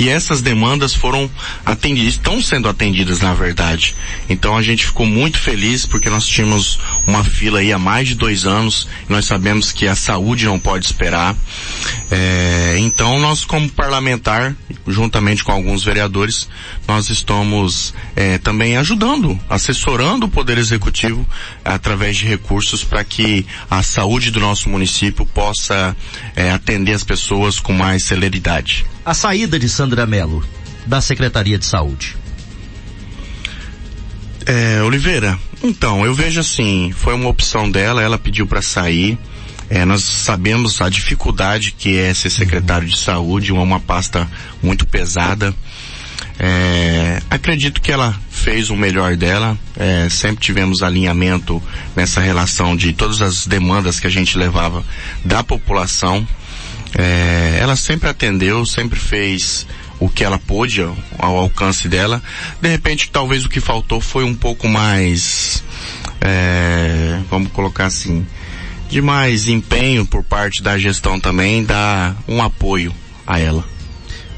E 0.00 0.08
essas 0.08 0.40
demandas 0.40 0.94
foram 0.94 1.30
atendidas, 1.64 2.14
estão 2.14 2.40
sendo 2.40 2.70
atendidas 2.70 3.20
na 3.20 3.34
verdade. 3.34 3.94
Então 4.30 4.56
a 4.56 4.62
gente 4.62 4.86
ficou 4.86 5.04
muito 5.04 5.38
feliz 5.38 5.84
porque 5.84 6.08
nós 6.08 6.26
tínhamos 6.26 6.80
uma 7.06 7.22
fila 7.22 7.58
aí 7.58 7.70
há 7.70 7.78
mais 7.78 8.08
de 8.08 8.14
dois 8.14 8.46
anos, 8.46 8.88
nós 9.10 9.26
sabemos 9.26 9.72
que 9.72 9.86
a 9.86 9.94
saúde 9.94 10.46
não 10.46 10.58
pode 10.58 10.86
esperar. 10.86 11.36
É, 12.10 12.76
então 12.78 13.18
nós 13.18 13.44
como 13.44 13.68
parlamentar, 13.68 14.56
juntamente 14.88 15.44
com 15.44 15.52
alguns 15.52 15.84
vereadores, 15.84 16.48
nós 16.88 17.10
estamos 17.10 17.92
é, 18.16 18.38
também 18.38 18.78
ajudando, 18.78 19.38
assessorando 19.50 20.24
o 20.24 20.30
Poder 20.30 20.56
Executivo 20.56 21.28
através 21.62 22.16
de 22.16 22.24
recursos 22.24 22.82
para 22.82 23.04
que 23.04 23.44
a 23.70 23.82
saúde 23.82 24.30
do 24.30 24.40
nosso 24.40 24.70
município 24.70 25.26
possa 25.26 25.94
é, 26.34 26.50
atender 26.50 26.94
as 26.94 27.04
pessoas 27.04 27.60
com 27.60 27.74
mais 27.74 28.02
celeridade. 28.04 28.86
A 29.10 29.14
saída 29.14 29.58
de 29.58 29.68
Sandra 29.68 30.06
Mello 30.06 30.40
da 30.86 31.00
Secretaria 31.00 31.58
de 31.58 31.66
Saúde. 31.66 32.16
É, 34.46 34.80
Oliveira, 34.84 35.36
então, 35.64 36.06
eu 36.06 36.14
vejo 36.14 36.38
assim, 36.38 36.92
foi 36.96 37.14
uma 37.14 37.28
opção 37.28 37.68
dela, 37.68 38.00
ela 38.00 38.16
pediu 38.16 38.46
para 38.46 38.62
sair. 38.62 39.18
É, 39.68 39.84
nós 39.84 40.04
sabemos 40.04 40.80
a 40.80 40.88
dificuldade 40.88 41.72
que 41.72 41.98
é 41.98 42.14
ser 42.14 42.30
secretário 42.30 42.86
de 42.86 42.96
saúde, 42.96 43.52
uma, 43.52 43.62
uma 43.62 43.80
pasta 43.80 44.30
muito 44.62 44.86
pesada. 44.86 45.52
É, 46.38 47.20
acredito 47.28 47.80
que 47.80 47.90
ela 47.90 48.14
fez 48.30 48.70
o 48.70 48.76
melhor 48.76 49.16
dela. 49.16 49.58
É, 49.76 50.08
sempre 50.08 50.40
tivemos 50.40 50.84
alinhamento 50.84 51.60
nessa 51.96 52.20
relação 52.20 52.76
de 52.76 52.92
todas 52.92 53.20
as 53.20 53.44
demandas 53.44 53.98
que 53.98 54.06
a 54.06 54.10
gente 54.10 54.38
levava 54.38 54.84
da 55.24 55.42
população. 55.42 56.24
É, 56.98 57.58
ela 57.60 57.76
sempre 57.76 58.08
atendeu, 58.08 58.64
sempre 58.66 58.98
fez 58.98 59.66
o 59.98 60.08
que 60.08 60.24
ela 60.24 60.38
pôde 60.38 60.82
ao, 60.82 60.96
ao 61.18 61.36
alcance 61.36 61.88
dela. 61.88 62.22
De 62.60 62.68
repente, 62.68 63.10
talvez 63.10 63.44
o 63.44 63.48
que 63.48 63.60
faltou 63.60 64.00
foi 64.00 64.24
um 64.24 64.34
pouco 64.34 64.66
mais, 64.68 65.62
é, 66.20 67.20
vamos 67.30 67.52
colocar 67.52 67.86
assim, 67.86 68.26
de 68.88 69.00
mais 69.00 69.46
empenho 69.46 70.04
por 70.04 70.24
parte 70.24 70.62
da 70.62 70.78
gestão 70.78 71.20
também, 71.20 71.64
dar 71.64 72.16
um 72.26 72.42
apoio 72.42 72.92
a 73.26 73.38
ela. 73.38 73.64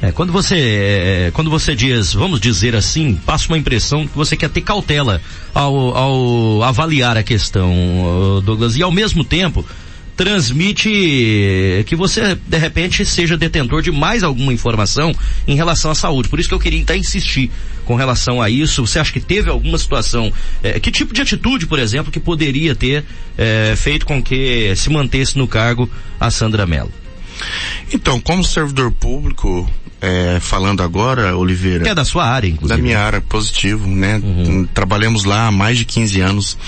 É, 0.03 0.11
quando 0.11 0.33
você, 0.33 0.57
é, 0.59 1.31
quando 1.33 1.49
você 1.49 1.77
diz, 1.77 2.13
vamos 2.13 2.41
dizer 2.41 2.75
assim, 2.75 3.15
passa 3.25 3.47
uma 3.47 3.57
impressão 3.57 4.07
que 4.07 4.17
você 4.17 4.37
quer 4.37 4.51
ter 4.51 4.61
cautela 4.61 5.23
ao, 5.55 5.97
ao 5.97 6.63
avaliar 6.65 7.17
a 7.17 7.23
questão, 7.23 7.73
Douglas, 8.45 8.77
e 8.77 8.83
ao 8.83 8.91
mesmo 8.91 9.23
tempo, 9.23 9.65
transmite 10.17 11.85
que 11.87 11.97
você, 11.97 12.35
de 12.35 12.59
repente, 12.59 13.05
seja 13.05 13.37
detentor 13.37 13.83
de 13.83 13.91
mais 13.91 14.23
alguma 14.23 14.53
informação 14.53 15.15
em 15.47 15.57
relação 15.57 15.91
à 15.91 15.95
saúde. 15.95 16.29
Por 16.29 16.39
isso 16.39 16.49
que 16.49 16.55
eu 16.55 16.61
queria 16.61 16.83
até 16.83 16.97
insistir 16.97 17.51
com 17.85 17.95
relação 17.95 18.41
a 18.41 18.51
isso. 18.51 18.87
Você 18.87 18.99
acha 18.99 19.13
que 19.13 19.21
teve 19.21 19.51
alguma 19.51 19.79
situação, 19.79 20.33
é, 20.63 20.79
que 20.79 20.91
tipo 20.91 21.15
de 21.15 21.23
atitude, 21.23 21.67
por 21.67 21.79
exemplo, 21.79 22.13
que 22.13 22.21
poderia 22.21 22.75
ter 22.75 23.05
é, 23.37 23.75
feito 23.77 24.07
com 24.07 24.23
que 24.23 24.75
se 24.77 24.91
mantesse 24.91 25.37
no 25.39 25.49
cargo 25.49 25.91
a 26.21 26.31
Sandra 26.31 26.67
Mello? 26.67 26.93
Então, 27.93 28.21
como 28.21 28.45
servidor 28.45 28.93
público, 28.93 29.69
é, 30.03 30.41
falando 30.41 30.83
agora, 30.83 31.37
Oliveira. 31.37 31.85
Que 31.85 31.91
é 31.91 31.95
da 31.95 32.05
sua 32.05 32.27
área, 32.27 32.49
inclusive. 32.49 32.77
Da 32.77 32.83
minha 32.83 32.99
área, 32.99 33.21
positivo, 33.21 33.87
né? 33.87 34.21
Uhum. 34.23 34.67
Trabalhamos 34.75 35.23
lá 35.23 35.47
há 35.47 35.53
mais 35.53 35.79
de 35.79 35.85
15 35.85 36.21
anos. 36.21 36.59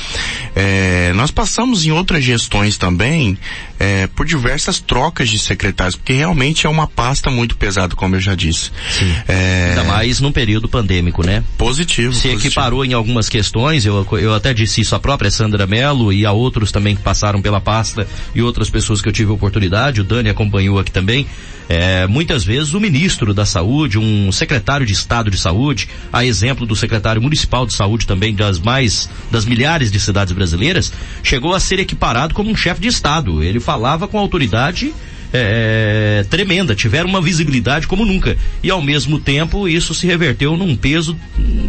É, 0.55 1.13
nós 1.15 1.33
passamos 1.33 1.85
em 1.85 1.91
outras 1.91 2.23
gestões 2.23 2.79
também, 2.79 3.37
é, 3.81 4.07
por 4.07 4.25
diversas 4.25 4.79
trocas 4.79 5.29
de 5.29 5.41
secretários, 5.41 5.97
porque 5.97 6.12
realmente 6.12 6.65
é 6.65 6.71
uma 6.71 6.87
pasta 6.87 7.29
muito 7.29 7.57
pesada, 7.57 7.97
como 7.97 8.15
eu 8.15 8.21
já 8.21 8.37
disse. 8.37 8.71
Sim. 8.89 9.12
É... 9.27 9.71
Ainda 9.71 9.83
mais 9.83 10.21
num 10.21 10.31
período 10.31 10.69
pandêmico, 10.69 11.27
né? 11.27 11.43
Positivo. 11.59 12.15
Se 12.15 12.29
positivo. 12.29 12.47
equiparou 12.47 12.85
em 12.85 12.93
algumas 12.93 13.29
questões, 13.29 13.85
eu, 13.85 14.07
eu 14.12 14.33
até 14.33 14.55
disse 14.55 14.81
isso 14.81 14.95
a 14.95 15.01
própria 15.01 15.29
Sandra 15.29 15.67
Mello 15.67 16.12
e 16.12 16.25
a 16.25 16.31
outros 16.31 16.71
também 16.71 16.94
que 16.94 17.03
passaram 17.03 17.43
pela 17.43 17.61
pasta 17.61 18.06
e 18.33 18.41
outras 18.41 18.71
pessoas 18.71 19.03
que 19.03 19.09
eu 19.09 19.12
tive 19.12 19.33
oportunidade, 19.33 20.00
o 20.00 20.05
Dani 20.05 20.31
acompanhou 20.31 20.78
aqui 20.78 20.93
também. 20.93 21.27
É, 21.69 22.06
muitas 22.06 22.44
vezes 22.44 22.75
o 22.75 22.80
ministro 22.80 23.32
da 23.32 23.47
saúde, 23.47 23.98
um 23.98 24.30
secretário 24.30 24.86
de 24.86 24.92
estado 24.92 25.30
de 25.30 25.38
saúde, 25.38 25.88
a 26.12 26.25
exemplo 26.25 26.66
do 26.66 26.76
secretário 26.76 27.22
municipal 27.22 27.66
de 27.66 27.72
saúde 27.72 28.06
também 28.06 28.34
das 28.34 28.58
mais, 28.58 29.08
das 29.30 29.44
milhares 29.44 29.91
de 29.91 29.98
cidades 29.98 30.32
brasileiras, 30.34 30.92
chegou 31.22 31.54
a 31.54 31.60
ser 31.60 31.78
equiparado 31.78 32.34
como 32.34 32.50
um 32.50 32.56
chefe 32.56 32.80
de 32.80 32.88
estado. 32.88 33.42
Ele 33.42 33.60
falava 33.60 34.06
com 34.06 34.19
autoridade 34.19 34.92
é, 35.32 36.25
tremenda, 36.30 36.76
tiveram 36.76 37.08
uma 37.08 37.20
visibilidade 37.20 37.88
como 37.88 38.04
nunca. 38.04 38.36
E 38.62 38.70
ao 38.70 38.81
mesmo 38.81 39.19
tempo 39.19 39.69
isso 39.69 39.92
se 39.92 40.06
reverteu 40.06 40.56
num 40.56 40.76
peso 40.76 41.19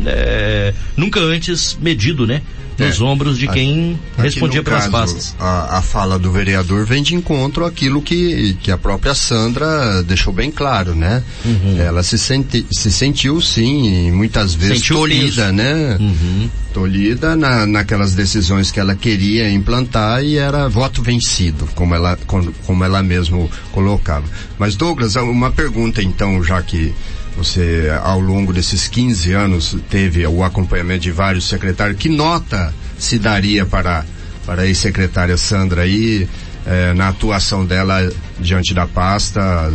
é, 0.05 0.73
nunca 0.95 1.19
antes 1.19 1.75
medido, 1.81 2.27
né? 2.27 2.41
Nos 2.77 2.99
é, 2.99 3.03
ombros 3.03 3.37
de 3.37 3.47
quem 3.47 3.97
aqui, 4.17 4.21
respondia 4.21 4.61
pelas 4.61 4.87
caso, 4.87 4.91
pastas. 4.91 5.35
A, 5.39 5.77
a, 5.77 5.81
fala 5.81 6.19
do 6.19 6.31
vereador 6.31 6.85
vem 6.85 7.01
de 7.01 7.15
encontro 7.15 7.65
àquilo 7.65 8.01
que, 8.01 8.57
que 8.61 8.69
a 8.69 8.77
própria 8.77 9.15
Sandra 9.15 10.03
deixou 10.03 10.33
bem 10.33 10.51
claro, 10.51 10.93
né? 10.93 11.23
Uhum. 11.45 11.79
Ela 11.79 12.03
se, 12.03 12.17
senti, 12.17 12.65
se 12.71 12.91
sentiu 12.91 13.39
sim, 13.41 14.11
muitas 14.11 14.53
vezes 14.53 14.79
sentiu 14.79 14.97
tolhida, 14.97 15.51
né? 15.51 15.97
Uhum. 15.99 16.49
Tolhida 16.73 17.35
na, 17.37 17.65
naquelas 17.65 18.13
decisões 18.13 18.71
que 18.71 18.79
ela 18.79 18.95
queria 18.95 19.49
implantar 19.49 20.21
e 20.21 20.37
era 20.37 20.67
voto 20.67 21.01
vencido, 21.01 21.67
como 21.75 21.95
ela, 21.95 22.17
como, 22.27 22.51
como 22.65 22.83
ela 22.83 23.01
mesmo 23.01 23.49
colocava. 23.71 24.25
Mas 24.59 24.75
Douglas, 24.75 25.15
uma 25.15 25.51
pergunta 25.51 26.01
então, 26.01 26.43
já 26.43 26.61
que 26.61 26.93
você, 27.35 27.91
ao 28.01 28.19
longo 28.19 28.53
desses 28.53 28.87
15 28.87 29.33
anos, 29.33 29.77
teve 29.89 30.25
o 30.25 30.43
acompanhamento 30.43 31.01
de 31.01 31.11
vários 31.11 31.47
secretários. 31.47 31.97
Que 31.97 32.09
nota 32.09 32.73
se 32.97 33.19
daria 33.19 33.65
para, 33.65 34.05
para 34.45 34.61
a 34.61 34.65
ex-secretária 34.65 35.35
Sandra 35.35 35.81
aí, 35.81 36.27
eh, 36.65 36.93
na 36.93 37.09
atuação 37.09 37.65
dela 37.65 38.09
diante 38.39 38.73
da 38.73 38.87
pasta? 38.87 39.73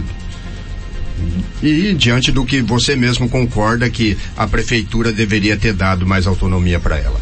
E 1.63 1.93
diante 1.95 2.33
do 2.33 2.47
que 2.47 2.63
você 2.63 2.97
mesmo 2.97 3.29
concorda 3.29 3.91
que 3.91 4.17
a 4.37 4.47
prefeitura 4.47 5.13
deveria 5.13 5.57
ter 5.57 5.75
dado 5.75 6.07
mais 6.07 6.27
autonomia 6.27 6.81
para 6.81 6.97
ela? 6.97 7.21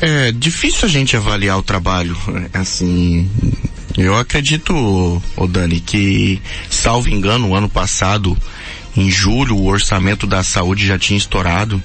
É 0.00 0.32
difícil 0.32 0.86
a 0.86 0.90
gente 0.90 1.16
avaliar 1.16 1.58
o 1.58 1.62
trabalho, 1.62 2.16
assim, 2.54 3.28
eu 3.98 4.16
acredito, 4.16 4.72
o 5.36 5.46
Dani, 5.48 5.80
que, 5.80 6.40
salvo 6.70 7.08
engano, 7.08 7.48
o 7.48 7.54
ano 7.56 7.68
passado, 7.68 8.38
em 8.98 9.10
julho, 9.10 9.56
o 9.56 9.66
orçamento 9.66 10.26
da 10.26 10.42
saúde 10.42 10.86
já 10.86 10.98
tinha 10.98 11.16
estourado. 11.16 11.82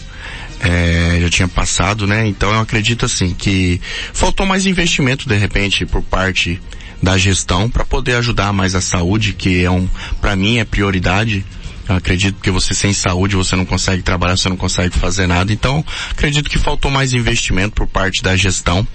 É, 0.59 1.19
já 1.21 1.29
tinha 1.29 1.47
passado, 1.47 2.07
né? 2.07 2.25
Então 2.25 2.49
eu 2.49 2.61
acredito 2.61 3.05
assim 3.05 3.33
que 3.33 3.81
faltou 4.13 4.45
mais 4.45 4.65
investimento 4.65 5.27
de 5.27 5.35
repente 5.35 5.85
por 5.85 6.01
parte 6.01 6.57
da 7.01 7.17
gestão 7.17 7.69
para 7.69 7.83
poder 7.83 8.15
ajudar 8.15 8.53
mais 8.53 8.73
a 8.73 8.79
saúde, 8.79 9.33
que 9.33 9.61
é 9.61 9.69
um, 9.69 9.89
para 10.21 10.37
mim 10.37 10.59
é 10.59 10.63
prioridade. 10.63 11.45
Eu 11.87 11.95
acredito 11.97 12.39
que 12.41 12.49
você 12.49 12.73
sem 12.73 12.93
saúde 12.93 13.35
você 13.35 13.57
não 13.57 13.65
consegue 13.65 14.01
trabalhar, 14.01 14.37
você 14.37 14.47
não 14.47 14.55
consegue 14.55 14.97
fazer 14.97 15.27
nada. 15.27 15.51
Então 15.51 15.83
acredito 16.09 16.49
que 16.49 16.57
faltou 16.57 16.89
mais 16.89 17.11
investimento 17.11 17.75
por 17.75 17.87
parte 17.87 18.23
da 18.23 18.33
gestão 18.37 18.87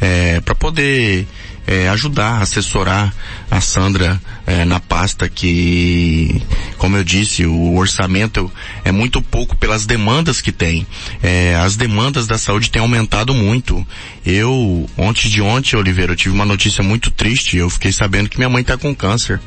é, 0.00 0.40
para 0.40 0.54
poder 0.54 1.26
é, 1.70 1.88
ajudar, 1.90 2.42
assessorar 2.42 3.14
a 3.48 3.60
Sandra 3.60 4.20
é, 4.44 4.64
na 4.64 4.80
pasta 4.80 5.28
que, 5.28 6.42
como 6.76 6.96
eu 6.96 7.04
disse, 7.04 7.46
o 7.46 7.76
orçamento 7.76 8.50
é 8.84 8.90
muito 8.90 9.22
pouco 9.22 9.56
pelas 9.56 9.86
demandas 9.86 10.40
que 10.40 10.50
tem. 10.50 10.84
É, 11.22 11.54
as 11.54 11.76
demandas 11.76 12.26
da 12.26 12.36
saúde 12.36 12.72
têm 12.72 12.82
aumentado 12.82 13.32
muito. 13.32 13.86
Eu, 14.26 14.90
ontem 14.98 15.28
de 15.28 15.40
ontem, 15.40 15.76
Oliveira, 15.76 16.10
eu 16.12 16.16
tive 16.16 16.34
uma 16.34 16.44
notícia 16.44 16.82
muito 16.82 17.08
triste. 17.08 17.56
Eu 17.56 17.70
fiquei 17.70 17.92
sabendo 17.92 18.28
que 18.28 18.36
minha 18.36 18.48
mãe 18.48 18.62
está 18.62 18.76
com 18.76 18.92
câncer. 18.92 19.40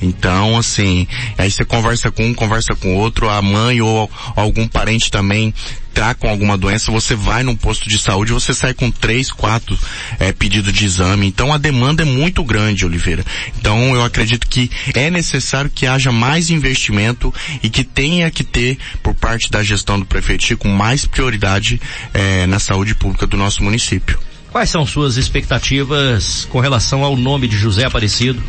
Então, 0.00 0.56
assim, 0.56 1.08
aí 1.36 1.50
você 1.50 1.64
conversa 1.64 2.08
com 2.12 2.24
um, 2.24 2.34
conversa 2.34 2.76
com 2.76 2.94
outro, 2.94 3.28
a 3.28 3.42
mãe 3.42 3.80
ou 3.80 4.08
algum 4.36 4.68
parente 4.68 5.10
também 5.10 5.52
tá 5.94 6.14
com 6.14 6.28
alguma 6.28 6.58
doença, 6.58 6.90
você 6.90 7.14
vai 7.14 7.44
num 7.44 7.54
posto 7.54 7.88
de 7.88 7.98
saúde, 7.98 8.32
você 8.32 8.52
sai 8.52 8.74
com 8.74 8.90
três, 8.90 9.30
quatro 9.30 9.78
é, 10.18 10.32
pedidos 10.32 10.72
de 10.72 10.84
exame. 10.84 11.26
Então 11.26 11.52
a 11.52 11.58
demanda 11.58 12.02
é 12.02 12.04
muito 12.04 12.42
grande, 12.42 12.84
Oliveira. 12.84 13.24
Então 13.58 13.94
eu 13.94 14.02
acredito 14.02 14.48
que 14.48 14.70
é 14.92 15.08
necessário 15.10 15.70
que 15.70 15.86
haja 15.86 16.10
mais 16.10 16.50
investimento 16.50 17.32
e 17.62 17.70
que 17.70 17.84
tenha 17.84 18.30
que 18.30 18.42
ter 18.42 18.76
por 19.02 19.14
parte 19.14 19.50
da 19.50 19.62
gestão 19.62 19.98
do 19.98 20.04
prefeito 20.04 20.44
Chico 20.44 20.68
mais 20.68 21.06
prioridade 21.06 21.80
é, 22.12 22.46
na 22.46 22.58
saúde 22.58 22.94
pública 22.94 23.26
do 23.26 23.36
nosso 23.36 23.62
município. 23.62 24.18
Quais 24.50 24.70
são 24.70 24.86
suas 24.86 25.16
expectativas 25.16 26.46
com 26.50 26.60
relação 26.60 27.04
ao 27.04 27.16
nome 27.16 27.48
de 27.48 27.56
José 27.56 27.84
Aparecido 27.84 28.42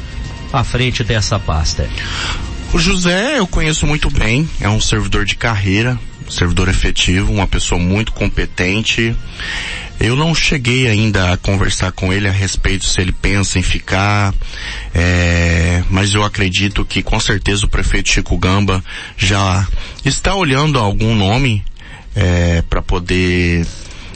à 0.52 0.64
frente 0.64 1.04
dessa 1.04 1.40
pasta? 1.40 1.88
O 2.74 2.80
José 2.80 3.40
eu 3.40 3.48
conheço 3.48 3.88
muito 3.88 4.10
bem, 4.10 4.50
é 4.60 4.68
um 4.68 4.82
servidor 4.82 5.26
de 5.26 5.36
carreira, 5.36 5.98
servidor 6.30 6.68
efetivo, 6.70 7.32
uma 7.32 7.48
pessoa 7.48 7.80
muito 7.80 8.12
competente. 8.12 9.16
Eu 10.00 10.16
não 10.16 10.36
cheguei 10.36 10.88
ainda 10.88 11.32
a 11.32 11.38
conversar 11.38 11.92
com 11.92 12.12
ele 12.12 12.28
a 12.28 12.32
respeito 12.32 12.86
se 12.86 13.00
ele 13.00 13.14
pensa 13.14 13.58
em 13.58 13.64
ficar, 13.64 14.34
é, 14.94 15.84
mas 15.90 16.14
eu 16.14 16.24
acredito 16.24 16.84
que 16.84 17.02
com 17.02 17.20
certeza 17.20 17.66
o 17.66 17.70
prefeito 17.70 18.10
Chico 18.10 18.38
Gamba 18.38 18.84
já 19.18 19.66
está 20.04 20.36
olhando 20.36 20.80
algum 20.80 21.16
nome 21.16 21.64
é, 22.14 22.62
para 22.70 22.82
poder 22.82 23.66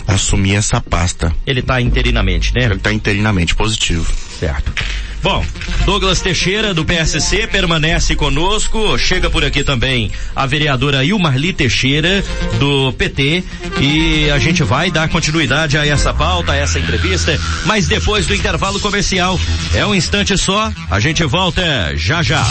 assumir 0.06 0.56
essa 0.56 0.82
pasta. 0.82 1.34
Ele 1.46 1.62
está 1.62 1.80
interinamente, 1.80 2.54
né? 2.54 2.66
Ele 2.66 2.76
está 2.76 2.92
interinamente 2.92 3.56
positivo. 3.56 4.12
Certo. 4.40 4.74
Bom, 5.22 5.46
Douglas 5.86 6.22
Teixeira 6.22 6.74
do 6.74 6.86
PSC 6.86 7.48
permanece 7.48 8.16
conosco. 8.16 8.98
Chega 8.98 9.30
por 9.30 9.44
aqui 9.44 9.64
também 9.64 10.12
a 10.36 10.46
vereadora 10.46 11.04
Ilmarli 11.04 11.52
Teixeira 11.52 12.24
do 12.58 12.94
PT 12.94 13.44
e 13.82 14.30
a 14.30 14.40
gente 14.40 14.64
vai 14.64 14.90
dar 14.90 15.10
continuidade 15.10 15.78
a 15.78 15.86
essa 15.86 16.14
pauta, 16.14 16.54
a 16.54 16.56
essa 16.56 16.80
entrevista, 16.80 17.38
mas 17.66 17.88
depois 17.88 18.28
do 18.28 18.36
intervalo 18.36 18.80
comercial. 18.80 19.40
É 19.74 19.86
um 19.86 19.94
instante 19.94 20.38
só, 20.38 20.72
a 20.90 21.00
gente 21.00 21.24
volta 21.26 21.96
já 21.96 22.24
já. 22.24 22.46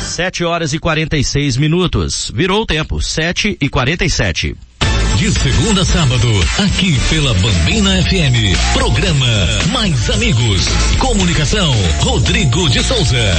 Sete 0.00 0.44
horas 0.44 0.72
e 0.72 0.78
quarenta 0.78 1.16
e 1.16 1.24
seis 1.24 1.56
minutos. 1.56 2.30
Virou 2.34 2.62
o 2.62 2.66
tempo, 2.66 3.00
sete 3.00 3.56
e 3.60 3.68
quarenta 3.68 4.04
e 4.04 4.10
sete. 4.10 4.54
De 5.22 5.30
segunda 5.30 5.82
a 5.82 5.84
sábado, 5.84 6.28
aqui 6.58 6.98
pela 7.08 7.32
Bambina 7.34 8.02
FM. 8.02 8.58
Programa 8.72 9.28
Mais 9.70 10.10
Amigos. 10.10 10.66
Comunicação, 10.98 11.72
Rodrigo 12.00 12.68
de 12.68 12.82
Souza. 12.82 13.32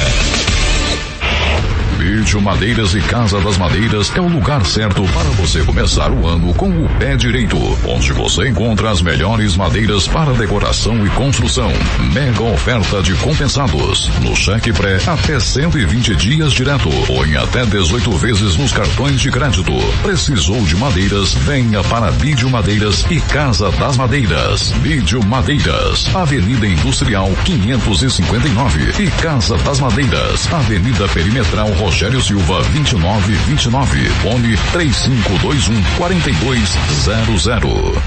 Vídeo 2.04 2.38
Madeiras 2.38 2.94
e 2.94 3.00
Casa 3.00 3.40
das 3.40 3.56
Madeiras 3.56 4.14
é 4.14 4.20
o 4.20 4.28
lugar 4.28 4.62
certo 4.66 5.02
para 5.04 5.30
você 5.40 5.64
começar 5.64 6.12
o 6.12 6.26
ano 6.26 6.52
com 6.52 6.68
o 6.68 6.86
pé 6.98 7.16
direito, 7.16 7.56
onde 7.88 8.12
você 8.12 8.50
encontra 8.50 8.90
as 8.90 9.00
melhores 9.00 9.56
madeiras 9.56 10.06
para 10.06 10.34
decoração 10.34 11.06
e 11.06 11.08
construção. 11.10 11.72
Mega 12.12 12.42
oferta 12.42 13.02
de 13.02 13.14
compensados. 13.14 14.10
No 14.20 14.36
cheque 14.36 14.70
pré, 14.70 14.98
até 15.06 15.40
120 15.40 16.14
dias 16.16 16.52
direto, 16.52 16.90
ou 17.08 17.24
em 17.24 17.36
até 17.36 17.64
18 17.64 18.10
vezes 18.18 18.54
nos 18.58 18.70
cartões 18.70 19.18
de 19.18 19.30
crédito. 19.30 19.72
Precisou 20.02 20.60
de 20.60 20.76
madeiras? 20.76 21.32
Venha 21.32 21.82
para 21.84 22.10
Vídeo 22.10 22.50
Madeiras 22.50 23.06
e 23.10 23.18
Casa 23.18 23.70
das 23.70 23.96
Madeiras. 23.96 24.72
Vídeo 24.82 25.24
Madeiras, 25.24 26.14
Avenida 26.14 26.66
Industrial 26.66 27.30
559 27.46 29.02
e 29.02 29.10
Casa 29.22 29.56
das 29.56 29.80
Madeiras, 29.80 30.52
Avenida 30.52 31.08
Perimetral 31.08 31.68
Rogério 31.72 31.93
Silva 31.94 32.60
2929. 32.72 34.10
Fone 34.22 34.56
3521 34.72 35.80
4200. 35.96 38.02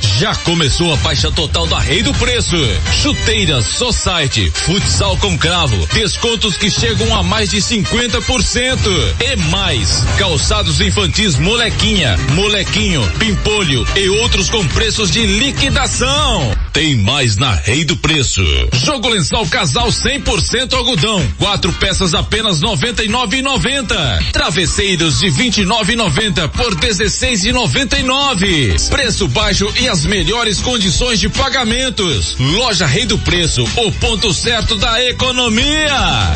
Já 0.00 0.34
começou 0.36 0.92
a 0.92 0.96
baixa 0.96 1.30
total 1.30 1.66
da 1.66 1.78
Rei 1.78 2.02
do 2.02 2.12
Preço. 2.14 2.56
Chuteiras, 3.02 3.66
Society, 3.66 4.50
futsal 4.54 5.16
com 5.18 5.36
cravo, 5.36 5.86
descontos 5.92 6.56
que 6.56 6.70
chegam 6.70 7.14
a 7.16 7.22
mais 7.22 7.50
de 7.50 7.58
50%. 7.58 8.78
E 9.20 9.36
mais, 9.50 10.04
calçados 10.18 10.80
infantis 10.80 11.36
molequinha, 11.36 12.16
molequinho, 12.32 13.02
pimpolho 13.18 13.86
e 13.96 14.08
outros 14.08 14.50
com 14.50 14.66
preços 14.68 15.10
de 15.10 15.24
liquidação. 15.24 16.54
Tem 16.72 16.96
mais 16.96 17.36
na 17.36 17.54
Rei 17.54 17.84
do 17.84 17.96
Preço. 17.96 18.42
Jogo 18.72 19.08
lençol 19.08 19.46
casal 19.46 19.88
100% 19.88 20.74
algodão, 20.74 21.24
quatro 21.38 21.72
peças 21.74 22.14
apenas 22.14 22.60
99,90. 22.60 24.32
Travesseiros 24.32 25.20
de 25.20 25.26
29,90 25.26 26.48
por 26.48 26.74
16,99. 26.74 28.88
Preço 28.88 29.28
baixo 29.28 29.72
e 29.78 29.83
as 29.88 30.06
melhores 30.06 30.60
condições 30.60 31.20
de 31.20 31.28
pagamentos. 31.28 32.36
Loja 32.38 32.86
Rei 32.86 33.06
do 33.06 33.18
Preço, 33.18 33.64
o 33.76 33.92
ponto 33.92 34.32
certo 34.32 34.76
da 34.76 35.02
economia. 35.04 36.34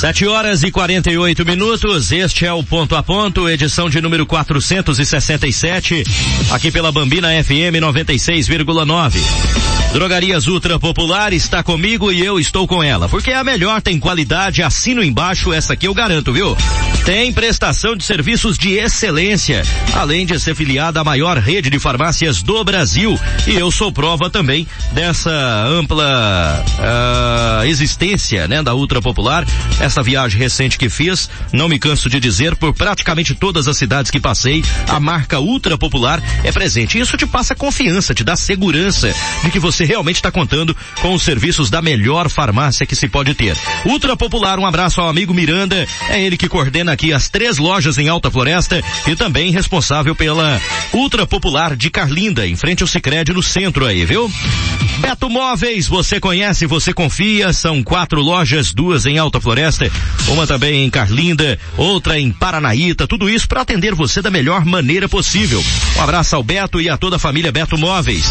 Sete 0.00 0.26
horas 0.26 0.62
e 0.62 0.70
48 0.70 1.44
minutos. 1.44 2.12
Este 2.12 2.44
é 2.44 2.52
o 2.52 2.62
ponto 2.62 2.94
a 2.94 3.02
ponto, 3.02 3.48
edição 3.48 3.88
de 3.88 4.00
número 4.00 4.26
467, 4.26 6.04
aqui 6.50 6.70
pela 6.70 6.92
Bambina 6.92 7.28
FM 7.42 7.80
96,9. 7.80 9.75
Drogarias 9.92 10.46
Ultra 10.46 10.78
Popular 10.78 11.32
está 11.32 11.62
comigo 11.62 12.12
e 12.12 12.24
eu 12.24 12.38
estou 12.38 12.66
com 12.66 12.82
ela, 12.82 13.08
porque 13.08 13.30
é 13.30 13.36
a 13.36 13.44
melhor, 13.44 13.80
tem 13.80 13.98
qualidade, 13.98 14.62
assino 14.62 15.02
embaixo, 15.02 15.52
essa 15.52 15.72
aqui 15.72 15.86
eu 15.86 15.94
garanto, 15.94 16.32
viu? 16.32 16.56
Tem 17.04 17.32
prestação 17.32 17.94
de 17.94 18.04
serviços 18.04 18.58
de 18.58 18.74
excelência, 18.74 19.62
além 19.94 20.26
de 20.26 20.38
ser 20.40 20.56
filiada 20.56 21.00
à 21.00 21.04
maior 21.04 21.38
rede 21.38 21.70
de 21.70 21.78
farmácias 21.78 22.42
do 22.42 22.64
Brasil. 22.64 23.18
E 23.46 23.54
eu 23.54 23.70
sou 23.70 23.92
prova 23.92 24.28
também 24.28 24.66
dessa 24.90 25.30
ampla 25.30 26.64
uh, 26.80 27.64
existência, 27.64 28.48
né, 28.48 28.62
da 28.62 28.74
Ultra 28.74 29.00
Popular. 29.00 29.46
Essa 29.78 30.02
viagem 30.02 30.38
recente 30.38 30.76
que 30.76 30.88
fiz, 30.88 31.30
não 31.52 31.68
me 31.68 31.78
canso 31.78 32.10
de 32.10 32.18
dizer, 32.18 32.56
por 32.56 32.74
praticamente 32.74 33.34
todas 33.34 33.68
as 33.68 33.76
cidades 33.76 34.10
que 34.10 34.18
passei, 34.18 34.64
a 34.88 34.98
marca 34.98 35.38
Ultra 35.38 35.78
Popular 35.78 36.20
é 36.42 36.50
presente. 36.50 36.98
Isso 36.98 37.16
te 37.16 37.24
passa 37.26 37.54
confiança, 37.54 38.14
te 38.14 38.24
dá 38.24 38.34
segurança 38.34 39.14
de 39.44 39.50
que 39.50 39.60
você 39.60 39.75
realmente 39.84 40.16
está 40.16 40.30
contando 40.30 40.76
com 41.00 41.14
os 41.14 41.22
serviços 41.22 41.70
da 41.70 41.82
melhor 41.82 42.28
farmácia 42.28 42.86
que 42.86 42.96
se 42.96 43.08
pode 43.08 43.34
ter. 43.34 43.56
Ultra 43.84 44.16
Popular, 44.16 44.58
um 44.58 44.66
abraço 44.66 45.00
ao 45.00 45.08
amigo 45.08 45.34
Miranda, 45.34 45.86
é 46.08 46.22
ele 46.22 46.36
que 46.36 46.48
coordena 46.48 46.92
aqui 46.92 47.12
as 47.12 47.28
três 47.28 47.58
lojas 47.58 47.98
em 47.98 48.08
Alta 48.08 48.30
Floresta 48.30 48.82
e 49.06 49.14
também 49.14 49.50
responsável 49.50 50.14
pela 50.14 50.60
Ultra 50.92 51.26
Popular 51.26 51.76
de 51.76 51.90
Carlinda, 51.90 52.46
em 52.46 52.56
frente 52.56 52.82
ao 52.82 52.88
Sicredi 52.88 53.32
no 53.32 53.42
centro 53.42 53.84
aí, 53.86 54.04
viu? 54.04 54.30
Beto 54.98 55.28
Móveis, 55.28 55.86
você 55.86 56.18
conhece, 56.18 56.66
você 56.66 56.92
confia, 56.92 57.52
são 57.52 57.82
quatro 57.82 58.20
lojas, 58.20 58.72
duas 58.72 59.04
em 59.04 59.18
Alta 59.18 59.40
Floresta, 59.40 59.90
uma 60.28 60.46
também 60.46 60.84
em 60.84 60.90
Carlinda, 60.90 61.58
outra 61.76 62.18
em 62.18 62.32
Paranaíta, 62.32 63.06
tudo 63.06 63.28
isso 63.28 63.46
para 63.46 63.60
atender 63.60 63.94
você 63.94 64.22
da 64.22 64.30
melhor 64.30 64.64
maneira 64.64 65.08
possível. 65.08 65.62
Um 65.96 66.02
abraço 66.02 66.34
ao 66.34 66.42
Beto 66.42 66.80
e 66.80 66.88
a 66.88 66.96
toda 66.96 67.16
a 67.16 67.20
família 67.20 67.52
Beto 67.52 67.76
Móveis. 67.76 68.26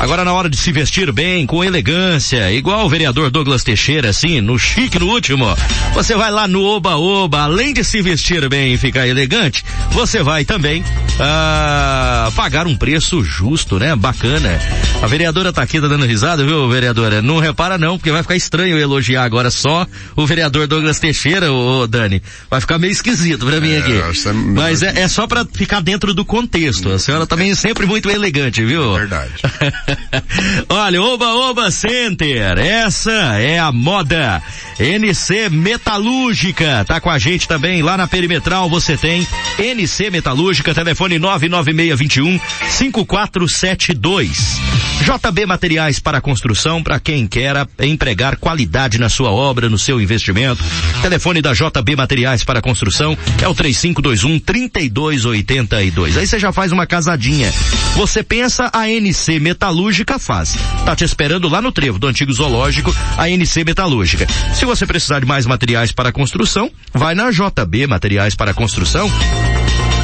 Agora 0.00 0.24
na 0.24 0.32
hora 0.32 0.50
de 0.50 0.56
se 0.56 0.72
vestir 0.72 1.10
bem, 1.12 1.46
com 1.46 1.64
elegância, 1.64 2.52
igual 2.52 2.84
o 2.84 2.88
vereador 2.88 3.30
Douglas 3.30 3.62
Teixeira, 3.62 4.10
assim, 4.10 4.40
no 4.40 4.58
chique 4.58 4.98
no 4.98 5.06
último, 5.06 5.46
você 5.94 6.14
vai 6.14 6.30
lá 6.30 6.46
no 6.46 6.62
Oba 6.62 6.96
Oba, 6.96 7.42
além 7.42 7.72
de 7.72 7.82
se 7.84 8.02
vestir 8.02 8.46
bem 8.48 8.74
e 8.74 8.78
ficar 8.78 9.06
elegante, 9.06 9.64
você 9.92 10.22
vai 10.22 10.44
também 10.44 10.84
ah, 11.18 12.30
pagar 12.34 12.66
um 12.66 12.76
preço 12.76 13.22
justo, 13.22 13.78
né? 13.78 13.94
Bacana. 13.94 14.58
A 15.00 15.06
vereadora 15.06 15.52
tá 15.52 15.62
aqui, 15.62 15.80
tá 15.80 15.86
dando 15.86 16.04
risada, 16.04 16.44
viu, 16.44 16.68
vereadora? 16.68 17.22
Não 17.22 17.38
repara 17.38 17.78
não, 17.78 17.96
porque 17.96 18.10
vai 18.10 18.22
ficar 18.22 18.36
estranho 18.36 18.76
eu 18.76 18.80
elogiar 18.80 19.24
agora 19.24 19.50
só 19.50 19.86
o 20.16 20.26
vereador 20.26 20.66
Douglas 20.66 20.98
Teixeira, 20.98 21.52
ô, 21.52 21.86
Dani. 21.86 22.22
Vai 22.50 22.60
ficar 22.60 22.78
meio 22.78 22.90
esquisito 22.90 23.46
pra 23.46 23.60
mim 23.60 23.72
é, 23.72 23.78
aqui. 23.78 23.92
É... 23.92 24.32
Mas 24.32 24.82
é, 24.82 25.00
é 25.00 25.08
só 25.08 25.26
pra 25.26 25.44
ficar 25.44 25.80
dentro 25.80 26.12
do 26.12 26.24
contexto. 26.24 26.90
A 26.90 26.98
senhora 26.98 27.26
também 27.26 27.50
é 27.50 27.54
sempre 27.54 27.86
muito 27.86 28.10
elegante, 28.10 28.64
viu? 28.64 28.94
Verdade. 28.94 29.32
Olha, 30.68 31.02
Oba 31.02 31.34
Oba 31.34 31.70
Center, 31.70 32.58
essa 32.58 33.12
é 33.38 33.58
a 33.58 33.70
moda. 33.72 34.42
NC 34.78 35.50
Metalúrgica, 35.50 36.84
tá 36.86 37.00
com 37.00 37.10
a 37.10 37.18
gente 37.18 37.46
também 37.46 37.82
lá 37.82 37.96
na 37.96 38.08
Perimetral, 38.08 38.68
você 38.68 38.96
tem 38.96 39.26
NC 39.58 40.10
Metalúrgica, 40.10 40.74
telefone 40.74 41.18
99621 41.18 42.40
5472. 42.68 44.60
JB 45.02 45.46
Materiais 45.46 45.98
para 45.98 46.20
Construção, 46.20 46.82
para 46.82 46.98
quem 46.98 47.26
quer 47.26 47.66
empregar 47.80 48.36
qualidade 48.36 48.98
na 48.98 49.08
sua 49.08 49.30
obra, 49.30 49.68
no 49.68 49.78
seu 49.78 50.00
investimento. 50.00 50.62
Telefone 51.02 51.42
da 51.42 51.52
JB 51.52 51.96
Materiais 51.96 52.42
para 52.42 52.62
Construção 52.62 53.16
é 53.42 53.48
o 53.48 53.54
3521 53.54 54.38
3282. 54.40 56.16
Aí 56.16 56.26
você 56.26 56.38
já 56.38 56.52
faz 56.52 56.72
uma 56.72 56.86
casadinha. 56.86 57.52
Você 57.96 58.22
pensa, 58.22 58.70
a 58.72 58.88
NC 58.88 59.38
Metalúrgica 59.40 59.73
faz. 60.18 60.56
Tá 60.84 60.94
te 60.94 61.04
esperando 61.04 61.48
lá 61.48 61.60
no 61.60 61.72
trevo 61.72 61.98
do 61.98 62.06
antigo 62.06 62.32
zoológico, 62.32 62.94
a 63.16 63.28
NC 63.28 63.64
Metalúrgica. 63.64 64.26
Se 64.54 64.64
você 64.64 64.86
precisar 64.86 65.20
de 65.20 65.26
mais 65.26 65.46
materiais 65.46 65.92
para 65.92 66.12
construção, 66.12 66.70
vai 66.92 67.14
na 67.14 67.30
JB 67.30 67.86
Materiais 67.86 68.34
para 68.34 68.54
Construção 68.54 69.10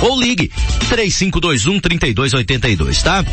Ou 0.03 0.21
ligue 0.21 0.51
3521 0.89 1.81
3282, 1.81 3.03
tá? 3.03 3.25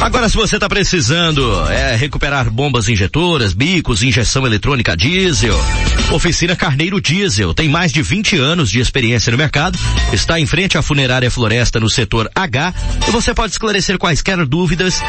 Agora, 0.00 0.28
se 0.30 0.36
você 0.36 0.56
está 0.56 0.66
precisando 0.66 1.68
é, 1.68 1.94
recuperar 1.94 2.50
bombas 2.50 2.88
injetoras, 2.88 3.52
bicos, 3.52 4.02
injeção 4.02 4.46
eletrônica 4.46 4.96
diesel, 4.96 5.54
Oficina 6.10 6.56
Carneiro 6.56 7.00
Diesel 7.00 7.52
tem 7.52 7.68
mais 7.68 7.92
de 7.92 8.00
20 8.00 8.36
anos 8.38 8.70
de 8.70 8.80
experiência 8.80 9.30
no 9.30 9.36
mercado, 9.36 9.78
está 10.10 10.40
em 10.40 10.46
frente 10.46 10.78
à 10.78 10.82
Funerária 10.82 11.30
Floresta 11.30 11.78
no 11.78 11.90
setor 11.90 12.30
H 12.34 12.74
e 13.06 13.10
você 13.10 13.34
pode 13.34 13.52
esclarecer 13.52 13.98
quaisquer 13.98 14.44
dúvidas 14.46 15.02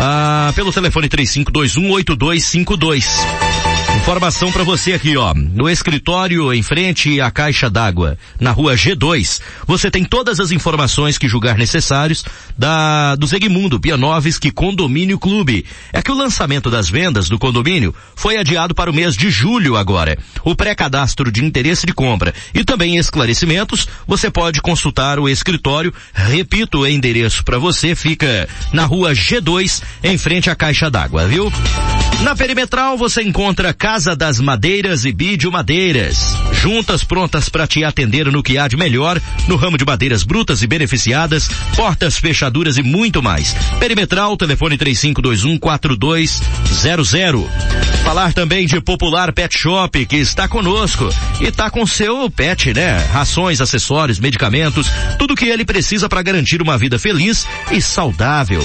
ah, 0.00 0.52
pelo 0.56 0.72
telefone 0.72 1.08
3521 1.08 1.90
8252. 1.92 3.71
Informação 3.96 4.50
para 4.50 4.64
você 4.64 4.94
aqui, 4.94 5.16
ó. 5.16 5.32
No 5.34 5.68
escritório 5.68 6.52
em 6.52 6.62
frente 6.62 7.20
à 7.20 7.30
caixa 7.30 7.70
d'água, 7.70 8.18
na 8.40 8.50
rua 8.50 8.74
G2, 8.74 9.40
você 9.66 9.90
tem 9.90 10.04
todas 10.04 10.40
as 10.40 10.50
informações 10.50 11.18
que 11.18 11.28
julgar 11.28 11.56
necessários 11.56 12.24
da 12.58 13.14
do 13.16 13.26
Zegmundo 13.26 13.78
Pianovski 13.78 14.50
Condomínio 14.50 15.18
Clube. 15.18 15.64
É 15.92 16.02
que 16.02 16.10
o 16.10 16.16
lançamento 16.16 16.70
das 16.70 16.88
vendas 16.88 17.28
do 17.28 17.38
condomínio 17.38 17.94
foi 18.16 18.38
adiado 18.38 18.74
para 18.74 18.90
o 18.90 18.94
mês 18.94 19.14
de 19.14 19.30
julho 19.30 19.76
agora. 19.76 20.18
O 20.42 20.56
pré-cadastro 20.56 21.30
de 21.30 21.44
interesse 21.44 21.86
de 21.86 21.92
compra 21.92 22.34
e 22.54 22.64
também 22.64 22.96
esclarecimentos, 22.96 23.86
você 24.06 24.30
pode 24.30 24.60
consultar 24.60 25.18
o 25.20 25.28
escritório. 25.28 25.94
Repito, 26.12 26.80
o 26.80 26.86
endereço 26.86 27.44
para 27.44 27.58
você 27.58 27.94
fica 27.94 28.48
na 28.72 28.84
rua 28.84 29.12
G2, 29.12 29.82
em 30.02 30.18
frente 30.18 30.50
à 30.50 30.56
caixa 30.56 30.90
d'água, 30.90 31.28
viu? 31.28 31.52
Na 32.22 32.36
perimetral 32.36 32.96
você 32.96 33.20
encontra 33.22 33.74
Casa 33.82 34.14
das 34.14 34.38
Madeiras 34.38 35.04
e 35.04 35.10
Bídio 35.10 35.50
Madeiras. 35.50 36.36
Juntas 36.52 37.02
prontas 37.02 37.48
para 37.48 37.66
te 37.66 37.82
atender 37.82 38.30
no 38.30 38.40
que 38.40 38.56
há 38.56 38.68
de 38.68 38.76
melhor 38.76 39.20
no 39.48 39.56
ramo 39.56 39.76
de 39.76 39.84
madeiras 39.84 40.22
brutas 40.22 40.62
e 40.62 40.68
beneficiadas, 40.68 41.48
portas, 41.74 42.16
fechaduras 42.16 42.76
e 42.76 42.82
muito 42.84 43.20
mais. 43.20 43.56
Perimetral, 43.80 44.36
telefone 44.36 44.78
3521 44.78 45.58
4200. 45.58 47.10
Falar 48.04 48.32
também 48.32 48.68
de 48.68 48.80
Popular 48.80 49.32
Pet 49.32 49.58
Shop, 49.58 50.06
que 50.06 50.16
está 50.16 50.46
conosco 50.46 51.08
e 51.40 51.46
está 51.46 51.68
com 51.68 51.84
seu 51.84 52.30
pet, 52.30 52.72
né? 52.72 52.98
Rações, 53.12 53.60
acessórios, 53.60 54.20
medicamentos, 54.20 54.86
tudo 55.18 55.34
que 55.34 55.46
ele 55.46 55.64
precisa 55.64 56.08
para 56.08 56.22
garantir 56.22 56.62
uma 56.62 56.78
vida 56.78 57.00
feliz 57.00 57.48
e 57.72 57.82
saudável. 57.82 58.64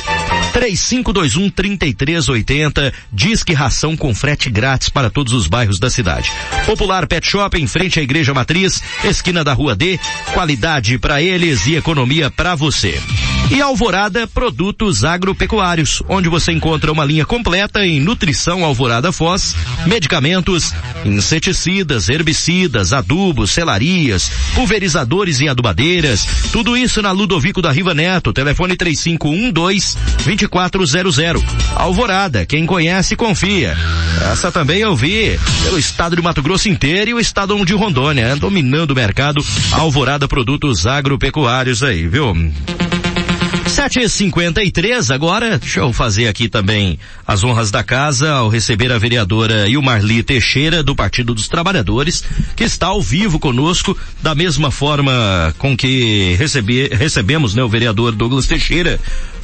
3521 0.53 1.49
3380 1.49 2.93
diz 3.11 3.43
que 3.43 3.53
ração 3.53 3.97
com 3.97 4.13
frete 4.13 4.49
grátis 4.49 4.89
para 4.89 5.06
todos 5.09 5.33
os 5.33 5.47
bairros 5.47 5.79
da 5.79 5.89
cidade. 5.89 6.31
Popular 6.65 7.07
Pet 7.07 7.25
Shop 7.27 7.57
em 7.59 7.67
frente 7.67 7.99
à 7.99 8.03
Igreja 8.03 8.33
Matriz, 8.33 8.81
esquina 9.03 9.43
da 9.43 9.53
Rua 9.53 9.75
D, 9.75 9.99
qualidade 10.33 10.97
para 10.97 11.21
eles 11.21 11.65
e 11.67 11.75
economia 11.75 12.29
para 12.29 12.55
você. 12.55 13.01
E 13.49 13.61
Alvorada 13.61 14.27
Produtos 14.27 15.05
Agropecuários, 15.05 16.03
onde 16.09 16.27
você 16.27 16.51
encontra 16.51 16.91
uma 16.91 17.05
linha 17.05 17.25
completa 17.25 17.85
em 17.85 17.99
nutrição 17.99 18.65
Alvorada 18.65 19.11
Foz, 19.11 19.55
medicamentos, 19.85 20.73
inseticidas, 21.05 22.09
herbicidas, 22.09 22.91
adubos, 22.91 23.51
selarias, 23.51 24.29
pulverizadores 24.53 25.39
e 25.39 25.47
adubadeiras, 25.47 26.27
tudo 26.51 26.75
isso 26.75 27.01
na 27.01 27.11
Ludovico 27.11 27.61
da 27.61 27.71
Riva 27.71 27.93
Neto, 27.93 28.33
telefone 28.33 28.75
3512 28.75 29.97
2400. 30.25 31.41
Alvorada, 31.73 32.45
quem 32.45 32.65
conhece 32.65 33.15
confia. 33.15 33.77
Essa 34.31 34.51
também 34.51 34.79
eu 34.79 34.95
pelo 35.63 35.77
estado 35.77 36.15
de 36.15 36.21
Mato 36.23 36.41
Grosso 36.41 36.67
inteiro 36.67 37.11
e 37.11 37.13
o 37.13 37.19
estado 37.19 37.63
de 37.63 37.73
Rondônia, 37.73 38.35
dominando 38.35 38.91
o 38.91 38.95
mercado 38.95 39.45
Alvorada 39.71 40.27
Produtos 40.27 40.87
Agropecuários 40.87 41.83
aí, 41.83 42.07
viu? 42.07 42.33
7h53 43.67 45.13
agora, 45.13 45.59
deixa 45.59 45.81
eu 45.81 45.93
fazer 45.93 46.27
aqui 46.27 46.49
também 46.49 46.97
as 47.27 47.43
honras 47.43 47.69
da 47.69 47.83
casa 47.83 48.31
ao 48.31 48.49
receber 48.49 48.91
a 48.91 48.97
vereadora 48.97 49.69
Ilmarli 49.69 50.23
Teixeira 50.23 50.81
do 50.81 50.95
Partido 50.95 51.35
dos 51.35 51.47
Trabalhadores, 51.47 52.23
que 52.55 52.63
está 52.63 52.87
ao 52.87 52.99
vivo 52.99 53.37
conosco, 53.37 53.95
da 54.19 54.33
mesma 54.33 54.71
forma 54.71 55.53
com 55.59 55.77
que 55.77 56.35
recebemos 56.97 57.53
né, 57.53 57.61
o 57.61 57.69
vereador 57.69 58.13
Douglas 58.13 58.47
Teixeira, 58.47 58.99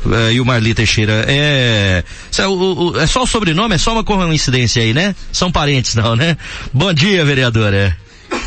uh, 0.05 0.31
Ilmarli 0.31 0.73
Teixeira. 0.73 1.25
É, 1.27 2.03
é, 2.37 2.47
o, 2.47 2.91
o, 2.91 2.99
é 2.99 3.07
só 3.07 3.23
o 3.23 3.27
sobrenome, 3.27 3.75
é 3.75 3.77
só 3.77 3.93
uma 3.93 4.03
coincidência 4.03 4.81
aí, 4.81 4.93
né? 4.93 5.15
São 5.31 5.51
parentes 5.51 5.95
não, 5.95 6.15
né? 6.15 6.37
Bom 6.73 6.93
dia, 6.93 7.23
vereadora. 7.25 7.95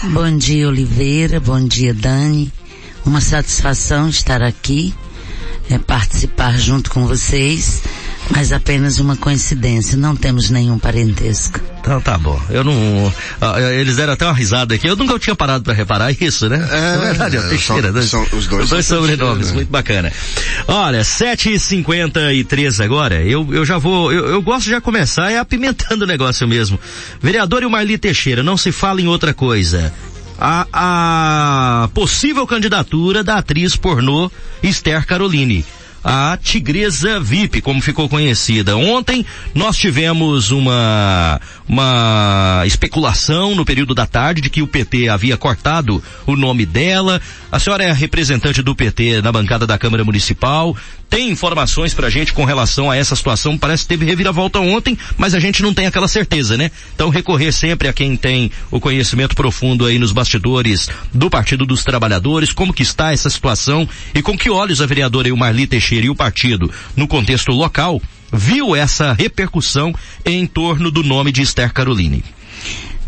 Bom 0.04 0.36
dia, 0.36 0.68
Oliveira. 0.68 1.40
Bom 1.40 1.64
dia, 1.64 1.94
Dani. 1.94 2.52
Uma 3.04 3.20
satisfação 3.20 4.08
estar 4.08 4.42
aqui 4.42 4.94
é, 5.70 5.78
participar 5.78 6.58
junto 6.58 6.90
com 6.90 7.06
vocês, 7.06 7.82
mas 8.30 8.52
apenas 8.52 8.98
uma 8.98 9.16
coincidência, 9.16 9.96
não 9.96 10.14
temos 10.14 10.50
nenhum 10.50 10.78
parentesco. 10.78 11.60
Então 11.86 12.00
tá 12.00 12.18
bom. 12.18 12.36
Eu 12.50 12.64
não. 12.64 13.14
Ah, 13.40 13.60
eles 13.60 13.94
deram 13.94 14.14
até 14.14 14.24
uma 14.26 14.34
risada 14.34 14.74
aqui. 14.74 14.88
Eu 14.88 14.96
nunca 14.96 15.16
tinha 15.20 15.36
parado 15.36 15.62
para 15.62 15.72
reparar 15.72 16.10
isso, 16.10 16.48
né? 16.48 16.68
É, 16.68 16.94
é 16.96 16.98
verdade, 16.98 17.36
é, 17.36 17.40
Teixeira. 17.42 17.92
São, 18.02 18.26
são, 18.26 18.38
os 18.38 18.48
dois, 18.48 18.64
os 18.64 18.70
dois 18.70 18.84
sobrenomes, 18.84 19.48
né? 19.50 19.54
muito 19.54 19.70
bacana. 19.70 20.12
Olha, 20.66 21.02
7h53 21.02 22.84
agora. 22.84 23.22
Eu, 23.22 23.54
eu 23.54 23.64
já 23.64 23.78
vou. 23.78 24.12
Eu, 24.12 24.26
eu 24.26 24.42
gosto 24.42 24.64
de 24.64 24.70
já 24.70 24.80
começar 24.80 25.30
é 25.30 25.38
apimentando 25.38 26.02
o 26.02 26.08
negócio 26.08 26.48
mesmo. 26.48 26.76
Vereador 27.22 27.62
e 27.62 27.66
o 27.66 27.70
Marli 27.70 27.96
Teixeira, 27.96 28.42
não 28.42 28.56
se 28.56 28.72
fala 28.72 29.00
em 29.00 29.06
outra 29.06 29.32
coisa 29.32 29.92
a, 30.40 30.66
a 30.72 31.88
possível 31.94 32.46
candidatura 32.46 33.22
da 33.22 33.36
atriz 33.36 33.76
pornô 33.76 34.30
Esther 34.60 35.06
Caroline 35.06 35.64
a 36.08 36.38
Tigresa 36.40 37.18
VIP, 37.18 37.60
como 37.60 37.82
ficou 37.82 38.08
conhecida. 38.08 38.76
Ontem 38.76 39.26
nós 39.52 39.76
tivemos 39.76 40.52
uma, 40.52 41.40
uma 41.68 42.62
especulação 42.64 43.56
no 43.56 43.64
período 43.64 43.92
da 43.92 44.06
tarde 44.06 44.40
de 44.40 44.48
que 44.48 44.62
o 44.62 44.68
PT 44.68 45.08
havia 45.08 45.36
cortado 45.36 46.00
o 46.24 46.36
nome 46.36 46.64
dela. 46.64 47.20
A 47.50 47.58
senhora 47.58 47.82
é 47.82 47.92
representante 47.92 48.62
do 48.62 48.72
PT 48.72 49.20
na 49.20 49.32
bancada 49.32 49.66
da 49.66 49.76
Câmara 49.76 50.04
Municipal. 50.04 50.76
Tem 51.08 51.30
informações 51.30 51.94
pra 51.94 52.10
gente 52.10 52.32
com 52.32 52.44
relação 52.44 52.90
a 52.90 52.96
essa 52.96 53.14
situação? 53.14 53.56
Parece 53.56 53.84
que 53.84 53.88
teve 53.90 54.04
reviravolta 54.04 54.58
ontem, 54.58 54.98
mas 55.16 55.34
a 55.34 55.38
gente 55.38 55.62
não 55.62 55.72
tem 55.72 55.86
aquela 55.86 56.08
certeza, 56.08 56.56
né? 56.56 56.70
Então 56.94 57.08
recorrer 57.08 57.52
sempre 57.52 57.88
a 57.88 57.92
quem 57.92 58.16
tem 58.16 58.50
o 58.70 58.80
conhecimento 58.80 59.36
profundo 59.36 59.86
aí 59.86 59.98
nos 59.98 60.12
bastidores 60.12 60.88
do 61.14 61.30
Partido 61.30 61.64
dos 61.64 61.84
Trabalhadores, 61.84 62.52
como 62.52 62.72
que 62.72 62.82
está 62.82 63.12
essa 63.12 63.30
situação 63.30 63.88
e 64.14 64.20
com 64.20 64.36
que 64.36 64.50
olhos 64.50 64.80
a 64.80 64.86
vereadora 64.86 65.28
Marli 65.36 65.66
Teixeira 65.66 66.06
e 66.06 66.10
o 66.10 66.14
partido, 66.14 66.70
no 66.96 67.06
contexto 67.06 67.52
local, 67.52 68.00
viu 68.32 68.74
essa 68.74 69.12
repercussão 69.12 69.94
em 70.24 70.46
torno 70.46 70.90
do 70.90 71.02
nome 71.02 71.30
de 71.30 71.42
Esther 71.42 71.72
Caroline. 71.72 72.24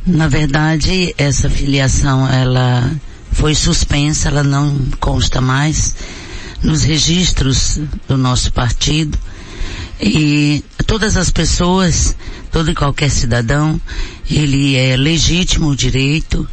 Na 0.06 0.28
verdade, 0.28 1.14
essa 1.18 1.50
filiação, 1.50 2.28
ela 2.28 2.90
foi 3.32 3.54
suspensa, 3.54 4.28
ela 4.28 4.42
não 4.42 4.78
consta 5.00 5.40
mais 5.40 5.94
nos 6.62 6.82
registros 6.82 7.80
do 8.08 8.16
nosso 8.16 8.52
partido 8.52 9.18
e 10.00 10.64
todas 10.86 11.16
as 11.16 11.30
pessoas, 11.30 12.16
todo 12.50 12.70
e 12.70 12.74
qualquer 12.74 13.10
cidadão, 13.10 13.80
ele 14.30 14.76
é 14.76 14.96
legítimo 14.96 15.68
o 15.68 15.76
direito 15.76 16.48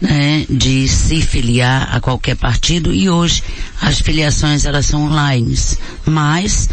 né, 0.00 0.46
de 0.48 0.86
se 0.88 1.20
filiar 1.20 1.88
a 1.94 2.00
qualquer 2.00 2.36
partido 2.36 2.92
e 2.92 3.08
hoje 3.08 3.42
as 3.80 4.00
filiações 4.00 4.64
elas 4.64 4.86
são 4.86 5.04
online, 5.06 5.56
mas 6.04 6.68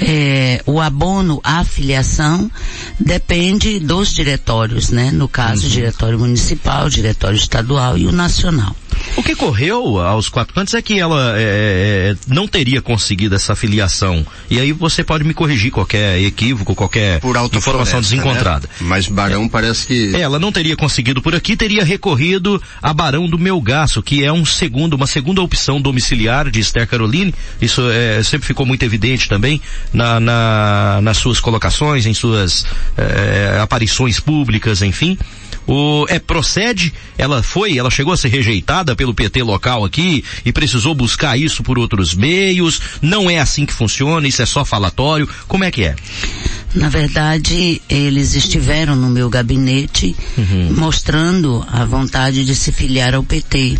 é, 0.00 0.62
o 0.64 0.80
abono 0.80 1.40
à 1.42 1.64
filiação 1.64 2.50
depende 2.98 3.80
dos 3.80 4.14
diretórios, 4.14 4.90
né? 4.90 5.10
No 5.10 5.28
caso, 5.28 5.64
uhum. 5.64 5.70
diretório 5.70 6.18
municipal, 6.18 6.88
diretório 6.88 7.36
estadual 7.36 7.98
e 7.98 8.06
o 8.06 8.12
nacional. 8.12 8.76
O 9.16 9.22
que 9.22 9.34
correu 9.34 10.00
aos 10.00 10.28
quatro 10.28 10.54
cantos 10.54 10.74
é 10.74 10.82
que 10.82 10.98
ela 10.98 11.34
é, 11.36 12.14
é, 12.14 12.16
não 12.28 12.46
teria 12.46 12.80
conseguido 12.80 13.34
essa 13.34 13.56
filiação. 13.56 14.24
E 14.48 14.58
aí 14.60 14.72
você 14.72 15.02
pode 15.02 15.24
me 15.24 15.34
corrigir 15.34 15.70
qualquer 15.70 16.20
equívoco, 16.20 16.74
qualquer 16.74 17.20
informação 17.52 18.00
desencontrada. 18.00 18.68
Né? 18.80 18.86
Mas 18.88 19.08
Barão 19.08 19.44
é, 19.44 19.48
parece 19.48 19.86
que... 19.86 20.14
Ela 20.14 20.38
não 20.38 20.52
teria 20.52 20.76
conseguido 20.76 21.20
por 21.20 21.34
aqui, 21.34 21.56
teria 21.56 21.84
recorrido 21.84 22.62
a 22.82 22.92
Barão 22.92 23.28
do 23.28 23.38
Melgaço, 23.38 24.02
que 24.02 24.24
é 24.24 24.32
um 24.32 24.44
segundo, 24.44 24.94
uma 24.94 25.06
segunda 25.06 25.42
opção 25.42 25.80
domiciliar 25.80 26.50
de 26.50 26.60
Esther 26.60 26.86
Caroline. 26.86 27.34
Isso 27.60 27.82
é, 27.90 28.22
sempre 28.22 28.46
ficou 28.46 28.64
muito 28.64 28.82
evidente 28.84 29.28
também 29.28 29.60
na, 29.92 30.20
na, 30.20 31.00
nas 31.02 31.16
suas 31.16 31.40
colocações, 31.40 32.06
em 32.06 32.14
suas 32.14 32.64
é, 32.96 33.58
aparições 33.60 34.20
públicas, 34.20 34.82
enfim. 34.82 35.18
O, 35.66 36.06
é, 36.08 36.18
procede, 36.18 36.94
ela 37.18 37.42
foi, 37.42 37.76
ela 37.76 37.90
chegou 37.90 38.14
a 38.14 38.16
ser 38.16 38.28
rejeitada 38.28 38.87
pelo 38.94 39.14
PT 39.14 39.42
local 39.42 39.84
aqui 39.84 40.24
e 40.44 40.52
precisou 40.52 40.94
buscar 40.94 41.38
isso 41.38 41.62
por 41.62 41.78
outros 41.78 42.14
meios. 42.14 42.80
Não 43.00 43.30
é 43.30 43.38
assim 43.38 43.64
que 43.66 43.72
funciona, 43.72 44.26
isso 44.26 44.42
é 44.42 44.46
só 44.46 44.64
falatório. 44.64 45.28
Como 45.46 45.64
é 45.64 45.70
que 45.70 45.84
é? 45.84 45.96
Na 46.74 46.88
verdade, 46.88 47.80
eles 47.88 48.34
estiveram 48.34 48.94
no 48.94 49.08
meu 49.08 49.30
gabinete 49.30 50.14
uhum. 50.36 50.74
mostrando 50.76 51.64
a 51.70 51.84
vontade 51.84 52.44
de 52.44 52.54
se 52.54 52.72
filiar 52.72 53.14
ao 53.14 53.22
PT. 53.22 53.78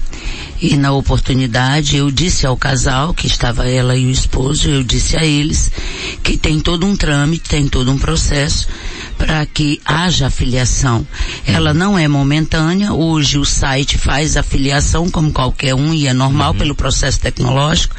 E 0.61 0.77
na 0.77 0.93
oportunidade 0.93 1.97
eu 1.97 2.11
disse 2.11 2.47
ao 2.47 2.57
casal, 2.57 3.15
que 3.15 3.27
estava 3.27 3.69
ela 3.69 3.97
e 3.97 4.07
o 4.07 4.11
esposo, 4.11 4.69
eu 4.69 4.83
disse 4.83 5.17
a 5.17 5.25
eles 5.25 5.71
que 6.23 6.37
tem 6.37 6.59
todo 6.59 6.85
um 6.85 6.97
trâmite, 6.97 7.49
tem 7.49 7.69
todo 7.69 7.93
um 7.93 7.99
processo 7.99 8.67
para 9.17 9.47
que 9.47 9.81
haja 9.85 10.27
afiliação. 10.27 11.07
Ela 11.47 11.73
não 11.73 11.97
é 11.97 12.09
momentânea, 12.09 12.93
hoje 12.93 13.39
o 13.39 13.45
site 13.45 13.99
faz 13.99 14.37
afiliação 14.37 15.09
como 15.09 15.33
qualquer 15.33 15.75
um 15.75 15.95
e 15.95 16.07
é 16.07 16.13
normal 16.13 16.53
uhum. 16.53 16.59
pelo 16.59 16.75
processo 16.75 17.21
tecnológico, 17.21 17.95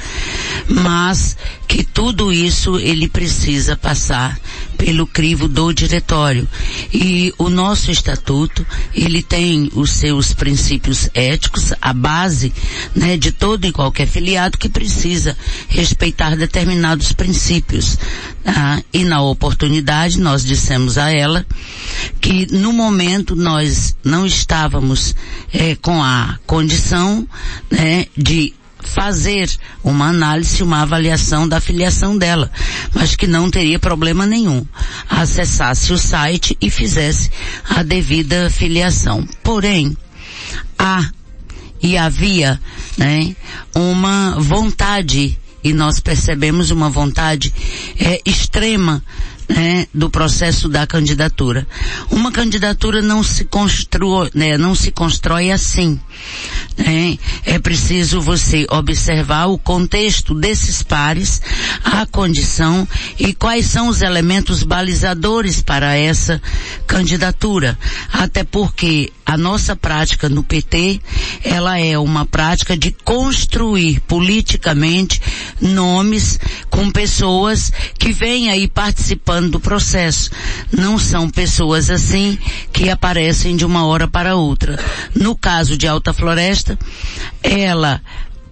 mas 0.67 1.37
que 1.67 1.83
tudo 1.83 2.31
isso 2.31 2.77
ele 2.77 3.07
precisa 3.07 3.75
passar 3.75 4.39
pelo 4.79 5.05
crivo 5.05 5.49
do 5.49 5.73
diretório. 5.73 6.47
E 6.91 7.33
o 7.37 7.49
nosso 7.49 7.91
estatuto, 7.91 8.65
ele 8.95 9.21
tem 9.21 9.69
os 9.75 9.91
seus 9.91 10.33
princípios 10.33 11.09
éticos, 11.13 11.73
a 11.81 11.91
base, 11.91 12.53
né, 12.95 13.17
de 13.17 13.33
todo 13.33 13.65
e 13.67 13.73
qualquer 13.73 14.07
filiado 14.07 14.57
que 14.57 14.69
precisa 14.69 15.37
respeitar 15.67 16.35
determinados 16.37 17.11
princípios. 17.11 17.97
Tá? 18.41 18.81
E 18.93 19.03
na 19.03 19.21
oportunidade 19.21 20.17
nós 20.17 20.45
dissemos 20.45 20.97
a 20.97 21.11
ela 21.11 21.45
que 22.21 22.47
no 22.49 22.71
momento 22.71 23.35
nós 23.35 23.97
não 24.01 24.25
estávamos 24.25 25.13
é, 25.51 25.75
com 25.75 26.01
a 26.01 26.39
condição 26.47 27.27
né, 27.69 28.05
de 28.17 28.53
fazer 28.81 29.49
uma 29.83 30.07
análise, 30.07 30.63
uma 30.63 30.81
avaliação 30.81 31.47
da 31.47 31.59
filiação 31.59 32.17
dela, 32.17 32.51
mas 32.93 33.15
que 33.15 33.27
não 33.27 33.49
teria 33.49 33.79
problema 33.79 34.25
nenhum. 34.25 34.65
Acessasse 35.09 35.91
o 35.93 35.97
site 35.97 36.57
e 36.61 36.69
fizesse 36.69 37.31
a 37.69 37.83
devida 37.83 38.49
filiação. 38.49 39.27
Porém, 39.43 39.95
há 40.77 41.09
e 41.81 41.97
havia, 41.97 42.59
né, 42.97 43.35
uma 43.73 44.35
vontade 44.39 45.37
e 45.63 45.73
nós 45.73 45.99
percebemos 45.99 46.71
uma 46.71 46.89
vontade 46.89 47.53
é, 47.99 48.21
extrema 48.25 49.03
né, 49.49 49.87
do 49.93 50.09
processo 50.09 50.69
da 50.69 50.85
candidatura. 50.85 51.67
Uma 52.11 52.31
candidatura 52.31 53.01
não 53.01 53.23
se 53.23 53.45
constrói, 53.45 54.29
né, 54.33 54.57
não 54.57 54.75
se 54.75 54.91
constrói 54.91 55.51
assim. 55.51 55.99
Né? 56.77 57.17
É 57.45 57.57
preciso 57.57 58.21
você 58.21 58.67
observar 58.69 59.47
o 59.47 59.57
contexto 59.57 60.35
desses 60.35 60.83
pares, 60.83 61.41
a 61.83 62.05
condição 62.05 62.87
e 63.17 63.33
quais 63.33 63.65
são 63.65 63.87
os 63.87 64.01
elementos 64.01 64.63
balizadores 64.63 65.61
para 65.61 65.95
essa 65.95 66.39
candidatura. 66.85 67.77
Até 68.13 68.43
porque 68.43 69.11
a 69.25 69.37
nossa 69.37 69.75
prática 69.75 70.29
no 70.29 70.43
PT, 70.43 71.01
ela 71.43 71.79
é 71.79 71.97
uma 71.97 72.25
prática 72.25 72.77
de 72.77 72.91
construir 72.91 73.99
politicamente 74.01 75.21
nomes 75.61 76.39
com 76.69 76.89
pessoas 76.91 77.71
que 77.97 78.11
vêm 78.11 78.49
aí 78.49 78.67
participando 78.67 79.38
do 79.47 79.59
processo. 79.59 80.31
Não 80.71 80.97
são 80.97 81.29
pessoas 81.29 81.89
assim 81.89 82.37
que 82.73 82.89
aparecem 82.89 83.55
de 83.55 83.63
uma 83.63 83.85
hora 83.85 84.07
para 84.07 84.35
outra. 84.35 84.79
No 85.15 85.35
caso 85.35 85.77
de 85.77 85.87
Alta 85.87 86.11
Floresta, 86.11 86.77
ela 87.43 88.01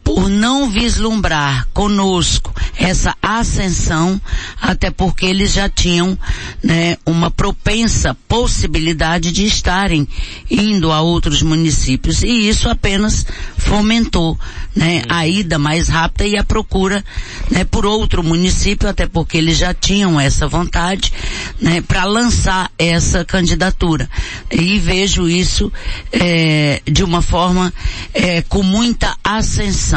por 0.08 0.30
não 0.30 0.70
vislumbrar 0.70 1.68
conosco 1.74 2.56
essa 2.78 3.14
ascensão, 3.22 4.22
até 4.62 4.90
porque 4.90 5.26
eles 5.26 5.52
já 5.52 5.68
tinham 5.68 6.18
né, 6.64 6.96
uma 7.06 7.30
propensa 7.30 8.16
possibilidade 8.26 9.34
de 9.34 9.46
estarem 9.46 10.08
indo 10.50 10.94
a 10.94 11.02
outros 11.02 11.42
municípios 11.42 12.24
e 12.24 12.48
isso 12.48 12.70
apenas 12.70 13.26
fomentou 13.58 14.40
né, 14.78 15.02
a 15.10 15.28
ida 15.28 15.58
mais 15.58 15.90
rápida 15.90 16.26
e 16.26 16.38
a 16.38 16.44
procura 16.44 17.04
né, 17.50 17.66
por 17.66 17.86
outro 17.86 18.24
município, 18.24 18.88
até 18.88 19.08
porque 19.08 19.38
eles 19.38 19.58
já 19.58 19.74
tinham 19.74 20.20
essa 20.20 20.48
vontade 20.48 21.12
né, 21.60 21.82
para 21.82 22.06
lançar 22.06 22.72
essa 22.78 23.26
candidatura. 23.26 24.08
E 24.52 24.78
vejo 24.78 25.28
isso 25.28 25.72
é, 26.14 26.82
de 26.86 27.04
uma 27.04 27.22
forma 27.22 27.74
é, 28.14 28.44
com 28.44 28.62
muita 28.62 29.18
ascensão. 29.24 29.97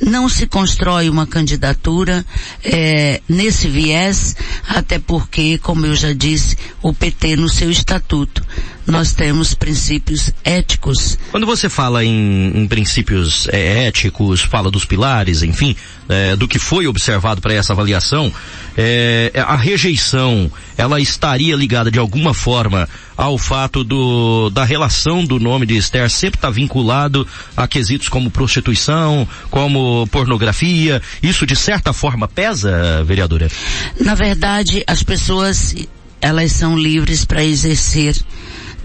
Não 0.00 0.28
se 0.28 0.46
constrói 0.46 1.08
uma 1.08 1.26
candidatura 1.26 2.24
é, 2.64 3.20
nesse 3.28 3.68
viés, 3.68 4.34
até 4.68 4.98
porque, 4.98 5.58
como 5.58 5.86
eu 5.86 5.94
já 5.94 6.12
disse, 6.12 6.56
o 6.82 6.92
PT 6.92 7.36
no 7.36 7.48
seu 7.48 7.70
estatuto 7.70 8.42
nós 8.88 9.12
temos 9.12 9.54
princípios 9.54 10.32
éticos. 10.42 11.18
Quando 11.30 11.46
você 11.46 11.68
fala 11.68 12.02
em, 12.02 12.62
em 12.62 12.66
princípios 12.66 13.46
é, 13.48 13.86
éticos, 13.86 14.40
fala 14.40 14.70
dos 14.70 14.86
pilares, 14.86 15.42
enfim, 15.42 15.76
é, 16.08 16.34
do 16.34 16.48
que 16.48 16.58
foi 16.58 16.86
observado 16.86 17.40
para 17.40 17.54
essa 17.54 17.72
avaliação, 17.72 18.32
é, 18.76 19.32
a 19.34 19.56
rejeição, 19.56 20.50
ela 20.76 21.00
estaria 21.00 21.54
ligada 21.54 21.90
de 21.90 21.98
alguma 21.98 22.32
forma 22.32 22.88
ao 23.16 23.36
fato 23.36 23.82
do, 23.82 24.48
da 24.50 24.64
relação 24.64 25.24
do 25.24 25.40
nome 25.40 25.66
de 25.66 25.76
Esther 25.76 26.08
sempre 26.08 26.38
estar 26.38 26.48
tá 26.48 26.54
vinculado 26.54 27.26
a 27.56 27.66
quesitos 27.66 28.08
como 28.08 28.30
prostituição, 28.30 29.28
como 29.50 30.06
pornografia, 30.06 31.02
isso 31.22 31.44
de 31.44 31.56
certa 31.56 31.92
forma 31.92 32.28
pesa, 32.28 33.02
vereadora? 33.04 33.50
Na 34.00 34.14
verdade, 34.14 34.84
as 34.86 35.02
pessoas, 35.02 35.74
elas 36.20 36.52
são 36.52 36.78
livres 36.78 37.24
para 37.24 37.44
exercer 37.44 38.16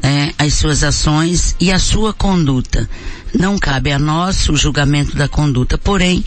né, 0.03 0.33
as 0.37 0.53
suas 0.55 0.83
ações 0.83 1.55
e 1.59 1.71
a 1.71 1.79
sua 1.79 2.13
conduta. 2.13 2.89
Não 3.33 3.57
cabe 3.57 3.91
a 3.91 3.97
nós 3.97 4.49
o 4.49 4.55
julgamento 4.55 5.15
da 5.15 5.27
conduta. 5.27 5.77
Porém, 5.77 6.23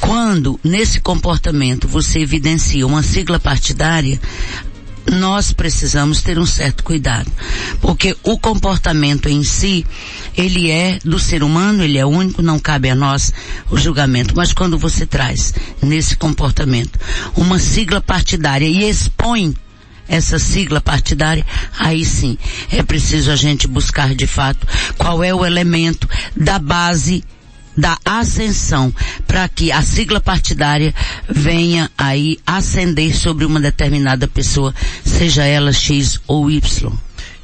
quando 0.00 0.58
nesse 0.64 1.00
comportamento 1.00 1.86
você 1.86 2.20
evidencia 2.20 2.86
uma 2.86 3.02
sigla 3.02 3.38
partidária, 3.38 4.18
nós 5.06 5.52
precisamos 5.52 6.22
ter 6.22 6.38
um 6.38 6.46
certo 6.46 6.84
cuidado, 6.84 7.30
porque 7.80 8.16
o 8.22 8.38
comportamento 8.38 9.28
em 9.28 9.42
si, 9.42 9.84
ele 10.36 10.70
é 10.70 10.98
do 11.04 11.18
ser 11.18 11.42
humano, 11.42 11.82
ele 11.82 11.98
é 11.98 12.04
único, 12.04 12.42
não 12.42 12.58
cabe 12.58 12.90
a 12.90 12.94
nós 12.94 13.32
o 13.70 13.78
julgamento. 13.78 14.34
Mas 14.36 14.52
quando 14.52 14.78
você 14.78 15.06
traz 15.06 15.54
nesse 15.82 16.16
comportamento 16.16 16.98
uma 17.36 17.58
sigla 17.58 18.00
partidária 18.00 18.66
e 18.66 18.88
expõe 18.88 19.54
essa 20.10 20.38
sigla 20.38 20.80
partidária, 20.80 21.46
aí 21.78 22.04
sim 22.04 22.36
é 22.70 22.82
preciso 22.82 23.30
a 23.30 23.36
gente 23.36 23.68
buscar 23.68 24.14
de 24.14 24.26
fato 24.26 24.66
qual 24.98 25.22
é 25.22 25.32
o 25.32 25.46
elemento 25.46 26.08
da 26.36 26.58
base 26.58 27.24
da 27.76 27.96
ascensão 28.04 28.92
para 29.26 29.48
que 29.48 29.70
a 29.70 29.80
sigla 29.80 30.20
partidária 30.20 30.92
venha 31.28 31.88
aí 31.96 32.38
ascender 32.44 33.16
sobre 33.16 33.44
uma 33.44 33.60
determinada 33.60 34.26
pessoa, 34.26 34.74
seja 35.04 35.44
ela 35.44 35.72
X 35.72 36.20
ou 36.26 36.50
Y. 36.50 36.92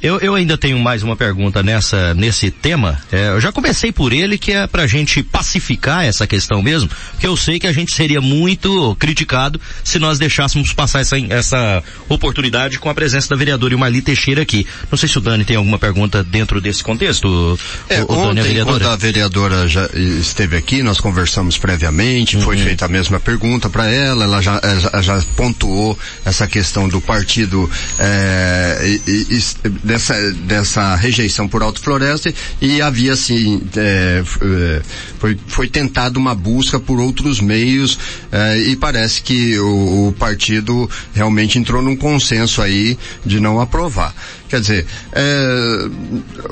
Eu, 0.01 0.19
eu 0.19 0.35
ainda 0.35 0.57
tenho 0.57 0.77
mais 0.77 1.01
uma 1.01 1.15
pergunta 1.15 1.63
nessa, 1.63 2.13
nesse 2.13 2.51
tema. 2.51 2.99
É, 3.11 3.29
eu 3.29 3.41
já 3.41 3.51
comecei 3.51 3.91
por 3.91 4.13
ele, 4.13 4.37
que 4.37 4.51
é 4.51 4.67
pra 4.67 4.85
gente 4.85 5.23
pacificar 5.23 6.05
essa 6.05 6.27
questão 6.27 6.61
mesmo, 6.61 6.89
porque 7.11 7.25
eu 7.25 7.35
sei 7.35 7.59
que 7.59 7.65
a 7.65 7.73
gente 7.73 7.93
seria 7.93 8.21
muito 8.21 8.95
criticado 8.99 9.59
se 9.83 9.97
nós 9.97 10.19
deixássemos 10.19 10.71
passar 10.71 11.01
essa, 11.01 11.17
essa 11.17 11.83
oportunidade 12.07 12.77
com 12.77 12.89
a 12.89 12.93
presença 12.93 13.29
da 13.29 13.35
vereadora 13.35 13.73
Ilmali 13.73 14.01
Teixeira 14.01 14.43
aqui. 14.43 14.67
Não 14.91 14.97
sei 14.97 15.09
se 15.09 15.17
o 15.17 15.21
Dani 15.21 15.43
tem 15.43 15.55
alguma 15.55 15.79
pergunta 15.79 16.23
dentro 16.23 16.61
desse 16.61 16.83
contexto. 16.83 17.59
É, 17.89 18.01
o, 18.03 18.05
o 18.05 18.17
ontem, 18.17 18.27
Dani, 18.35 18.39
a 18.39 18.43
vereadora. 18.43 18.79
quando 18.79 18.91
a 18.91 18.95
vereadora 18.95 19.67
já 19.67 19.89
esteve 19.95 20.57
aqui, 20.57 20.83
nós 20.83 20.99
conversamos 20.99 21.57
previamente, 21.57 22.37
uhum. 22.37 22.43
foi 22.43 22.57
feita 22.57 22.85
a 22.85 22.87
mesma 22.87 23.19
pergunta 23.19 23.67
para 23.67 23.89
ela, 23.89 24.25
ela 24.25 24.41
já, 24.41 24.61
ela 24.61 25.01
já 25.01 25.21
pontuou 25.35 25.97
essa 26.23 26.47
questão 26.47 26.87
do 26.87 27.01
partido 27.01 27.69
é, 27.97 28.99
e, 29.07 29.25
e, 29.29 29.86
dessa, 29.87 30.31
dessa 30.33 30.95
rejeição 30.95 31.47
por 31.47 31.63
Alto 31.63 31.81
Floresta 31.81 32.31
e 32.61 32.81
havia 32.81 33.13
assim, 33.13 33.63
é, 33.75 34.21
é, 34.41 34.81
foi, 35.17 35.39
foi 35.47 35.67
tentado 35.67 36.19
uma 36.19 36.35
busca 36.35 36.79
por 36.79 36.99
outros 36.99 37.39
meios 37.39 37.97
é, 38.31 38.57
e 38.59 38.75
parece 38.75 39.21
que 39.21 39.57
o, 39.57 40.09
o, 40.09 40.13
partido 40.13 40.89
realmente 41.13 41.57
entrou 41.57 41.81
num 41.81 41.95
consenso 41.95 42.61
aí 42.61 42.97
de 43.25 43.39
não 43.39 43.59
aprovar. 43.59 44.13
Quer 44.49 44.59
dizer, 44.59 44.85
é, 45.13 45.89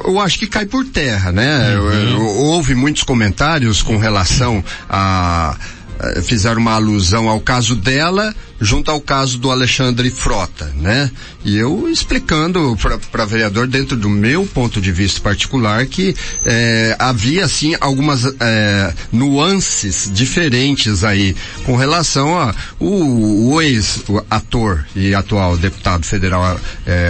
eu 0.06 0.20
acho 0.20 0.40
que 0.40 0.48
cai 0.48 0.66
por 0.66 0.86
terra, 0.86 1.32
né? 1.32 1.78
Uhum. 1.78 2.26
Houve 2.26 2.74
muitos 2.76 3.04
comentários 3.04 3.82
com 3.82 3.98
relação 3.98 4.64
a 4.90 5.56
fizeram 6.24 6.62
uma 6.62 6.74
alusão 6.74 7.30
ao 7.30 7.40
caso 7.40 7.76
dela 7.76 8.34
junto 8.60 8.90
ao 8.90 9.02
caso 9.02 9.38
do 9.38 9.52
Alexandre 9.52 10.10
Frota, 10.10 10.72
né? 10.78 11.12
E 11.44 11.58
eu 11.58 11.90
explicando 11.90 12.78
para 13.12 13.26
vereador, 13.26 13.68
dentro 13.68 13.98
do 13.98 14.10
meu 14.10 14.46
ponto 14.46 14.80
de 14.80 14.92
vista 14.92 15.20
particular, 15.20 15.86
que 15.86 16.16
é, 16.46 16.96
havia 16.98 17.46
assim 17.46 17.76
algumas 17.80 18.26
é, 18.40 18.94
nuances 19.12 20.10
diferentes 20.12 21.04
aí 21.04 21.36
com 21.66 21.76
relação 21.76 22.38
a 22.40 22.56
o, 22.80 23.54
o 23.54 23.62
ex-ator 23.62 24.86
e 24.96 25.14
atual 25.14 25.58
deputado 25.58 26.06
federal 26.06 26.60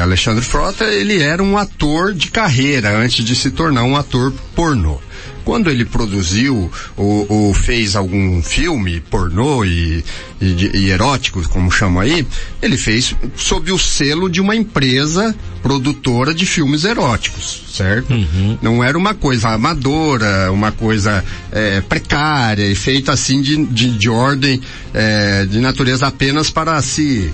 Alexandre 0.01 0.43
Frota, 0.43 0.85
ele 0.85 1.21
era 1.21 1.43
um 1.43 1.57
ator 1.57 2.13
de 2.13 2.31
carreira 2.31 2.97
antes 2.97 3.23
de 3.23 3.35
se 3.35 3.51
tornar 3.51 3.83
um 3.83 3.95
ator 3.95 4.33
pornô 4.55 4.99
quando 5.45 5.69
ele 5.69 5.85
produziu 5.85 6.71
ou, 6.97 7.25
ou 7.29 7.53
fez 7.53 7.95
algum 7.95 8.41
filme 8.41 8.99
pornô 8.99 9.63
e, 9.63 10.03
e, 10.41 10.71
e, 10.73 10.89
erótico, 10.89 11.47
como 11.49 11.71
chama 11.71 12.01
aí, 12.01 12.25
ele 12.61 12.75
fez 12.75 13.15
sob 13.35 13.71
o 13.71 13.77
selo 13.77 14.27
de 14.27 14.41
uma 14.41 14.55
empresa 14.55 15.33
produtora 15.61 16.33
de 16.33 16.45
filmes 16.45 16.83
eróticos, 16.83 17.63
certo? 17.71 18.11
Uhum. 18.11 18.57
Não 18.61 18.83
era 18.83 18.97
uma 18.97 19.13
coisa 19.13 19.49
amadora, 19.49 20.51
uma 20.51 20.71
coisa 20.71 21.23
é, 21.51 21.79
precária 21.81 22.65
e 22.65 22.75
feita 22.75 23.13
assim 23.13 23.41
de, 23.41 23.63
de, 23.67 23.97
de 23.97 24.09
ordem, 24.09 24.59
é, 24.93 25.45
de 25.45 25.59
natureza 25.59 26.07
apenas 26.07 26.49
para 26.49 26.81
se 26.81 27.31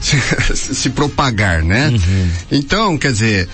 se, 0.00 0.16
se 0.74 0.90
propagar, 0.90 1.62
né? 1.62 1.88
Uhum. 1.88 2.30
Então, 2.52 2.98
quer 2.98 3.12
dizer, 3.12 3.48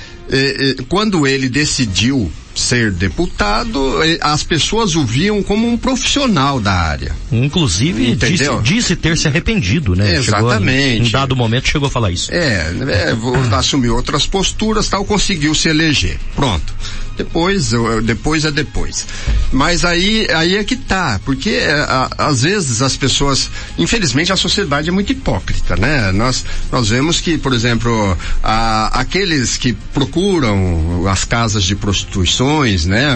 quando 0.89 1.27
ele 1.27 1.49
decidiu 1.49 2.31
ser 2.61 2.93
deputado, 2.93 3.97
as 4.21 4.43
pessoas 4.43 4.95
o 4.95 5.05
viam 5.05 5.43
como 5.43 5.69
um 5.69 5.77
profissional 5.77 6.61
da 6.61 6.73
área. 6.73 7.15
Inclusive, 7.33 8.15
disse, 8.15 8.49
disse, 8.63 8.97
ter 8.97 9.17
se 9.17 9.27
arrependido, 9.27 9.97
né? 9.97 10.17
Exatamente. 10.17 10.93
Chegou, 10.93 11.07
em 11.07 11.11
dado 11.11 11.37
momento 11.37 11.69
chegou 11.69 11.89
a 11.89 11.91
falar 11.91 12.11
isso. 12.11 12.33
É, 12.33 12.73
é 13.09 13.15
vou 13.15 13.37
assumir 13.53 13.91
outras 13.91 14.27
posturas, 14.27 14.89
tal, 14.89 15.05
conseguiu 15.05 15.55
se 15.55 15.69
eleger. 15.69 16.19
Pronto 16.37 16.75
depois, 17.21 17.73
depois 18.03 18.45
é 18.47 18.51
depois. 18.51 19.07
Mas 19.53 19.85
aí, 19.85 20.27
aí 20.33 20.57
é 20.57 20.65
que 20.65 20.75
tá, 20.75 21.21
porque 21.25 21.51
é, 21.51 21.73
a, 21.73 22.09
às 22.17 22.43
vezes 22.43 22.81
as 22.81 22.97
pessoas, 22.97 23.51
infelizmente 23.77 24.33
a 24.33 24.37
sociedade 24.37 24.89
é 24.89 24.93
muito 24.93 25.13
hipócrita, 25.13 25.77
né? 25.77 26.11
Nós, 26.13 26.45
nós 26.73 26.89
vemos 26.89 27.21
que, 27.21 27.37
por 27.37 27.53
exemplo, 27.53 28.17
a, 28.43 29.01
aqueles 29.01 29.59
que 29.59 29.75
procuram 29.93 31.07
as 31.09 31.25
casas 31.25 31.65
de 31.65 31.77
prostituições, 31.77 32.87
né? 32.87 33.09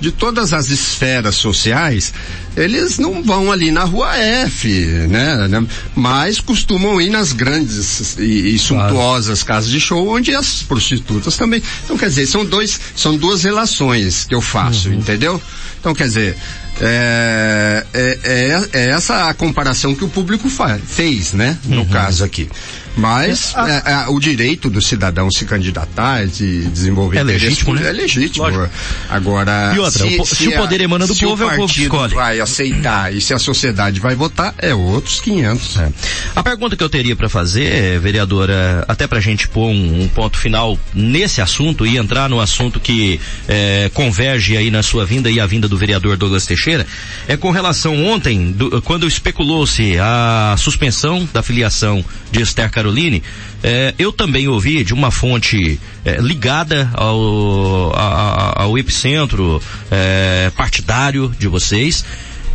De 0.00 0.10
todas 0.10 0.52
as 0.52 0.68
esferas 0.70 1.36
sociais, 1.36 2.12
eles 2.56 2.98
não 2.98 3.22
vão 3.22 3.52
ali 3.52 3.70
na 3.70 3.84
rua 3.84 4.16
F, 4.16 4.68
né? 5.08 5.48
Mas 5.94 6.40
costumam 6.40 7.00
ir 7.00 7.10
nas 7.10 7.32
grandes 7.32 8.16
e, 8.18 8.54
e 8.54 8.58
suntuosas 8.58 9.42
claro. 9.42 9.58
casas 9.58 9.70
de 9.70 9.80
show 9.80 10.08
onde 10.08 10.34
as 10.34 10.62
prostitutas 10.62 11.36
também. 11.36 11.62
Então, 11.84 11.96
quer 11.96 12.08
dizer, 12.08 12.26
são 12.26 12.44
dois, 12.44 12.80
são 12.96 13.16
duas 13.16 13.43
relações 13.44 14.24
que 14.24 14.34
eu 14.34 14.40
faço, 14.40 14.88
uhum. 14.88 14.94
entendeu? 14.96 15.40
Então, 15.78 15.94
quer 15.94 16.04
dizer, 16.04 16.36
é, 16.80 17.86
é, 17.92 18.18
é, 18.24 18.68
é, 18.72 18.90
essa 18.90 19.28
a 19.28 19.34
comparação 19.34 19.94
que 19.94 20.04
o 20.04 20.08
público 20.08 20.48
faz, 20.48 20.80
fez, 20.84 21.32
né? 21.32 21.56
No 21.64 21.82
uhum. 21.82 21.88
caso 21.88 22.24
aqui. 22.24 22.48
Mas 22.96 23.54
é, 23.56 23.60
é, 23.60 23.92
é, 23.92 24.08
o 24.08 24.20
direito 24.20 24.70
do 24.70 24.80
cidadão 24.80 25.28
se 25.30 25.44
candidatar, 25.44 26.26
de 26.26 26.64
desenvolver 26.66 27.18
é 27.18 27.22
legítimo, 27.22 27.74
né? 27.74 27.88
é 27.88 27.92
legítimo. 27.92 28.44
Lógico. 28.44 28.70
Agora, 29.08 29.72
e 29.74 29.78
outra, 29.78 30.08
se, 30.08 30.20
o, 30.20 30.24
se, 30.24 30.36
se 30.36 30.48
o 30.48 30.56
poder 30.56 30.80
a, 30.80 30.84
emana 30.84 31.06
do 31.06 31.14
povo, 31.14 31.42
é 31.42 31.46
o 31.46 31.56
povo 31.56 31.72
que 31.72 31.82
escolhe. 31.82 32.14
vai 32.14 32.40
aceitar 32.40 33.12
e 33.12 33.20
se 33.20 33.34
a 33.34 33.38
sociedade 33.38 33.98
vai 33.98 34.14
votar, 34.14 34.54
é 34.58 34.72
outros 34.72 35.20
500. 35.20 35.76
É. 35.78 35.92
A 36.36 36.42
pergunta 36.42 36.76
que 36.76 36.84
eu 36.84 36.88
teria 36.88 37.16
para 37.16 37.28
fazer, 37.28 37.98
vereadora, 37.98 38.84
até 38.86 39.06
para 39.06 39.18
a 39.18 39.22
gente 39.22 39.48
pôr 39.48 39.68
um, 39.68 40.02
um, 40.02 40.08
ponto 40.08 40.38
final 40.38 40.78
nesse 40.94 41.40
assunto 41.40 41.86
e 41.86 41.96
entrar 41.96 42.28
no 42.28 42.40
assunto 42.40 42.78
que 42.78 43.20
é, 43.48 43.90
converge 43.92 44.56
aí 44.56 44.70
na 44.70 44.82
sua 44.82 45.04
vinda 45.04 45.30
e 45.30 45.40
a 45.40 45.46
vinda 45.46 45.66
do 45.68 45.76
vereador 45.76 46.16
Douglas 46.16 46.46
Teixeira, 46.46 46.86
é 47.26 47.36
com 47.36 47.50
relação 47.50 48.04
ontem, 48.04 48.52
do, 48.52 48.80
quando 48.82 49.06
especulou-se 49.06 49.98
a 49.98 50.54
suspensão 50.58 51.28
da 51.32 51.42
filiação 51.42 52.04
de 52.30 52.42
Esther 52.42 52.70
Caroline, 52.84 53.22
é, 53.62 53.94
eu 53.98 54.12
também 54.12 54.46
ouvi 54.46 54.84
de 54.84 54.92
uma 54.92 55.10
fonte 55.10 55.80
é, 56.04 56.16
ligada 56.20 56.90
ao, 56.92 57.92
a, 57.96 58.62
ao 58.62 58.78
epicentro 58.78 59.60
é, 59.90 60.52
partidário 60.54 61.34
de 61.38 61.48
vocês, 61.48 62.04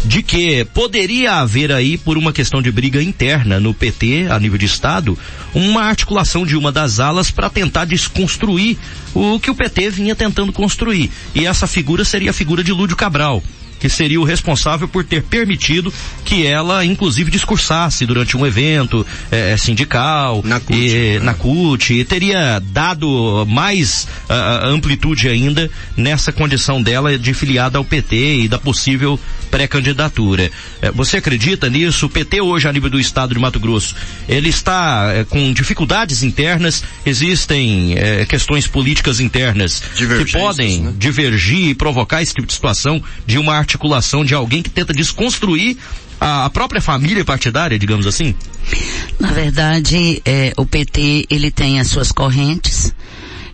de 0.06 0.22
que 0.22 0.64
poderia 0.66 1.34
haver 1.34 1.72
aí, 1.72 1.98
por 1.98 2.16
uma 2.16 2.32
questão 2.32 2.62
de 2.62 2.72
briga 2.72 3.02
interna 3.02 3.60
no 3.60 3.74
PT, 3.74 4.28
a 4.30 4.40
nível 4.40 4.58
de 4.58 4.66
Estado, 4.66 5.18
uma 5.54 5.82
articulação 5.82 6.46
de 6.46 6.56
uma 6.56 6.72
das 6.72 7.00
alas 7.00 7.32
para 7.32 7.50
tentar 7.50 7.86
desconstruir 7.86 8.78
o 9.16 9.40
que 9.40 9.50
o 9.50 9.56
PT 9.56 9.90
vinha 9.90 10.16
tentando 10.16 10.54
construir. 10.54 11.10
E 11.34 11.46
essa 11.46 11.66
figura 11.66 12.06
seria 12.06 12.30
a 12.30 12.34
figura 12.34 12.64
de 12.64 12.72
Lúdio 12.72 12.96
Cabral 12.96 13.44
que 13.80 13.90
seria 13.90 14.20
o 14.20 14.24
responsável 14.24 14.88
por 14.88 15.04
ter 15.04 15.24
permitido 15.24 15.94
que 16.26 16.46
ela, 16.46 16.86
inclusive, 16.86 17.32
discursasse 17.32 18.06
durante 18.06 18.36
um 18.36 18.46
evento 18.46 19.06
é, 19.32 19.56
sindical, 19.58 20.42
na 20.44 20.60
CUT, 20.60 20.78
e, 20.78 21.20
né? 21.20 21.20
na 21.20 21.34
CUT, 21.34 21.94
e 21.94 22.04
teria 22.04 22.60
dado 22.60 23.46
mais 23.48 24.08
uh, 24.30 24.68
amplitude 24.68 25.28
ainda 25.28 25.70
nessa 25.96 26.32
condição 26.32 26.82
dela 26.82 27.18
de 27.18 27.34
filiada 27.34 27.78
ao 27.78 27.86
PT 27.86 28.42
e 28.42 28.48
da 28.48 28.58
possível 28.60 29.20
pré-candidatura. 29.50 30.52
É, 30.82 30.92
você 30.92 31.18
acredita 31.18 31.70
nisso? 31.70 32.06
O 32.06 32.10
PT 32.10 32.42
hoje, 32.42 32.68
a 32.68 32.74
nível 32.74 32.90
do 32.90 33.00
estado 33.00 33.34
de 33.34 33.40
Mato 33.40 33.60
Grosso, 33.60 33.96
ele 34.28 34.50
está 34.50 35.12
é, 35.14 35.24
com 35.24 35.52
dificuldades 35.52 36.24
internas, 36.24 36.84
existem 37.06 37.96
é, 37.98 38.26
questões 38.26 38.68
políticas 38.68 39.20
internas 39.20 39.82
que 39.96 40.32
podem 40.32 40.82
né? 40.82 40.94
divergir 40.98 41.70
e 41.70 41.76
provocar 41.76 42.22
esse 42.22 42.34
tipo 42.34 42.48
de 42.48 42.54
situação 42.54 43.02
de 43.26 43.38
uma 43.38 43.58
articulação 43.70 44.26
de 44.26 44.34
alguém 44.34 44.64
que 44.64 44.70
tenta 44.70 44.94
desconstruir 44.94 45.78
a, 46.20 46.50
própria 46.50 46.82
família 46.82 47.24
partidária, 47.24 47.78
digamos 47.78 48.08
assim? 48.08 48.34
Na 49.20 49.32
verdade, 49.32 50.22
é, 50.26 50.54
o 50.58 50.66
PT 50.66 51.28
ele 51.30 51.52
tem 51.52 51.80
as 51.80 51.88
suas 51.88 52.12
correntes 52.12 52.94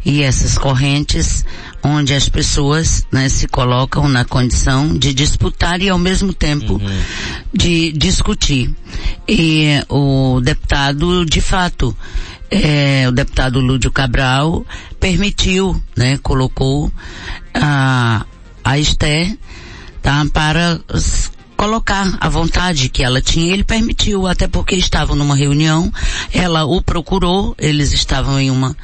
e 0.04 0.21
essas 0.21 0.58
correntes 0.58 1.43
onde 1.84 2.13
as 2.13 2.30
pessoas 2.30 3.06
né, 3.12 3.28
se 3.28 3.47
colocam 3.47 4.08
na 4.08 4.23
condição 4.23 4.97
de 4.97 5.13
disputar 5.13 5.82
e 5.82 5.89
ao 5.89 5.99
mesmo 5.99 6.34
tempo 6.34 6.73
uhum. 6.73 7.01
de 7.54 7.91
discutir. 7.91 8.73
E 9.28 9.84
o 9.89 10.39
deputado, 10.41 11.25
de 11.25 11.41
fato, 11.41 11.95
é, 12.49 13.06
o 13.08 13.12
deputado 13.12 13.60
Lúdio 13.60 13.91
Cabral 13.91 14.65
permitiu, 14.99 15.80
né, 15.95 16.17
colocou 16.21 16.91
a, 17.54 18.25
a 18.63 18.80
Esther 18.80 19.38
tá? 20.06 20.24
Para 20.32 20.80
colocar 21.58 22.15
a 22.22 22.30
vontade 22.30 22.89
que 22.89 23.02
ela 23.02 23.20
tinha, 23.20 23.52
ele 23.52 23.63
permitiu, 23.63 24.28
até 24.28 24.48
porque 24.48 24.76
estavam 24.76 25.15
numa 25.15 25.36
reunião, 25.36 25.91
ela 26.32 26.63
o 26.63 26.80
procurou, 26.80 27.56
eles 27.58 27.91
estavam 27.91 28.39
em 28.39 28.52
uma, 28.52 28.78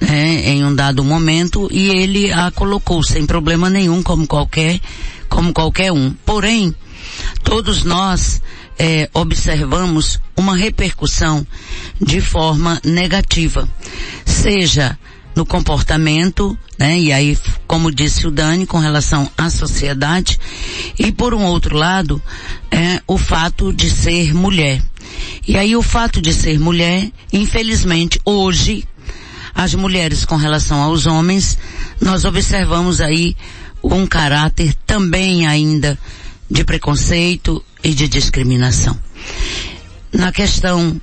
né, 0.00 0.48
em 0.48 0.64
um 0.64 0.74
dado 0.74 1.04
momento, 1.04 1.68
e 1.70 1.90
ele 1.90 2.32
a 2.32 2.50
colocou 2.50 3.02
sem 3.02 3.26
problema 3.26 3.68
nenhum, 3.68 4.02
como 4.02 4.26
qualquer, 4.26 4.80
como 5.28 5.52
qualquer 5.52 5.92
um. 5.92 6.14
Porém, 6.24 6.74
todos 7.42 7.84
nós 7.84 8.40
é, 8.78 9.10
observamos 9.12 10.18
uma 10.34 10.56
repercussão 10.56 11.46
de 12.00 12.22
forma 12.22 12.80
negativa, 12.82 13.68
seja 14.24 14.98
no 15.34 15.44
comportamento, 15.44 16.56
né? 16.78 16.98
E 16.98 17.12
aí, 17.12 17.38
como 17.66 17.90
disse 17.90 18.26
o 18.26 18.30
Dani, 18.30 18.66
com 18.66 18.78
relação 18.78 19.30
à 19.36 19.50
sociedade, 19.50 20.38
e 20.98 21.10
por 21.10 21.34
um 21.34 21.44
outro 21.44 21.76
lado, 21.76 22.22
é 22.70 23.00
o 23.06 23.18
fato 23.18 23.72
de 23.72 23.90
ser 23.90 24.34
mulher. 24.34 24.82
E 25.46 25.56
aí 25.56 25.76
o 25.76 25.82
fato 25.82 26.20
de 26.22 26.32
ser 26.32 26.58
mulher, 26.58 27.10
infelizmente, 27.32 28.20
hoje, 28.24 28.86
as 29.54 29.74
mulheres 29.74 30.24
com 30.24 30.36
relação 30.36 30.82
aos 30.82 31.06
homens, 31.06 31.58
nós 32.00 32.24
observamos 32.24 33.00
aí 33.00 33.36
um 33.82 34.06
caráter 34.06 34.74
também 34.86 35.46
ainda 35.46 35.98
de 36.50 36.64
preconceito 36.64 37.62
e 37.82 37.90
de 37.94 38.08
discriminação. 38.08 38.98
Na 40.12 40.32
questão 40.32 41.00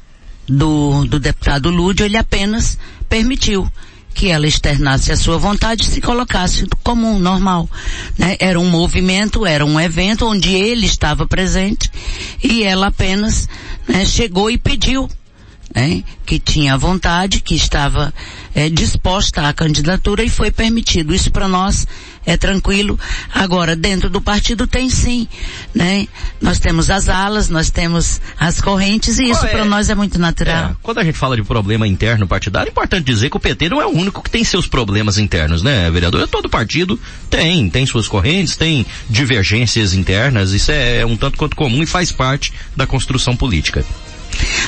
do, 0.47 1.05
do 1.05 1.19
deputado 1.19 1.69
Lúdio, 1.69 2.05
ele 2.05 2.17
apenas 2.17 2.77
permitiu 3.07 3.69
que 4.13 4.29
ela 4.29 4.47
externasse 4.47 5.11
a 5.11 5.17
sua 5.17 5.37
vontade 5.37 5.83
e 5.83 5.85
se 5.85 6.01
colocasse 6.01 6.67
como 6.83 7.07
um 7.07 7.19
normal. 7.19 7.69
Né? 8.17 8.35
Era 8.39 8.59
um 8.59 8.69
movimento, 8.69 9.45
era 9.45 9.65
um 9.65 9.79
evento 9.79 10.25
onde 10.25 10.53
ele 10.53 10.85
estava 10.85 11.25
presente 11.27 11.89
e 12.43 12.63
ela 12.63 12.87
apenas 12.87 13.47
né, 13.87 14.05
chegou 14.05 14.49
e 14.49 14.57
pediu 14.57 15.09
né, 15.75 16.03
que 16.25 16.39
tinha 16.39 16.77
vontade, 16.77 17.41
que 17.41 17.55
estava 17.55 18.13
é, 18.53 18.69
disposta 18.69 19.47
à 19.47 19.53
candidatura 19.53 20.23
e 20.23 20.29
foi 20.29 20.51
permitido. 20.51 21.13
Isso 21.13 21.31
para 21.31 21.47
nós 21.47 21.87
é 22.25 22.37
tranquilo. 22.37 22.99
Agora, 23.33 23.75
dentro 23.75 24.09
do 24.09 24.21
partido 24.21 24.67
tem 24.67 24.89
sim, 24.89 25.27
né? 25.73 26.07
Nós 26.39 26.59
temos 26.59 26.89
as 26.89 27.09
alas, 27.09 27.49
nós 27.49 27.69
temos 27.69 28.21
as 28.39 28.61
correntes 28.61 29.17
e 29.17 29.29
isso 29.29 29.45
é, 29.45 29.49
para 29.49 29.65
nós 29.65 29.89
é 29.89 29.95
muito 29.95 30.19
natural. 30.19 30.71
É, 30.71 30.75
quando 30.81 30.99
a 30.99 31.03
gente 31.03 31.17
fala 31.17 31.35
de 31.35 31.43
problema 31.43 31.87
interno 31.87 32.27
partidário, 32.27 32.69
é 32.69 32.71
importante 32.71 33.05
dizer 33.05 33.29
que 33.29 33.37
o 33.37 33.39
PT 33.39 33.69
não 33.69 33.81
é 33.81 33.85
o 33.85 33.91
único 33.91 34.21
que 34.21 34.29
tem 34.29 34.43
seus 34.43 34.67
problemas 34.67 35.17
internos, 35.17 35.63
né, 35.63 35.89
vereador? 35.89 36.27
Todo 36.27 36.49
partido 36.49 36.99
tem, 37.29 37.69
tem 37.69 37.85
suas 37.85 38.07
correntes, 38.07 38.55
tem 38.55 38.85
divergências 39.09 39.93
internas, 39.93 40.51
isso 40.51 40.71
é, 40.71 40.99
é 40.99 41.05
um 41.05 41.15
tanto 41.15 41.37
quanto 41.37 41.55
comum 41.55 41.81
e 41.81 41.85
faz 41.85 42.11
parte 42.11 42.53
da 42.75 42.85
construção 42.85 43.35
política. 43.35 43.83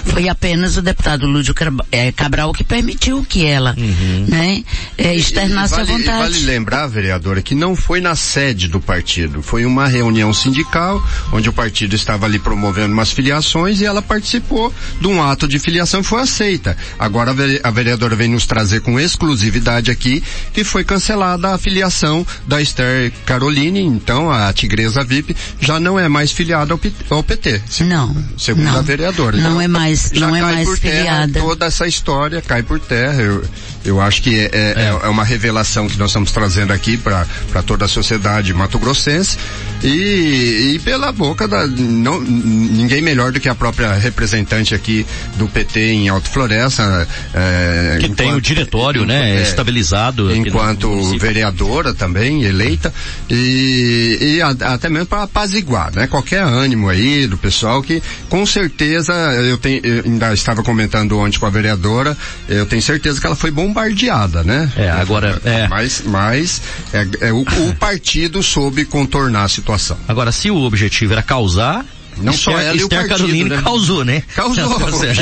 Foi 0.06 0.30
apenas 0.30 0.78
o 0.78 0.82
deputado 0.82 1.26
Lúdio 1.26 1.56
é, 1.92 2.12
Cabral 2.12 2.54
que 2.54 2.64
permitiu 2.64 3.26
que 3.28 3.46
ela, 3.46 3.76
uhum. 3.78 4.26
né, 4.28 4.64
é, 4.98 5.16
externasse 5.16 5.76
vale, 5.76 5.92
a 5.92 5.98
vontade. 5.98 6.18
Vale 6.18 6.40
lembrar, 6.46 6.88
vereadora, 6.88 7.42
que 7.42 7.56
não 7.56 7.76
foi 7.76 8.00
na 8.00 8.16
sede 8.16 8.68
do 8.68 8.80
partido, 8.80 9.42
foi 9.42 9.66
uma 9.66 9.88
reunião 9.88 10.34
sindical, 10.34 11.02
onde 11.32 11.50
o 11.50 11.54
partido 11.54 11.96
estava 11.96 12.26
ali 12.26 12.38
promovendo 12.38 12.94
umas 12.94 13.12
filiações 13.12 13.80
e 13.80 13.86
ela 13.86 14.02
participou 14.02 14.74
de 15.00 15.08
um 15.08 15.22
ato 15.22 15.48
de 15.48 15.58
filiação 15.60 16.02
e 16.02 16.04
foi 16.04 16.22
aceita. 16.22 16.78
Agora 17.00 17.34
a 17.64 17.72
vereadora 17.72 18.16
vem 18.16 18.30
nos 18.30 18.46
trazer 18.46 18.82
com 18.82 19.00
exclusividade 19.00 19.90
aqui 19.90 20.24
que 20.54 20.64
foi 20.64 20.84
cancelada 20.84 21.54
a 21.54 21.58
filiação 21.58 22.26
da 22.48 22.62
Esther 22.62 23.12
Caroline, 23.26 23.82
então 23.82 24.32
a 24.32 24.52
Tigresa 24.54 25.04
VIP 25.04 25.36
já 25.60 25.80
não 25.80 26.00
é 26.00 26.08
mais 26.08 26.32
filiada 26.32 26.74
ao, 27.10 27.24
PT. 27.24 27.62
Não. 27.82 28.16
Segundo 28.38 28.66
não, 28.66 28.80
a 28.80 28.82
vereadora. 28.82 29.38
Não 29.38 29.62
é 29.62 29.68
mais, 29.68 29.93
já 29.96 30.28
não 30.28 30.36
é 30.36 30.42
mais 30.42 30.80
filiada. 30.80 31.34
Terra, 31.34 31.46
toda 31.46 31.66
essa 31.66 31.88
história 31.88 32.42
cai 32.42 32.64
por 32.64 32.80
terra. 32.80 33.22
Eu, 33.22 33.44
eu 33.86 34.02
acho 34.02 34.22
que 34.22 34.40
é, 34.40 34.50
é, 34.52 34.74
é. 34.76 35.00
é 35.04 35.10
uma 35.10 35.24
revelação 35.24 35.88
que 35.88 35.98
nós 35.98 36.10
estamos 36.10 36.32
trazendo 36.32 36.72
aqui 36.72 36.98
para 36.98 37.26
toda 37.66 37.86
a 37.86 37.88
sociedade 37.88 38.54
mato-grossense 38.54 39.38
e, 39.84 40.74
e 40.76 40.82
pela 40.84 41.12
boca 41.12 41.48
da 41.48 41.68
não, 41.68 42.22
ninguém 42.22 43.02
melhor 43.02 43.32
do 43.32 43.40
que 43.40 43.50
a 43.50 43.56
própria 43.56 43.94
representante 43.94 44.74
aqui 44.74 45.06
do 45.36 45.48
PT 45.48 45.80
em 45.80 46.10
Alto 46.10 46.30
Floresta. 46.30 47.08
É, 47.34 47.98
que 48.00 48.06
enquanto, 48.06 48.18
tem 48.18 48.34
o 48.34 48.42
diretório, 48.42 49.06
né, 49.06 49.38
é, 49.38 49.42
estabilizado. 49.42 50.34
Enquanto 50.34 51.18
vereadora 51.18 51.94
também, 51.94 52.44
eleita, 52.44 52.94
e, 53.30 54.18
e 54.38 54.42
a, 54.42 54.50
até 54.74 54.90
mesmo 54.90 55.08
para 55.08 55.24
apaziguar, 55.24 55.92
né, 55.94 56.08
qualquer 56.08 56.44
ânimo 56.44 56.88
aí 56.88 57.28
do 57.28 57.38
pessoal 57.38 57.82
que 57.84 58.02
com 58.30 58.46
certeza, 58.46 59.14
eu, 59.14 59.58
tenho, 59.58 59.82
eu 59.86 60.04
ainda 60.06 60.34
estava 60.34 60.64
comentando 60.64 61.18
ontem 61.20 61.40
com 61.40 61.46
a 61.46 61.50
vereadora, 61.50 62.16
eu 62.48 62.66
tenho 62.66 62.82
certeza 62.82 63.20
que 63.20 63.28
ela 63.28 63.36
foi 63.36 63.52
bombardeada, 63.74 64.44
né? 64.44 64.72
É, 64.78 64.90
agora, 64.90 65.42
é. 65.44 65.68
Mas, 65.68 66.04
mas 66.06 66.62
é, 66.94 67.28
é 67.28 67.34
o, 67.34 67.42
o 67.42 67.76
partido 67.76 68.44
soube 68.44 68.86
contornar 68.86 69.46
a 69.46 69.50
situação. 69.50 69.98
Agora, 70.08 70.32
se 70.32 70.52
o 70.52 70.62
objetivo 70.62 71.14
era 71.14 71.24
causar, 71.24 71.84
não 72.18 72.32
Esther, 72.32 72.54
só 72.54 72.60
ela 72.60 72.76
Esther 72.76 73.00
e 73.00 73.06
o 73.06 73.10
Caroline 73.10 73.50
né? 73.50 73.62
causou, 73.64 74.06
né? 74.06 74.24
Causou. 74.36 74.64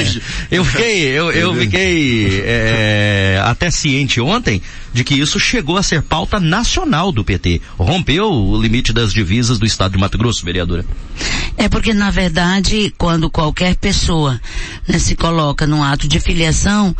eu 0.52 0.66
fiquei, 0.66 1.04
eu, 1.08 1.32
eu 1.32 1.56
fiquei 1.56 2.44
é, 2.46 3.42
até 3.46 3.72
ciente 3.72 4.20
ontem 4.20 4.62
de 4.94 5.04
que 5.04 5.16
isso 5.16 5.40
chegou 5.40 5.78
a 5.78 5.84
ser 5.84 6.02
pauta 6.02 6.40
nacional 6.40 7.12
do 7.12 7.24
PT. 7.24 7.62
Rompeu 7.78 8.32
o 8.32 8.62
limite 8.62 8.92
das 8.92 9.14
divisas 9.14 9.58
do 9.58 9.66
estado 9.66 9.94
de 9.94 9.98
Mato 9.98 10.18
Grosso, 10.18 10.44
vereadora. 10.44 10.86
É 11.58 11.70
porque, 11.70 11.94
na 11.94 12.10
verdade, 12.10 12.94
quando 12.98 13.30
qualquer 13.30 13.76
pessoa 13.76 14.40
né, 14.88 14.98
se 15.00 15.16
coloca 15.16 15.68
num 15.68 15.84
ato 15.84 16.08
de 16.08 16.20
filiação, 16.20 16.96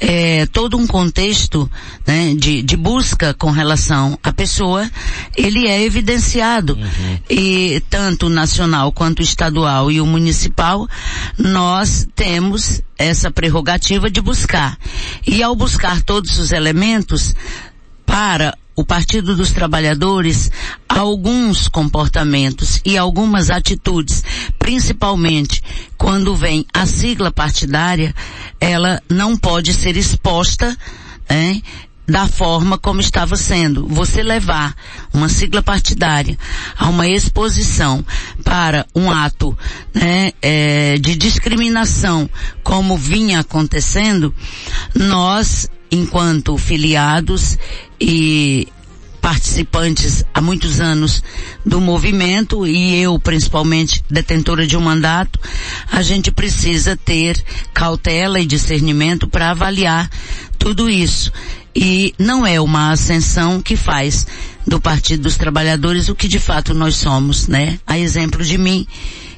é, 0.00 0.46
todo 0.46 0.76
um 0.76 0.86
contexto 0.86 1.70
né, 2.06 2.34
de, 2.34 2.62
de, 2.62 2.76
busca 2.76 3.34
com 3.34 3.50
relação 3.50 4.18
à 4.22 4.32
pessoa, 4.32 4.88
ele 5.36 5.66
é 5.66 5.82
evidenciado. 5.82 6.74
Uhum. 6.74 7.18
E 7.28 7.82
tanto 7.90 8.28
nacional 8.28 8.92
quanto 8.92 9.22
estadual 9.22 9.90
e 9.90 10.00
o 10.00 10.06
municipal, 10.06 10.88
nós 11.38 12.06
temos 12.14 12.82
essa 12.98 13.30
prerrogativa 13.30 14.10
de 14.10 14.20
buscar. 14.20 14.78
E 15.26 15.42
ao 15.42 15.54
buscar 15.54 16.02
todos 16.02 16.38
os 16.38 16.52
elementos 16.52 17.34
para 18.04 18.56
o 18.76 18.84
Partido 18.84 19.34
dos 19.34 19.52
Trabalhadores, 19.52 20.50
alguns 20.86 21.66
comportamentos 21.66 22.80
e 22.84 22.98
algumas 22.98 23.50
atitudes, 23.50 24.22
principalmente 24.58 25.62
quando 25.96 26.36
vem 26.36 26.66
a 26.74 26.84
sigla 26.84 27.30
partidária, 27.30 28.14
ela 28.60 29.02
não 29.08 29.36
pode 29.36 29.72
ser 29.72 29.96
exposta 29.96 30.76
né, 31.28 31.62
da 32.06 32.26
forma 32.26 32.78
como 32.78 33.00
estava 33.00 33.36
sendo. 33.36 33.86
Você 33.88 34.22
levar 34.22 34.74
uma 35.12 35.28
sigla 35.28 35.62
partidária 35.62 36.38
a 36.76 36.88
uma 36.88 37.08
exposição 37.08 38.04
para 38.44 38.86
um 38.94 39.10
ato 39.10 39.56
né, 39.92 40.32
é, 40.40 40.96
de 40.98 41.16
discriminação 41.16 42.28
como 42.62 42.96
vinha 42.96 43.40
acontecendo, 43.40 44.34
nós, 44.94 45.68
enquanto 45.90 46.56
filiados 46.56 47.58
e 48.00 48.68
participantes 49.26 50.24
há 50.32 50.40
muitos 50.40 50.80
anos 50.80 51.20
do 51.64 51.80
movimento 51.80 52.64
e 52.64 52.94
eu 53.02 53.18
principalmente 53.18 54.04
detentora 54.08 54.64
de 54.64 54.76
um 54.76 54.80
mandato, 54.80 55.40
a 55.90 56.00
gente 56.00 56.30
precisa 56.30 56.96
ter 56.96 57.44
cautela 57.74 58.38
e 58.38 58.46
discernimento 58.46 59.26
para 59.26 59.50
avaliar 59.50 60.08
tudo 60.56 60.88
isso. 60.88 61.32
E 61.78 62.14
não 62.18 62.46
é 62.46 62.58
uma 62.58 62.92
ascensão 62.92 63.60
que 63.60 63.76
faz 63.76 64.26
do 64.66 64.80
Partido 64.80 65.24
dos 65.24 65.36
Trabalhadores 65.36 66.08
o 66.08 66.14
que 66.14 66.26
de 66.26 66.38
fato 66.38 66.72
nós 66.72 66.96
somos, 66.96 67.48
né? 67.48 67.78
A 67.86 67.98
exemplo 67.98 68.42
de 68.42 68.56
mim, 68.56 68.86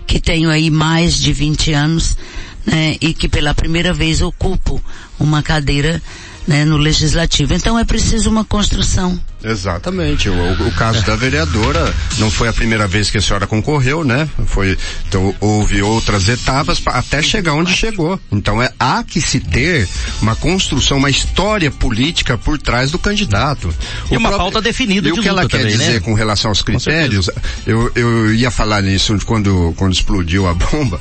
que 0.07 0.20
tenho 0.20 0.48
aí 0.48 0.70
mais 0.70 1.16
de 1.16 1.33
20 1.33 1.72
anos, 1.72 2.16
né? 2.64 2.96
E 3.01 3.12
que 3.12 3.29
pela 3.29 3.53
primeira 3.55 3.92
vez 3.92 4.22
ocupo 4.22 4.81
uma 5.18 5.42
cadeira 5.42 6.01
né, 6.46 6.64
no 6.64 6.77
legislativo. 6.77 7.55
Então 7.55 7.77
é 7.77 7.85
preciso 7.85 8.31
uma 8.31 8.44
construção. 8.44 9.20
Exatamente. 9.42 10.29
O, 10.29 10.66
o, 10.66 10.72
caso 10.72 11.05
da 11.05 11.14
vereadora 11.14 11.94
não 12.18 12.31
foi 12.31 12.48
a 12.48 12.53
primeira 12.53 12.87
vez 12.88 13.11
que 13.11 13.18
a 13.18 13.20
senhora 13.20 13.46
concorreu, 13.46 14.03
né? 14.05 14.29
Foi, 14.46 14.77
então 15.09 15.35
houve 15.40 15.81
outras 15.81 16.29
etapas 16.29 16.81
pra, 16.81 16.94
até 16.94 17.22
chegar 17.22 17.55
onde 17.55 17.72
chegou. 17.72 18.18
Então 18.33 18.61
é, 18.62 18.70
há 18.79 19.03
que 19.05 19.20
se 19.20 19.38
ter 19.38 19.88
uma 20.20 20.35
construção, 20.35 20.98
uma 20.98 21.11
história 21.11 21.70
política 21.70 22.37
por 22.37 22.59
trás 22.59 22.90
do 22.90 22.98
candidato. 22.98 23.72
E 24.11 24.16
o 24.16 24.18
uma 24.18 24.29
próprio, 24.29 24.53
pauta 24.53 24.61
definida 24.61 25.09
E 25.09 25.12
o 25.12 25.20
que 25.20 25.29
ela 25.29 25.48
quer 25.48 25.59
também, 25.59 25.77
dizer 25.77 25.94
né? 25.94 26.01
com 26.01 26.14
relação 26.14 26.51
aos 26.51 26.62
critérios, 26.62 27.31
eu, 27.66 27.92
eu 27.94 28.35
ia 28.35 28.51
falar 28.51 28.83
nisso 28.83 29.16
quando, 29.24 29.72
quando 29.77 29.92
explodiu 29.92 30.48
a 30.48 30.55
bomba. 30.55 30.98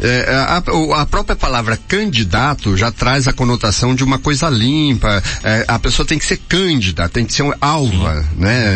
É, 0.00 0.34
a, 0.34 0.62
a 1.02 1.06
própria 1.06 1.36
palavra 1.36 1.78
candidato 1.88 2.76
já 2.76 2.90
traz 2.90 3.28
a 3.28 3.32
conotação 3.32 3.94
de 3.94 4.02
uma 4.02 4.18
coisa 4.18 4.48
limpa. 4.48 5.22
É, 5.42 5.64
a 5.68 5.78
pessoa 5.78 6.06
tem 6.06 6.18
que 6.18 6.24
ser 6.24 6.38
cândida, 6.48 7.08
tem 7.08 7.24
que 7.24 7.32
ser 7.32 7.42
um 7.42 7.52
alva, 7.74 8.24
né? 8.36 8.74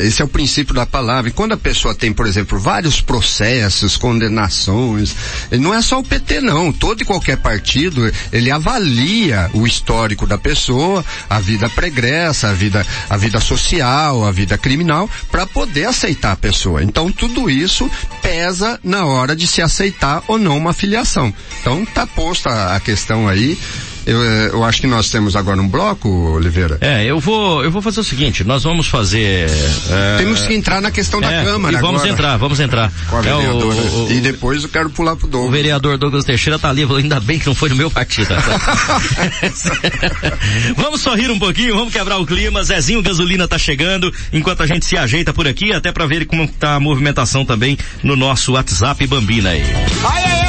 É, 0.00 0.06
esse 0.06 0.22
é 0.22 0.24
o 0.24 0.28
princípio 0.28 0.74
da 0.74 0.86
palavra. 0.86 1.28
E 1.28 1.32
quando 1.32 1.52
a 1.52 1.56
pessoa 1.56 1.94
tem, 1.94 2.12
por 2.12 2.26
exemplo, 2.26 2.58
vários 2.58 3.00
processos, 3.00 3.96
condenações, 3.96 5.14
não 5.52 5.74
é 5.74 5.82
só 5.82 5.98
o 5.98 6.04
PT 6.04 6.40
não, 6.40 6.72
todo 6.72 7.02
e 7.02 7.04
qualquer 7.04 7.36
partido, 7.38 8.10
ele 8.32 8.50
avalia 8.50 9.50
o 9.52 9.66
histórico 9.66 10.26
da 10.26 10.38
pessoa, 10.38 11.04
a 11.28 11.40
vida 11.40 11.68
pregressa, 11.68 12.48
a 12.48 12.52
vida, 12.52 12.86
a 13.10 13.16
vida 13.16 13.40
social, 13.40 14.24
a 14.24 14.30
vida 14.30 14.56
criminal, 14.56 15.10
para 15.30 15.46
poder 15.46 15.86
aceitar 15.86 16.32
a 16.32 16.36
pessoa. 16.36 16.82
Então 16.82 17.10
tudo 17.10 17.50
isso 17.50 17.90
pesa 18.22 18.78
na 18.82 19.04
hora 19.04 19.34
de 19.34 19.46
se 19.46 19.60
aceitar 19.60 20.22
ou 20.28 20.38
não 20.38 20.56
uma 20.56 20.72
filiação. 20.72 21.32
Então 21.60 21.84
tá 21.84 22.06
posta 22.06 22.74
a 22.74 22.80
questão 22.80 23.28
aí 23.28 23.58
eu, 24.06 24.22
eh, 24.22 24.50
eu 24.52 24.64
acho 24.64 24.80
que 24.80 24.86
nós 24.86 25.10
temos 25.10 25.34
agora 25.34 25.60
um 25.60 25.68
bloco, 25.68 26.08
Oliveira. 26.08 26.78
É, 26.80 27.04
eu 27.04 27.18
vou, 27.18 27.64
eu 27.64 27.70
vou 27.70 27.82
fazer 27.82 28.00
o 28.00 28.04
seguinte, 28.04 28.44
nós 28.44 28.62
vamos 28.62 28.86
fazer. 28.86 29.50
É, 29.90 30.18
temos 30.18 30.42
que 30.42 30.54
entrar 30.54 30.80
na 30.80 30.92
questão 30.92 31.20
da 31.20 31.30
é, 31.30 31.44
Câmara. 31.44 31.78
vamos 31.78 32.02
agora. 32.02 32.12
entrar, 32.12 32.36
vamos 32.36 32.60
entrar. 32.60 32.92
Com 33.10 33.16
a 33.16 33.26
é, 33.26 33.34
o, 33.34 34.06
o, 34.06 34.12
e 34.12 34.20
depois 34.20 34.62
eu 34.62 34.68
quero 34.68 34.88
pular 34.90 35.16
pro 35.16 35.26
Douglas. 35.26 35.48
O 35.48 35.52
vereador 35.52 35.98
Douglas 35.98 36.24
Teixeira 36.24 36.56
tá 36.56 36.70
ali, 36.70 36.84
ainda 36.84 37.18
bem 37.18 37.38
que 37.38 37.46
não 37.46 37.54
foi 37.54 37.68
no 37.68 37.74
meu 37.74 37.90
partido. 37.90 38.32
vamos 40.76 41.00
sorrir 41.00 41.30
um 41.30 41.38
pouquinho, 41.38 41.74
vamos 41.74 41.92
quebrar 41.92 42.18
o 42.18 42.26
clima. 42.26 42.62
Zezinho 42.62 43.02
Gasolina 43.02 43.48
tá 43.48 43.58
chegando, 43.58 44.12
enquanto 44.32 44.62
a 44.62 44.66
gente 44.66 44.86
se 44.86 44.96
ajeita 44.96 45.32
por 45.32 45.48
aqui, 45.48 45.72
até 45.72 45.90
para 45.90 46.06
ver 46.06 46.26
como 46.26 46.46
tá 46.46 46.76
a 46.76 46.80
movimentação 46.80 47.44
também 47.44 47.76
no 48.04 48.14
nosso 48.14 48.52
WhatsApp 48.52 49.04
Bambina 49.06 49.50
aí. 49.50 49.64
Ai, 50.04 50.24
ai, 50.24 50.40
ai, 50.40 50.45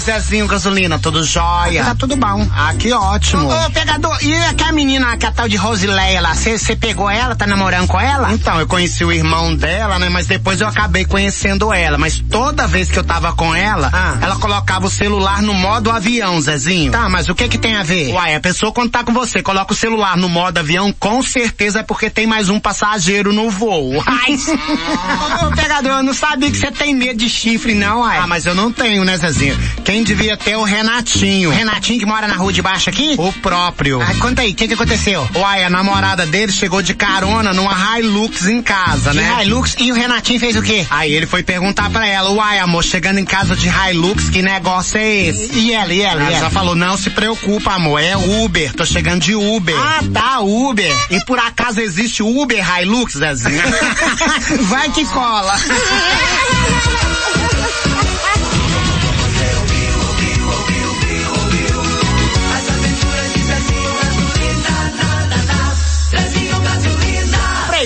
Zezinho, 0.00 0.46
gasolina, 0.46 0.98
tudo 0.98 1.22
jóia? 1.22 1.84
Tá 1.84 1.94
tudo 1.94 2.16
bom. 2.16 2.46
Ah, 2.54 2.74
que 2.74 2.92
ótimo. 2.92 3.46
Ô, 3.46 3.66
ô 3.66 3.70
pegador, 3.70 4.16
e 4.22 4.34
aquela 4.44 4.72
menina, 4.72 5.16
que 5.16 5.26
é 5.26 5.28
a 5.28 5.32
tal 5.32 5.48
de 5.48 5.56
Rosileia 5.56 6.20
lá, 6.20 6.34
você 6.34 6.74
pegou 6.74 7.08
ela, 7.08 7.36
tá 7.36 7.46
namorando 7.46 7.86
com 7.86 8.00
ela? 8.00 8.32
Então, 8.32 8.58
eu 8.58 8.66
conheci 8.66 9.04
o 9.04 9.12
irmão 9.12 9.54
dela, 9.54 9.98
né, 9.98 10.08
mas 10.08 10.26
depois 10.26 10.60
eu 10.60 10.66
acabei 10.66 11.04
conhecendo 11.04 11.72
ela, 11.72 11.98
mas 11.98 12.22
toda 12.30 12.66
vez 12.66 12.90
que 12.90 12.98
eu 12.98 13.04
tava 13.04 13.32
com 13.32 13.54
ela, 13.54 13.90
ah. 13.92 14.18
ela 14.20 14.36
colocava 14.36 14.86
o 14.86 14.90
celular 14.90 15.42
no 15.42 15.52
modo 15.54 15.90
avião, 15.90 16.40
Zezinho. 16.40 16.92
Tá, 16.92 17.08
mas 17.08 17.28
o 17.28 17.34
que 17.34 17.48
que 17.48 17.58
tem 17.58 17.76
a 17.76 17.82
ver? 17.82 18.12
Uai, 18.12 18.34
a 18.34 18.40
pessoa 18.40 18.72
quando 18.72 18.90
tá 18.90 19.04
com 19.04 19.12
você, 19.12 19.42
coloca 19.42 19.72
o 19.72 19.76
celular 19.76 20.16
no 20.16 20.28
modo 20.28 20.58
avião, 20.58 20.92
com 20.98 21.22
certeza 21.22 21.80
é 21.80 21.82
porque 21.82 22.08
tem 22.08 22.26
mais 22.26 22.48
um 22.48 22.58
passageiro 22.58 23.32
no 23.32 23.50
voo. 23.50 24.02
Ai, 24.06 24.36
ô, 25.46 25.54
pegador, 25.54 25.98
eu 25.98 26.02
não 26.02 26.14
sabia 26.14 26.50
que 26.50 26.56
você 26.56 26.70
tem 26.70 26.94
medo 26.94 27.18
de 27.18 27.28
chifre 27.28 27.74
não, 27.74 28.04
ai. 28.04 28.18
Ah, 28.18 28.26
mas 28.26 28.46
eu 28.46 28.54
não 28.54 28.72
tenho, 28.72 29.04
né, 29.04 29.16
Zezinho? 29.16 29.58
Quem 29.90 30.04
devia 30.04 30.36
ter 30.36 30.54
o 30.54 30.62
Renatinho. 30.62 31.50
Renatinho 31.50 31.98
que 31.98 32.06
mora 32.06 32.28
na 32.28 32.36
rua 32.36 32.52
de 32.52 32.62
baixo 32.62 32.88
aqui? 32.88 33.16
O 33.18 33.32
próprio. 33.32 34.00
Ah, 34.00 34.14
conta 34.20 34.42
aí, 34.42 34.52
o 34.52 34.54
que 34.54 34.68
que 34.68 34.74
aconteceu? 34.74 35.28
Uai, 35.34 35.64
a 35.64 35.68
namorada 35.68 36.24
dele 36.24 36.52
chegou 36.52 36.80
de 36.80 36.94
carona 36.94 37.52
numa 37.52 37.98
Hilux 37.98 38.46
em 38.46 38.62
casa, 38.62 39.10
de 39.10 39.16
né? 39.16 39.42
Hilux? 39.42 39.74
E 39.80 39.90
o 39.90 39.94
Renatinho 39.96 40.38
fez 40.38 40.54
o 40.54 40.62
quê? 40.62 40.86
Aí 40.88 41.12
ele 41.12 41.26
foi 41.26 41.42
perguntar 41.42 41.90
pra 41.90 42.06
ela, 42.06 42.30
uai, 42.30 42.60
amor, 42.60 42.84
chegando 42.84 43.18
em 43.18 43.24
casa 43.24 43.56
de 43.56 43.68
Hilux, 43.68 44.30
que 44.30 44.42
negócio 44.42 44.96
é 44.96 45.26
esse? 45.26 45.58
E 45.58 45.72
ela, 45.72 45.92
e 45.92 46.02
ela, 46.02 46.20
ela 46.22 46.30
e 46.30 46.34
ela? 46.34 46.44
já 46.44 46.50
falou, 46.50 46.76
não 46.76 46.96
se 46.96 47.10
preocupa, 47.10 47.72
amor, 47.72 48.00
é 48.00 48.16
Uber, 48.16 48.72
tô 48.74 48.86
chegando 48.86 49.22
de 49.22 49.34
Uber. 49.34 49.74
Ah, 49.76 50.04
tá, 50.14 50.38
Uber. 50.38 50.94
E 51.10 51.18
por 51.24 51.40
acaso 51.40 51.80
existe 51.80 52.22
Uber 52.22 52.64
Hilux, 52.78 53.14
Zezinho? 53.14 53.60
Vai 54.70 54.88
que 54.90 55.04
cola. 55.06 55.58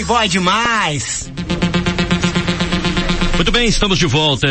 Playboy 0.04 0.28
demais. 0.28 1.33
Muito 3.36 3.50
bem, 3.50 3.66
estamos 3.66 3.98
de 3.98 4.06
volta. 4.06 4.46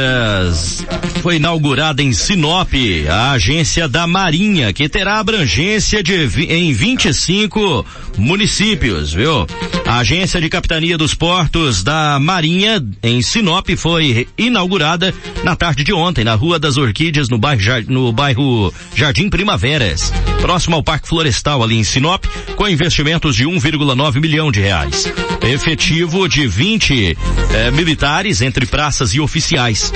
Foi 1.21 1.37
inaugurada 1.37 2.03
em 2.03 2.11
Sinop 2.11 2.69
a 3.09 3.31
agência 3.31 3.87
da 3.87 4.05
Marinha, 4.05 4.73
que 4.73 4.89
terá 4.89 5.19
abrangência 5.19 6.03
de 6.03 6.25
em 6.49 6.73
25 6.73 7.85
municípios, 8.17 9.13
viu? 9.13 9.47
A 9.85 9.99
agência 9.99 10.41
de 10.41 10.49
capitania 10.49 10.97
dos 10.97 11.13
portos 11.13 11.81
da 11.81 12.19
Marinha 12.19 12.83
em 13.01 13.21
Sinop 13.21 13.69
foi 13.77 14.27
inaugurada 14.37 15.13
na 15.43 15.55
tarde 15.55 15.83
de 15.83 15.93
ontem 15.93 16.25
na 16.25 16.35
Rua 16.35 16.59
das 16.59 16.75
Orquídeas 16.75 17.29
no 17.29 17.37
bairro, 17.37 17.61
no 17.87 18.11
bairro 18.11 18.73
Jardim 18.95 19.29
Primaveras, 19.29 20.11
próximo 20.41 20.75
ao 20.75 20.83
Parque 20.83 21.07
Florestal 21.07 21.63
ali 21.63 21.77
em 21.77 21.83
Sinop, 21.83 22.25
com 22.57 22.67
investimentos 22.67 23.35
de 23.35 23.45
1,9 23.45 24.19
milhão 24.19 24.51
de 24.51 24.59
reais. 24.59 25.11
Efetivo 25.41 26.27
de 26.27 26.47
20 26.47 27.17
eh, 27.53 27.71
militares 27.71 28.41
entre 28.41 28.65
praças 28.73 29.13
e 29.13 29.21
oficiais. 29.21 29.93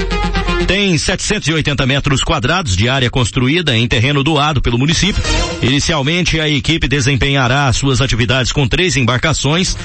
Tem 0.66 0.98
780 0.98 1.86
metros 1.86 2.24
quadrados 2.24 2.76
de 2.76 2.90
área 2.90 3.10
construída 3.10 3.78
em 3.78 3.88
terreno 3.88 4.24
doado 4.24 4.62
pelo 4.62 4.78
município. 4.78 5.22
Inicialmente, 5.62 6.40
a 6.40 6.50
equipe 6.50 6.88
desempenhará 6.88 7.72
suas 7.72 8.02
atividades 8.02 8.52
com 8.52 8.68
três 8.68 8.98
embarcações, 8.98 9.76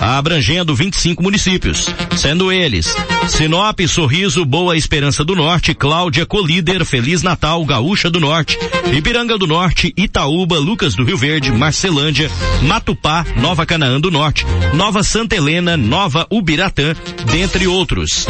abrangendo 0.00 0.74
25 0.74 1.22
municípios, 1.22 1.86
sendo 2.16 2.50
eles 2.50 2.94
Sinop, 3.28 3.80
Sorriso, 3.86 4.44
Boa 4.44 4.76
Esperança 4.76 5.24
do 5.24 5.34
Norte, 5.34 5.74
Cláudia, 5.74 6.26
Colíder, 6.26 6.84
Feliz 6.84 7.22
Natal, 7.22 7.64
Gaúcha 7.64 8.10
do 8.10 8.20
Norte, 8.20 8.58
Ipiranga 8.92 9.38
do 9.38 9.46
Norte, 9.46 9.92
Itaúba, 9.96 10.58
Lucas 10.58 10.94
do 10.94 11.04
Rio 11.04 11.16
Verde, 11.16 11.52
Marcelândia, 11.52 12.30
Matupá, 12.62 13.24
Nova 13.36 13.64
Canaã 13.64 14.00
do 14.00 14.10
Norte, 14.10 14.44
Nova 14.74 15.02
Santa 15.02 15.36
Helena, 15.36 15.76
Nova 15.76 16.26
Ubiratã, 16.30 16.94
dentre 17.30 17.66
outros. 17.66 18.26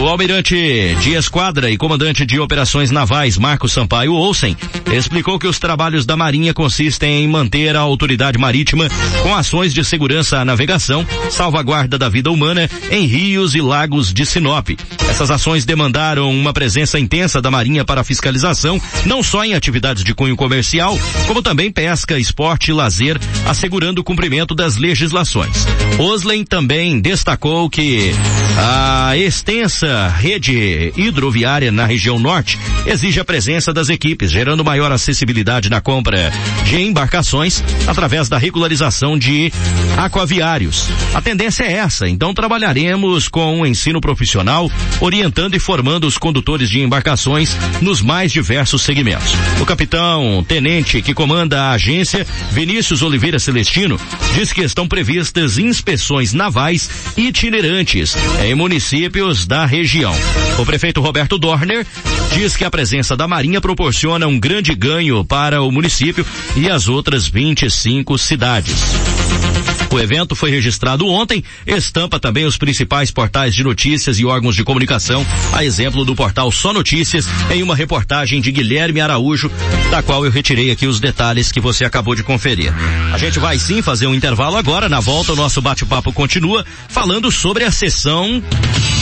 O 0.00 0.06
almirante 0.06 0.94
Dias 1.00 1.27
Quadra 1.28 1.70
e 1.70 1.76
comandante 1.76 2.24
de 2.24 2.38
operações 2.40 2.90
navais 2.90 3.36
Marcos 3.36 3.72
Sampaio 3.72 4.14
Olsen 4.14 4.56
explicou 4.92 5.38
que 5.38 5.46
os 5.46 5.58
trabalhos 5.58 6.06
da 6.06 6.16
Marinha 6.16 6.54
consistem 6.54 7.22
em 7.24 7.28
manter 7.28 7.76
a 7.76 7.80
autoridade 7.80 8.38
marítima 8.38 8.88
com 9.22 9.34
ações 9.34 9.74
de 9.74 9.84
segurança 9.84 10.38
à 10.38 10.44
navegação, 10.44 11.06
salvaguarda 11.30 11.98
da 11.98 12.08
vida 12.08 12.30
humana 12.30 12.68
em 12.90 13.06
rios 13.06 13.54
e 13.54 13.60
lagos 13.60 14.12
de 14.12 14.24
Sinop. 14.24 14.70
Essas 15.08 15.30
ações 15.30 15.64
demandaram 15.64 16.30
uma 16.30 16.52
presença 16.52 16.98
intensa 16.98 17.40
da 17.40 17.50
Marinha 17.50 17.84
para 17.84 18.04
fiscalização, 18.04 18.80
não 19.04 19.22
só 19.22 19.44
em 19.44 19.54
atividades 19.54 20.04
de 20.04 20.14
cunho 20.14 20.36
comercial, 20.36 20.98
como 21.26 21.42
também 21.42 21.72
pesca, 21.72 22.18
esporte 22.18 22.70
e 22.70 22.74
lazer, 22.74 23.18
assegurando 23.46 24.00
o 24.00 24.04
cumprimento 24.04 24.54
das 24.54 24.76
legislações. 24.76 25.66
Oslen 25.98 26.44
também 26.44 27.00
destacou 27.00 27.68
que 27.68 28.12
a 28.56 29.16
extensa 29.16 30.08
rede 30.08 30.92
hidroviária 31.18 31.72
na 31.72 31.84
região 31.84 32.18
norte 32.18 32.58
exige 32.86 33.18
a 33.18 33.24
presença 33.24 33.72
das 33.72 33.88
equipes, 33.88 34.30
gerando 34.30 34.64
maior 34.64 34.90
acessibilidade 34.92 35.68
na 35.68 35.80
compra 35.80 36.32
de 36.64 36.80
embarcações 36.80 37.62
através 37.86 38.28
da 38.28 38.38
regularização 38.38 39.18
de 39.18 39.52
aquaviários. 39.96 40.88
A 41.12 41.20
tendência 41.20 41.64
é 41.64 41.72
essa, 41.72 42.08
então 42.08 42.32
trabalharemos 42.32 43.28
com 43.28 43.60
o 43.60 43.66
ensino 43.66 44.00
profissional, 44.00 44.70
orientando 45.00 45.54
e 45.54 45.58
formando 45.58 46.06
os 46.06 46.16
condutores 46.16 46.70
de 46.70 46.80
embarcações 46.80 47.56
nos 47.82 48.00
mais 48.00 48.30
diversos 48.30 48.82
segmentos. 48.82 49.32
O 49.60 49.66
capitão 49.66 50.44
tenente 50.46 51.02
que 51.02 51.12
comanda 51.12 51.62
a 51.62 51.70
agência, 51.72 52.26
Vinícius 52.52 53.02
Oliveira 53.02 53.40
Celestino, 53.40 54.00
diz 54.34 54.52
que 54.52 54.62
estão 54.62 54.86
previstas 54.86 55.58
inspeções 55.58 56.32
navais 56.32 56.88
itinerantes 57.16 58.16
em 58.44 58.54
municípios 58.54 59.46
da 59.46 59.66
região. 59.66 60.14
O 60.58 60.64
prefeito 60.64 61.00
Roberto 61.08 61.38
Dorner 61.38 61.86
diz 62.34 62.54
que 62.54 62.66
a 62.66 62.70
presença 62.70 63.16
da 63.16 63.26
Marinha 63.26 63.62
proporciona 63.62 64.26
um 64.26 64.38
grande 64.38 64.74
ganho 64.74 65.24
para 65.24 65.62
o 65.62 65.72
município 65.72 66.24
e 66.54 66.68
as 66.68 66.86
outras 66.86 67.26
25 67.26 68.18
cidades. 68.18 69.17
O 69.90 69.98
evento 69.98 70.36
foi 70.36 70.50
registrado 70.50 71.06
ontem, 71.06 71.42
estampa 71.66 72.20
também 72.20 72.44
os 72.44 72.58
principais 72.58 73.10
portais 73.10 73.54
de 73.54 73.64
notícias 73.64 74.18
e 74.18 74.24
órgãos 74.24 74.54
de 74.54 74.62
comunicação, 74.62 75.26
a 75.52 75.64
exemplo 75.64 76.04
do 76.04 76.14
portal 76.14 76.52
Só 76.52 76.72
Notícias, 76.72 77.26
em 77.50 77.62
uma 77.62 77.74
reportagem 77.74 78.40
de 78.40 78.52
Guilherme 78.52 79.00
Araújo, 79.00 79.50
da 79.90 80.02
qual 80.02 80.24
eu 80.24 80.30
retirei 80.30 80.70
aqui 80.70 80.86
os 80.86 81.00
detalhes 81.00 81.50
que 81.50 81.60
você 81.60 81.84
acabou 81.84 82.14
de 82.14 82.22
conferir. 82.22 82.72
A 83.12 83.18
gente 83.18 83.38
vai 83.38 83.58
sim 83.58 83.80
fazer 83.80 84.06
um 84.06 84.14
intervalo 84.14 84.56
agora, 84.56 84.88
na 84.88 85.00
volta 85.00 85.32
o 85.32 85.36
nosso 85.36 85.62
bate-papo 85.62 86.12
continua 86.12 86.64
falando 86.88 87.32
sobre 87.32 87.64
a 87.64 87.70
sessão 87.70 88.42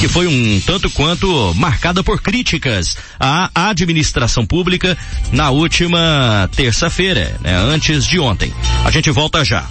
que 0.01 0.09
foi 0.09 0.27
um 0.27 0.61
tanto 0.61 0.91
quanto 0.91 1.55
marcada 1.55 2.05
por 2.05 2.21
críticas 2.21 2.97
à 3.19 3.51
administração 3.71 4.47
pública 4.47 4.97
na 5.33 5.51
última 5.51 6.49
terça-feira, 6.55 7.37
né, 7.41 7.57
antes 7.57 8.07
de 8.07 8.21
ontem. 8.21 8.53
A 8.85 8.91
gente 8.91 9.11
volta 9.11 9.45
já. 9.45 9.67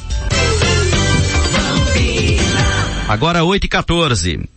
Agora 3.08 3.44
8 3.44 3.66
e 3.66 3.70
14. 3.70 4.55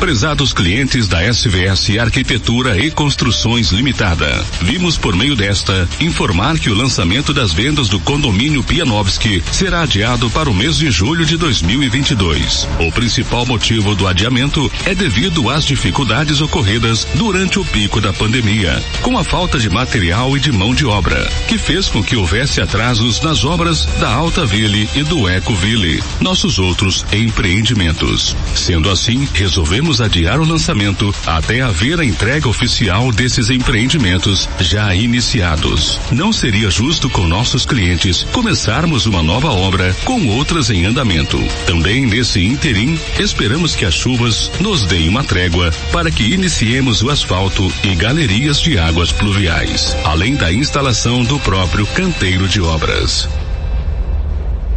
Prezados 0.00 0.52
clientes 0.52 1.08
da 1.08 1.24
SVS 1.24 1.98
Arquitetura 1.98 2.78
e 2.78 2.90
Construções 2.90 3.70
Limitada, 3.70 4.44
vimos 4.60 4.98
por 4.98 5.16
meio 5.16 5.34
desta 5.34 5.88
informar 5.98 6.58
que 6.58 6.68
o 6.68 6.74
lançamento 6.74 7.32
das 7.32 7.52
vendas 7.52 7.88
do 7.88 7.98
condomínio 7.98 8.62
Pianovski 8.62 9.42
será 9.50 9.82
adiado 9.82 10.28
para 10.30 10.50
o 10.50 10.54
mês 10.54 10.76
de 10.76 10.90
julho 10.90 11.24
de 11.24 11.38
2022. 11.38 12.68
O 12.78 12.92
principal 12.92 13.46
motivo 13.46 13.94
do 13.94 14.06
adiamento 14.06 14.70
é 14.84 14.94
devido 14.94 15.48
às 15.48 15.64
dificuldades 15.64 16.42
ocorridas 16.42 17.08
durante 17.14 17.58
o 17.58 17.64
pico 17.64 17.98
da 17.98 18.12
pandemia, 18.12 18.82
com 19.00 19.16
a 19.16 19.24
falta 19.24 19.58
de 19.58 19.70
material 19.70 20.36
e 20.36 20.40
de 20.40 20.52
mão 20.52 20.74
de 20.74 20.84
obra, 20.84 21.26
que 21.48 21.56
fez 21.56 21.88
com 21.88 22.04
que 22.04 22.16
houvesse 22.16 22.60
atrasos 22.60 23.22
nas 23.22 23.44
obras 23.44 23.86
da 23.98 24.12
Alta 24.12 24.44
Ville 24.44 24.88
e 24.94 25.02
do 25.02 25.26
Eco 25.26 25.54
Ville, 25.54 26.02
nossos 26.20 26.58
outros 26.58 27.04
empreendimentos. 27.10 28.36
Sendo 28.54 28.90
assim, 28.90 29.26
resolvemos 29.32 29.85
adiar 30.00 30.40
o 30.40 30.44
lançamento 30.44 31.14
até 31.26 31.60
haver 31.60 32.00
a 32.00 32.04
entrega 32.04 32.48
oficial 32.48 33.12
desses 33.12 33.50
empreendimentos 33.50 34.48
já 34.58 34.94
iniciados. 34.94 36.00
Não 36.10 36.32
seria 36.32 36.70
justo 36.70 37.08
com 37.08 37.26
nossos 37.26 37.64
clientes 37.64 38.24
começarmos 38.32 39.06
uma 39.06 39.22
nova 39.22 39.48
obra 39.48 39.94
com 40.04 40.26
outras 40.28 40.70
em 40.70 40.84
andamento. 40.84 41.38
Também 41.66 42.04
nesse 42.04 42.44
interim, 42.44 42.98
esperamos 43.18 43.74
que 43.74 43.84
as 43.84 43.94
chuvas 43.94 44.50
nos 44.60 44.84
deem 44.84 45.08
uma 45.08 45.22
trégua 45.22 45.70
para 45.92 46.10
que 46.10 46.24
iniciemos 46.24 47.02
o 47.02 47.10
asfalto 47.10 47.72
e 47.84 47.94
galerias 47.94 48.60
de 48.60 48.78
águas 48.78 49.12
pluviais, 49.12 49.96
além 50.04 50.34
da 50.34 50.52
instalação 50.52 51.22
do 51.22 51.38
próprio 51.40 51.86
canteiro 51.86 52.48
de 52.48 52.60
obras. 52.60 53.28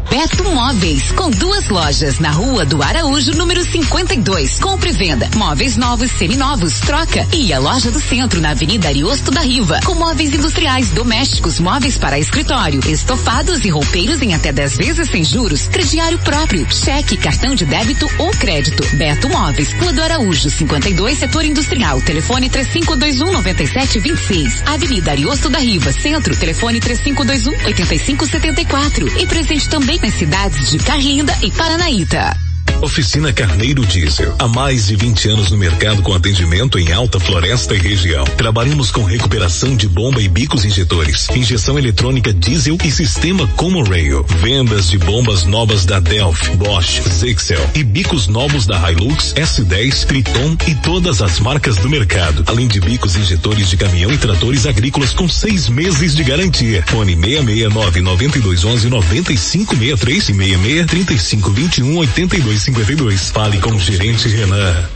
Beto 0.10 0.44
Móveis, 0.44 1.12
com 1.12 1.30
duas 1.30 1.70
lojas 1.70 2.18
na 2.18 2.32
rua 2.32 2.66
do 2.66 2.82
Araújo, 2.82 3.32
número 3.34 3.64
52. 3.64 4.60
Compre 4.60 4.90
e 4.90 4.94
venda, 4.94 5.30
móveis 5.36 5.78
novos, 5.78 6.10
seminovos, 6.10 6.80
troca. 6.80 7.28
E 7.32 7.54
a 7.54 7.60
loja 7.60 7.92
do 7.92 8.02
centro 8.02 8.42
na 8.42 8.50
Avenida 8.50 8.88
Ariosto 8.88 9.30
da 9.30 9.42
Riva, 9.42 9.80
com 9.86 9.94
móveis 9.94 10.34
industriais, 10.34 10.90
domésticos, 10.90 11.60
móveis 11.60 11.96
para 12.00 12.18
escritório, 12.18 12.82
estofados 12.88 13.64
e 13.64 13.70
roupeiros 13.70 14.20
em 14.24 14.34
até 14.34 14.52
10 14.52 14.78
vezes 14.78 15.10
sem 15.10 15.24
juros, 15.24 15.68
crediário 15.68 16.18
próprio, 16.20 16.68
cheque, 16.72 17.16
cartão 17.16 17.54
de 17.54 17.66
débito 17.66 18.10
ou 18.18 18.32
crédito. 18.32 18.84
Beto 18.96 19.30
Móveis, 19.30 19.72
Rua 19.74 19.94
do 19.94 20.02
Araújo, 20.02 20.50
52, 20.50 21.20
setor 21.20 21.46
industrial, 21.46 22.02
telefone 22.02 22.50
3521 22.50 23.32
9726. 23.32 24.64
Avenida 24.66 25.12
Ariosto 25.12 25.50
da 25.50 25.60
Riva, 25.60 25.92
centro, 25.92 26.36
telefone 26.36 26.80
3521 26.80 27.66
8574. 27.68 29.20
E 29.20 29.28
presente 29.28 29.70
também 29.70 29.99
nas 30.02 30.14
cidades 30.14 30.72
de 30.72 30.78
Carlinda 30.80 31.38
e 31.42 31.52
Paranaíta. 31.52 32.49
Oficina 32.82 33.34
Carneiro 33.34 33.86
Diesel. 33.86 34.34
Há 34.40 34.48
mais 34.48 34.88
de 34.88 34.96
20 34.96 35.30
anos 35.30 35.52
no 35.52 35.58
mercado 35.58 36.02
com 36.02 36.14
atendimento 36.14 36.80
em 36.80 36.94
Alta 36.94 37.20
Floresta 37.20 37.76
e 37.76 37.78
região. 37.78 38.24
Trabalhamos 38.38 38.90
com 38.90 39.04
recuperação 39.04 39.76
de 39.76 39.86
bomba 39.88 40.22
e 40.22 40.30
bicos 40.30 40.64
injetores, 40.64 41.28
injeção 41.30 41.78
eletrônica 41.78 42.34
diesel 42.34 42.78
e 42.84 42.90
sistema 42.90 43.46
Common 43.58 43.84
Rail. 43.84 44.24
Vendas 44.40 44.90
de 44.90 44.98
bombas 44.98 45.44
novas 45.44 45.84
da 45.84 46.00
Delphi, 46.00 46.56
Bosch, 46.56 47.02
Zexel 47.10 47.70
e 47.76 47.84
bicos 47.84 48.28
novos 48.28 48.66
da 48.66 48.90
Hilux, 48.90 49.34
S10, 49.34 50.06
Triton 50.06 50.56
e 50.66 50.76
todas 50.76 51.22
as 51.22 51.40
marcas 51.40 51.76
do 51.78 51.90
mercado. 51.90 52.44
Além 52.48 52.68
de 52.68 52.80
bicos 52.80 53.18
injetores 53.18 53.70
de 53.70 53.76
caminhão 53.76 54.12
e 54.12 54.18
tratores 54.18 54.66
agrícolas 54.66 55.12
com 55.12 55.28
seis 55.28 55.68
meses 55.68 56.16
de 56.16 56.24
garantia. 56.24 56.82
Fone 56.88 57.16
669 57.16 58.02
9211 58.02 58.90
9563 58.90 60.30
e 60.30 60.34
66 60.34 60.86
3521 60.86 61.98
82 61.98 62.69
52. 62.70 63.30
Fale 63.32 63.60
com 63.60 63.72
o 63.72 63.80
gerente 63.80 64.28
Renan. 64.30 64.90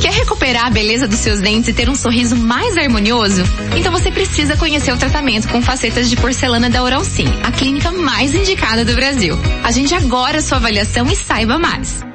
Quer 0.00 0.12
recuperar 0.12 0.66
a 0.66 0.70
beleza 0.70 1.06
dos 1.06 1.18
seus 1.18 1.40
dentes 1.40 1.68
e 1.68 1.72
ter 1.74 1.90
um 1.90 1.94
sorriso 1.94 2.34
mais 2.34 2.76
harmonioso? 2.76 3.42
Então 3.76 3.92
você 3.92 4.10
precisa 4.10 4.56
conhecer 4.56 4.92
o 4.92 4.96
tratamento 4.96 5.48
com 5.48 5.60
facetas 5.60 6.08
de 6.08 6.16
porcelana 6.16 6.70
da 6.70 6.82
Oral 6.82 7.04
Sim, 7.04 7.28
a 7.42 7.52
clínica 7.52 7.90
mais 7.90 8.34
indicada 8.34 8.84
do 8.84 8.94
Brasil. 8.94 9.36
Agende 9.62 9.94
agora 9.94 10.40
sua 10.40 10.56
avaliação 10.56 11.06
e 11.10 11.16
saiba 11.16 11.58
mais. 11.58 12.09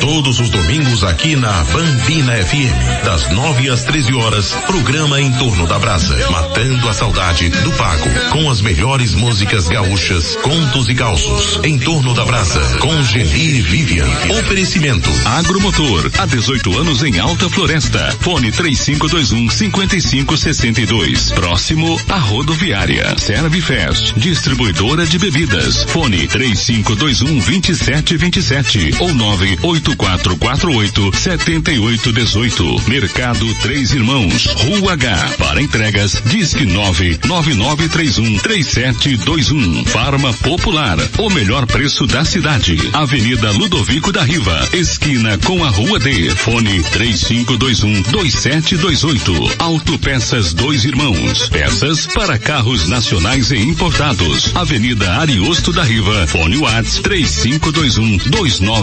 Todos 0.00 0.40
os 0.40 0.50
domingos 0.50 1.04
aqui 1.04 1.36
na 1.36 1.62
Bambina 1.64 2.32
FM, 2.44 3.04
das 3.04 3.30
9 3.30 3.70
às 3.70 3.84
13 3.84 4.12
horas, 4.14 4.50
programa 4.66 5.20
em 5.20 5.32
torno 5.34 5.64
da 5.64 5.78
brasa, 5.78 6.28
matando 6.28 6.88
a 6.88 6.92
saudade 6.92 7.48
do 7.48 7.70
pago, 7.72 8.10
com 8.32 8.50
as 8.50 8.60
melhores 8.60 9.14
músicas 9.14 9.68
gaúchas, 9.68 10.34
contos 10.42 10.88
e 10.88 10.94
causos. 10.96 11.60
Em 11.62 11.78
torno 11.78 12.14
da 12.14 12.24
brasa, 12.24 12.60
com 12.78 13.04
Geni 13.04 13.60
Vivian. 13.60 14.08
Oferecimento. 14.40 15.08
Agromotor, 15.24 16.10
há 16.18 16.26
18 16.26 16.76
anos 16.76 17.04
em 17.04 17.20
Alta 17.20 17.48
Floresta. 17.48 18.12
Fone 18.20 18.50
3521 18.50 19.50
5562. 19.50 21.30
Próximo 21.30 22.00
à 22.08 22.18
rodoviária. 22.18 23.14
Servifest, 23.18 24.14
distribuidora 24.16 25.06
de 25.06 25.16
bebidas. 25.16 25.84
Fone 25.84 26.26
3521 26.26 27.38
2727 27.38 28.95
ou 29.00 29.12
98448 29.12 31.12
7818. 31.14 32.82
Mercado 32.88 33.54
Três 33.56 33.92
Irmãos, 33.92 34.46
Rua 34.46 34.94
H. 34.94 35.30
Para 35.38 35.62
entregas, 35.62 36.22
disque 36.26 36.64
99931 36.64 38.38
3721. 38.38 39.84
Farma 39.86 40.32
Popular, 40.34 40.98
o 41.18 41.30
melhor 41.30 41.66
preço 41.66 42.06
da 42.06 42.24
cidade. 42.24 42.78
Avenida 42.92 43.50
Ludovico 43.52 44.12
da 44.12 44.22
Riva, 44.22 44.68
esquina 44.72 45.38
com 45.38 45.64
a 45.64 45.68
Rua 45.68 45.98
D. 45.98 46.30
Fone 46.30 46.82
3521 46.82 48.02
2728. 48.02 49.56
Autopeças 49.58 50.52
Dois 50.52 50.84
Irmãos. 50.84 51.48
Peças 51.48 52.06
para 52.06 52.38
carros 52.38 52.88
nacionais 52.88 53.50
e 53.50 53.58
importados. 53.58 54.54
Avenida 54.54 55.16
Ariosto 55.16 55.72
da 55.72 55.82
Riva. 55.82 56.26
Fone 56.26 56.58
Whats 56.58 57.00
3521 57.00 58.18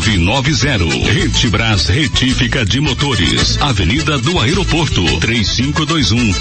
2990. 0.03 1.11
Retibras 1.13 1.87
Retífica 1.87 2.65
de 2.65 2.81
Motores. 2.81 3.57
Avenida 3.61 4.17
do 4.17 4.37
Aeroporto. 4.39 5.01
3521 5.19 6.33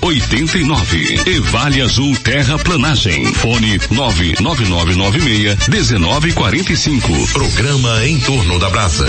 2089. 0.00 1.20
E 1.26 1.40
Vale 1.40 1.80
Azul 1.80 2.16
Terraplanagem. 2.16 3.26
Fone 3.34 3.80
99996 3.90 5.56
1945. 5.68 7.28
Programa 7.32 8.06
em 8.06 8.20
torno 8.20 8.58
da 8.60 8.70
brasa. 8.70 9.06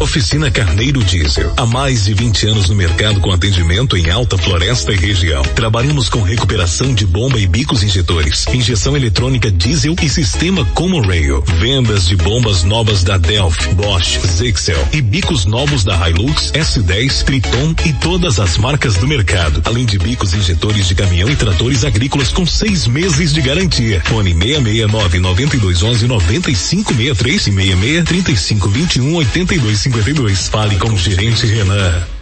Oficina 0.00 0.48
Carneiro 0.48 1.02
Diesel. 1.02 1.52
Há 1.56 1.66
mais 1.66 2.04
de 2.04 2.14
20 2.14 2.46
anos 2.46 2.68
no 2.68 2.74
mercado 2.76 3.20
com 3.20 3.32
atendimento 3.32 3.96
em 3.96 4.08
Alta 4.10 4.38
Floresta 4.38 4.92
e 4.92 4.96
região. 4.96 5.42
Trabalhamos 5.42 6.08
com 6.08 6.22
recuperação 6.22 6.94
de 6.94 7.04
bomba 7.04 7.38
e 7.40 7.48
bicos 7.48 7.82
injetores, 7.82 8.46
injeção 8.46 8.96
eletrônica 8.96 9.50
diesel 9.50 9.96
e 10.00 10.08
sistema 10.08 10.64
Common 10.66 11.00
Rail. 11.00 11.42
Vendas 11.58 12.06
de 12.06 12.14
bombas 12.14 12.62
novas 12.62 13.02
da 13.02 13.18
Delphi, 13.18 13.74
Bosch, 13.74 14.20
Zexel 14.24 14.88
e 14.92 15.00
bicos 15.00 15.44
novos 15.44 15.82
da 15.82 16.08
Hilux, 16.08 16.52
S10, 16.52 17.24
Triton 17.24 17.74
e 17.84 17.92
todas 17.94 18.38
as 18.38 18.56
marcas 18.56 18.94
do 18.96 19.08
mercado. 19.08 19.62
Além 19.64 19.84
de 19.84 19.98
bicos 19.98 20.32
injetores 20.32 20.86
de 20.86 20.94
caminhão 20.94 21.28
e 21.28 21.34
tratores 21.34 21.84
agrícolas 21.84 22.30
com 22.30 22.46
seis 22.46 22.86
meses 22.86 23.34
de 23.34 23.40
garantia. 23.40 24.00
Fone 24.04 24.32
669 24.32 25.18
9211 25.18 26.06
9563 26.06 27.34
e 27.34 27.52
66 27.52 28.04
3521 28.04 29.14
82 29.16 29.87
52. 29.92 30.48
Fale 30.48 30.76
com 30.76 30.88
o 30.88 30.98
gerente 30.98 31.46
Renan. 31.46 32.17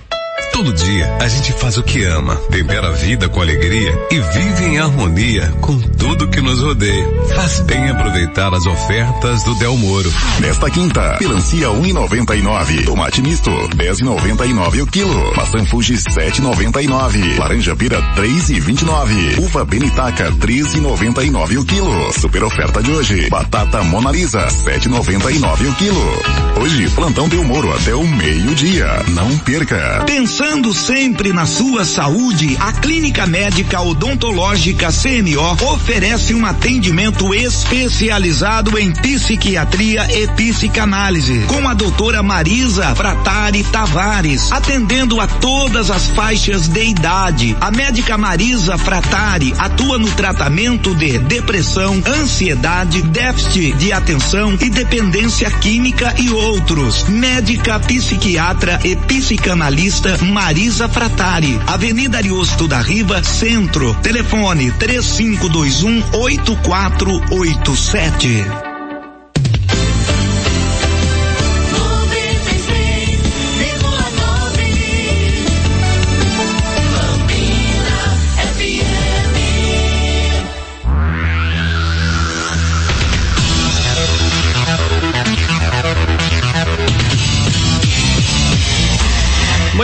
Todo 0.57 0.73
dia 0.73 1.19
a 1.21 1.29
gente 1.29 1.53
faz 1.53 1.77
o 1.77 1.83
que 1.83 2.03
ama, 2.05 2.35
tempera 2.51 2.89
a 2.89 2.91
vida 2.93 3.29
com 3.29 3.43
alegria 3.43 3.93
e 4.11 4.19
vive 4.19 4.65
em 4.65 4.79
harmonia 4.79 5.53
com 5.61 5.79
tudo 5.79 6.29
que 6.29 6.41
nos 6.41 6.63
rodeia. 6.63 7.07
Faz 7.35 7.61
bem 7.61 7.91
aproveitar 7.91 8.55
as 8.55 8.65
ofertas 8.65 9.45
do 9.45 9.55
Del 9.57 9.77
Moro. 9.77 10.11
Nesta 10.41 10.71
quinta, 10.71 11.19
melancia 11.21 11.69
1,99, 11.69 12.87
tomate 12.87 13.21
misto 13.21 13.51
10,99 13.51 14.83
o 14.83 14.87
quilo, 14.87 15.37
maçã 15.37 15.63
Fuji 15.67 15.97
7,99, 15.97 17.39
laranja 17.39 17.77
pira 17.77 18.01
3,29, 18.17 19.39
uva 19.41 19.63
Benitaca 19.63 20.33
13,99 20.33 21.61
o 21.61 21.67
quilo. 21.67 22.13
Super 22.19 22.45
oferta 22.45 22.83
de 22.83 22.93
hoje, 22.93 23.29
batata 23.29 23.85
Mona 23.85 24.11
Lisa 24.11 24.47
7,99 24.47 25.69
o 25.69 25.75
quilo. 25.75 26.23
Hoje, 26.63 26.89
plantão 26.95 27.29
Del 27.29 27.45
Moro 27.45 27.71
até 27.75 27.95
o 27.95 28.07
meio-dia. 28.07 28.87
Não 29.09 29.37
perca. 29.41 30.03
Pensando 30.07 30.46
sempre 30.87 31.33
na 31.33 31.47
sua 31.47 31.85
saúde, 31.85 32.57
a 32.61 32.73
Clínica 32.73 33.27
Médica 33.27 33.81
Odontológica 33.81 34.89
CMO 34.93 35.73
oferece 35.73 36.35
um 36.35 36.47
atendimento 36.47 37.35
especializado 37.35 38.79
em 38.79 38.93
psiquiatria 38.93 40.07
e 40.09 40.29
psicanálise, 40.29 41.45
com 41.49 41.69
a 41.69 41.75
doutora 41.75 42.23
Marisa 42.23 42.95
Fratari 42.95 43.65
Tavares, 43.65 44.53
atendendo 44.53 45.21
a 45.21 45.27
todas 45.27 45.91
as 45.91 46.07
faixas 46.09 46.69
de 46.69 46.85
idade. 46.85 47.57
A 47.61 47.71
médica 47.71 48.17
Marisa 48.17 48.79
Fratari 48.79 49.53
atua 49.59 49.99
no 49.99 50.11
tratamento 50.13 50.95
de 50.95 51.19
depressão, 51.19 52.01
ansiedade, 52.07 53.03
déficit 53.03 53.73
de 53.73 53.93
atenção 53.93 54.57
e 54.61 54.71
dependência 54.71 55.51
química 55.51 56.15
e 56.19 56.31
outros. 56.31 57.05
Médica 57.09 57.81
psiquiatra 57.81 58.79
e 58.85 58.95
psicanalista 58.95 60.17
Marisa 60.37 60.87
Fratari, 60.87 61.59
Avenida 61.65 62.19
Ariosto 62.19 62.67
da 62.67 62.83
Riva, 62.83 63.23
Centro. 63.23 63.97
Telefone 64.03 64.71
3521 64.77 66.05
8487. 66.13 68.66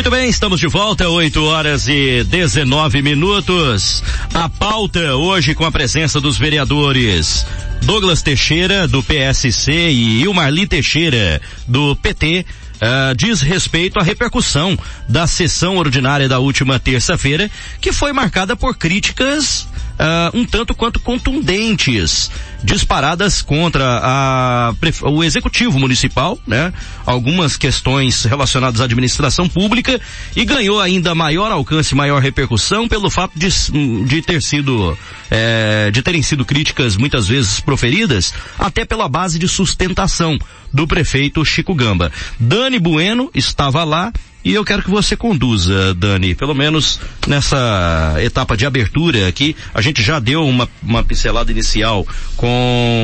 Muito 0.02 0.10
bem, 0.10 0.28
estamos 0.28 0.58
de 0.58 0.66
volta, 0.66 1.08
8 1.08 1.44
horas 1.44 1.86
e 1.86 2.24
19 2.24 3.00
minutos. 3.02 4.02
A 4.34 4.48
pauta 4.48 5.14
hoje 5.14 5.54
com 5.54 5.64
a 5.64 5.70
presença 5.70 6.20
dos 6.20 6.36
vereadores 6.36 7.46
Douglas 7.82 8.20
Teixeira, 8.20 8.88
do 8.88 9.00
PSC, 9.00 9.72
e 9.72 10.22
Ilmarli 10.22 10.66
Teixeira, 10.66 11.40
do 11.68 11.94
PT, 11.94 12.44
Uh, 12.82 13.14
diz 13.14 13.40
respeito 13.40 14.00
à 14.00 14.02
repercussão 14.02 14.76
da 15.08 15.24
sessão 15.24 15.76
ordinária 15.76 16.28
da 16.28 16.40
última 16.40 16.80
terça-feira, 16.80 17.48
que 17.80 17.92
foi 17.92 18.12
marcada 18.12 18.56
por 18.56 18.76
críticas 18.76 19.68
uh, 19.92 20.36
um 20.36 20.44
tanto 20.44 20.74
quanto 20.74 20.98
contundentes, 20.98 22.28
disparadas 22.62 23.42
contra 23.42 24.00
a, 24.02 24.74
o 25.02 25.22
executivo 25.24 25.78
municipal, 25.78 26.38
né? 26.46 26.72
Algumas 27.04 27.56
questões 27.56 28.24
relacionadas 28.24 28.80
à 28.80 28.84
administração 28.84 29.48
pública 29.48 30.00
e 30.36 30.44
ganhou 30.44 30.80
ainda 30.80 31.14
maior 31.14 31.50
alcance, 31.50 31.94
maior 31.94 32.20
repercussão 32.22 32.88
pelo 32.88 33.10
fato 33.10 33.38
de, 33.38 33.48
de 34.04 34.22
ter 34.22 34.40
sido, 34.40 34.96
é, 35.30 35.90
de 35.90 36.02
terem 36.02 36.22
sido 36.22 36.44
críticas 36.44 36.96
muitas 36.96 37.26
vezes 37.26 37.60
proferidas 37.60 38.32
até 38.58 38.84
pela 38.84 39.08
base 39.08 39.38
de 39.38 39.48
sustentação 39.48 40.38
do 40.72 40.86
prefeito 40.86 41.44
Chico 41.44 41.74
Gamba. 41.74 42.10
Dani 42.38 42.78
Bueno 42.78 43.30
estava 43.34 43.84
lá 43.84 44.12
e 44.44 44.54
eu 44.54 44.64
quero 44.64 44.82
que 44.82 44.90
você 44.90 45.16
conduza, 45.16 45.94
Dani, 45.94 46.34
pelo 46.34 46.54
menos 46.54 46.98
nessa 47.28 48.16
etapa 48.18 48.56
de 48.56 48.66
abertura 48.66 49.28
aqui. 49.28 49.54
A 49.72 49.80
gente 49.80 50.02
já 50.02 50.18
deu 50.18 50.44
uma, 50.44 50.68
uma 50.82 51.04
pincelada 51.04 51.52
inicial 51.52 52.04
com 52.36 52.51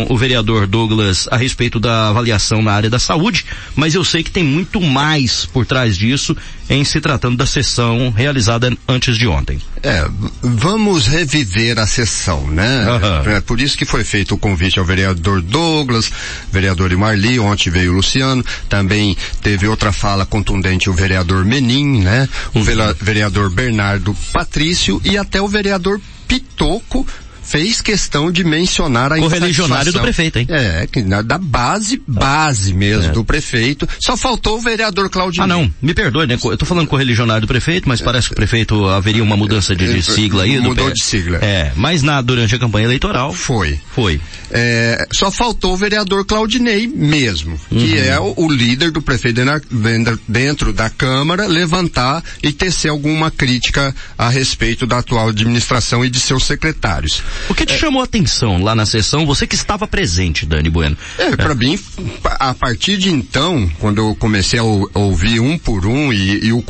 o 0.09 0.17
vereador 0.17 0.67
Douglas 0.67 1.29
a 1.31 1.37
respeito 1.37 1.79
da 1.79 2.09
avaliação 2.09 2.63
na 2.63 2.73
área 2.73 2.91
da 2.91 2.99
saúde, 2.99 3.45
mas 3.75 3.95
eu 3.95 4.05
sei 4.05 4.23
que 4.23 4.31
tem 4.31 4.45
muito 4.45 4.81
mais 4.81 5.47
por 5.47 5.67
trás 5.67 5.97
disso 5.97 6.37
em 6.69 6.85
se 6.85 7.01
tratando 7.01 7.37
da 7.37 7.47
sessão 7.47 8.11
realizada 8.11 8.77
antes 8.87 9.17
de 9.17 9.27
ontem. 9.27 9.59
É, 9.83 10.07
vamos 10.43 11.07
reviver 11.07 11.79
a 11.79 11.87
sessão, 11.87 12.47
né? 12.49 12.87
Uhum. 12.91 13.33
É 13.33 13.41
por 13.41 13.61
isso 13.61 13.77
que 13.77 13.85
foi 13.85 14.05
feito 14.05 14.35
o 14.35 14.39
convite 14.39 14.79
ao 14.79 14.85
vereador 14.85 15.41
Douglas, 15.41 16.11
vereador 16.53 16.95
Marli, 16.97 17.39
ontem 17.39 17.71
veio 17.71 17.93
o 17.93 17.97
Luciano, 17.97 18.45
também 18.69 19.17
teve 19.43 19.67
outra 19.67 19.93
fala 19.93 20.27
contundente 20.27 20.91
o 20.91 20.93
vereador 20.93 21.45
Menin, 21.45 22.03
né? 22.03 22.29
O 22.55 22.59
uhum. 22.59 22.65
vereador 23.01 23.51
Bernardo 23.51 24.15
Patrício 24.33 25.01
e 25.05 25.17
até 25.17 25.41
o 25.41 25.49
vereador 25.49 26.01
Pitoco 26.27 27.07
fez 27.49 27.81
questão 27.81 28.31
de 28.31 28.45
mencionar 28.45 29.13
a 29.13 29.17
O 29.17 29.27
religionário 29.27 29.91
do 29.91 30.01
prefeito, 30.01 30.39
hein? 30.39 30.47
É, 30.51 30.87
da 31.23 31.39
base, 31.39 32.03
base 32.07 32.75
mesmo 32.75 33.07
é. 33.07 33.13
do 33.13 33.25
prefeito. 33.25 33.89
Só 33.99 34.17
faltou 34.17 34.59
o 34.59 34.61
vereador 34.61 35.09
Claudinho. 35.09 35.45
Ah, 35.45 35.47
não, 35.47 35.73
me 35.81 35.95
perdoe, 35.95 36.27
né? 36.27 36.37
Eu 36.43 36.57
tô 36.59 36.67
falando 36.67 36.87
com 36.87 36.97
o 36.97 36.99
religionário 36.99 37.43
do 37.43 37.49
prefeito, 37.49 37.89
mas 37.89 38.03
parece 38.03 38.29
que 38.29 38.35
o 38.35 38.37
prefeito 38.37 38.87
haveria 38.87 39.23
uma 39.23 39.37
mudança 39.37 39.75
de, 39.75 39.95
de 39.95 40.03
sigla 40.03 40.43
aí. 40.43 40.61
Mudou 40.61 40.91
de 40.91 41.03
sigla. 41.03 41.39
É, 41.39 41.73
mas 41.75 42.03
na, 42.03 42.21
durante 42.21 42.55
a 42.55 42.59
campanha 42.59 42.85
eleitoral. 42.85 43.33
Foi. 43.33 43.81
Foi. 43.95 44.21
É, 44.51 45.07
só 45.13 45.31
faltou 45.31 45.73
o 45.75 45.77
vereador 45.77 46.25
Claudinei 46.25 46.87
mesmo, 46.87 47.59
uhum. 47.71 47.79
que 47.79 47.99
é 47.99 48.19
o, 48.19 48.35
o, 48.37 48.51
líder 48.51 48.91
do 48.91 49.03
prefeito 49.03 49.41
dentro 50.27 50.73
da 50.73 50.89
Câmara, 50.89 51.47
levantar 51.47 52.23
e 52.43 52.51
tecer 52.51 52.91
alguma 52.91 53.31
crítica 53.31 53.95
a 54.17 54.29
respeito 54.29 54.87
da 54.87 54.99
atual 54.99 55.29
administração 55.29 56.05
e 56.05 56.11
de 56.11 56.19
seus 56.19 56.45
secretários. 56.45 57.23
O 57.49 57.55
que 57.55 57.65
te 57.65 57.75
é, 57.75 57.79
chamou 57.79 58.01
a 58.01 58.05
atenção 58.05 58.63
lá 58.63 58.75
na 58.75 58.87
sessão, 58.87 59.27
você 59.27 59.47
que 59.47 59.55
estava 59.55 59.87
presente, 59.87 60.47
Dani 60.47 60.71
Bueno? 60.71 60.97
É, 61.19 61.37
para 61.37 61.53
é. 61.53 61.55
mim, 61.55 61.79
a 62.25 62.55
partir 62.55 62.97
de 62.97 63.11
então, 63.11 63.71
quando 63.79 63.99
eu 63.99 64.15
comecei 64.17 64.59
a 64.59 64.63
ouvir 64.63 65.41
um 65.41 65.59
por 65.59 65.87
um 65.87 66.13
e, 66.13 66.47
e, 66.47 66.53
o, 66.53 66.65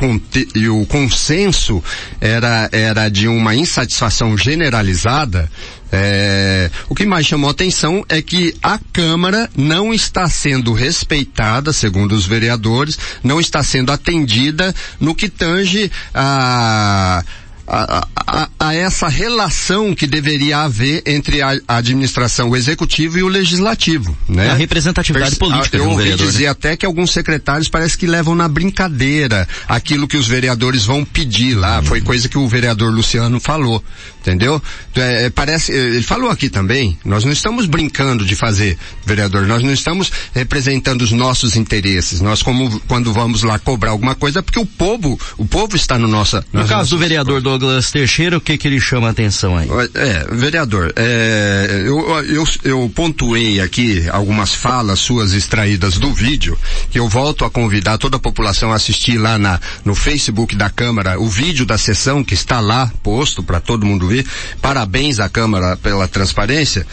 e 0.55 0.69
o 0.69 0.85
consenso 0.85 1.83
era, 2.19 2.69
era 2.71 3.09
de 3.09 3.27
uma 3.27 3.55
insatisfação 3.55 4.37
generalizada, 4.37 5.49
é, 5.91 6.69
o 6.87 6.93
que 6.93 7.05
mais 7.05 7.25
chamou 7.25 7.49
atenção 7.49 8.05
é 8.07 8.21
que 8.21 8.55
a 8.61 8.79
Câmara 8.93 9.49
não 9.55 9.93
está 9.93 10.29
sendo 10.29 10.73
respeitada, 10.73 11.73
segundo 11.73 12.13
os 12.13 12.25
vereadores, 12.25 12.97
não 13.23 13.39
está 13.39 13.63
sendo 13.63 13.91
atendida 13.91 14.73
no 14.99 15.15
que 15.15 15.29
tange 15.29 15.91
a 16.13 17.23
a, 17.69 18.07
a, 18.15 18.49
a, 18.59 18.73
essa 18.73 19.07
relação 19.07 19.93
que 19.93 20.07
deveria 20.07 20.59
haver 20.59 21.03
entre 21.05 21.41
a, 21.41 21.59
administração, 21.67 22.49
o 22.49 22.57
executivo 22.57 23.19
e 23.19 23.23
o 23.23 23.27
legislativo, 23.27 24.17
né? 24.27 24.49
A 24.49 24.55
representatividade 24.55 25.35
política. 25.35 25.77
Eu 25.77 25.89
ouvi 25.89 26.03
vereador, 26.03 26.25
dizer 26.25 26.45
né? 26.45 26.49
até 26.49 26.75
que 26.75 26.85
alguns 26.85 27.11
secretários 27.11 27.69
parece 27.69 27.95
que 27.95 28.07
levam 28.07 28.33
na 28.33 28.47
brincadeira 28.47 29.47
aquilo 29.67 30.07
que 30.07 30.17
os 30.17 30.27
vereadores 30.27 30.83
vão 30.83 31.05
pedir 31.05 31.53
lá. 31.53 31.79
Hum. 31.79 31.83
Foi 31.83 32.01
coisa 32.01 32.27
que 32.27 32.37
o 32.37 32.47
vereador 32.47 32.91
Luciano 32.91 33.39
falou, 33.39 33.83
entendeu? 34.19 34.61
É, 34.95 35.25
é 35.25 35.29
parece, 35.29 35.71
ele 35.71 36.01
falou 36.01 36.31
aqui 36.31 36.49
também. 36.49 36.97
Nós 37.05 37.23
não 37.23 37.31
estamos 37.31 37.67
brincando 37.67 38.25
de 38.25 38.35
fazer, 38.35 38.77
vereador. 39.05 39.45
Nós 39.45 39.61
não 39.61 39.71
estamos 39.71 40.11
representando 40.33 41.03
os 41.03 41.11
nossos 41.11 41.55
interesses. 41.55 42.19
Nós 42.19 42.41
como 42.41 42.79
quando 42.81 43.13
vamos 43.13 43.43
lá 43.43 43.59
cobrar 43.59 43.91
alguma 43.91 44.15
coisa, 44.15 44.41
porque 44.41 44.59
o 44.59 44.65
povo, 44.65 45.19
o 45.37 45.45
povo 45.45 45.75
está 45.75 45.99
no 45.99 46.07
nossa. 46.07 46.43
No 46.51 46.65
caso 46.65 46.89
do 46.91 46.97
vereador 46.97 47.41
do 47.41 47.49
Douglas 47.59 47.91
Teixeira, 47.91 48.37
o 48.37 48.41
que 48.41 48.57
que 48.57 48.67
ele 48.67 48.79
chama 48.79 49.07
a 49.07 49.11
atenção 49.11 49.57
aí? 49.57 49.67
É, 49.93 50.25
vereador, 50.33 50.93
é, 50.95 51.83
eu, 51.85 52.25
eu, 52.25 52.43
eu 52.63 52.91
pontuei 52.95 53.59
aqui 53.59 54.07
algumas 54.09 54.53
falas 54.53 54.99
suas 54.99 55.33
extraídas 55.33 55.97
do 55.97 56.13
vídeo, 56.13 56.57
que 56.89 56.97
eu 56.97 57.07
volto 57.09 57.43
a 57.43 57.49
convidar 57.49 57.97
toda 57.97 58.15
a 58.15 58.19
população 58.19 58.71
a 58.71 58.75
assistir 58.75 59.17
lá 59.17 59.37
na, 59.37 59.59
no 59.83 59.93
Facebook 59.93 60.55
da 60.55 60.69
Câmara, 60.69 61.19
o 61.19 61.27
vídeo 61.27 61.65
da 61.65 61.77
sessão 61.77 62.23
que 62.23 62.33
está 62.33 62.61
lá 62.61 62.89
posto 63.03 63.43
para 63.43 63.59
todo 63.59 63.85
mundo 63.85 64.07
ver. 64.07 64.25
Parabéns 64.61 65.19
à 65.19 65.27
Câmara 65.27 65.75
pela 65.75 66.07
transparência. 66.07 66.87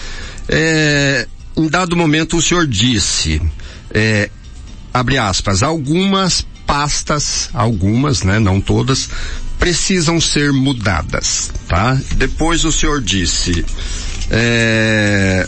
É, 0.49 1.29
em 1.57 1.69
dado 1.69 1.97
momento 1.97 2.37
o 2.37 2.43
senhor 2.43 2.67
disse, 2.67 3.41
é, 3.95 4.29
abre 4.93 5.17
aspas, 5.17 5.63
algumas 5.63 6.45
pastas, 6.67 7.49
algumas, 7.55 8.25
né, 8.25 8.41
não 8.41 8.61
todas, 8.61 9.09
precisam 9.59 10.21
ser 10.21 10.53
mudadas, 10.53 11.51
tá? 11.69 11.99
Depois 12.17 12.65
o 12.65 12.73
senhor 12.73 13.01
disse, 13.01 13.65
é, 14.31 15.47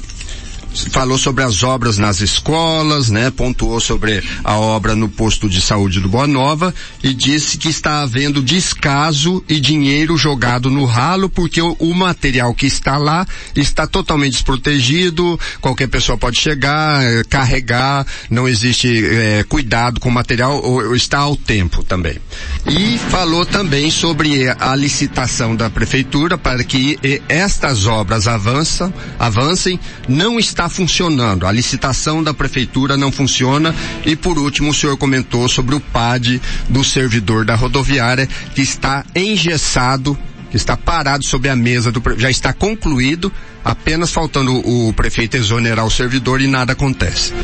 falou 0.91 1.19
sobre 1.19 1.45
as 1.45 1.63
obras 1.63 1.99
nas 1.99 2.21
escolas, 2.21 3.11
né? 3.11 3.31
Pontuou 3.31 3.81
sobre 3.81 4.23
a 4.45 4.57
obra 4.57 4.95
no 4.95 5.09
posto 5.09 5.49
de 5.49 5.61
saúde 5.61 6.01
do 6.01 6.09
Boa 6.09 6.27
Nova 6.27 6.75
e 7.03 7.13
disse 7.13 7.59
que 7.59 7.69
está 7.69 8.03
havendo 8.03 8.43
descaso 8.43 9.43
e 9.49 9.61
dinheiro 9.61 10.17
jogado 10.17 10.71
no 10.71 10.85
ralo 10.85 11.29
porque 11.29 11.61
o, 11.61 11.77
o 11.79 11.95
material 11.95 12.55
que 12.55 12.67
está 12.67 12.97
lá 12.97 13.27
está 13.55 13.87
totalmente 13.87 14.33
desprotegido, 14.33 15.39
qualquer 15.61 15.89
pessoa 15.89 16.17
pode 16.17 16.41
chegar, 16.41 17.03
eh, 17.03 17.23
carregar, 17.29 18.07
não 18.31 18.49
existe 18.49 19.05
é, 19.05 19.45
cuidado 19.45 20.01
com 20.01 20.09
o 20.09 20.13
material 20.13 20.61
ou, 20.63 20.89
ou 20.89 20.97
está 20.97 21.19
ao 21.19 21.37
tempo 21.37 21.83
também. 21.85 22.19
E 22.67 22.99
falou 23.11 23.45
também 23.45 23.91
sobre 23.91 24.49
a 24.49 24.75
licitação 24.75 25.57
da 25.57 25.71
prefeitura 25.71 26.37
para 26.37 26.63
que 26.63 26.99
estas 27.29 27.87
obras 27.87 28.27
avançam, 28.27 28.93
avancem, 29.19 29.79
não 30.09 30.39
está 30.39 30.68
funcionando. 30.69 31.47
A 31.47 31.53
licitação 31.53 32.23
da 32.23 32.35
prefeitura 32.35 32.97
não 32.97 33.11
funciona. 33.13 33.75
E 34.05 34.15
por 34.17 34.39
último, 34.39 34.71
o 34.71 34.75
senhor 34.75 34.97
comentou 34.97 35.49
sobre 35.49 35.75
o 35.75 35.81
PAD 35.81 36.41
do 36.69 36.85
servidor 36.85 37.45
da 37.45 37.55
rodoviária 37.55 38.29
que 38.55 38.63
está 38.63 39.05
engessado, 39.15 40.17
que 40.51 40.57
está 40.57 40.77
parado 40.77 41.25
sobre 41.25 41.49
a 41.49 41.57
mesa 41.57 41.93
do 41.93 42.03
já 42.17 42.31
está 42.31 42.53
concluído, 42.53 43.33
apenas 43.65 44.11
faltando 44.11 44.53
o 44.67 44.93
prefeito 44.95 45.37
exonerar 45.37 45.85
o 45.85 45.91
servidor 45.91 46.41
e 46.41 46.47
nada 46.47 46.73
acontece. 46.73 47.35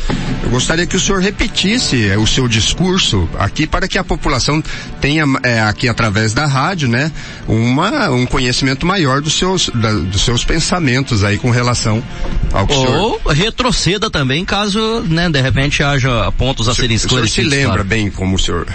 Eu 0.43 0.49
gostaria 0.49 0.85
que 0.85 0.95
o 0.95 0.99
senhor 0.99 1.21
repetisse 1.21 2.07
é, 2.07 2.17
o 2.17 2.25
seu 2.25 2.47
discurso 2.47 3.29
aqui 3.37 3.67
para 3.67 3.87
que 3.87 3.97
a 3.97 4.03
população 4.03 4.63
tenha 4.99 5.25
é, 5.43 5.61
aqui 5.61 5.87
através 5.87 6.33
da 6.33 6.45
rádio, 6.45 6.87
né, 6.87 7.11
uma, 7.47 8.09
um 8.09 8.25
conhecimento 8.25 8.85
maior 8.85 9.21
dos 9.21 9.37
seus, 9.37 9.69
da, 9.69 9.91
dos 9.91 10.21
seus 10.21 10.43
pensamentos 10.43 11.23
aí 11.23 11.37
com 11.37 11.51
relação 11.51 12.03
ao 12.51 12.65
que 12.65 12.73
Ou 12.73 12.83
o 12.83 12.87
senhor... 12.87 13.33
retroceda 13.33 14.09
também 14.09 14.43
caso, 14.43 15.01
né, 15.07 15.29
de 15.29 15.41
repente 15.41 15.83
haja 15.83 16.31
pontos 16.31 16.67
a 16.67 16.73
serem 16.73 16.95
esclarecidos. 16.95 17.47
O 17.47 17.49
senhor 17.49 17.61
se 17.61 17.67
lembra 17.67 17.83
bem 17.83 18.09
como 18.09 18.35
o 18.35 18.39
senhor 18.39 18.67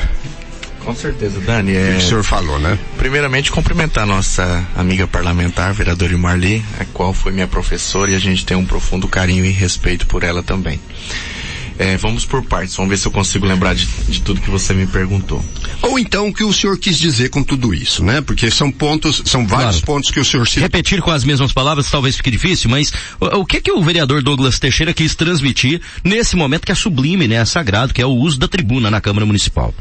com 0.84 0.94
certeza, 0.94 1.40
Dani. 1.40 1.74
É... 1.74 1.90
O 1.90 1.98
que 1.98 2.04
o 2.04 2.08
senhor 2.08 2.24
falou, 2.24 2.58
né? 2.58 2.78
Primeiramente, 2.96 3.50
cumprimentar 3.50 4.06
nossa 4.06 4.66
amiga 4.74 5.06
parlamentar, 5.06 5.72
vereadora 5.72 6.16
Marli, 6.18 6.64
a 6.78 6.84
qual 6.84 7.12
foi 7.12 7.32
minha 7.32 7.46
professora 7.46 8.10
e 8.10 8.14
a 8.14 8.18
gente 8.18 8.44
tem 8.44 8.56
um 8.56 8.64
profundo 8.64 9.06
carinho 9.08 9.44
e 9.44 9.50
respeito 9.50 10.06
por 10.06 10.22
ela 10.22 10.42
também. 10.42 10.80
É, 11.80 11.96
vamos 11.96 12.26
por 12.26 12.44
partes, 12.44 12.76
vamos 12.76 12.90
ver 12.90 12.98
se 12.98 13.06
eu 13.06 13.10
consigo 13.10 13.46
lembrar 13.46 13.74
de, 13.74 13.86
de, 13.86 14.20
tudo 14.20 14.42
que 14.42 14.50
você 14.50 14.74
me 14.74 14.86
perguntou. 14.86 15.42
Ou 15.80 15.98
então 15.98 16.28
o 16.28 16.34
que 16.34 16.44
o 16.44 16.52
senhor 16.52 16.76
quis 16.76 16.98
dizer 16.98 17.30
com 17.30 17.42
tudo 17.42 17.72
isso, 17.72 18.04
né? 18.04 18.20
Porque 18.20 18.50
são 18.50 18.70
pontos, 18.70 19.22
são 19.24 19.46
vários 19.46 19.76
claro. 19.76 19.86
pontos 19.86 20.10
que 20.10 20.20
o 20.20 20.24
senhor 20.24 20.46
se... 20.46 20.60
Repetir 20.60 21.00
com 21.00 21.10
as 21.10 21.24
mesmas 21.24 21.54
palavras 21.54 21.90
talvez 21.90 22.18
fique 22.18 22.30
difícil, 22.30 22.68
mas 22.68 22.92
o, 23.18 23.38
o, 23.38 23.46
que 23.46 23.62
que 23.62 23.72
o 23.72 23.82
vereador 23.82 24.22
Douglas 24.22 24.58
Teixeira 24.58 24.92
quis 24.92 25.14
transmitir 25.14 25.80
nesse 26.04 26.36
momento 26.36 26.66
que 26.66 26.72
é 26.72 26.74
sublime, 26.74 27.26
né? 27.26 27.36
É 27.36 27.44
sagrado, 27.46 27.94
que 27.94 28.02
é 28.02 28.06
o 28.06 28.10
uso 28.10 28.38
da 28.38 28.46
tribuna 28.46 28.90
na 28.90 29.00
Câmara 29.00 29.24
Municipal? 29.24 29.74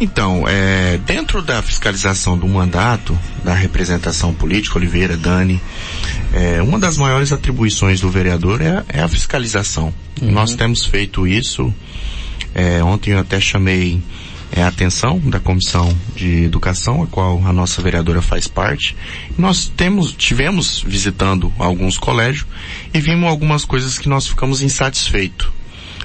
Então, 0.00 0.44
é, 0.48 0.98
dentro 0.98 1.40
da 1.40 1.62
fiscalização 1.62 2.36
do 2.36 2.48
mandato 2.48 3.16
da 3.44 3.54
representação 3.54 4.34
política, 4.34 4.76
Oliveira, 4.76 5.16
Dani, 5.16 5.60
é, 6.32 6.60
uma 6.60 6.78
das 6.78 6.96
maiores 6.96 7.30
atribuições 7.32 8.00
do 8.00 8.10
vereador 8.10 8.60
é, 8.60 8.84
é 8.88 9.00
a 9.00 9.08
fiscalização. 9.08 9.94
Uhum. 10.20 10.32
Nós 10.32 10.54
temos 10.54 10.84
feito 10.84 11.26
isso. 11.26 11.72
É, 12.54 12.82
ontem 12.82 13.12
eu 13.12 13.18
até 13.18 13.40
chamei 13.40 14.02
é, 14.50 14.62
atenção 14.62 15.18
da 15.18 15.40
Comissão 15.40 15.96
de 16.14 16.44
Educação, 16.44 17.02
a 17.02 17.06
qual 17.06 17.40
a 17.46 17.52
nossa 17.52 17.80
vereadora 17.80 18.20
faz 18.20 18.46
parte. 18.46 18.94
Nós 19.38 19.72
temos, 19.74 20.12
tivemos 20.12 20.84
visitando 20.86 21.52
alguns 21.58 21.96
colégios 21.96 22.46
e 22.92 23.00
vimos 23.00 23.28
algumas 23.28 23.64
coisas 23.64 23.98
que 23.98 24.08
nós 24.08 24.26
ficamos 24.26 24.60
insatisfeitos. 24.62 25.48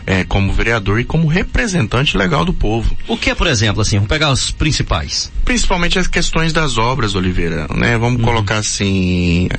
É, 0.09 0.23
como 0.23 0.53
vereador 0.53 1.01
e 1.01 1.03
como 1.03 1.27
representante 1.27 2.15
legal 2.15 2.45
do 2.45 2.53
povo. 2.53 2.95
O 3.09 3.17
que 3.17 3.29
é, 3.29 3.35
por 3.35 3.45
exemplo, 3.45 3.81
assim, 3.81 3.97
vamos 3.97 4.07
pegar 4.07 4.31
os 4.31 4.51
principais? 4.51 5.29
Principalmente 5.43 5.99
as 5.99 6.07
questões 6.07 6.53
das 6.53 6.77
obras, 6.77 7.13
Oliveira, 7.13 7.67
né? 7.75 7.97
Vamos 7.97 8.21
uhum. 8.21 8.25
colocar 8.25 8.55
assim, 8.55 9.49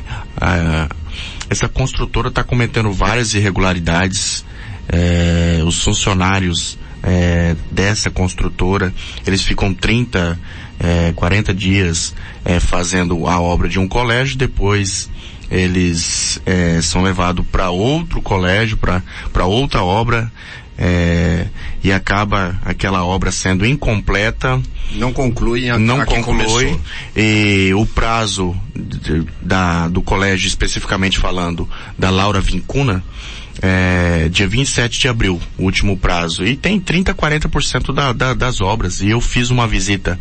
a, 0.41 0.89
essa 1.51 1.69
construtora 1.69 2.29
está 2.29 2.43
cometendo 2.43 2.91
várias 2.91 3.35
irregularidades, 3.35 4.43
é, 4.89 5.61
os 5.67 5.85
funcionários 5.85 6.79
é, 7.03 7.55
dessa 7.71 8.11
construtora, 8.11 8.93
eles 9.27 9.43
ficam 9.43 9.73
30, 9.73 10.39
é, 10.81 11.13
40 11.15 11.55
dias 11.55 12.15
é, 12.45 12.61
fazendo 12.61 13.27
a 13.27 13.41
obra 13.41 13.69
de 13.69 13.79
um 13.79 13.89
colégio, 13.89 14.37
depois 14.37 15.11
eles 15.51 16.41
é, 16.45 16.81
são 16.83 17.03
levados 17.03 17.45
para 17.51 17.71
outro 17.71 18.21
colégio, 18.21 18.77
para 18.77 19.47
outra 19.47 19.83
obra, 19.83 20.31
é, 20.79 21.47
e 21.83 21.93
acaba 21.93 22.59
aquela 22.65 23.05
obra 23.05 23.33
sendo 23.33 23.67
incompleta. 23.67 24.61
Não 24.93 25.13
conclui 25.13 25.69
a, 25.69 25.79
Não 25.79 26.01
a 26.01 26.07
conclui. 26.07 26.79
E 27.17 27.73
o 27.75 27.85
prazo 27.85 28.55
de, 28.75 29.27
da, 29.43 29.89
do 29.89 30.01
colégio, 30.01 30.47
especificamente 30.47 31.19
falando, 31.19 31.69
da 31.99 32.11
Laura 32.11 32.41
Vincuna, 32.41 33.03
é, 33.61 34.08
dia 34.29 34.47
27 34.47 35.01
de 35.01 35.09
abril, 35.09 35.41
o 35.57 35.65
último 35.65 35.97
prazo. 35.97 36.45
E 36.45 36.57
tem 36.57 36.79
30, 36.81 37.15
40% 37.15 37.93
da, 37.93 38.13
da, 38.13 38.35
das 38.35 38.61
obras. 38.61 39.01
E 39.01 39.11
eu 39.11 39.21
fiz 39.21 39.51
uma 39.51 39.67
visita 39.67 40.19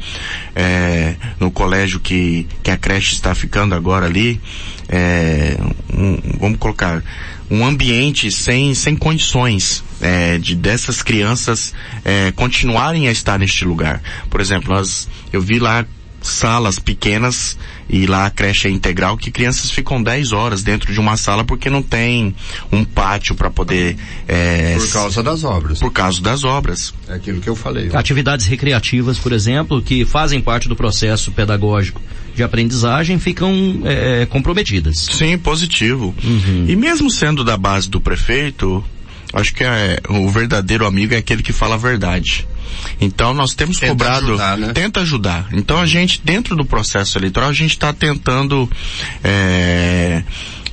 é, 0.55 1.15
no 1.39 1.51
colégio 1.51 1.99
que, 1.99 2.47
que 2.63 2.71
a 2.71 2.77
creche 2.77 3.13
está 3.13 3.33
ficando 3.35 3.75
agora 3.75 4.05
ali. 4.05 4.39
É, 4.89 5.57
um, 5.93 6.17
vamos 6.39 6.57
colocar 6.59 7.03
um 7.49 7.65
ambiente 7.65 8.31
sem, 8.31 8.73
sem 8.73 8.95
condições 8.95 9.83
é, 10.01 10.37
de 10.37 10.55
dessas 10.55 11.01
crianças 11.01 11.73
é, 12.03 12.31
continuarem 12.31 13.07
a 13.07 13.11
estar 13.11 13.39
neste 13.39 13.65
lugar. 13.65 14.01
Por 14.29 14.41
exemplo, 14.41 14.73
nós, 14.73 15.07
eu 15.31 15.41
vi 15.41 15.59
lá 15.59 15.85
salas 16.21 16.79
pequenas 16.79 17.57
e 17.89 18.05
lá 18.05 18.25
a 18.25 18.29
creche 18.29 18.67
é 18.67 18.71
integral 18.71 19.17
que 19.17 19.31
crianças 19.31 19.71
ficam 19.71 20.01
10 20.01 20.31
horas 20.31 20.63
dentro 20.63 20.91
de 20.91 20.99
uma 20.99 21.15
sala 21.15 21.43
porque 21.43 21.69
não 21.69 21.81
tem 21.81 22.35
um 22.71 22.83
pátio 22.83 23.35
para 23.35 23.49
poder 23.49 23.97
é, 24.27 24.75
por 24.77 24.91
causa 24.91 25.23
das 25.23 25.43
obras. 25.43 25.79
Por 25.79 25.91
causa 25.91 26.21
das 26.21 26.43
obras. 26.43 26.93
É 27.07 27.13
aquilo 27.13 27.39
que 27.39 27.49
eu 27.49 27.55
falei 27.55 27.89
atividades 27.93 28.45
recreativas 28.47 29.17
por 29.17 29.31
exemplo 29.31 29.81
que 29.81 30.05
fazem 30.05 30.41
parte 30.41 30.67
do 30.67 30.75
processo 30.75 31.31
pedagógico 31.31 32.01
de 32.35 32.43
aprendizagem 32.43 33.17
ficam 33.17 33.81
é, 33.85 34.25
comprometidas. 34.25 34.97
Sim 35.11 35.37
positivo. 35.37 36.13
Uhum. 36.23 36.65
e 36.67 36.75
mesmo 36.75 37.09
sendo 37.09 37.43
da 37.43 37.57
base 37.57 37.89
do 37.89 38.01
prefeito 38.01 38.83
acho 39.33 39.53
que 39.53 39.63
é, 39.63 39.99
o 40.09 40.29
verdadeiro 40.29 40.85
amigo 40.85 41.13
é 41.13 41.17
aquele 41.17 41.41
que 41.41 41.53
fala 41.53 41.75
a 41.75 41.77
verdade 41.77 42.47
então 42.99 43.33
nós 43.33 43.53
temos 43.53 43.77
tenta 43.77 43.91
cobrado, 43.91 44.25
ajudar, 44.25 44.57
né? 44.57 44.73
tenta 44.73 45.01
ajudar. 45.01 45.47
Então 45.53 45.79
a 45.79 45.85
gente, 45.85 46.21
dentro 46.23 46.55
do 46.55 46.65
processo 46.65 47.17
eleitoral, 47.17 47.49
a 47.49 47.53
gente 47.53 47.71
está 47.71 47.93
tentando 47.93 48.69
é, 49.23 50.23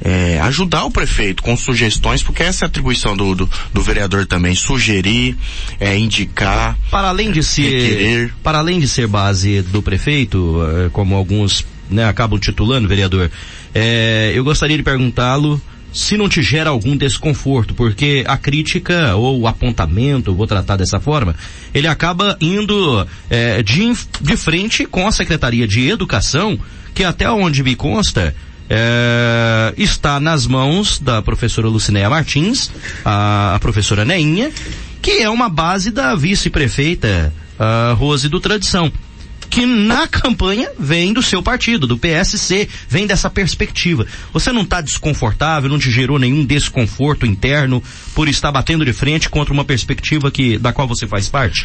é, 0.01 0.41
ajudar 0.41 0.85
o 0.85 0.91
prefeito 0.91 1.43
com 1.43 1.57
sugestões, 1.57 2.23
porque 2.23 2.43
essa 2.43 2.65
é 2.65 2.67
a 2.67 2.69
atribuição 2.69 3.17
do, 3.17 3.35
do, 3.35 3.51
do 3.73 3.83
vereador 3.83 4.27
também, 4.27 4.55
sugerir, 4.55 5.37
é, 5.81 5.97
indicar. 5.97 6.77
Para 6.91 7.09
além 7.09 7.31
de 7.31 7.43
ser, 7.43 7.63
requerer. 7.63 8.35
para 8.43 8.59
além 8.59 8.81
de 8.81 8.89
ser 8.89 9.07
base 9.07 9.63
do 9.63 9.83
prefeito, 9.83 10.61
é, 10.87 10.91
como 10.91 11.15
alguns 11.15 11.65
né, 11.91 12.05
acabam 12.07 12.39
titulando, 12.39 12.89
vereador, 12.89 13.31
é, 13.75 14.33
eu 14.35 14.45
gostaria 14.45 14.77
de 14.77 14.83
perguntá-lo 14.83 15.61
se 15.95 16.17
não 16.17 16.29
te 16.29 16.43
gera 16.43 16.71
algum 16.71 16.97
desconforto, 16.97 17.73
porque 17.73 18.25
a 18.27 18.37
crítica 18.37 19.15
ou 19.15 19.41
o 19.41 19.47
apontamento, 19.47 20.35
vou 20.35 20.47
tratar 20.47 20.77
dessa 20.77 20.99
forma, 20.99 21.37
ele 21.73 21.87
acaba 21.87 22.37
indo 22.41 23.07
é, 23.31 23.63
de, 23.63 23.93
de 24.21 24.37
frente 24.37 24.85
com 24.85 25.07
a 25.07 25.13
Secretaria 25.13 25.69
de 25.69 25.89
Educação, 25.89 26.59
que 26.93 27.05
até 27.05 27.31
onde 27.31 27.63
me 27.63 27.77
consta, 27.77 28.35
é, 28.69 29.73
está 29.77 30.19
nas 30.19 30.49
mãos 30.49 30.99
da 30.99 31.23
professora 31.23 31.69
Lucinéia 31.69 32.11
Martins, 32.11 32.73
a, 33.05 33.55
a 33.55 33.59
professora 33.61 34.05
Neinha, 34.05 34.51
que 35.01 35.23
é 35.23 35.31
uma 35.31 35.49
base 35.49 35.93
da 35.93 36.17
vice-prefeita 36.17 37.33
Rose 37.97 38.29
do 38.29 38.41
Tradição 38.41 38.91
que 39.55 39.65
na 39.65 40.09
campanha 40.09 40.69
vem 40.77 41.13
do 41.13 41.23
seu 41.23 41.41
partido, 41.41 41.87
do 41.87 41.97
PSC, 41.97 42.69
vem 42.89 43.07
dessa 43.07 43.31
perspectiva. 43.31 44.05
Você 44.33 44.51
não 44.51 44.63
está 44.63 44.81
desconfortável, 44.81 45.71
não 45.71 45.79
te 45.79 45.93
gerou 45.93 46.19
nenhum 46.19 46.45
desconforto 46.45 47.25
interno 47.25 47.81
por 48.17 48.29
estar 48.29 48.51
batendo 48.51 48.85
de 48.85 48.93
frente 48.93 49.31
contra 49.31 49.55
uma 49.55 49.65
perspectiva 49.65 50.29
que 50.29 50.59
da 50.59 50.73
qual 50.73 50.89
você 50.89 51.07
faz 51.07 51.29
parte? 51.29 51.65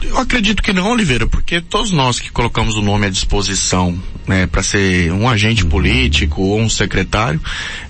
Eu 0.00 0.18
acredito 0.18 0.62
que 0.62 0.72
não, 0.72 0.92
Oliveira, 0.92 1.26
porque 1.26 1.60
todos 1.60 1.90
nós 1.90 2.20
que 2.20 2.30
colocamos 2.30 2.76
o 2.76 2.80
nome 2.80 3.06
à 3.06 3.10
disposição 3.10 4.00
né, 4.24 4.46
para 4.46 4.62
ser 4.62 5.12
um 5.12 5.28
agente 5.28 5.64
político 5.64 6.40
ou 6.42 6.60
um 6.60 6.68
secretário, 6.68 7.40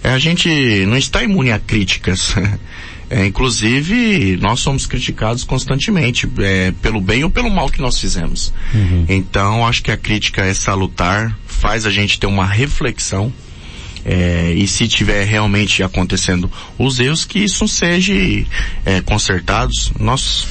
é, 0.03 0.13
a 0.13 0.19
gente 0.19 0.49
não 0.87 0.97
está 0.97 1.23
imune 1.23 1.53
a 1.53 1.59
críticas. 1.59 2.35
É, 3.11 3.27
inclusive, 3.27 4.37
nós 4.37 4.61
somos 4.61 4.87
criticados 4.87 5.43
constantemente, 5.43 6.31
é, 6.39 6.73
pelo 6.81 7.01
bem 7.01 7.25
ou 7.25 7.31
pelo 7.31 7.51
mal 7.51 7.69
que 7.69 7.81
nós 7.81 7.99
fizemos. 7.99 8.53
Uhum. 8.73 9.05
Então, 9.09 9.67
acho 9.67 9.83
que 9.83 9.91
a 9.91 9.97
crítica 9.97 10.43
é 10.43 10.55
salutar, 10.55 11.37
faz 11.45 11.85
a 11.85 11.91
gente 11.91 12.21
ter 12.21 12.29
uma 12.29 12.47
reflexão, 12.47 13.33
é, 14.05 14.55
e 14.57 14.67
se 14.67 14.89
tiver 14.89 15.25
realmente 15.25 15.83
acontecendo 15.83 16.51
os 16.79 17.01
erros, 17.01 17.25
que 17.25 17.41
isso 17.41 17.67
seja 17.69 18.15
é, 18.85 19.01
consertados. 19.03 19.93
Nós 19.99 20.47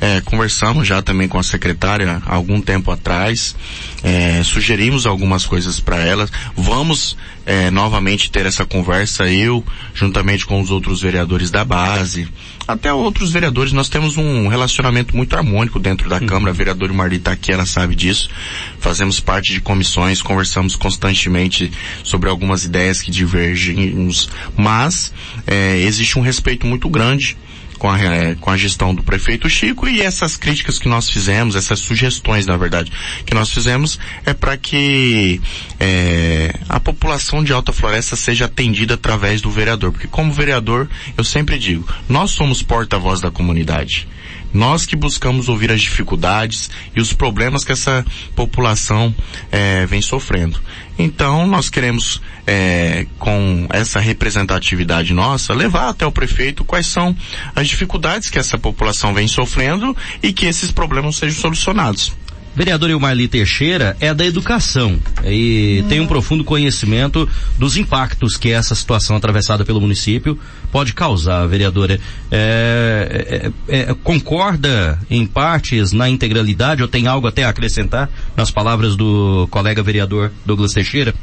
é, 0.00 0.20
conversamos 0.20 0.86
já 0.86 1.00
também 1.00 1.28
com 1.28 1.38
a 1.38 1.42
secretária 1.42 2.20
há 2.26 2.34
algum 2.34 2.60
tempo 2.60 2.90
atrás, 2.90 3.54
é, 4.02 4.42
sugerimos 4.42 5.06
algumas 5.06 5.44
coisas 5.44 5.80
para 5.80 5.98
ela. 5.98 6.28
Vamos 6.56 7.16
é, 7.46 7.70
novamente 7.70 8.30
ter 8.30 8.46
essa 8.46 8.64
conversa, 8.64 9.30
eu, 9.30 9.64
juntamente 9.94 10.46
com 10.46 10.60
os 10.60 10.70
outros 10.70 11.02
vereadores 11.02 11.50
da 11.50 11.64
base, 11.64 12.28
até 12.70 12.92
outros 12.92 13.32
vereadores, 13.32 13.72
nós 13.72 13.88
temos 13.88 14.16
um 14.16 14.46
relacionamento 14.46 15.16
muito 15.16 15.34
harmônico 15.34 15.80
dentro 15.80 16.08
da 16.08 16.18
uhum. 16.18 16.26
Câmara, 16.26 16.50
a 16.52 16.54
vereadora 16.54 16.92
Marli 16.92 17.16
está 17.16 17.32
aqui, 17.32 17.50
ela 17.52 17.66
sabe 17.66 17.96
disso. 17.96 18.30
Fazemos 18.78 19.18
parte 19.18 19.52
de 19.52 19.60
comissões, 19.60 20.22
conversamos 20.22 20.76
constantemente 20.76 21.72
sobre 22.04 22.30
algumas 22.30 22.64
ideias 22.64 23.02
que 23.02 23.10
divergimos, 23.10 24.28
mas 24.56 25.12
é, 25.46 25.78
existe 25.78 26.16
um 26.16 26.22
respeito 26.22 26.64
muito 26.64 26.88
grande 26.88 27.36
com 27.80 27.88
a, 27.88 27.98
é, 27.98 28.34
com 28.34 28.50
a 28.50 28.58
gestão 28.58 28.94
do 28.94 29.02
prefeito 29.02 29.48
Chico 29.48 29.88
e 29.88 30.02
essas 30.02 30.36
críticas 30.36 30.78
que 30.78 30.86
nós 30.86 31.08
fizemos, 31.08 31.56
essas 31.56 31.80
sugestões, 31.80 32.46
na 32.46 32.54
verdade, 32.58 32.92
que 33.24 33.34
nós 33.34 33.50
fizemos 33.50 33.98
é 34.26 34.34
para 34.34 34.54
que 34.58 35.40
é, 35.80 36.54
a 36.68 36.78
população 36.78 37.42
de 37.42 37.54
Alta 37.54 37.72
Floresta 37.72 38.16
seja 38.16 38.44
atendida 38.44 38.94
através 38.94 39.40
do 39.40 39.50
vereador, 39.50 39.92
porque 39.92 40.06
como 40.06 40.30
vereador, 40.30 40.90
eu 41.16 41.24
sempre 41.24 41.58
digo, 41.58 41.88
nós 42.06 42.32
somos 42.32 42.62
porta-voz 42.62 43.22
da 43.22 43.30
comunidade. 43.30 44.06
Nós 44.52 44.84
que 44.84 44.96
buscamos 44.96 45.48
ouvir 45.48 45.70
as 45.70 45.80
dificuldades 45.80 46.70
e 46.94 47.00
os 47.00 47.12
problemas 47.12 47.64
que 47.64 47.72
essa 47.72 48.04
população 48.34 49.14
é, 49.50 49.86
vem 49.86 50.02
sofrendo. 50.02 50.60
Então, 51.02 51.46
nós 51.46 51.70
queremos, 51.70 52.20
é, 52.46 53.06
com 53.18 53.66
essa 53.70 53.98
representatividade 53.98 55.14
nossa, 55.14 55.54
levar 55.54 55.88
até 55.88 56.04
o 56.06 56.12
prefeito 56.12 56.64
quais 56.64 56.86
são 56.86 57.16
as 57.56 57.68
dificuldades 57.68 58.28
que 58.28 58.38
essa 58.38 58.58
população 58.58 59.14
vem 59.14 59.26
sofrendo 59.26 59.96
e 60.22 60.32
que 60.32 60.44
esses 60.46 60.70
problemas 60.70 61.16
sejam 61.16 61.40
solucionados. 61.40 62.12
Vereador 62.54 62.90
Ilmarli 62.90 63.28
Teixeira 63.28 63.96
é 64.00 64.12
da 64.12 64.26
educação 64.26 64.98
e 65.24 65.82
hum. 65.84 65.88
tem 65.88 66.00
um 66.00 66.06
profundo 66.06 66.42
conhecimento 66.42 67.28
dos 67.56 67.76
impactos 67.76 68.36
que 68.36 68.50
essa 68.50 68.74
situação 68.74 69.16
atravessada 69.16 69.64
pelo 69.64 69.80
município 69.80 70.38
pode 70.72 70.92
causar, 70.92 71.46
vereadora. 71.46 72.00
É, 72.30 73.50
é, 73.68 73.80
é, 73.80 73.94
concorda 74.02 74.98
em 75.08 75.24
partes 75.26 75.92
na 75.92 76.08
integralidade 76.08 76.82
ou 76.82 76.88
tem 76.88 77.06
algo 77.06 77.26
até 77.26 77.44
a 77.44 77.50
acrescentar 77.50 78.10
nas 78.36 78.50
palavras 78.50 78.96
do 78.96 79.46
colega 79.50 79.82
vereador 79.82 80.32
Douglas 80.44 80.72
Teixeira? 80.72 81.14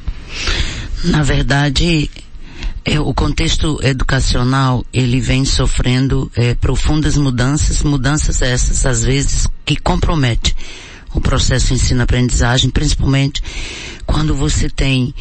Na 1.04 1.24
verdade, 1.24 2.10
é, 2.86 3.00
o 3.00 3.14
contexto 3.14 3.80
educacional 3.84 4.86
ele 4.94 5.20
vem 5.20 5.44
sofrendo 5.44 6.32
é, 6.36 6.56
profundas 6.56 7.18
mudanças, 7.18 7.84
mudanças 7.84 8.42
essas 8.42 8.86
às 8.86 9.04
vezes 9.04 9.48
que 9.66 9.76
comprometem 9.76 10.54
o 11.18 11.22
processo 11.22 11.74
ensino-aprendizagem, 11.74 12.70
principalmente 12.70 13.42
quando 14.06 14.36
você 14.36 14.70
tem 14.70 15.14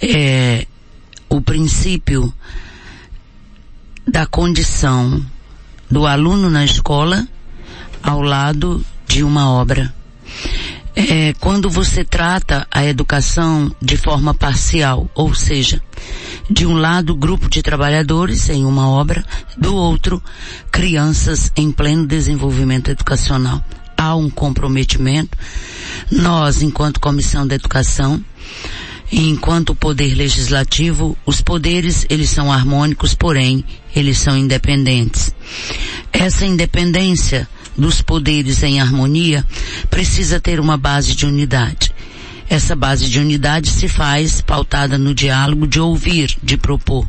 é, 0.00 0.66
o 1.28 1.40
princípio 1.40 2.32
da 4.06 4.26
condição 4.26 5.24
do 5.90 6.06
aluno 6.06 6.48
na 6.48 6.64
escola 6.64 7.28
ao 8.02 8.22
lado 8.22 8.84
de 9.06 9.22
uma 9.22 9.50
obra. 9.50 9.94
É, 10.94 11.34
quando 11.34 11.70
você 11.70 12.04
trata 12.04 12.66
a 12.70 12.84
educação 12.84 13.74
de 13.80 13.96
forma 13.96 14.34
parcial, 14.34 15.10
ou 15.14 15.34
seja, 15.34 15.82
de 16.50 16.66
um 16.66 16.74
lado 16.74 17.14
grupo 17.14 17.48
de 17.48 17.62
trabalhadores 17.62 18.48
em 18.48 18.64
uma 18.64 18.88
obra, 18.88 19.24
do 19.56 19.74
outro 19.74 20.22
crianças 20.70 21.52
em 21.56 21.70
pleno 21.70 22.06
desenvolvimento 22.06 22.90
educacional. 22.90 23.62
Há 24.02 24.16
um 24.16 24.28
comprometimento. 24.28 25.38
Nós, 26.10 26.60
enquanto 26.60 26.98
Comissão 26.98 27.46
da 27.46 27.54
Educação, 27.54 28.20
enquanto 29.12 29.76
poder 29.76 30.16
legislativo, 30.16 31.16
os 31.24 31.40
poderes 31.40 32.04
eles 32.10 32.28
são 32.28 32.52
harmônicos, 32.52 33.14
porém 33.14 33.64
eles 33.94 34.18
são 34.18 34.36
independentes. 34.36 35.32
Essa 36.12 36.44
independência 36.44 37.48
dos 37.78 38.02
poderes 38.02 38.60
em 38.64 38.80
harmonia 38.80 39.46
precisa 39.88 40.40
ter 40.40 40.58
uma 40.58 40.76
base 40.76 41.14
de 41.14 41.24
unidade. 41.24 41.94
Essa 42.50 42.74
base 42.74 43.08
de 43.08 43.20
unidade 43.20 43.70
se 43.70 43.86
faz 43.86 44.40
pautada 44.40 44.98
no 44.98 45.14
diálogo 45.14 45.64
de 45.64 45.78
ouvir, 45.78 46.36
de 46.42 46.56
propor. 46.56 47.06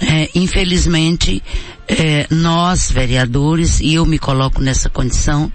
É, 0.00 0.28
infelizmente, 0.34 1.42
é, 1.88 2.26
nós, 2.30 2.90
vereadores, 2.90 3.80
e 3.80 3.94
eu 3.94 4.04
me 4.06 4.18
coloco 4.18 4.60
nessa 4.60 4.88
condição, 4.88 5.52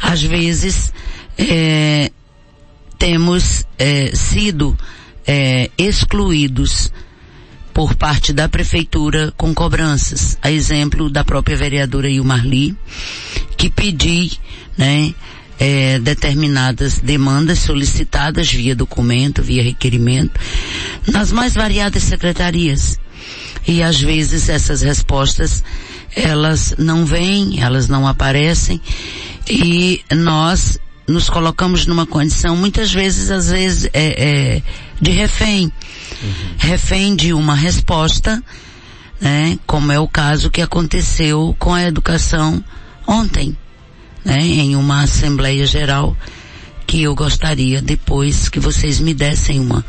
às 0.00 0.22
vezes 0.22 0.92
é, 1.36 2.10
temos 2.98 3.64
é, 3.78 4.14
sido 4.14 4.76
é, 5.26 5.70
excluídos 5.76 6.92
por 7.72 7.94
parte 7.94 8.32
da 8.32 8.48
prefeitura 8.48 9.32
com 9.36 9.54
cobranças. 9.54 10.36
A 10.42 10.50
exemplo 10.50 11.08
da 11.08 11.22
própria 11.22 11.56
vereadora 11.56 12.08
Ilmarli, 12.08 12.76
que 13.56 13.70
pedi, 13.70 14.32
né, 14.76 15.14
é, 15.60 15.98
determinadas 15.98 16.98
demandas 16.98 17.60
solicitadas 17.60 18.50
via 18.50 18.74
documento, 18.74 19.42
via 19.42 19.62
requerimento, 19.62 20.40
nas 21.06 21.30
mais 21.30 21.54
variadas 21.54 22.02
secretarias. 22.02 22.98
E 23.68 23.82
às 23.82 24.00
vezes 24.00 24.48
essas 24.48 24.80
respostas, 24.80 25.62
elas 26.16 26.74
não 26.78 27.04
vêm, 27.04 27.60
elas 27.60 27.86
não 27.86 28.06
aparecem, 28.08 28.80
e 29.46 30.02
nós 30.10 30.78
nos 31.06 31.28
colocamos 31.28 31.84
numa 31.84 32.06
condição, 32.06 32.56
muitas 32.56 32.90
vezes, 32.90 33.30
às 33.30 33.50
vezes, 33.50 33.90
é, 33.92 34.56
é 34.56 34.62
de 34.98 35.10
refém. 35.10 35.70
Uhum. 36.22 36.54
Refém 36.56 37.14
de 37.14 37.34
uma 37.34 37.54
resposta, 37.54 38.42
né, 39.20 39.58
como 39.66 39.92
é 39.92 40.00
o 40.00 40.08
caso 40.08 40.50
que 40.50 40.62
aconteceu 40.62 41.54
com 41.58 41.74
a 41.74 41.82
educação 41.82 42.64
ontem, 43.06 43.54
né, 44.24 44.40
em 44.40 44.76
uma 44.76 45.02
Assembleia 45.02 45.66
Geral, 45.66 46.16
que 46.86 47.02
eu 47.02 47.14
gostaria 47.14 47.82
depois 47.82 48.48
que 48.48 48.58
vocês 48.58 48.98
me 48.98 49.12
dessem 49.12 49.60
uma 49.60 49.84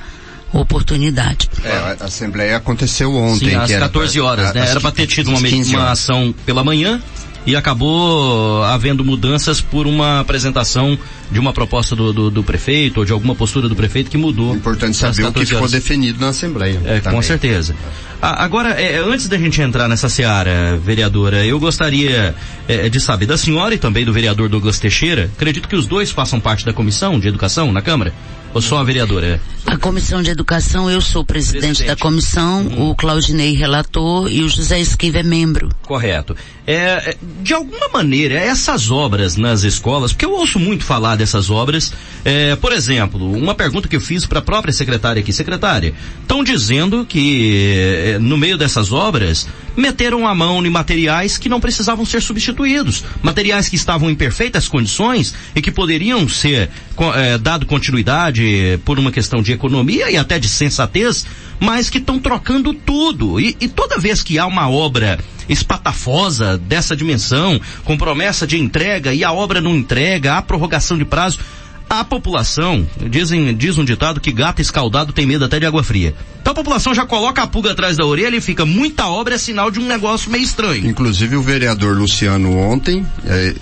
oportunidade. 0.54 1.50
É, 1.64 1.97
a 2.00 2.06
Assembleia 2.06 2.58
aconteceu 2.58 3.14
ontem. 3.16 3.50
Sim, 3.50 3.56
às 3.56 3.72
14 3.72 4.20
horas, 4.20 4.54
né? 4.54 4.68
Era 4.70 4.80
para 4.80 4.91
ter 4.91 5.08
tido 5.08 5.30
uma, 5.30 5.39
uma 5.39 5.91
ação 5.91 6.34
pela 6.45 6.64
manhã, 6.64 7.02
e 7.45 7.56
acabou 7.56 8.64
havendo 8.64 9.04
mudanças 9.04 9.62
por 9.62 9.88
uma 9.88 10.20
apresentação 10.20 10.97
de 11.32 11.40
uma 11.40 11.54
proposta 11.54 11.96
do, 11.96 12.12
do, 12.12 12.32
do 12.32 12.44
prefeito 12.44 13.00
ou 13.00 13.06
de 13.06 13.12
alguma 13.12 13.36
postura 13.36 13.70
do 13.70 13.76
prefeito 13.76 14.10
que 14.10 14.18
mudou. 14.18 14.56
Importante 14.56 14.98
saber 14.98 15.26
o 15.26 15.34
que 15.34 15.46
ficou 15.46 15.68
definido 15.68 16.20
na 16.20 16.30
Assembleia. 16.30 16.82
É, 16.86 17.00
com 17.00 17.22
certeza. 17.22 17.76
agora, 18.22 18.70
é, 18.72 18.98
antes 19.00 19.28
da 19.28 19.38
gente 19.38 19.62
entrar 19.62 19.88
nessa 19.88 20.10
seara, 20.10 20.78
vereadora, 20.78 21.46
eu 21.46 21.60
gostaria 21.60 22.36
é, 22.68 22.90
de 22.90 23.00
saber 23.00 23.26
da 23.26 23.38
senhora 23.38 23.76
e 23.76 23.78
também 23.78 24.06
do 24.06 24.14
vereador 24.14 24.50
Douglas 24.50 24.80
Teixeira, 24.80 25.30
acredito 25.36 25.68
que 25.68 25.76
os 25.76 25.86
dois 25.86 26.12
façam 26.12 26.40
parte 26.40 26.66
da 26.66 26.74
comissão 26.74 27.20
de 27.20 27.28
educação 27.28 27.72
na 27.72 27.82
Câmara. 27.82 28.14
Ou 28.54 28.62
só 28.62 28.80
a 28.80 28.84
vereadora? 28.84 29.40
A 29.66 29.78
Comissão 29.78 30.24
de 30.24 30.32
Educação, 30.32 30.90
eu 30.90 31.02
sou 31.02 31.24
presidente, 31.24 31.62
presidente. 31.62 31.88
da 31.88 31.96
comissão, 31.96 32.64
uhum. 32.64 32.90
o 32.90 32.96
Claudinei 32.96 33.54
relator 33.54 34.28
e 34.32 34.42
o 34.42 34.50
José 34.50 34.80
Esquiva 34.80 35.20
é 35.20 35.24
membro. 35.24 35.70
Correto. 35.84 36.36
É, 36.66 37.12
é, 37.12 37.18
de 37.44 37.54
alguma 37.54 37.88
maneira, 37.90 38.36
essas 38.36 38.90
obras 38.90 39.36
nas 39.36 39.64
escolas, 39.64 40.14
porque 40.14 40.26
eu 40.26 40.32
ouço 40.32 40.60
muito 40.60 40.84
falar 40.84 41.16
dessas 41.20 41.49
obras, 41.49 41.93
é, 42.26 42.55
por 42.55 42.72
exemplo, 42.72 43.32
uma 43.32 43.53
pergunta 43.53 43.88
que 43.88 43.95
eu 43.95 44.01
fiz 44.01 44.26
para 44.26 44.39
a 44.39 44.41
própria 44.41 44.74
secretária 44.74 45.20
aqui, 45.20 45.32
secretária, 45.32 45.93
estão 46.22 46.43
dizendo 46.43 47.05
que 47.05 47.76
é, 48.15 48.20
no 48.20 48.38
meio 48.38 48.57
dessas 48.57 48.91
obras 48.91 49.47
meteram 49.78 50.28
a 50.28 50.34
mão 50.34 50.65
em 50.65 50.70
materiais 50.70 51.38
que 51.38 51.47
não 51.47 51.59
precisavam 51.59 52.05
ser 52.05 52.22
substituídos, 52.22 53.03
materiais 53.22 53.70
que 53.70 53.76
estavam 53.76 54.09
em 54.09 54.15
perfeitas 54.15 54.67
condições 54.67 55.34
e 55.55 55.61
que 55.61 55.72
poderiam 55.72 56.28
ser 56.28 56.70
é, 57.15 57.38
dado 57.38 57.65
continuidade 57.65 58.80
por 58.84 58.97
uma 58.97 59.11
questão 59.11 59.41
de 59.41 59.51
economia 59.51 60.09
e 60.09 60.17
até 60.17 60.39
de 60.39 60.47
sensatez, 60.47 61.26
mas 61.60 61.89
que 61.89 61.97
estão 61.97 62.20
trocando 62.20 62.74
tudo. 62.74 63.39
E, 63.39 63.55
e 63.60 63.68
toda 63.68 63.99
vez 63.99 64.24
que 64.24 64.39
há 64.39 64.45
uma 64.45 64.70
obra 64.70 65.20
espatafosa 65.47 66.57
dessa 66.57 66.95
dimensão, 66.95 67.60
com 67.84 67.97
promessa 67.97 68.45
de 68.45 68.60
entrega 68.60 69.14
e 69.14 69.24
a 69.24 69.32
obra 69.32 69.60
não 69.60 69.76
entrega, 69.76 70.38
há 70.38 70.41
prorrogação 70.41 70.97
de 70.97 71.05
prazo, 71.05 71.39
a 71.90 72.04
população, 72.04 72.88
dizem, 73.10 73.56
diz 73.56 73.78
um 73.78 73.84
ditado 73.84 74.22
que 74.22 74.32
gato 74.32 74.62
escaldado 74.62 75.12
tem 75.12 75.26
medo 75.26 75.46
até 75.46 75.60
de 75.60 75.66
água 75.66 75.84
fria. 75.84 76.14
Então 76.42 76.52
a 76.52 76.56
população 76.56 76.94
já 76.96 77.06
coloca 77.06 77.44
a 77.44 77.48
pulga 77.48 77.72
atrás 77.72 77.98
da 77.98 78.06
orelha 78.06 78.36
e 78.36 78.42
fica 78.42 78.66
muita 78.66 79.08
obra 79.08 79.36
é 79.36 79.38
sinal 79.38 79.70
de 79.70 79.80
um 79.80 79.86
negócio 79.86 80.32
meio 80.32 80.44
estranho. 80.44 80.88
Inclusive 80.88 81.36
o 81.36 81.42
vereador 81.42 81.98
Luciano 81.98 82.58
ontem, 82.58 83.06
é, 83.26 83.54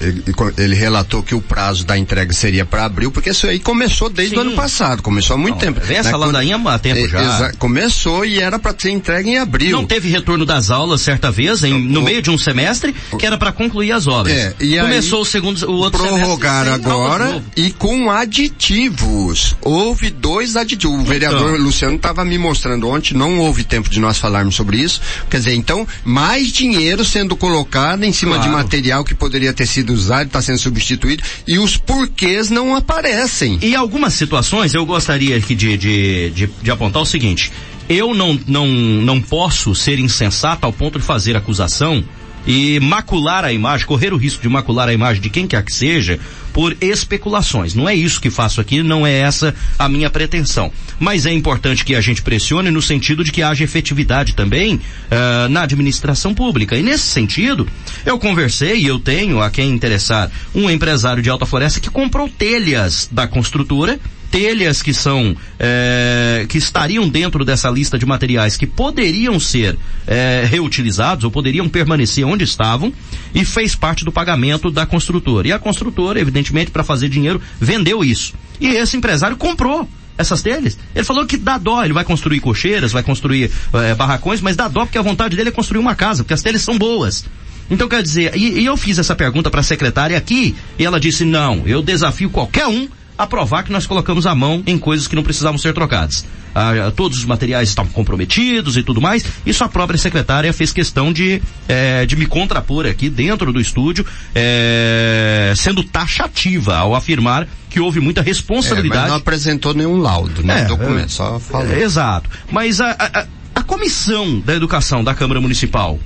ele 0.57 0.75
relatou 0.75 1.23
que 1.23 1.35
o 1.35 1.41
prazo 1.41 1.85
da 1.85 1.97
entrega 1.97 2.31
seria 2.33 2.65
para 2.65 2.85
abril, 2.85 3.11
porque 3.11 3.31
isso 3.31 3.47
aí 3.47 3.59
começou 3.59 4.09
desde 4.09 4.35
Sim. 4.35 4.37
o 4.37 4.41
ano 4.41 4.51
passado, 4.55 5.01
começou 5.01 5.35
há 5.35 5.37
muito 5.37 5.55
Não, 5.55 5.59
tempo. 5.59 5.81
Vem 5.81 5.97
essa 5.97 6.11
né? 6.11 6.17
ladainha 6.17 6.55
há 6.55 6.79
tempo 6.79 7.05
é, 7.05 7.09
já. 7.09 7.51
Começou 7.57 8.25
e 8.25 8.39
era 8.39 8.59
para 8.59 8.75
ser 8.77 8.91
entregue 8.91 9.31
em 9.31 9.37
abril. 9.37 9.71
Não 9.71 9.85
teve 9.85 10.09
retorno 10.09 10.45
das 10.45 10.69
aulas 10.69 11.01
certa 11.01 11.31
vez, 11.31 11.63
em, 11.63 11.73
no 11.73 12.01
o, 12.01 12.03
meio 12.03 12.21
de 12.21 12.29
um 12.29 12.37
semestre, 12.37 12.95
que 13.17 13.25
era 13.25 13.37
para 13.37 13.51
concluir 13.51 13.91
as 13.91 14.07
obras. 14.07 14.35
É, 14.35 14.53
e 14.59 14.77
Começou 14.79 15.19
aí, 15.19 15.23
o 15.23 15.25
segundo, 15.25 15.69
o 15.69 15.77
outro 15.77 16.03
prorrogar 16.03 16.67
agora 16.67 17.43
e 17.55 17.71
com 17.71 18.09
aditivos. 18.21 19.55
Houve 19.61 20.09
dois 20.09 20.55
aditivos. 20.55 20.97
O 20.97 21.01
então. 21.01 21.13
vereador 21.13 21.59
Luciano 21.59 21.95
estava 21.95 22.25
me 22.25 22.37
mostrando 22.37 22.87
ontem, 22.89 23.13
não 23.13 23.39
houve 23.39 23.63
tempo 23.63 23.89
de 23.89 23.99
nós 23.99 24.17
falarmos 24.17 24.55
sobre 24.55 24.77
isso. 24.77 25.01
Quer 25.29 25.37
dizer, 25.37 25.53
então, 25.53 25.87
mais 26.03 26.51
dinheiro 26.51 27.05
sendo 27.05 27.35
colocado 27.35 28.03
em 28.03 28.11
cima 28.11 28.35
claro. 28.35 28.49
de 28.49 28.55
material 28.55 29.03
que 29.03 29.13
poderia 29.13 29.53
ter 29.53 29.67
sido 29.67 29.93
usado, 29.93 30.27
está 30.27 30.41
sendo 30.41 30.57
substituído, 30.57 31.23
e 31.47 31.59
os 31.59 31.77
porquês 31.77 32.49
não 32.49 32.75
aparecem. 32.75 33.59
E 33.61 33.75
algumas 33.75 34.13
situações 34.13 34.73
eu 34.73 34.85
gostaria 34.85 35.37
aqui 35.37 35.53
de, 35.53 35.77
de, 35.77 36.29
de, 36.31 36.49
de 36.61 36.71
apontar 36.71 37.01
o 37.01 37.05
seguinte. 37.05 37.51
Eu 37.87 38.13
não, 38.13 38.37
não, 38.47 38.67
não 38.67 39.21
posso 39.21 39.73
ser 39.73 39.99
insensato 39.99 40.65
ao 40.65 40.73
ponto 40.73 40.99
de 40.99 41.05
fazer 41.05 41.37
acusação 41.37 42.03
e 42.47 42.79
macular 42.79 43.43
a 43.43 43.51
imagem, 43.51 43.85
correr 43.85 44.13
o 44.13 44.17
risco 44.17 44.41
de 44.41 44.49
macular 44.49 44.87
a 44.87 44.93
imagem 44.93 45.21
de 45.21 45.29
quem 45.29 45.45
quer 45.45 45.63
que 45.63 45.73
seja 45.73 46.17
por 46.57 46.75
especulações. 46.81 47.75
Não 47.75 47.87
é 47.87 47.93
isso 47.93 48.19
que 48.19 48.31
faço 48.31 48.59
aqui, 48.59 48.81
não 48.81 49.05
é 49.05 49.13
essa 49.13 49.53
a 49.77 49.87
minha 49.87 50.09
pretensão. 50.09 50.71
Mas 50.99 51.27
é 51.27 51.31
importante 51.31 51.85
que 51.85 51.93
a 51.93 52.01
gente 52.01 52.23
pressione 52.23 52.71
no 52.71 52.81
sentido 52.81 53.23
de 53.23 53.31
que 53.31 53.43
haja 53.43 53.63
efetividade 53.63 54.33
também 54.33 54.73
uh, 54.73 55.47
na 55.51 55.61
administração 55.61 56.33
pública. 56.33 56.75
E 56.75 56.81
nesse 56.81 57.03
sentido, 57.03 57.67
eu 58.03 58.17
conversei 58.17 58.77
e 58.79 58.87
eu 58.87 58.97
tenho, 58.97 59.39
a 59.39 59.51
quem 59.51 59.69
interessar, 59.69 60.31
um 60.55 60.67
empresário 60.67 61.21
de 61.21 61.29
Alta 61.29 61.45
Floresta 61.45 61.79
que 61.79 61.91
comprou 61.91 62.27
telhas 62.27 63.07
da 63.11 63.27
construtora 63.27 63.99
telhas 64.31 64.81
que 64.81 64.93
são 64.93 65.35
é, 65.59 66.45
que 66.49 66.57
estariam 66.57 67.07
dentro 67.07 67.45
dessa 67.45 67.69
lista 67.69 67.97
de 67.97 68.05
materiais 68.05 68.57
que 68.57 68.67
poderiam 68.67 69.39
ser 69.39 69.77
é, 70.05 70.45
reutilizados 70.49 71.23
ou 71.23 71.31
poderiam 71.31 71.67
permanecer 71.67 72.25
onde 72.25 72.43
estavam 72.43 72.91
e 73.33 73.45
fez 73.45 73.75
parte 73.75 74.03
do 74.03 74.11
pagamento 74.11 74.69
da 74.69 74.85
construtora. 74.85 75.47
E 75.47 75.51
a 75.51 75.59
construtora, 75.59 76.19
evidentemente, 76.19 76.46
para 76.71 76.83
fazer 76.83 77.09
dinheiro, 77.09 77.41
vendeu 77.59 78.03
isso. 78.03 78.33
E 78.59 78.67
esse 78.67 78.97
empresário 78.97 79.37
comprou 79.37 79.87
essas 80.17 80.41
telhas. 80.41 80.77
Ele 80.95 81.05
falou 81.05 81.25
que 81.25 81.37
dá 81.37 81.57
dó, 81.57 81.83
ele 81.83 81.93
vai 81.93 82.03
construir 82.03 82.39
cocheiras, 82.39 82.91
vai 82.91 83.03
construir 83.03 83.51
é, 83.73 83.93
barracões, 83.93 84.41
mas 84.41 84.55
dá 84.55 84.67
dó 84.67 84.85
porque 84.85 84.97
a 84.97 85.01
vontade 85.01 85.35
dele 85.35 85.49
é 85.49 85.51
construir 85.51 85.79
uma 85.79 85.95
casa, 85.95 86.23
porque 86.23 86.33
as 86.33 86.41
telhas 86.41 86.61
são 86.61 86.77
boas. 86.77 87.25
Então 87.69 87.87
quer 87.87 88.01
dizer, 88.01 88.35
e, 88.35 88.61
e 88.61 88.65
eu 88.65 88.75
fiz 88.77 88.97
essa 88.97 89.15
pergunta 89.15 89.51
para 89.51 89.59
a 89.59 89.63
secretária 89.63 90.17
aqui, 90.17 90.55
e 90.79 90.85
ela 90.85 90.99
disse, 90.99 91.23
não, 91.23 91.63
eu 91.67 91.81
desafio 91.81 92.29
qualquer 92.29 92.67
um 92.67 92.87
a 93.17 93.27
provar 93.27 93.63
que 93.63 93.71
nós 93.71 93.85
colocamos 93.85 94.25
a 94.25 94.35
mão 94.35 94.63
em 94.65 94.77
coisas 94.77 95.07
que 95.07 95.15
não 95.15 95.23
precisavam 95.23 95.57
ser 95.57 95.73
trocadas. 95.73 96.25
Ah, 96.57 96.91
todos 96.91 97.19
os 97.19 97.25
materiais 97.25 97.69
estavam 97.69 97.91
comprometidos 97.91 98.77
e 98.77 98.83
tudo 98.83 98.99
mais. 98.99 99.23
Isso 99.45 99.63
a 99.63 99.69
própria 99.69 99.97
secretária 99.97 100.51
fez 100.51 100.73
questão 100.73 101.13
de, 101.13 101.39
é, 101.67 102.05
de 102.05 102.15
me 102.15 102.25
contrapor 102.25 102.87
aqui 102.87 103.09
dentro 103.09 103.53
do 103.53 103.61
estúdio, 103.61 104.05
é, 104.33 105.53
sendo 105.55 105.83
taxativa 105.83 106.77
ao 106.77 106.95
afirmar 106.95 107.47
que 107.69 107.79
houve 107.79 107.99
muita 107.99 108.21
responsabilidade. 108.21 108.97
É, 108.97 109.01
mas 109.01 109.09
não 109.11 109.17
apresentou 109.17 109.73
nenhum 109.73 109.97
laudo, 109.97 110.41
né? 110.43 110.61
É, 110.61 110.65
documento, 110.65 111.11
só 111.11 111.39
falou. 111.39 111.71
exato. 111.77 112.29
Mas 112.51 112.81
a, 112.81 112.91
a, 112.97 113.25
a 113.53 113.63
comissão 113.63 114.39
da 114.39 114.55
educação 114.55 115.03
da 115.03 115.13
Câmara 115.13 115.39
Municipal 115.39 115.99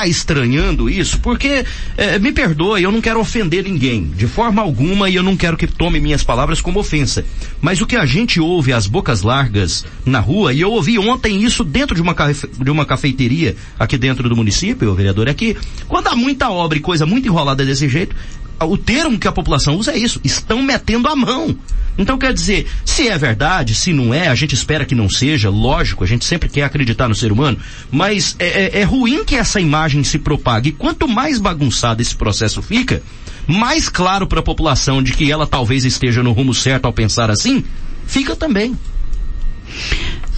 está 0.00 0.06
estranhando 0.06 0.88
isso? 0.88 1.18
Porque, 1.20 1.64
é, 1.96 2.18
me 2.18 2.32
perdoe, 2.32 2.82
eu 2.82 2.92
não 2.92 3.00
quero 3.00 3.20
ofender 3.20 3.64
ninguém, 3.64 4.04
de 4.16 4.26
forma 4.26 4.62
alguma, 4.62 5.10
e 5.10 5.14
eu 5.14 5.22
não 5.22 5.36
quero 5.36 5.56
que 5.56 5.66
tome 5.66 6.00
minhas 6.00 6.22
palavras 6.22 6.60
como 6.60 6.80
ofensa. 6.80 7.24
Mas 7.60 7.80
o 7.80 7.86
que 7.86 7.96
a 7.96 8.06
gente 8.06 8.40
ouve 8.40 8.72
às 8.72 8.86
bocas 8.86 9.22
largas 9.22 9.84
na 10.04 10.20
rua, 10.20 10.52
e 10.52 10.60
eu 10.60 10.70
ouvi 10.70 10.98
ontem 10.98 11.42
isso 11.42 11.62
dentro 11.64 11.94
de 11.94 12.00
uma, 12.00 12.14
de 12.14 12.70
uma 12.70 12.86
cafeteria 12.86 13.56
aqui 13.78 13.98
dentro 13.98 14.28
do 14.28 14.36
município, 14.36 14.94
vereador, 14.94 15.28
é 15.28 15.34
que 15.34 15.56
quando 15.86 16.08
há 16.08 16.16
muita 16.16 16.50
obra 16.50 16.78
e 16.78 16.80
coisa 16.80 17.04
muito 17.04 17.26
enrolada 17.26 17.64
desse 17.64 17.88
jeito, 17.88 18.16
o 18.64 18.76
termo 18.76 19.18
que 19.18 19.28
a 19.28 19.32
população 19.32 19.76
usa 19.76 19.92
é 19.92 19.98
isso, 19.98 20.20
estão 20.24 20.62
metendo 20.62 21.08
a 21.08 21.16
mão. 21.16 21.56
Então 21.98 22.16
quer 22.16 22.32
dizer, 22.32 22.66
se 22.84 23.08
é 23.08 23.18
verdade, 23.18 23.74
se 23.74 23.92
não 23.92 24.14
é, 24.14 24.28
a 24.28 24.34
gente 24.34 24.54
espera 24.54 24.84
que 24.84 24.94
não 24.94 25.08
seja, 25.08 25.50
lógico, 25.50 26.04
a 26.04 26.06
gente 26.06 26.24
sempre 26.24 26.48
quer 26.48 26.62
acreditar 26.62 27.08
no 27.08 27.14
ser 27.14 27.32
humano, 27.32 27.58
mas 27.90 28.36
é, 28.38 28.78
é, 28.78 28.80
é 28.80 28.84
ruim 28.84 29.24
que 29.24 29.36
essa 29.36 29.60
imagem 29.60 30.02
se 30.04 30.18
propague. 30.18 30.72
Quanto 30.72 31.06
mais 31.08 31.38
bagunçado 31.38 32.00
esse 32.00 32.14
processo 32.14 32.62
fica, 32.62 33.02
mais 33.46 33.88
claro 33.88 34.26
para 34.26 34.40
a 34.40 34.42
população 34.42 35.02
de 35.02 35.12
que 35.12 35.30
ela 35.30 35.46
talvez 35.46 35.84
esteja 35.84 36.22
no 36.22 36.32
rumo 36.32 36.54
certo 36.54 36.86
ao 36.86 36.92
pensar 36.92 37.30
assim, 37.30 37.64
fica 38.06 38.34
também. 38.34 38.76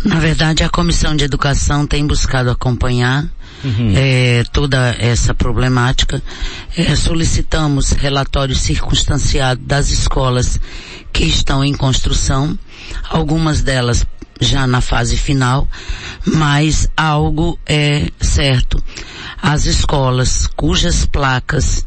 Na 0.04 0.18
verdade, 0.18 0.64
a 0.64 0.68
Comissão 0.68 1.14
de 1.14 1.24
Educação 1.24 1.86
tem 1.86 2.04
buscado 2.04 2.50
acompanhar 2.50 3.30
uhum. 3.64 3.92
é, 3.96 4.44
toda 4.52 4.94
essa 4.98 5.34
problemática. 5.34 6.22
É, 6.76 6.94
solicitamos 6.94 7.90
relatório 7.90 8.54
circunstanciado 8.54 9.60
das 9.62 9.90
escolas 9.90 10.60
que 11.12 11.24
estão 11.24 11.64
em 11.64 11.74
construção, 11.74 12.58
algumas 13.10 13.62
delas 13.62 14.06
já 14.40 14.66
na 14.66 14.80
fase 14.80 15.16
final, 15.16 15.68
mas 16.24 16.88
algo 16.96 17.58
é 17.66 18.08
certo. 18.20 18.82
As 19.40 19.66
escolas 19.66 20.46
cujas 20.56 21.06
placas 21.06 21.86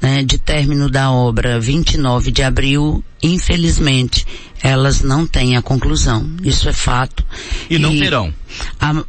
né, 0.00 0.22
de 0.22 0.38
término 0.38 0.88
da 0.88 1.10
obra 1.10 1.58
29 1.58 2.30
de 2.30 2.42
abril, 2.42 3.04
infelizmente, 3.22 4.26
elas 4.62 5.00
não 5.00 5.26
têm 5.26 5.56
a 5.56 5.62
conclusão. 5.62 6.28
Isso 6.42 6.68
é 6.68 6.72
fato. 6.72 7.24
E 7.68 7.78
não 7.78 7.92
e 7.92 8.00
terão. 8.00 8.32
A, 8.80 9.04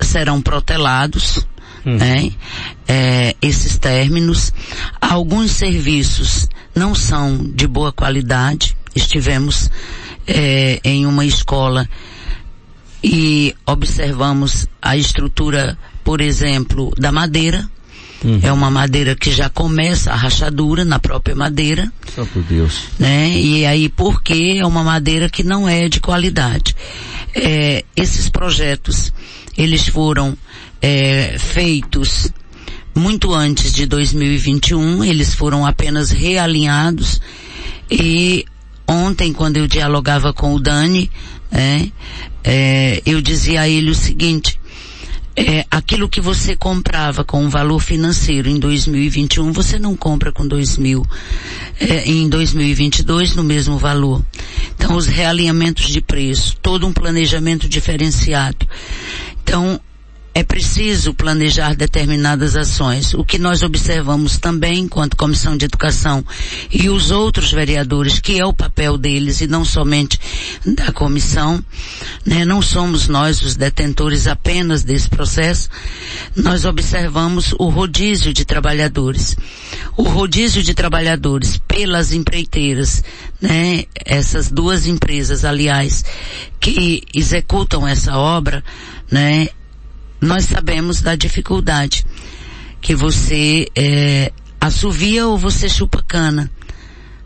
serão 0.00 0.40
protelados, 0.40 1.46
hum. 1.84 1.96
né, 1.96 2.32
é, 2.86 3.34
esses 3.40 3.78
términos. 3.78 4.52
Alguns 5.00 5.52
serviços 5.52 6.48
não 6.74 6.94
são 6.94 7.38
de 7.54 7.66
boa 7.66 7.92
qualidade. 7.92 8.76
Estivemos 8.94 9.70
é, 10.26 10.80
em 10.82 11.06
uma 11.06 11.24
escola 11.24 11.88
e 13.02 13.54
observamos 13.66 14.66
a 14.80 14.96
estrutura, 14.96 15.78
por 16.02 16.20
exemplo, 16.20 16.92
da 16.98 17.12
madeira. 17.12 17.68
Uhum. 18.24 18.40
É 18.42 18.50
uma 18.50 18.70
madeira 18.70 19.14
que 19.14 19.30
já 19.30 19.48
começa 19.48 20.10
a 20.10 20.16
rachadura 20.16 20.84
na 20.84 20.98
própria 20.98 21.36
madeira. 21.36 21.92
Só 22.14 22.24
por 22.24 22.42
Deus. 22.42 22.84
Né? 22.98 23.38
E 23.38 23.66
aí 23.66 23.88
porque 23.88 24.56
é 24.58 24.66
uma 24.66 24.82
madeira 24.82 25.28
que 25.28 25.42
não 25.44 25.68
é 25.68 25.88
de 25.88 26.00
qualidade. 26.00 26.74
É, 27.34 27.84
esses 27.94 28.28
projetos, 28.28 29.12
eles 29.56 29.88
foram 29.88 30.36
é, 30.80 31.36
feitos 31.38 32.30
muito 32.94 33.34
antes 33.34 33.74
de 33.74 33.86
2021, 33.86 35.04
eles 35.04 35.34
foram 35.34 35.66
apenas 35.66 36.10
realinhados 36.10 37.20
e 37.90 38.44
ontem 38.88 39.32
quando 39.32 39.58
eu 39.58 39.66
dialogava 39.66 40.32
com 40.32 40.54
o 40.54 40.60
Dani, 40.60 41.10
é, 41.52 41.88
é, 42.42 43.02
eu 43.04 43.20
dizia 43.20 43.62
a 43.62 43.68
ele 43.68 43.90
o 43.90 43.94
seguinte, 43.94 44.58
é, 45.36 45.66
aquilo 45.70 46.08
que 46.08 46.20
você 46.20 46.56
comprava 46.56 47.22
com 47.22 47.44
um 47.44 47.50
valor 47.50 47.78
financeiro 47.78 48.48
em 48.48 48.58
2021, 48.58 49.52
você 49.52 49.78
não 49.78 49.94
compra 49.94 50.32
com 50.32 50.48
2000, 50.48 51.04
é, 51.78 52.08
em 52.08 52.26
2022 52.26 53.36
no 53.36 53.44
mesmo 53.44 53.76
valor. 53.76 54.24
Então 54.74 54.96
os 54.96 55.06
realinhamentos 55.06 55.88
de 55.88 56.00
preço, 56.00 56.56
todo 56.62 56.86
um 56.86 56.92
planejamento 56.92 57.68
diferenciado. 57.68 58.66
Então 59.46 59.80
é 60.34 60.42
preciso 60.42 61.14
planejar 61.14 61.74
determinadas 61.74 62.56
ações. 62.56 63.14
O 63.14 63.24
que 63.24 63.38
nós 63.38 63.62
observamos 63.62 64.36
também, 64.36 64.80
enquanto 64.80 65.16
Comissão 65.16 65.56
de 65.56 65.64
Educação 65.64 66.22
e 66.70 66.90
os 66.90 67.10
outros 67.10 67.52
vereadores, 67.52 68.18
que 68.20 68.38
é 68.38 68.44
o 68.44 68.52
papel 68.52 68.98
deles 68.98 69.40
e 69.40 69.46
não 69.46 69.64
somente 69.64 70.20
da 70.66 70.92
comissão, 70.92 71.64
né? 72.22 72.44
não 72.44 72.60
somos 72.60 73.08
nós 73.08 73.40
os 73.40 73.56
detentores 73.56 74.26
apenas 74.26 74.82
desse 74.82 75.08
processo, 75.08 75.70
nós 76.34 76.66
observamos 76.66 77.54
o 77.58 77.70
rodízio 77.70 78.30
de 78.30 78.44
trabalhadores. 78.44 79.34
O 79.96 80.02
rodízio 80.02 80.62
de 80.62 80.74
trabalhadores 80.74 81.56
pelas 81.66 82.12
empreiteiras, 82.12 83.02
né? 83.40 83.84
essas 84.04 84.50
duas 84.50 84.86
empresas, 84.86 85.46
aliás, 85.46 86.04
que 86.60 87.04
executam 87.14 87.88
essa 87.88 88.18
obra, 88.18 88.62
né? 89.10 89.48
nós 90.20 90.44
sabemos 90.44 91.00
da 91.00 91.14
dificuldade 91.14 92.04
que 92.80 92.94
você 92.94 93.66
é, 93.74 94.32
assovia 94.60 95.26
ou 95.26 95.36
você 95.36 95.68
chupa 95.68 96.02
cana. 96.06 96.50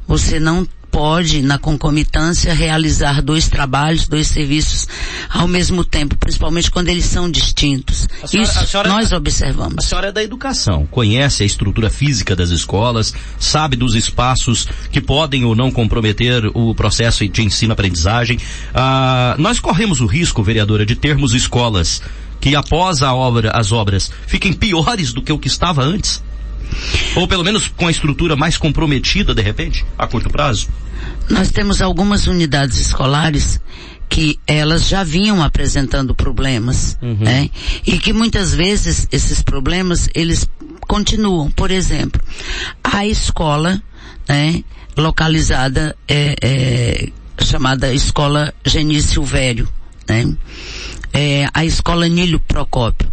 Você 0.06 0.40
não 0.40 0.66
pode, 0.90 1.42
na 1.42 1.58
concomitância, 1.58 2.52
realizar 2.52 3.22
dois 3.22 3.48
trabalhos, 3.48 4.08
dois 4.08 4.26
serviços 4.26 4.88
ao 5.28 5.46
mesmo 5.46 5.84
tempo, 5.84 6.16
principalmente 6.16 6.70
quando 6.70 6.88
eles 6.88 7.04
são 7.04 7.30
distintos. 7.30 8.08
Senhora, 8.26 8.50
Isso 8.50 8.66
senhora, 8.66 8.88
nós 8.88 9.12
observamos. 9.12 9.84
A 9.84 9.86
senhora 9.86 10.08
é 10.08 10.12
da 10.12 10.22
educação, 10.22 10.86
conhece 10.90 11.42
a 11.42 11.46
estrutura 11.46 11.88
física 11.88 12.34
das 12.34 12.50
escolas, 12.50 13.14
sabe 13.38 13.76
dos 13.76 13.94
espaços 13.94 14.66
que 14.90 15.00
podem 15.00 15.44
ou 15.44 15.54
não 15.54 15.70
comprometer 15.70 16.44
o 16.54 16.74
processo 16.74 17.26
de 17.26 17.42
ensino-aprendizagem. 17.42 18.38
Ah, 18.74 19.36
nós 19.38 19.60
corremos 19.60 20.00
o 20.00 20.06
risco, 20.06 20.42
vereadora, 20.42 20.84
de 20.84 20.96
termos 20.96 21.34
escolas 21.34 22.02
que 22.40 22.54
após 22.56 23.02
a 23.02 23.14
obra, 23.14 23.50
as 23.50 23.70
obras 23.70 24.10
fiquem 24.26 24.52
piores 24.52 25.12
do 25.12 25.20
que 25.22 25.32
o 25.32 25.38
que 25.38 25.48
estava 25.48 25.82
antes? 25.82 26.22
Ou 27.16 27.26
pelo 27.26 27.44
menos 27.44 27.68
com 27.68 27.86
a 27.86 27.90
estrutura 27.90 28.36
mais 28.36 28.56
comprometida 28.56 29.34
de 29.34 29.42
repente, 29.42 29.84
a 29.98 30.06
curto 30.06 30.30
prazo? 30.30 30.68
Nós 31.28 31.50
temos 31.50 31.80
algumas 31.80 32.26
unidades 32.26 32.78
escolares 32.78 33.60
que 34.08 34.38
elas 34.46 34.88
já 34.88 35.04
vinham 35.04 35.42
apresentando 35.42 36.14
problemas, 36.14 36.98
uhum. 37.00 37.18
né? 37.20 37.48
E 37.86 37.98
que 37.98 38.12
muitas 38.12 38.52
vezes 38.52 39.06
esses 39.12 39.40
problemas 39.40 40.08
eles 40.14 40.48
continuam. 40.80 41.50
Por 41.50 41.70
exemplo, 41.70 42.20
a 42.82 43.06
escola, 43.06 43.80
né? 44.28 44.64
Localizada 44.96 45.96
é, 46.08 46.34
é 46.42 47.08
chamada 47.42 47.94
Escola 47.94 48.52
Genício 48.66 49.22
Velho, 49.22 49.68
né? 50.08 50.36
é, 51.12 51.46
a 51.52 51.64
escola 51.64 52.08
Nilo 52.08 52.40
Procópio. 52.40 53.10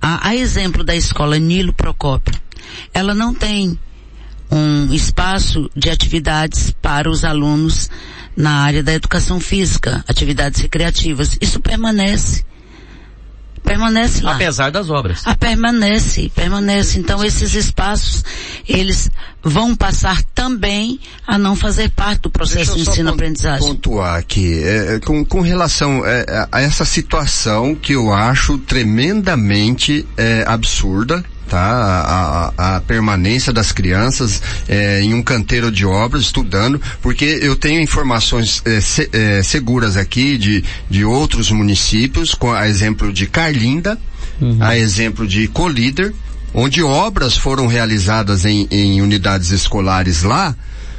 A, 0.00 0.28
a 0.28 0.36
exemplo 0.36 0.84
da 0.84 0.94
escola 0.94 1.38
Nilo 1.38 1.72
Procópio, 1.72 2.34
ela 2.92 3.14
não 3.14 3.34
tem 3.34 3.78
um 4.50 4.92
espaço 4.92 5.70
de 5.74 5.90
atividades 5.90 6.72
para 6.80 7.10
os 7.10 7.24
alunos 7.24 7.90
na 8.36 8.60
área 8.60 8.82
da 8.82 8.92
educação 8.92 9.40
física, 9.40 10.04
atividades 10.06 10.60
recreativas. 10.60 11.36
Isso 11.40 11.60
permanece 11.60 12.44
permanece 13.66 14.22
lá. 14.22 14.36
Apesar 14.36 14.70
das 14.70 14.88
obras. 14.88 15.22
Ah, 15.24 15.34
permanece, 15.34 16.30
permanece. 16.34 16.98
Então 17.00 17.22
esses 17.24 17.52
espaços, 17.54 18.24
eles 18.66 19.10
vão 19.42 19.74
passar 19.74 20.22
também 20.34 21.00
a 21.26 21.36
não 21.36 21.56
fazer 21.56 21.90
parte 21.90 22.22
do 22.22 22.30
processo 22.30 22.76
de 22.76 22.82
ensino-aprendizagem. 22.82 23.66
pontuar 23.66 24.18
aqui, 24.18 24.62
é, 24.62 24.94
é, 24.94 25.00
com, 25.00 25.24
com 25.24 25.40
relação 25.40 26.06
é, 26.06 26.46
a 26.50 26.60
essa 26.62 26.84
situação 26.84 27.74
que 27.74 27.92
eu 27.92 28.12
acho 28.12 28.56
tremendamente 28.58 30.06
é, 30.16 30.44
absurda, 30.46 31.24
tá? 31.48 31.58
A, 31.58 32.52
a, 32.56 32.76
a, 32.76 32.80
permanência 32.80 33.52
das 33.52 33.72
crianças 33.72 34.42
é, 34.68 35.00
em 35.00 35.14
um 35.14 35.22
canteiro 35.22 35.70
de 35.70 35.86
obras, 35.86 36.22
estudando, 36.22 36.80
porque 37.00 37.24
eu 37.42 37.56
tenho 37.56 37.80
informações 37.80 38.62
é, 38.64 38.80
se, 38.80 39.08
é, 39.12 39.42
seguras 39.42 39.96
aqui 39.96 40.36
de, 40.36 40.64
de 40.90 41.04
outros 41.04 41.50
municípios, 41.50 42.34
com 42.34 42.52
a 42.52 42.68
exemplo 42.68 43.12
de 43.12 43.26
Carlinda, 43.26 43.98
uhum. 44.40 44.58
a 44.60 44.76
exemplo 44.76 45.26
de 45.26 45.48
Colíder, 45.48 46.12
onde 46.52 46.82
obras 46.82 47.36
foram 47.36 47.66
realizadas 47.66 48.44
em, 48.44 48.66
em 48.70 49.00
unidades 49.00 49.50
escolares 49.50 50.22
lá, 50.22 50.54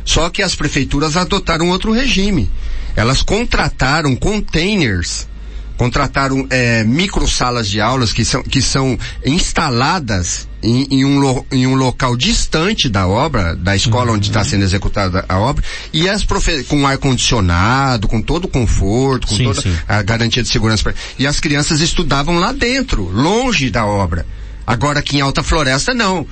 só 0.05 0.29
que 0.29 0.41
as 0.41 0.55
prefeituras 0.55 1.17
adotaram 1.17 1.69
outro 1.69 1.91
regime. 1.91 2.49
Elas 2.95 3.21
contrataram 3.21 4.15
containers 4.15 5.27
contrataram 5.77 6.45
é, 6.49 6.83
micro 6.83 7.27
salas 7.27 7.69
de 7.69 7.79
aulas 7.79 8.11
que 8.11 8.25
são, 8.25 8.43
que 8.43 8.61
são 8.61 8.97
instaladas 9.25 10.47
em, 10.61 10.87
em, 10.89 11.05
um, 11.05 11.19
lo, 11.19 11.45
em 11.51 11.67
um 11.67 11.75
local 11.75 12.17
distante 12.17 12.89
da 12.89 13.07
obra, 13.07 13.55
da 13.55 13.75
escola 13.75 14.09
uhum. 14.09 14.17
onde 14.17 14.27
está 14.27 14.43
sendo 14.43 14.63
executada 14.63 15.23
a 15.29 15.37
obra, 15.37 15.63
e 15.93 16.09
as 16.09 16.23
profe 16.23 16.63
com 16.63 16.85
ar 16.85 16.97
condicionado, 16.97 18.07
com 18.07 18.21
todo 18.21 18.45
o 18.45 18.47
conforto, 18.49 19.27
com 19.27 19.35
sim, 19.35 19.43
toda 19.43 19.61
sim. 19.61 19.75
a 19.87 20.01
garantia 20.01 20.41
de 20.41 20.49
segurança. 20.49 20.83
Pra, 20.83 20.93
e 21.17 21.27
as 21.27 21.39
crianças 21.39 21.79
estudavam 21.79 22.39
lá 22.39 22.51
dentro, 22.51 23.03
longe 23.03 23.69
da 23.69 23.85
obra. 23.85 24.25
Agora 24.65 24.99
aqui 24.99 25.17
em 25.17 25.21
Alta 25.21 25.43
Floresta 25.43 25.93
não. 25.93 26.27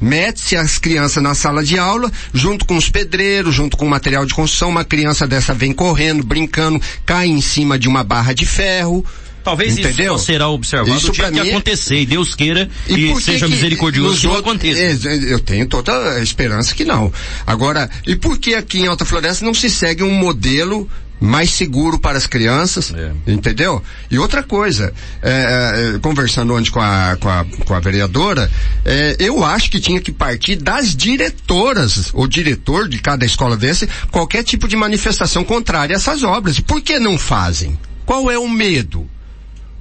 Mete-se 0.00 0.56
as 0.56 0.78
crianças 0.78 1.22
na 1.22 1.34
sala 1.34 1.64
de 1.64 1.78
aula, 1.78 2.10
junto 2.32 2.64
com 2.64 2.76
os 2.76 2.88
pedreiros, 2.88 3.54
junto 3.54 3.76
com 3.76 3.86
o 3.86 3.90
material 3.90 4.24
de 4.24 4.34
construção, 4.34 4.68
uma 4.68 4.84
criança 4.84 5.26
dessa 5.26 5.54
vem 5.54 5.72
correndo, 5.72 6.24
brincando, 6.24 6.80
cai 7.04 7.26
em 7.26 7.40
cima 7.40 7.78
de 7.78 7.88
uma 7.88 8.04
barra 8.04 8.32
de 8.32 8.46
ferro, 8.46 9.04
Talvez 9.48 9.78
Entendeu? 9.78 10.16
isso 10.16 10.26
será 10.26 10.48
observado 10.48 10.94
isso 10.94 11.08
o 11.08 11.12
dia 11.12 11.30
que 11.30 11.40
acontecer, 11.40 11.96
é... 11.96 12.00
e 12.00 12.06
Deus 12.06 12.34
queira 12.34 12.68
e, 12.86 13.10
e 13.10 13.20
seja 13.20 13.46
que 13.46 13.52
misericordioso 13.52 14.20
que 14.20 14.26
não 14.26 14.36
aconteça. 14.36 15.08
Eu 15.08 15.40
tenho 15.40 15.66
toda 15.66 16.16
a 16.16 16.22
esperança 16.22 16.74
que 16.74 16.84
não. 16.84 17.10
Agora, 17.46 17.88
e 18.06 18.14
por 18.14 18.36
que 18.38 18.54
aqui 18.54 18.80
em 18.80 18.86
Alta 18.88 19.06
Floresta 19.06 19.46
não 19.46 19.54
se 19.54 19.70
segue 19.70 20.02
um 20.02 20.12
modelo 20.12 20.86
mais 21.20 21.50
seguro 21.50 21.98
para 21.98 22.16
as 22.16 22.26
crianças, 22.26 22.92
é. 22.94 23.12
entendeu? 23.26 23.82
E 24.10 24.18
outra 24.18 24.42
coisa, 24.42 24.92
é, 25.22 25.94
é, 25.94 25.98
conversando 25.98 26.54
antes 26.54 26.70
com 26.70 26.80
a, 26.80 27.16
com 27.20 27.28
a, 27.28 27.44
com 27.64 27.74
a 27.74 27.80
vereadora, 27.80 28.50
é, 28.84 29.16
eu 29.18 29.44
acho 29.44 29.70
que 29.70 29.80
tinha 29.80 30.00
que 30.00 30.12
partir 30.12 30.56
das 30.56 30.94
diretoras, 30.94 32.10
ou 32.12 32.26
diretor 32.26 32.88
de 32.88 32.98
cada 32.98 33.24
escola 33.24 33.56
desse, 33.56 33.88
qualquer 34.10 34.44
tipo 34.44 34.68
de 34.68 34.76
manifestação 34.76 35.44
contrária 35.44 35.94
a 35.94 35.98
essas 35.98 36.22
obras. 36.22 36.60
Por 36.60 36.80
que 36.80 36.98
não 36.98 37.18
fazem? 37.18 37.78
Qual 38.06 38.30
é 38.30 38.38
o 38.38 38.48
medo? 38.48 39.08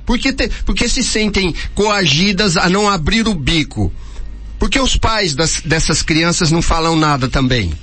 Porque, 0.06 0.32
te, 0.34 0.50
porque 0.66 0.88
se 0.88 1.04
sentem 1.04 1.54
coagidas 1.76 2.58
a 2.58 2.70
não 2.70 2.90
abrir 2.90 3.28
o 3.28 3.36
bico? 3.36 3.92
Porque 4.58 4.80
os 4.80 4.98
pais 4.98 5.36
das, 5.36 5.62
dessas 5.64 6.02
crianças 6.02 6.52
não 6.52 6.62
falam 6.62 6.96
nada 6.96 7.28
também? 7.28 7.74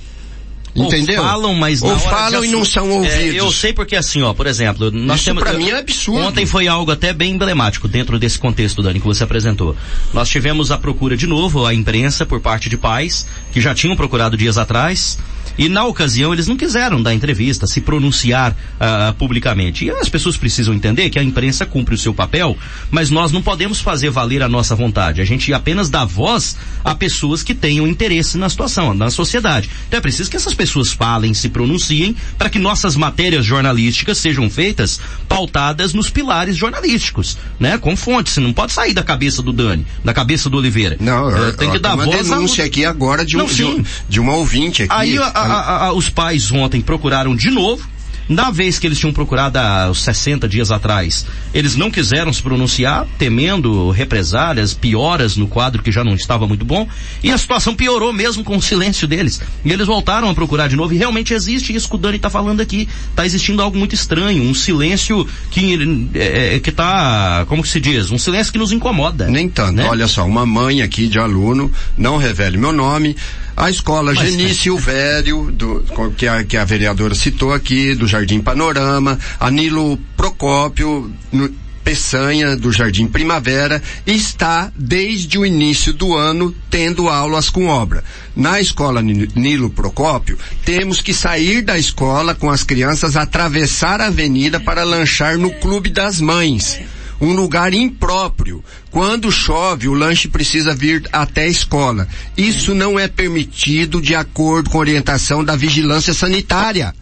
Entendeu? 0.75 1.21
Ou 1.21 1.27
falam, 1.27 1.53
mas 1.53 1.81
Ou 1.81 1.97
falam 1.97 2.43
e 2.43 2.49
não 2.49 2.65
são 2.65 2.89
ouvidos. 2.89 3.15
É, 3.15 3.39
eu 3.39 3.49
sei 3.49 3.71
porque 3.71 3.95
assim, 3.95 4.21
ó, 4.21 4.33
por 4.33 4.45
exemplo, 4.45 4.91
nós 4.91 5.21
Isso 5.21 5.25
temos. 5.25 5.41
pra 5.41 5.53
mim 5.53 5.69
é 5.69 5.77
absurdo. 5.79 6.27
Ontem 6.27 6.45
foi 6.45 6.67
algo 6.67 6.91
até 6.91 7.13
bem 7.13 7.33
emblemático 7.33 7.87
dentro 7.87 8.19
desse 8.19 8.37
contexto, 8.37 8.83
Dani, 8.83 8.99
que 8.99 9.05
você 9.05 9.23
apresentou. 9.23 9.75
Nós 10.13 10.27
tivemos 10.27 10.71
a 10.71 10.77
procura 10.77 11.15
de 11.15 11.27
novo, 11.27 11.65
a 11.65 11.73
imprensa, 11.73 12.25
por 12.25 12.41
parte 12.41 12.69
de 12.69 12.75
pais, 12.77 13.25
que 13.53 13.61
já 13.61 13.73
tinham 13.73 13.95
procurado 13.95 14.35
dias 14.35 14.57
atrás, 14.57 15.17
e 15.57 15.69
na 15.69 15.85
ocasião 15.85 16.33
eles 16.33 16.47
não 16.47 16.57
quiseram 16.57 17.01
dar 17.01 17.13
entrevista, 17.13 17.67
se 17.67 17.81
pronunciar 17.81 18.51
uh, 18.51 19.13
publicamente. 19.15 19.85
E 19.85 19.91
as 19.91 20.09
pessoas 20.09 20.37
precisam 20.37 20.73
entender 20.73 21.09
que 21.09 21.19
a 21.19 21.23
imprensa 21.23 21.65
cumpre 21.65 21.95
o 21.95 21.97
seu 21.97 22.13
papel, 22.13 22.57
mas 22.91 23.09
nós 23.09 23.31
não 23.31 23.41
podemos 23.41 23.79
fazer 23.79 24.09
valer 24.09 24.41
a 24.41 24.49
nossa 24.49 24.75
vontade. 24.75 25.21
A 25.21 25.25
gente 25.25 25.53
apenas 25.53 25.89
dá 25.89 26.03
voz 26.05 26.57
a 26.83 26.93
pessoas 26.93 27.43
que 27.43 27.53
tenham 27.53 27.87
interesse 27.87 28.37
na 28.37 28.49
situação, 28.49 28.93
na 28.93 29.09
sociedade. 29.09 29.69
Então 29.87 29.97
é 29.97 30.01
preciso 30.01 30.29
que 30.29 30.37
essas 30.37 30.53
pessoas 30.53 30.91
falem, 30.91 31.33
se 31.33 31.49
pronunciem, 31.49 32.15
para 32.37 32.49
que 32.49 32.59
nossas 32.59 32.95
matérias 32.95 33.45
jornalísticas 33.45 34.17
sejam 34.17 34.49
feitas 34.49 34.99
pautadas 35.27 35.93
nos 35.93 36.09
pilares 36.09 36.55
jornalísticos, 36.55 37.37
né? 37.59 37.77
Com 37.77 37.95
fontes. 37.95 38.33
Você 38.33 38.39
não 38.39 38.53
pode 38.53 38.73
sair 38.73 38.93
da 38.93 39.03
cabeça 39.03 39.41
do 39.41 39.53
Dani, 39.53 39.85
da 40.03 40.13
cabeça 40.13 40.49
do 40.49 40.57
Oliveira. 40.57 40.97
Não, 40.99 41.29
é, 41.29 41.51
tem 41.53 41.71
que 41.71 41.79
dar 41.79 41.95
voz. 41.95 42.07
Uma 42.07 42.17
denúncia 42.17 42.63
a... 42.63 42.67
aqui 42.67 42.85
agora 42.85 43.25
de, 43.25 43.37
um, 43.37 43.39
não, 43.39 43.47
de, 43.47 43.63
um, 43.63 43.83
de 44.07 44.19
uma 44.19 44.33
ouvinte 44.33 44.83
aqui. 44.83 44.93
Aí 44.93 45.17
a, 45.17 45.27
a, 45.53 45.85
a, 45.85 45.93
os 45.93 46.09
pais 46.09 46.51
ontem 46.51 46.81
procuraram 46.81 47.35
de 47.35 47.49
novo 47.49 47.95
na 48.27 48.49
vez 48.49 48.79
que 48.79 48.87
eles 48.87 48.97
tinham 48.97 49.13
procurado 49.13 49.57
há 49.59 49.91
60 49.93 50.47
dias 50.47 50.71
atrás, 50.71 51.25
eles 51.53 51.75
não 51.75 51.91
quiseram 51.91 52.33
se 52.33 52.41
pronunciar, 52.41 53.05
temendo 53.17 53.91
represálias, 53.91 54.73
pioras 54.73 55.37
no 55.37 55.47
quadro 55.47 55.83
que 55.83 55.91
já 55.91 56.03
não 56.03 56.15
estava 56.15 56.47
muito 56.47 56.65
bom, 56.65 56.87
e 57.23 57.31
a 57.31 57.37
situação 57.37 57.75
piorou 57.75 58.11
mesmo 58.11 58.43
com 58.43 58.57
o 58.57 58.61
silêncio 58.61 59.07
deles. 59.07 59.41
E 59.63 59.71
eles 59.71 59.85
voltaram 59.87 60.29
a 60.29 60.33
procurar 60.33 60.67
de 60.67 60.75
novo, 60.75 60.93
e 60.93 60.97
realmente 60.97 61.33
existe 61.33 61.75
isso 61.75 61.87
que 61.87 61.95
o 61.95 61.97
Dani 61.99 62.17
está 62.17 62.29
falando 62.29 62.61
aqui. 62.61 62.87
Está 63.09 63.25
existindo 63.25 63.61
algo 63.61 63.77
muito 63.77 63.93
estranho, 63.93 64.43
um 64.43 64.53
silêncio 64.53 65.27
que 65.51 66.09
é, 66.15 66.59
que 66.59 66.71
tá, 66.71 67.45
como 67.47 67.61
que 67.61 67.69
se 67.69 67.79
diz, 67.79 68.09
um 68.11 68.17
silêncio 68.17 68.51
que 68.51 68.59
nos 68.59 68.71
incomoda. 68.71 69.27
Nem 69.27 69.47
tanto. 69.47 69.73
Né? 69.73 69.87
Olha 69.87 70.07
só, 70.07 70.25
uma 70.25 70.45
mãe 70.45 70.81
aqui 70.81 71.07
de 71.07 71.19
aluno, 71.19 71.71
não 71.97 72.17
revele 72.17 72.57
meu 72.57 72.71
nome, 72.71 73.15
a 73.55 73.69
escola 73.69 74.13
Mas, 74.13 74.29
Genício 74.29 74.77
é. 74.77 74.81
Velho, 74.81 75.51
do, 75.51 75.83
que, 76.17 76.27
a, 76.27 76.43
que 76.43 76.57
a 76.57 76.65
vereadora 76.65 77.15
citou 77.15 77.53
aqui, 77.53 77.95
do 77.95 78.07
Jardim 78.07 78.41
Panorama, 78.41 79.17
a 79.39 79.49
Nilo 79.49 79.97
Procópio, 80.17 81.11
no, 81.31 81.49
Peçanha, 81.85 82.55
do 82.55 82.71
Jardim 82.71 83.05
Primavera, 83.07 83.81
está 84.07 84.71
desde 84.75 85.37
o 85.37 85.45
início 85.45 85.93
do 85.93 86.15
ano 86.15 86.53
tendo 86.67 87.07
aulas 87.07 87.47
com 87.47 87.67
obra. 87.67 88.03
Na 88.35 88.59
escola 88.59 89.03
Nilo 89.03 89.69
Procópio, 89.69 90.37
temos 90.65 90.99
que 90.99 91.13
sair 91.13 91.61
da 91.61 91.77
escola 91.77 92.33
com 92.33 92.49
as 92.49 92.63
crianças, 92.63 93.15
atravessar 93.15 94.01
a 94.01 94.07
avenida 94.07 94.59
para 94.59 94.83
lanchar 94.83 95.37
no 95.37 95.51
Clube 95.51 95.91
das 95.91 96.19
Mães 96.19 96.79
um 97.19 97.33
lugar 97.33 97.73
impróprio. 97.73 98.63
Quando 98.91 99.31
chove, 99.31 99.87
o 99.87 99.93
lanche 99.93 100.27
precisa 100.27 100.73
vir 100.73 101.07
até 101.11 101.43
a 101.43 101.47
escola. 101.47 102.07
Isso 102.37 102.73
não 102.73 102.99
é 102.99 103.07
permitido 103.07 104.01
de 104.01 104.15
acordo 104.15 104.69
com 104.69 104.77
a 104.77 104.81
orientação 104.81 105.43
da 105.43 105.55
vigilância 105.55 106.13
sanitária. 106.13 106.93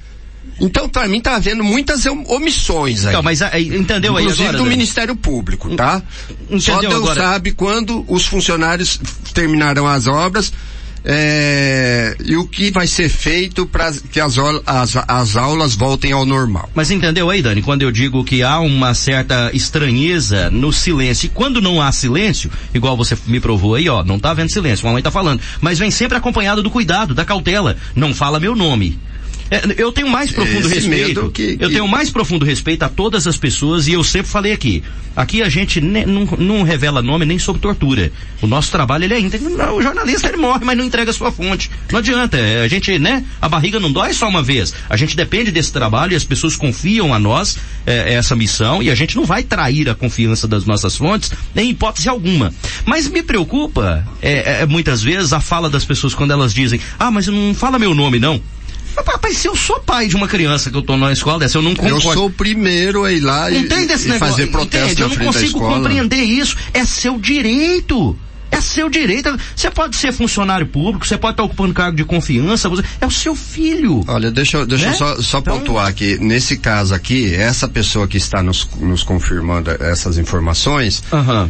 Então, 0.59 0.87
para 0.87 1.07
mim, 1.07 1.19
tá 1.19 1.35
havendo 1.35 1.63
muitas 1.63 2.05
omissões 2.05 3.05
aí. 3.05 3.11
Então, 3.11 3.23
mas 3.23 3.41
entendeu 3.41 4.13
Inclusive 4.19 4.43
aí 4.43 4.49
agora, 4.49 4.63
do 4.63 4.69
Ministério 4.69 5.15
Público, 5.15 5.75
tá? 5.75 6.01
Entendeu 6.41 6.59
Só 6.59 6.79
Deus 6.79 6.93
agora? 6.95 7.21
sabe 7.21 7.51
quando 7.53 8.05
os 8.07 8.25
funcionários 8.25 8.99
terminarão 9.33 9.87
as 9.87 10.07
obras 10.07 10.53
é, 11.05 12.15
e 12.23 12.35
o 12.35 12.47
que 12.47 12.71
vai 12.71 12.87
ser 12.87 13.09
feito 13.09 13.65
para 13.65 13.91
que 13.91 14.19
as, 14.19 14.35
as, 14.65 14.95
as 15.07 15.35
aulas 15.35 15.75
voltem 15.75 16.11
ao 16.11 16.25
normal. 16.25 16.69
Mas 16.73 16.91
entendeu 16.91 17.29
aí, 17.29 17.41
Dani, 17.41 17.61
quando 17.61 17.81
eu 17.81 17.91
digo 17.91 18.23
que 18.23 18.41
há 18.43 18.59
uma 18.59 18.93
certa 18.93 19.51
estranheza 19.53 20.49
no 20.49 20.71
silêncio, 20.71 21.27
e 21.27 21.29
quando 21.29 21.61
não 21.61 21.81
há 21.81 21.91
silêncio, 21.91 22.49
igual 22.73 22.95
você 22.95 23.17
me 23.27 23.39
provou 23.39 23.75
aí, 23.75 23.89
ó, 23.89 24.03
não 24.03 24.19
tá 24.19 24.31
havendo 24.31 24.51
silêncio, 24.51 24.85
a 24.85 24.89
mamãe 24.89 25.03
tá 25.03 25.11
falando, 25.11 25.41
mas 25.59 25.79
vem 25.79 25.91
sempre 25.91 26.17
acompanhado 26.17 26.63
do 26.63 26.71
cuidado, 26.71 27.13
da 27.13 27.25
cautela, 27.25 27.75
não 27.95 28.13
fala 28.13 28.39
meu 28.39 28.55
nome. 28.55 28.99
É, 29.53 29.61
eu 29.77 29.91
tenho 29.91 30.09
mais 30.09 30.31
profundo 30.31 30.65
Esse 30.65 30.75
respeito. 30.75 31.29
Que, 31.29 31.57
que... 31.57 31.63
Eu 31.63 31.69
tenho 31.69 31.87
mais 31.87 32.09
profundo 32.09 32.43
respeito 32.43 32.81
a 32.81 32.89
todas 32.89 33.27
as 33.27 33.37
pessoas 33.37 33.87
e 33.87 33.93
eu 33.93 34.03
sempre 34.03 34.27
falei 34.27 34.51
aqui. 34.51 34.83
Aqui 35.15 35.43
a 35.43 35.49
gente 35.49 35.79
ne, 35.79 36.05
não, 36.07 36.25
não, 36.39 36.63
revela 36.63 37.03
nome 37.03 37.23
nem 37.23 37.37
sobre 37.37 37.61
tortura. 37.61 38.11
O 38.41 38.47
nosso 38.47 38.71
trabalho 38.71 39.03
ele 39.03 39.13
é 39.13 39.19
íntegro. 39.19 39.53
O 39.75 39.81
jornalista 39.81 40.27
ele 40.27 40.37
morre, 40.37 40.65
mas 40.65 40.75
não 40.75 40.83
entrega 40.83 41.11
a 41.11 41.13
sua 41.13 41.31
fonte. 41.31 41.69
Não 41.91 41.99
adianta. 41.99 42.35
É, 42.35 42.63
a 42.63 42.67
gente, 42.67 42.97
né? 42.97 43.23
A 43.39 43.47
barriga 43.47 43.79
não 43.79 43.91
dói 43.91 44.11
só 44.13 44.27
uma 44.27 44.41
vez. 44.41 44.73
A 44.89 44.97
gente 44.97 45.15
depende 45.15 45.51
desse 45.51 45.71
trabalho 45.71 46.13
e 46.13 46.15
as 46.15 46.23
pessoas 46.23 46.55
confiam 46.55 47.13
a 47.13 47.19
nós 47.19 47.57
é, 47.85 48.13
essa 48.13 48.35
missão 48.35 48.81
e 48.81 48.89
a 48.89 48.95
gente 48.95 49.15
não 49.15 49.23
vai 49.23 49.43
trair 49.43 49.87
a 49.87 49.93
confiança 49.93 50.47
das 50.47 50.65
nossas 50.65 50.97
fontes 50.97 51.31
em 51.55 51.69
hipótese 51.69 52.09
alguma. 52.09 52.51
Mas 52.83 53.07
me 53.07 53.21
preocupa 53.21 54.03
é, 54.19 54.61
é, 54.61 54.65
muitas 54.65 55.03
vezes 55.03 55.31
a 55.31 55.39
fala 55.39 55.69
das 55.69 55.85
pessoas 55.85 56.15
quando 56.15 56.31
elas 56.31 56.53
dizem, 56.53 56.79
ah, 56.97 57.11
mas 57.11 57.27
não 57.27 57.53
fala 57.53 57.77
meu 57.77 57.93
nome 57.93 58.19
não. 58.19 58.41
Rapaz, 58.95 59.37
se 59.37 59.47
eu 59.47 59.55
sou 59.55 59.79
pai 59.79 60.07
de 60.07 60.15
uma 60.15 60.27
criança 60.27 60.69
que 60.69 60.77
eu 60.77 60.81
tô 60.81 60.95
na 60.97 61.11
escola 61.11 61.39
dessa, 61.39 61.57
eu 61.57 61.61
não 61.61 61.75
concordo. 61.75 61.95
Eu 61.95 62.13
sou 62.13 62.25
o 62.27 62.31
primeiro 62.31 63.03
a 63.03 63.11
ir 63.11 63.19
lá 63.19 63.49
e, 63.49 63.65
e 63.65 64.19
fazer 64.19 64.47
protesto 64.47 65.01
entende? 65.01 65.01
Eu 65.01 65.09
não 65.09 65.25
consigo 65.33 65.59
compreender 65.59 66.23
isso. 66.23 66.55
É 66.73 66.85
seu 66.85 67.17
direito. 67.17 68.17
É 68.53 68.61
seu 68.61 68.87
direito. 68.87 69.35
Você 69.55 69.71
pode 69.71 69.95
ser 69.95 70.11
funcionário 70.11 70.67
público, 70.67 71.07
você 71.07 71.17
pode 71.17 71.33
estar 71.33 71.43
ocupando 71.43 71.73
cargo 71.73 71.97
de 71.97 72.05
confiança, 72.05 72.69
você, 72.69 72.83
é 73.01 73.05
o 73.05 73.09
seu 73.09 73.35
filho. 73.35 74.03
Olha, 74.07 74.29
deixa, 74.29 74.63
deixa 74.63 74.85
né? 74.85 74.91
eu 74.91 74.95
só, 74.95 75.21
só 75.21 75.39
então... 75.39 75.57
pontuar 75.57 75.87
aqui. 75.87 76.19
Nesse 76.19 76.57
caso 76.57 76.93
aqui, 76.93 77.33
essa 77.33 77.67
pessoa 77.67 78.07
que 78.07 78.17
está 78.17 78.43
nos, 78.43 78.69
nos 78.79 79.01
confirmando 79.01 79.71
essas 79.71 80.19
informações, 80.19 81.03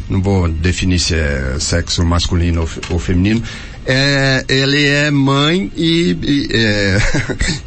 não 0.09 0.21
vou 0.21 0.47
definir 0.47 0.97
se 0.97 1.15
é 1.15 1.57
sexo 1.59 2.05
masculino 2.05 2.61
ou, 2.61 2.69
ou 2.91 2.99
feminino, 2.99 3.43
é, 3.85 4.45
ele 4.47 4.85
é 4.85 5.11
mãe 5.11 5.71
e, 5.75 6.17
e 6.21 6.47
é, 6.51 7.01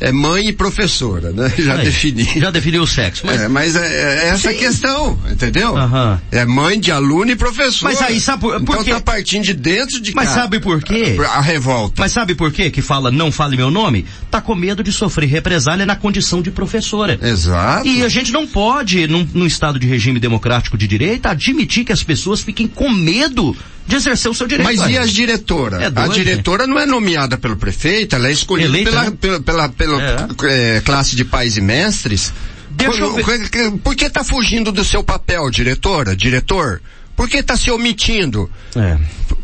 é, 0.09 0.13
mãe 0.13 0.49
e 0.49 0.53
professora, 0.53 1.31
né? 1.33 1.53
Já 1.59 1.75
Aí, 1.75 1.85
defini. 1.85 2.25
Já 2.37 2.51
definiu 2.51 2.83
o 2.83 2.87
sexo. 2.87 3.27
Mas, 3.27 3.41
é, 3.41 3.49
mas 3.49 3.77
é, 3.77 4.25
é 4.25 4.29
essa 4.29 4.51
Sim. 4.51 4.59
questão, 4.59 5.19
entendeu? 5.31 5.75
Uhum. 5.75 6.19
É 6.31 6.45
mãe 6.45 6.81
de 6.81 6.91
aluno 6.91 7.31
e 7.31 7.37
professor. 7.37 7.85
Mas 7.85 8.01
aí 8.01 8.21
sabe 8.21 8.41
por, 8.41 8.63
por 8.63 8.73
então 8.75 8.85
quê? 8.85 8.91
tá 8.91 9.01
partindo 9.01 9.45
de 9.45 9.55
dentro 9.55 10.01
de 10.01 10.15
Mas 10.15 10.31
sabe 10.31 10.61
por 10.61 10.83
quê? 10.83 11.17
A 11.35 11.41
revolta. 11.41 11.95
Mas 11.99 12.13
sabe 12.13 12.35
por 12.35 12.53
quê 12.53 12.71
que 12.71 12.81
fala 12.81 13.11
não 13.11 13.31
fale 13.31 13.57
meu 13.57 13.71
nome? 13.71 14.07
Tá 14.31 14.41
com 14.41 14.55
medo 14.55 14.83
de 14.83 14.93
sofrer 14.93 15.29
represália 15.29 15.85
na 15.85 15.97
condição 15.97 16.41
de 16.41 16.51
professora. 16.51 17.19
Exato. 17.23 17.87
E 17.87 18.03
a 18.03 18.09
gente 18.09 18.33
não 18.33 18.47
pode, 18.47 19.07
num, 19.07 19.27
num 19.35 19.47
estado 19.47 19.79
de 19.79 19.87
regime 19.87 20.19
democrático 20.19 20.79
de 20.79 20.87
direita, 20.87 21.31
admitir 21.31 21.85
que 21.85 21.93
as 21.93 22.03
pessoas 22.03 22.41
fiquem 22.41 22.67
com 22.67 22.91
medo 22.91 23.57
de 23.87 23.97
exercer 23.97 24.31
o 24.31 24.35
seu 24.35 24.47
direito. 24.47 24.67
Mas 24.67 24.91
e 24.91 24.99
as 24.99 25.11
diretoras? 25.11 25.81
É 25.81 25.87
a 25.95 26.09
diretora 26.09 26.67
não 26.67 26.79
é 26.79 26.87
nomeada 26.87 27.39
pelo 27.39 27.57
prefeito, 27.57 28.17
ela 28.17 28.29
é 28.29 28.33
escolhida 28.33 28.69
Eleita, 28.69 28.91
pela, 28.91 29.05
né? 29.05 29.17
pela, 29.21 29.41
pela, 29.41 29.69
pela 29.69 30.03
é. 30.03 30.77
É, 30.77 30.81
classe 30.81 31.15
de 31.15 31.25
pais 31.25 31.57
e 31.57 31.61
mestres. 31.61 32.33
Deixa 32.71 32.93
por, 32.93 33.21
eu 33.57 33.79
por 33.79 33.95
que 33.95 34.05
está 34.05 34.23
fugindo 34.23 34.71
do 34.71 34.85
seu 34.85 35.03
papel, 35.03 35.49
diretora, 35.51 36.15
diretor? 36.15 36.81
Por 37.17 37.31
que 37.31 37.39
está 37.39 37.57
se 37.57 37.71
omitindo? 37.71 38.51
É. 38.77 38.99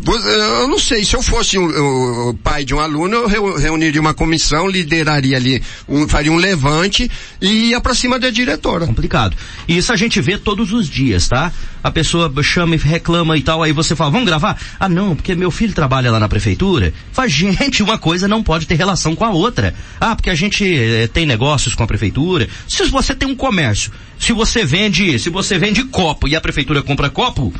Eu 0.04 0.68
não 0.68 0.78
sei, 0.78 1.04
se 1.06 1.16
eu 1.16 1.22
fosse 1.22 1.56
o, 1.56 2.28
o 2.28 2.34
pai 2.34 2.66
de 2.66 2.74
um 2.74 2.80
aluno, 2.80 3.16
eu 3.16 3.56
reuniria 3.56 4.00
uma 4.00 4.12
comissão, 4.12 4.68
lideraria 4.68 5.38
ali, 5.38 5.62
um, 5.88 6.06
faria 6.06 6.30
um 6.30 6.36
levante 6.36 7.10
e 7.40 7.70
ia 7.70 7.80
pra 7.80 7.94
cima 7.94 8.18
da 8.18 8.28
diretora. 8.28 8.86
Complicado. 8.86 9.34
E 9.66 9.78
isso 9.78 9.90
a 9.90 9.96
gente 9.96 10.20
vê 10.20 10.36
todos 10.36 10.72
os 10.72 10.86
dias, 10.86 11.28
tá? 11.28 11.50
A 11.82 11.90
pessoa 11.90 12.32
chama 12.42 12.74
e 12.74 12.78
reclama 12.78 13.36
e 13.36 13.42
tal, 13.42 13.62
aí 13.62 13.72
você 13.72 13.96
fala, 13.96 14.10
vamos 14.10 14.26
gravar? 14.26 14.60
Ah 14.78 14.88
não, 14.88 15.16
porque 15.16 15.34
meu 15.34 15.50
filho 15.50 15.72
trabalha 15.72 16.10
lá 16.10 16.20
na 16.20 16.28
prefeitura. 16.28 16.92
Faz 17.12 17.32
gente, 17.32 17.82
uma 17.82 17.98
coisa 17.98 18.28
não 18.28 18.42
pode 18.42 18.66
ter 18.66 18.74
relação 18.74 19.14
com 19.14 19.24
a 19.24 19.30
outra. 19.30 19.74
Ah, 20.00 20.14
porque 20.14 20.30
a 20.30 20.34
gente 20.34 20.64
eh, 20.64 21.08
tem 21.08 21.26
negócios 21.26 21.74
com 21.74 21.82
a 21.82 21.86
prefeitura. 21.86 22.48
Se 22.68 22.84
você 22.84 23.14
tem 23.14 23.28
um 23.28 23.34
comércio, 23.34 23.92
se 24.18 24.32
você 24.32 24.64
vende, 24.64 25.18
se 25.18 25.30
você 25.30 25.58
vende 25.58 25.84
copo 25.84 26.28
e 26.28 26.36
a 26.36 26.40
prefeitura 26.40 26.82
compra 26.82 27.10
copo, 27.10 27.52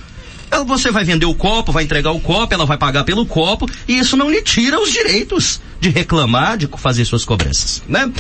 você 0.67 0.91
vai 0.91 1.05
vender 1.05 1.27
o 1.27 1.35
copo, 1.35 1.73
vai 1.73 1.85
entregar 1.85 2.11
o 2.11 2.21
copo, 2.21 2.53
ela 2.53 2.67
vai 2.67 2.77
pagar 2.77 3.05
pelo 3.05 3.25
copo, 3.25 3.69
e 3.89 3.99
isso 3.99 4.17
não 4.17 4.31
lhe 4.31 4.43
tira 4.43 4.81
os 4.81 4.93
direitos 4.93 5.61
de 5.81 5.89
reclamar, 5.89 6.59
de 6.59 6.69
fazer 6.77 7.05
suas 7.05 7.25
cobranças, 7.25 7.83
né? 7.89 8.11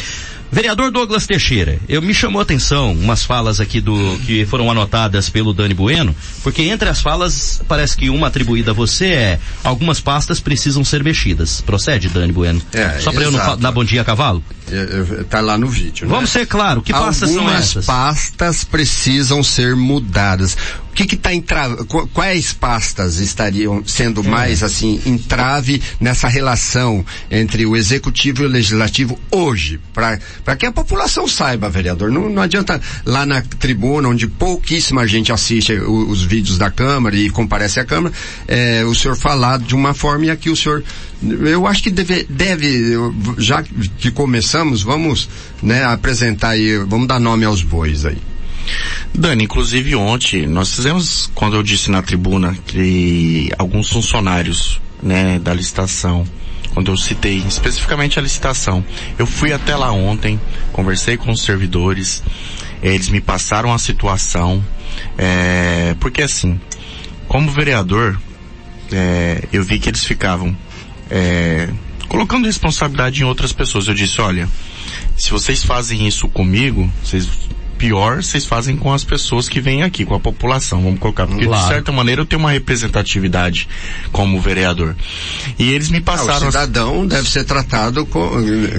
Vereador 0.52 0.90
Douglas 0.90 1.26
Teixeira, 1.26 1.78
eu 1.88 2.02
me 2.02 2.12
chamou 2.12 2.38
a 2.38 2.42
atenção 2.42 2.92
umas 2.92 3.24
falas 3.24 3.58
aqui 3.58 3.80
do 3.80 4.18
que 4.26 4.44
foram 4.44 4.70
anotadas 4.70 5.30
pelo 5.30 5.54
Dani 5.54 5.72
Bueno, 5.72 6.14
porque 6.42 6.64
entre 6.64 6.90
as 6.90 7.00
falas 7.00 7.62
parece 7.66 7.96
que 7.96 8.10
uma 8.10 8.26
atribuída 8.26 8.72
a 8.72 8.74
você 8.74 9.06
é 9.06 9.40
algumas 9.64 9.98
pastas 9.98 10.40
precisam 10.40 10.84
ser 10.84 11.02
mexidas. 11.02 11.62
Procede, 11.62 12.10
Dani 12.10 12.32
Bueno? 12.32 12.60
É, 12.70 12.98
Só 13.00 13.10
para 13.12 13.22
eu 13.22 13.30
não 13.30 13.56
dar 13.56 13.72
bom 13.72 13.82
dia 13.82 14.02
a 14.02 14.04
cavalo? 14.04 14.44
É, 14.72 15.20
é, 15.20 15.24
tá 15.24 15.40
lá 15.40 15.58
no 15.58 15.68
vídeo. 15.68 16.06
Né? 16.06 16.14
Vamos 16.14 16.30
ser 16.30 16.46
claro, 16.46 16.80
que 16.80 16.92
pastas 16.92 17.28
algumas 17.28 17.52
são 17.52 17.58
essas? 17.58 17.84
pastas 17.84 18.64
precisam 18.64 19.42
ser 19.42 19.76
mudadas. 19.76 20.56
O 20.90 20.94
que 20.94 21.06
que 21.06 21.16
tá 21.16 21.32
entrave, 21.32 21.84
quais 22.12 22.52
pastas 22.52 23.16
estariam 23.16 23.82
sendo 23.86 24.20
hum. 24.20 24.24
mais 24.24 24.62
assim 24.62 25.00
entrave 25.06 25.80
nessa 26.00 26.28
relação 26.28 27.04
entre 27.30 27.64
o 27.66 27.76
executivo 27.76 28.42
e 28.42 28.46
o 28.46 28.48
legislativo 28.48 29.18
hoje, 29.30 29.80
para 29.92 30.18
para 30.44 30.56
que 30.56 30.66
a 30.66 30.72
população 30.72 31.26
saiba, 31.28 31.68
vereador. 31.68 32.10
Não, 32.10 32.28
não 32.28 32.42
adianta 32.42 32.80
lá 33.04 33.24
na 33.24 33.42
tribuna, 33.42 34.08
onde 34.08 34.26
pouquíssima 34.26 35.06
gente 35.06 35.32
assiste 35.32 35.72
os, 35.72 36.10
os 36.10 36.22
vídeos 36.22 36.58
da 36.58 36.70
Câmara 36.70 37.16
e 37.16 37.30
comparece 37.30 37.80
à 37.80 37.84
Câmara, 37.84 38.14
é, 38.46 38.84
o 38.84 38.94
senhor 38.94 39.16
falar 39.16 39.58
de 39.58 39.74
uma 39.74 39.94
forma 39.94 40.26
e 40.26 40.30
aqui 40.30 40.50
o 40.50 40.56
senhor 40.56 40.84
eu 41.22 41.66
acho 41.66 41.82
que 41.82 41.90
deve, 41.90 42.24
deve, 42.24 42.94
já 43.38 43.62
que 43.62 44.10
começamos, 44.10 44.82
vamos 44.82 45.28
né, 45.62 45.84
apresentar 45.84 46.50
aí, 46.50 46.78
vamos 46.78 47.06
dar 47.06 47.20
nome 47.20 47.44
aos 47.44 47.62
bois 47.62 48.04
aí. 48.04 48.18
Dani, 49.14 49.44
inclusive 49.44 49.94
ontem 49.94 50.46
nós 50.46 50.74
fizemos, 50.74 51.30
quando 51.34 51.56
eu 51.56 51.62
disse 51.62 51.90
na 51.90 52.02
tribuna 52.02 52.56
que 52.66 53.50
alguns 53.58 53.88
funcionários 53.90 54.80
né, 55.02 55.38
da 55.38 55.52
licitação 55.52 56.24
quando 56.72 56.90
eu 56.90 56.96
citei 56.96 57.38
especificamente 57.38 58.18
a 58.18 58.22
licitação. 58.22 58.84
Eu 59.18 59.26
fui 59.26 59.52
até 59.52 59.76
lá 59.76 59.92
ontem, 59.92 60.40
conversei 60.72 61.16
com 61.16 61.30
os 61.30 61.42
servidores, 61.42 62.22
eles 62.82 63.08
me 63.08 63.20
passaram 63.20 63.72
a 63.72 63.78
situação, 63.78 64.64
é, 65.16 65.94
porque 66.00 66.22
assim, 66.22 66.60
como 67.28 67.50
vereador, 67.50 68.18
é, 68.90 69.44
eu 69.52 69.62
vi 69.62 69.78
que 69.78 69.88
eles 69.88 70.04
ficavam 70.04 70.56
é, 71.12 71.68
colocando 72.08 72.46
responsabilidade 72.46 73.22
em 73.22 73.24
outras 73.24 73.52
pessoas. 73.52 73.86
Eu 73.86 73.94
disse, 73.94 74.20
olha, 74.20 74.48
se 75.16 75.30
vocês 75.30 75.62
fazem 75.62 76.06
isso 76.08 76.26
comigo, 76.28 76.90
vocês 77.04 77.28
pior 77.78 78.22
vocês 78.22 78.46
fazem 78.46 78.76
com 78.76 78.92
as 78.92 79.02
pessoas 79.02 79.48
que 79.48 79.60
vêm 79.60 79.82
aqui, 79.82 80.04
com 80.04 80.14
a 80.14 80.20
população, 80.20 80.80
vamos 80.80 81.00
colocar. 81.00 81.26
Porque 81.26 81.44
claro. 81.44 81.62
de 81.62 81.68
certa 81.68 81.90
maneira 81.90 82.20
eu 82.20 82.26
tenho 82.26 82.38
uma 82.38 82.52
representatividade 82.52 83.68
como 84.12 84.40
vereador. 84.40 84.94
E 85.58 85.68
eles 85.72 85.90
me 85.90 86.00
passaram. 86.00 86.46
Ah, 86.46 86.48
o 86.48 86.52
cidadão 86.52 87.06
deve 87.06 87.28
ser 87.28 87.42
tratado 87.42 88.06
com. 88.06 88.30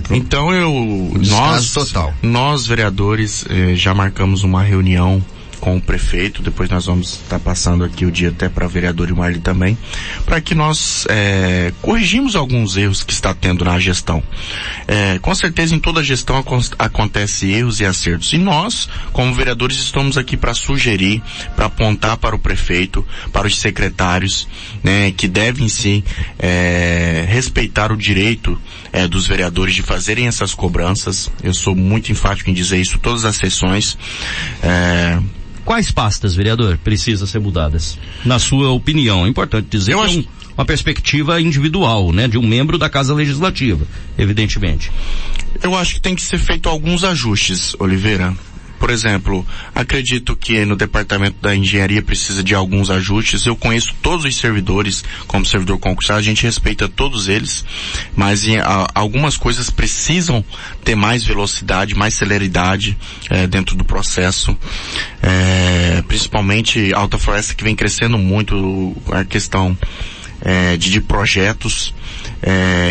com 0.07 0.15
então 0.15 0.53
eu. 0.53 1.11
Nós, 1.25 1.71
total. 1.71 2.13
nós 2.21 2.65
vereadores 2.65 3.43
eh, 3.49 3.75
já 3.75 3.93
marcamos 3.93 4.43
uma 4.43 4.63
reunião 4.63 5.21
com 5.63 5.77
o 5.77 5.81
prefeito, 5.81 6.41
depois 6.41 6.69
nós 6.69 6.87
vamos 6.87 7.21
estar 7.23 7.39
passando 7.39 7.85
aqui 7.85 8.05
o 8.05 8.11
dia 8.11 8.27
até 8.27 8.49
para 8.49 8.67
vereador 8.67 9.09
e 9.09 9.13
Marli 9.13 9.39
também, 9.39 9.77
para 10.25 10.41
que 10.41 10.53
nós 10.53 11.07
é, 11.09 11.71
corrigimos 11.81 12.35
alguns 12.35 12.75
erros 12.75 13.01
que 13.01 13.13
está 13.13 13.33
tendo 13.33 13.63
na 13.63 13.79
gestão. 13.79 14.21
É, 14.85 15.19
com 15.19 15.33
certeza 15.33 15.73
em 15.73 15.79
toda 15.79 16.03
gestão 16.03 16.35
ac 16.35 16.71
acontece 16.77 17.49
erros 17.49 17.79
e 17.79 17.85
acertos. 17.85 18.33
E 18.33 18.37
nós, 18.37 18.89
como 19.13 19.33
vereadores, 19.33 19.77
estamos 19.77 20.17
aqui 20.17 20.35
para 20.35 20.53
sugerir, 20.53 21.23
para 21.55 21.67
apontar 21.67 22.17
para 22.17 22.35
o 22.35 22.39
prefeito, 22.39 23.07
para 23.31 23.47
os 23.47 23.57
secretários, 23.57 24.49
né, 24.83 25.11
que 25.11 25.29
devem 25.29 25.69
sim 25.69 26.03
é, 26.37 27.23
respeitar 27.29 27.89
o 27.89 27.95
direito 27.95 28.61
é, 28.91 29.07
dos 29.07 29.25
vereadores 29.25 29.73
de 29.73 29.81
fazerem 29.81 30.27
essas 30.27 30.53
cobranças. 30.53 31.31
Eu 31.41 31.53
sou 31.53 31.73
muito 31.73 32.11
enfático 32.11 32.49
em 32.49 32.53
dizer 32.53 32.81
isso 32.81 32.99
todas 32.99 33.23
as 33.23 33.37
sessões. 33.37 33.97
É, 34.61 35.19
Quais 35.65 35.91
pastas, 35.91 36.35
vereador, 36.35 36.77
precisam 36.77 37.25
ser 37.25 37.39
mudadas? 37.39 37.97
Na 38.25 38.37
sua 38.37 38.71
opinião, 38.71 39.25
é 39.25 39.29
importante 39.29 39.67
dizer 39.69 39.93
Eu 39.93 39.99
que 39.99 40.05
acho... 40.05 40.17
é 40.17 40.19
um, 40.19 40.25
uma 40.57 40.65
perspectiva 40.65 41.39
individual, 41.41 42.11
né, 42.11 42.27
de 42.27 42.37
um 42.37 42.45
membro 42.45 42.77
da 42.77 42.89
Casa 42.89 43.13
Legislativa, 43.13 43.85
evidentemente. 44.17 44.91
Eu 45.61 45.75
acho 45.75 45.95
que 45.95 46.01
tem 46.01 46.15
que 46.15 46.21
ser 46.21 46.37
feito 46.37 46.67
alguns 46.67 47.03
ajustes, 47.03 47.75
Oliveira. 47.79 48.35
Por 48.83 48.89
exemplo, 48.89 49.47
acredito 49.73 50.35
que 50.35 50.65
no 50.65 50.75
departamento 50.75 51.37
da 51.41 51.55
engenharia 51.55 52.01
precisa 52.01 52.43
de 52.43 52.53
alguns 52.53 52.89
ajustes. 52.89 53.45
Eu 53.45 53.55
conheço 53.55 53.95
todos 54.01 54.25
os 54.25 54.35
servidores 54.35 55.05
como 55.25 55.45
servidor 55.45 55.79
concursado, 55.79 56.19
a 56.19 56.21
gente 56.21 56.43
respeita 56.43 56.89
todos 56.89 57.29
eles, 57.29 57.63
mas 58.13 58.45
em, 58.45 58.57
a, 58.57 58.89
algumas 58.93 59.37
coisas 59.37 59.69
precisam 59.69 60.43
ter 60.83 60.95
mais 60.95 61.23
velocidade, 61.23 61.95
mais 61.95 62.13
celeridade 62.13 62.97
é, 63.29 63.47
dentro 63.47 63.73
do 63.77 63.85
processo. 63.85 64.53
É, 65.21 66.03
principalmente 66.05 66.93
Alta 66.93 67.17
Floresta 67.17 67.53
que 67.53 67.63
vem 67.63 67.77
crescendo 67.77 68.17
muito 68.17 68.97
a 69.13 69.23
questão 69.23 69.77
é, 70.41 70.75
de, 70.75 70.91
de, 70.91 70.99
projetos. 70.99 71.93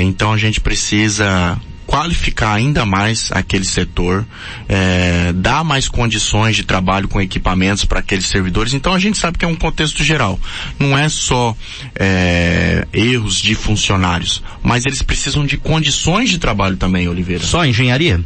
Então 0.00 0.32
a 0.32 0.38
gente 0.38 0.58
precisa 0.58 1.60
qualificar 1.92 2.54
ainda 2.54 2.86
mais 2.86 3.28
aquele 3.32 3.66
setor, 3.66 4.24
é, 4.66 5.30
dar 5.34 5.62
mais 5.62 5.90
condições 5.90 6.56
de 6.56 6.64
trabalho 6.64 7.06
com 7.06 7.20
equipamentos 7.20 7.84
para 7.84 8.00
aqueles 8.00 8.24
servidores. 8.24 8.72
Então 8.72 8.94
a 8.94 8.98
gente 8.98 9.18
sabe 9.18 9.36
que 9.36 9.44
é 9.44 9.48
um 9.48 9.54
contexto 9.54 10.02
geral. 10.02 10.40
Não 10.78 10.96
é 10.96 11.10
só 11.10 11.54
é, 11.94 12.88
erros 12.94 13.42
de 13.42 13.54
funcionários, 13.54 14.42
mas 14.62 14.86
eles 14.86 15.02
precisam 15.02 15.44
de 15.44 15.58
condições 15.58 16.30
de 16.30 16.38
trabalho 16.38 16.78
também, 16.78 17.06
Oliveira. 17.08 17.44
Só 17.44 17.62
engenharia? 17.62 18.24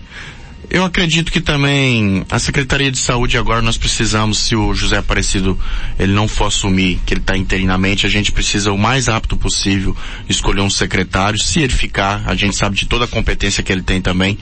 Eu 0.69 0.85
acredito 0.85 1.31
que 1.31 1.41
também 1.41 2.25
a 2.29 2.41
Secretaria 2.41 2.91
de 2.91 2.99
Saúde 2.99 3.39
agora 3.39 3.63
nós 3.63 3.79
precisamos, 3.79 4.39
se 4.39 4.57
o 4.57 4.75
José 4.75 4.97
Aparecido 4.97 5.59
ele 5.97 6.13
não 6.13 6.27
for 6.27 6.47
assumir 6.47 6.99
que 7.07 7.15
ele 7.15 7.21
está 7.21 7.37
interinamente, 7.37 8.05
a 8.05 8.09
gente 8.09 8.33
precisa 8.33 8.73
o 8.73 8.79
mais 8.79 9.09
apto 9.09 9.37
possível 9.37 9.97
escolher 10.29 10.63
um 10.63 10.71
secretário. 10.71 11.39
Se 11.39 11.61
ele 11.61 11.73
ficar, 11.73 12.23
a 12.27 12.35
gente 12.35 12.57
sabe 12.57 12.75
de 12.75 12.87
toda 12.87 13.05
a 13.05 13.09
competência 13.09 13.63
que 13.63 13.71
ele 13.71 13.83
tem 13.83 14.01
também, 14.01 14.37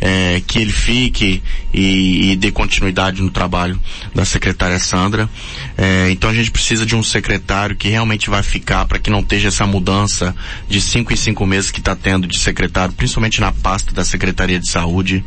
é, 0.00 0.40
que 0.46 0.60
ele 0.60 0.70
fique 0.70 1.42
e, 1.74 2.32
e, 2.32 2.36
dê 2.36 2.52
continuidade 2.52 3.20
no 3.20 3.30
trabalho 3.30 3.80
da 4.14 4.24
secretária 4.24 4.78
Sandra. 4.78 5.28
É, 5.76 6.08
então 6.10 6.30
a 6.30 6.34
gente 6.34 6.50
precisa 6.50 6.86
de 6.86 6.94
um 6.94 7.02
secretário 7.02 7.74
que 7.74 7.88
realmente 7.88 8.30
vai 8.30 8.42
ficar 8.42 8.86
para 8.86 9.00
que 9.00 9.10
não 9.10 9.20
esteja 9.20 9.48
essa 9.48 9.66
mudança 9.66 10.34
de 10.68 10.80
cinco 10.80 11.12
em 11.12 11.16
cinco 11.16 11.44
meses 11.44 11.72
que 11.72 11.80
está 11.80 11.96
tendo 11.96 12.26
de 12.28 12.38
secretário, 12.38 12.94
principalmente 12.94 13.40
na 13.40 13.50
pasta 13.50 13.92
da 13.92 14.04
Secretaria 14.04 14.60
de 14.60 14.70
Saúde. 14.70 15.24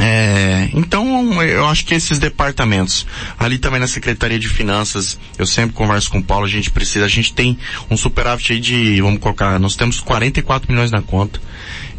É, 0.00 0.68
então, 0.74 1.42
eu 1.42 1.66
acho 1.66 1.84
que 1.84 1.94
esses 1.94 2.18
departamentos, 2.18 3.04
ali 3.38 3.58
também 3.58 3.80
na 3.80 3.88
Secretaria 3.88 4.38
de 4.38 4.48
Finanças, 4.48 5.18
eu 5.36 5.46
sempre 5.46 5.74
converso 5.74 6.10
com 6.10 6.18
o 6.18 6.22
Paulo, 6.22 6.46
a 6.46 6.48
gente 6.48 6.70
precisa, 6.70 7.04
a 7.04 7.08
gente 7.08 7.32
tem 7.32 7.58
um 7.90 7.96
superávit 7.96 8.52
aí 8.52 8.60
de, 8.60 9.00
vamos 9.00 9.18
colocar, 9.18 9.58
nós 9.58 9.74
temos 9.74 9.98
44 10.00 10.70
milhões 10.70 10.90
na 10.90 11.02
conta 11.02 11.40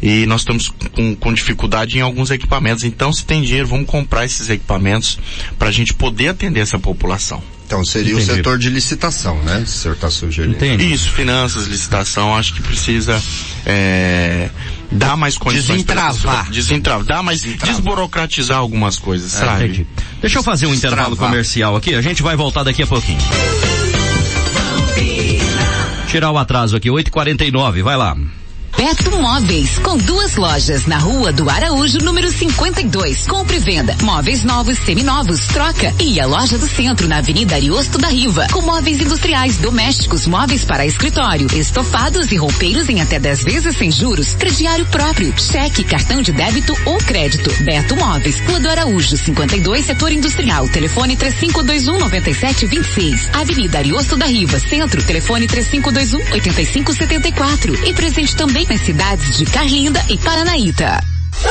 e 0.00 0.24
nós 0.26 0.40
estamos 0.40 0.68
com, 0.68 1.14
com 1.14 1.32
dificuldade 1.32 1.98
em 1.98 2.00
alguns 2.00 2.30
equipamentos. 2.30 2.84
Então, 2.84 3.12
se 3.12 3.24
tem 3.24 3.42
dinheiro, 3.42 3.68
vamos 3.68 3.86
comprar 3.86 4.24
esses 4.24 4.48
equipamentos 4.48 5.18
para 5.58 5.68
a 5.68 5.72
gente 5.72 5.92
poder 5.92 6.28
atender 6.28 6.60
essa 6.60 6.78
população. 6.78 7.42
Então 7.66 7.84
seria 7.84 8.14
Entendi. 8.14 8.32
o 8.32 8.34
setor 8.34 8.58
de 8.58 8.68
licitação, 8.68 9.40
né? 9.44 9.60
O 9.60 9.66
senhor 9.66 9.94
está 9.94 10.10
sugerindo. 10.10 10.56
Entendi. 10.56 10.92
Isso, 10.92 11.08
finanças, 11.12 11.68
licitação, 11.68 12.34
acho 12.34 12.52
que 12.52 12.62
precisa 12.62 13.22
é, 13.64 14.50
dar 14.90 15.16
mais 15.16 15.36
condições. 15.38 15.84
Desentravar. 15.84 16.50
Desentravar, 16.50 17.04
dar 17.04 17.22
mais, 17.22 17.42
Desentravar. 17.42 17.74
desburocratizar 17.76 18.58
algumas 18.58 18.98
coisas, 18.98 19.34
é, 19.34 19.38
sabe? 19.38 19.64
Entendi. 19.64 19.86
Deixa 20.20 20.38
eu 20.38 20.42
fazer 20.42 20.66
um 20.66 20.72
Destravar. 20.72 21.06
intervalo 21.06 21.16
comercial 21.16 21.76
aqui, 21.76 21.94
a 21.94 22.02
gente 22.02 22.22
vai 22.22 22.36
voltar 22.36 22.62
daqui 22.62 22.82
a 22.82 22.86
pouquinho. 22.86 23.18
Tirar 26.08 26.30
o 26.32 26.38
atraso 26.38 26.76
aqui, 26.76 26.88
8h49, 26.90 27.82
vai 27.82 27.96
lá. 27.96 28.16
Beto 28.80 29.10
Móveis, 29.20 29.78
com 29.80 29.98
duas 29.98 30.36
lojas 30.36 30.86
na 30.86 30.96
rua 30.96 31.30
do 31.30 31.50
Araújo, 31.50 31.98
número 31.98 32.30
52. 32.30 33.26
Compre 33.26 33.58
e 33.58 33.60
venda. 33.60 33.94
Móveis 34.02 34.42
novos, 34.42 34.78
seminovos, 34.78 35.48
troca. 35.48 35.94
E 36.00 36.18
a 36.18 36.24
loja 36.24 36.56
do 36.56 36.66
centro, 36.66 37.06
na 37.06 37.18
Avenida 37.18 37.56
Ariosto 37.56 37.98
da 37.98 38.08
Riva, 38.08 38.46
com 38.50 38.62
móveis 38.62 38.98
industriais, 38.98 39.58
domésticos, 39.58 40.26
móveis 40.26 40.64
para 40.64 40.86
escritório, 40.86 41.46
estofados 41.54 42.32
e 42.32 42.36
roupeiros 42.36 42.88
em 42.88 43.02
até 43.02 43.18
10 43.18 43.44
vezes 43.44 43.76
sem 43.76 43.90
juros, 43.90 44.32
crediário 44.32 44.86
próprio, 44.86 45.38
cheque, 45.38 45.84
cartão 45.84 46.22
de 46.22 46.32
débito 46.32 46.74
ou 46.86 46.96
crédito. 46.96 47.52
Beto 47.62 47.94
Móveis, 47.96 48.40
Rua 48.40 48.60
do 48.60 48.70
Araújo, 48.70 49.14
52, 49.14 49.84
setor 49.84 50.10
industrial. 50.10 50.66
Telefone 50.70 51.16
3521 51.16 51.98
9726. 51.98 53.28
Avenida 53.34 53.76
Ariosto 53.76 54.16
da 54.16 54.24
Riva, 54.24 54.58
centro. 54.58 55.02
Telefone 55.02 55.46
3521 55.46 56.32
8574. 56.32 57.86
E 57.86 57.92
presente 57.92 58.34
também 58.34 58.69
nas 58.70 58.80
cidades 58.82 59.36
de 59.36 59.44
Carlinda 59.46 60.00
e 60.08 60.16
Paranaíta. 60.16 61.02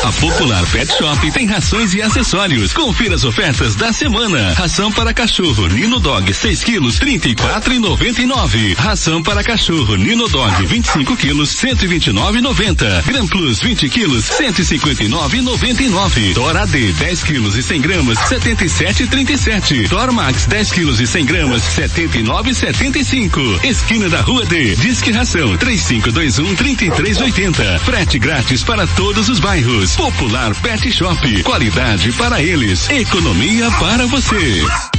A 0.03 0.11
Popular 0.13 0.65
Pet 0.67 0.87
Shop 0.97 1.31
tem 1.31 1.45
rações 1.45 1.93
e 1.93 2.01
acessórios. 2.01 2.73
Confira 2.73 3.15
as 3.15 3.23
ofertas 3.23 3.75
da 3.75 3.91
semana. 3.91 4.53
Ração 4.53 4.91
para 4.91 5.13
cachorro 5.13 5.67
Nino 5.67 5.99
Dog 5.99 6.33
6 6.33 6.63
quilos 6.63 6.99
34,99. 6.99 8.75
Ração 8.77 9.23
para 9.23 9.43
cachorro 9.43 9.95
Nino 9.95 10.27
Dog 10.27 10.65
25 10.65 11.15
quilos 11.17 11.55
129,90. 11.55 13.03
Gran 13.05 13.27
Plus 13.27 13.61
20 13.61 13.89
quilos 13.89 14.25
159,99. 14.25 16.33
Dora 16.33 16.65
D 16.65 16.91
10 16.93 17.23
quilos 17.23 17.55
e 17.55 17.63
100 17.63 17.81
gramas 17.81 18.17
77,37. 18.19 19.87
Dor 19.87 20.11
Max 20.11 20.45
10 20.45 20.71
quilos 20.71 20.99
e 20.99 21.07
100 21.07 21.25
gramas 21.25 21.63
79,75. 21.75 23.65
Esquina 23.65 24.09
da 24.09 24.21
Rua 24.21 24.45
D. 24.45 24.75
Disque 24.75 25.11
Ração 25.11 25.57
3521 25.57 26.55
3380. 26.55 27.79
Frete 27.79 28.19
grátis 28.19 28.63
para 28.63 28.85
todos 28.87 29.29
os 29.29 29.39
bairros. 29.39 29.68
Popular 29.95 30.55
Pet 30.55 30.91
Shop. 30.91 31.43
Qualidade 31.43 32.11
para 32.13 32.41
eles. 32.41 32.89
Economia 32.89 33.69
para 33.71 34.07
você. 34.07 34.98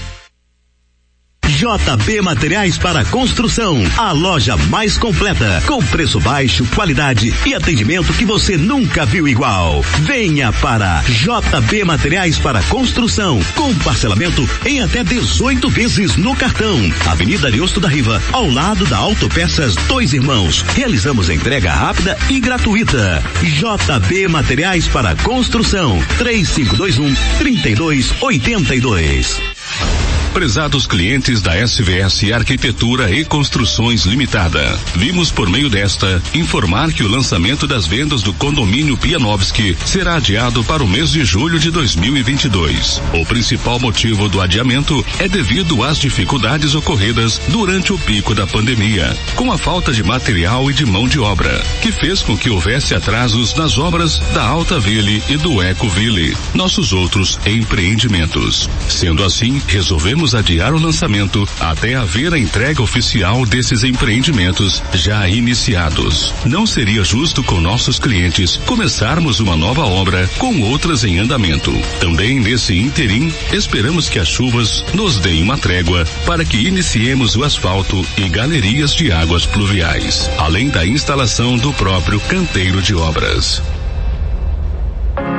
JB 1.61 2.21
Materiais 2.21 2.77
para 2.77 3.05
Construção, 3.05 3.83
a 3.95 4.11
loja 4.11 4.57
mais 4.57 4.97
completa, 4.97 5.61
com 5.67 5.79
preço 5.85 6.19
baixo, 6.19 6.65
qualidade 6.73 7.31
e 7.45 7.53
atendimento 7.53 8.11
que 8.13 8.25
você 8.25 8.57
nunca 8.57 9.05
viu 9.05 9.27
igual. 9.27 9.83
Venha 9.99 10.51
para 10.53 11.03
JB 11.03 11.83
Materiais 11.83 12.39
para 12.39 12.63
Construção, 12.63 13.39
com 13.55 13.75
parcelamento 13.75 14.49
em 14.65 14.81
até 14.81 15.03
18 15.03 15.69
vezes 15.69 16.15
no 16.15 16.35
cartão. 16.35 16.79
Avenida 17.05 17.47
Ariosto 17.47 17.79
da 17.79 17.87
Riva, 17.87 18.19
ao 18.31 18.49
lado 18.49 18.87
da 18.87 18.97
Autopeças 18.97 19.75
Dois 19.87 20.13
Irmãos. 20.13 20.65
Realizamos 20.73 21.29
entrega 21.29 21.71
rápida 21.71 22.17
e 22.29 22.39
gratuita. 22.39 23.23
JB 23.43 24.27
Materiais 24.29 24.87
para 24.87 25.15
Construção, 25.17 26.01
3521 26.17 27.13
3282. 27.37 29.50
Prezados 30.33 30.87
clientes 30.87 31.41
da 31.41 31.57
SVS 31.57 32.31
Arquitetura 32.33 33.11
e 33.11 33.25
Construções 33.25 34.05
Limitada, 34.05 34.79
vimos 34.95 35.29
por 35.29 35.49
meio 35.49 35.69
desta 35.69 36.23
informar 36.33 36.93
que 36.93 37.03
o 37.03 37.07
lançamento 37.07 37.67
das 37.67 37.85
vendas 37.85 38.21
do 38.21 38.33
condomínio 38.33 38.95
Pianovski 38.95 39.77
será 39.85 40.15
adiado 40.15 40.63
para 40.63 40.81
o 40.81 40.87
mês 40.87 41.11
de 41.11 41.25
julho 41.25 41.59
de 41.59 41.69
2022. 41.69 43.01
O 43.13 43.25
principal 43.25 43.77
motivo 43.77 44.29
do 44.29 44.39
adiamento 44.39 45.05
é 45.19 45.27
devido 45.27 45.83
às 45.83 45.97
dificuldades 45.97 46.75
ocorridas 46.75 47.41
durante 47.49 47.91
o 47.91 47.99
pico 47.99 48.33
da 48.33 48.47
pandemia, 48.47 49.13
com 49.35 49.51
a 49.51 49.57
falta 49.57 49.91
de 49.91 50.01
material 50.01 50.71
e 50.71 50.73
de 50.73 50.85
mão 50.85 51.09
de 51.09 51.19
obra, 51.19 51.61
que 51.81 51.91
fez 51.91 52.21
com 52.21 52.37
que 52.37 52.49
houvesse 52.49 52.95
atrasos 52.95 53.53
nas 53.53 53.77
obras 53.77 54.17
da 54.33 54.43
Alta 54.43 54.79
Ville 54.79 55.21
e 55.27 55.35
do 55.35 55.61
Eco 55.61 55.89
Ville, 55.89 56.37
nossos 56.53 56.93
outros 56.93 57.37
empreendimentos. 57.45 58.69
Sendo 58.87 59.25
assim, 59.25 59.61
resolvemos 59.67 60.20
adiar 60.35 60.73
o 60.73 60.79
lançamento 60.79 61.47
até 61.59 61.95
haver 61.95 62.33
a 62.33 62.37
entrega 62.37 62.81
oficial 62.81 63.45
desses 63.45 63.83
empreendimentos 63.83 64.81
já 64.93 65.27
iniciados. 65.27 66.33
Não 66.45 66.65
seria 66.65 67.03
justo 67.03 67.43
com 67.43 67.59
nossos 67.59 67.99
clientes 67.99 68.57
começarmos 68.65 69.39
uma 69.39 69.57
nova 69.57 69.83
obra 69.83 70.29
com 70.37 70.61
outras 70.61 71.03
em 71.03 71.17
andamento. 71.17 71.71
Também 71.99 72.39
nesse 72.39 72.77
interim, 72.77 73.33
esperamos 73.51 74.07
que 74.07 74.19
as 74.19 74.27
chuvas 74.27 74.85
nos 74.93 75.19
deem 75.19 75.41
uma 75.41 75.57
trégua 75.57 76.05
para 76.25 76.45
que 76.45 76.67
iniciemos 76.67 77.35
o 77.35 77.43
asfalto 77.43 78.05
e 78.17 78.29
galerias 78.29 78.93
de 78.93 79.11
águas 79.11 79.45
pluviais, 79.45 80.29
além 80.37 80.69
da 80.69 80.85
instalação 80.85 81.57
do 81.57 81.73
próprio 81.73 82.19
canteiro 82.21 82.81
de 82.81 82.93
obras. 82.93 83.61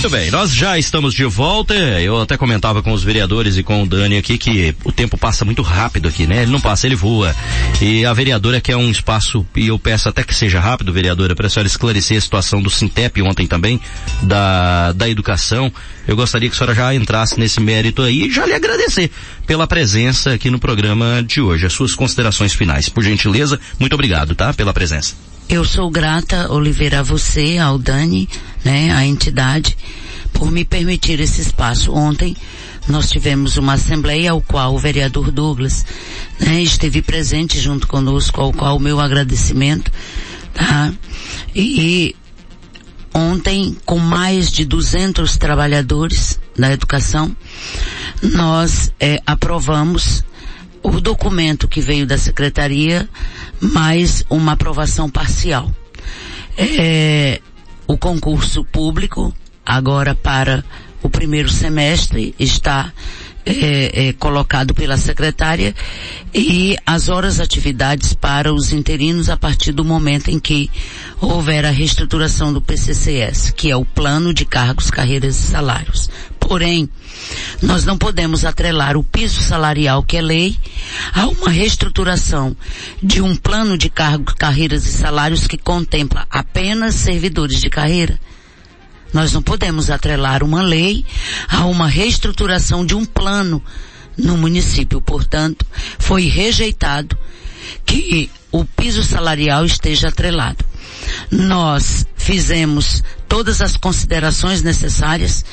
Muito 0.00 0.16
bem, 0.16 0.30
nós 0.30 0.50
já 0.50 0.78
estamos 0.78 1.12
de 1.12 1.26
volta. 1.26 1.74
Eu 1.74 2.22
até 2.22 2.34
comentava 2.34 2.82
com 2.82 2.90
os 2.90 3.04
vereadores 3.04 3.58
e 3.58 3.62
com 3.62 3.82
o 3.82 3.86
Dani 3.86 4.16
aqui 4.16 4.38
que 4.38 4.74
o 4.82 4.90
tempo 4.90 5.18
passa 5.18 5.44
muito 5.44 5.60
rápido 5.60 6.08
aqui, 6.08 6.26
né? 6.26 6.40
Ele 6.40 6.50
não 6.50 6.58
passa, 6.58 6.86
ele 6.86 6.96
voa. 6.96 7.36
E 7.82 8.06
a 8.06 8.12
vereadora 8.14 8.62
quer 8.62 8.76
um 8.76 8.90
espaço, 8.90 9.46
e 9.54 9.66
eu 9.66 9.78
peço 9.78 10.08
até 10.08 10.24
que 10.24 10.34
seja 10.34 10.58
rápido, 10.58 10.90
vereadora, 10.90 11.36
para 11.36 11.48
a 11.48 11.50
senhora 11.50 11.66
esclarecer 11.66 12.16
a 12.16 12.20
situação 12.22 12.62
do 12.62 12.70
Sintep 12.70 13.20
ontem 13.20 13.46
também, 13.46 13.78
da, 14.22 14.92
da 14.92 15.06
educação. 15.06 15.70
Eu 16.08 16.16
gostaria 16.16 16.48
que 16.48 16.54
a 16.54 16.58
senhora 16.58 16.74
já 16.74 16.94
entrasse 16.94 17.38
nesse 17.38 17.60
mérito 17.60 18.00
aí 18.00 18.22
e 18.22 18.30
já 18.30 18.46
lhe 18.46 18.54
agradecer 18.54 19.10
pela 19.46 19.66
presença 19.66 20.32
aqui 20.32 20.48
no 20.48 20.58
programa 20.58 21.22
de 21.22 21.42
hoje. 21.42 21.66
As 21.66 21.74
suas 21.74 21.94
considerações 21.94 22.54
finais, 22.54 22.88
por 22.88 23.04
gentileza. 23.04 23.60
Muito 23.78 23.92
obrigado, 23.92 24.34
tá? 24.34 24.54
Pela 24.54 24.72
presença. 24.72 25.14
Eu 25.50 25.64
sou 25.64 25.90
grata, 25.90 26.52
Oliveira, 26.52 27.00
a 27.00 27.02
você, 27.02 27.58
ao 27.58 27.76
Dani, 27.76 28.28
né, 28.64 28.92
a 28.92 29.04
entidade, 29.04 29.76
por 30.32 30.48
me 30.48 30.64
permitir 30.64 31.18
esse 31.18 31.40
espaço. 31.40 31.92
Ontem 31.92 32.36
nós 32.86 33.10
tivemos 33.10 33.56
uma 33.56 33.72
assembleia 33.72 34.30
ao 34.30 34.40
qual 34.40 34.72
o 34.72 34.78
vereador 34.78 35.32
Douglas 35.32 35.84
né, 36.38 36.62
esteve 36.62 37.02
presente 37.02 37.58
junto 37.58 37.88
conosco, 37.88 38.40
ao 38.40 38.52
qual 38.52 38.76
o 38.76 38.80
meu 38.80 39.00
agradecimento, 39.00 39.90
tá? 40.54 40.92
E, 41.52 41.80
e 41.80 42.16
ontem, 43.12 43.76
com 43.84 43.98
mais 43.98 44.52
de 44.52 44.64
200 44.64 45.36
trabalhadores 45.36 46.38
da 46.56 46.70
educação, 46.70 47.36
nós 48.22 48.92
é, 49.00 49.20
aprovamos 49.26 50.22
o 50.82 51.00
documento 51.00 51.68
que 51.68 51.80
veio 51.80 52.06
da 52.06 52.16
secretaria, 52.16 53.08
mais 53.60 54.24
uma 54.30 54.52
aprovação 54.52 55.10
parcial. 55.10 55.70
É, 56.56 57.40
o 57.86 57.96
concurso 57.96 58.64
público, 58.64 59.34
agora 59.64 60.14
para 60.14 60.64
o 61.02 61.08
primeiro 61.08 61.48
semestre, 61.48 62.34
está 62.38 62.92
é, 63.44 64.08
é, 64.08 64.12
colocado 64.14 64.74
pela 64.74 64.96
secretária 64.96 65.74
e 66.32 66.76
as 66.84 67.08
horas 67.08 67.40
atividades 67.40 68.12
para 68.12 68.52
os 68.52 68.72
interinos 68.72 69.28
a 69.28 69.36
partir 69.36 69.72
do 69.72 69.84
momento 69.84 70.28
em 70.28 70.38
que 70.38 70.70
houver 71.20 71.64
a 71.64 71.70
reestruturação 71.70 72.52
do 72.52 72.60
PCCS, 72.60 73.50
que 73.50 73.70
é 73.70 73.76
o 73.76 73.84
Plano 73.84 74.34
de 74.34 74.44
Cargos, 74.44 74.90
Carreiras 74.90 75.36
e 75.40 75.42
Salários. 75.42 76.10
Porém, 76.50 76.88
nós 77.62 77.84
não 77.84 77.96
podemos 77.96 78.44
atrelar 78.44 78.96
o 78.96 79.04
piso 79.04 79.40
salarial, 79.40 80.02
que 80.02 80.16
é 80.16 80.20
lei, 80.20 80.58
a 81.14 81.28
uma 81.28 81.48
reestruturação 81.48 82.56
de 83.00 83.22
um 83.22 83.36
plano 83.36 83.78
de 83.78 83.88
cargos, 83.88 84.34
carreiras 84.34 84.84
e 84.84 84.88
salários 84.88 85.46
que 85.46 85.56
contempla 85.56 86.26
apenas 86.28 86.96
servidores 86.96 87.60
de 87.60 87.70
carreira. 87.70 88.18
Nós 89.12 89.32
não 89.32 89.40
podemos 89.40 89.90
atrelar 89.90 90.42
uma 90.42 90.60
lei 90.60 91.04
a 91.46 91.66
uma 91.66 91.86
reestruturação 91.86 92.84
de 92.84 92.96
um 92.96 93.04
plano 93.04 93.62
no 94.18 94.36
município. 94.36 95.00
Portanto, 95.00 95.64
foi 96.00 96.24
rejeitado 96.24 97.16
que 97.86 98.28
o 98.50 98.64
piso 98.64 99.04
salarial 99.04 99.64
esteja 99.64 100.08
atrelado. 100.08 100.64
Nós 101.30 102.04
fizemos 102.30 103.02
todas 103.26 103.60
as 103.60 103.76
considerações 103.76 104.62
necessárias, 104.62 105.44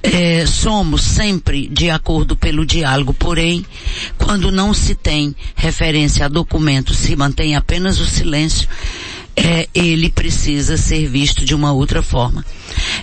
é, 0.00 0.46
somos 0.46 1.02
sempre 1.02 1.66
de 1.66 1.90
acordo 1.90 2.36
pelo 2.36 2.64
diálogo, 2.64 3.12
porém, 3.12 3.66
quando 4.16 4.52
não 4.52 4.72
se 4.72 4.94
tem 4.94 5.34
referência 5.56 6.26
a 6.26 6.28
documentos, 6.28 6.98
se 6.98 7.16
mantém 7.16 7.56
apenas 7.56 7.98
o 7.98 8.06
silêncio, 8.06 8.68
é, 9.34 9.68
ele 9.74 10.08
precisa 10.08 10.76
ser 10.76 11.08
visto 11.08 11.44
de 11.44 11.52
uma 11.52 11.72
outra 11.72 12.00
forma. 12.00 12.46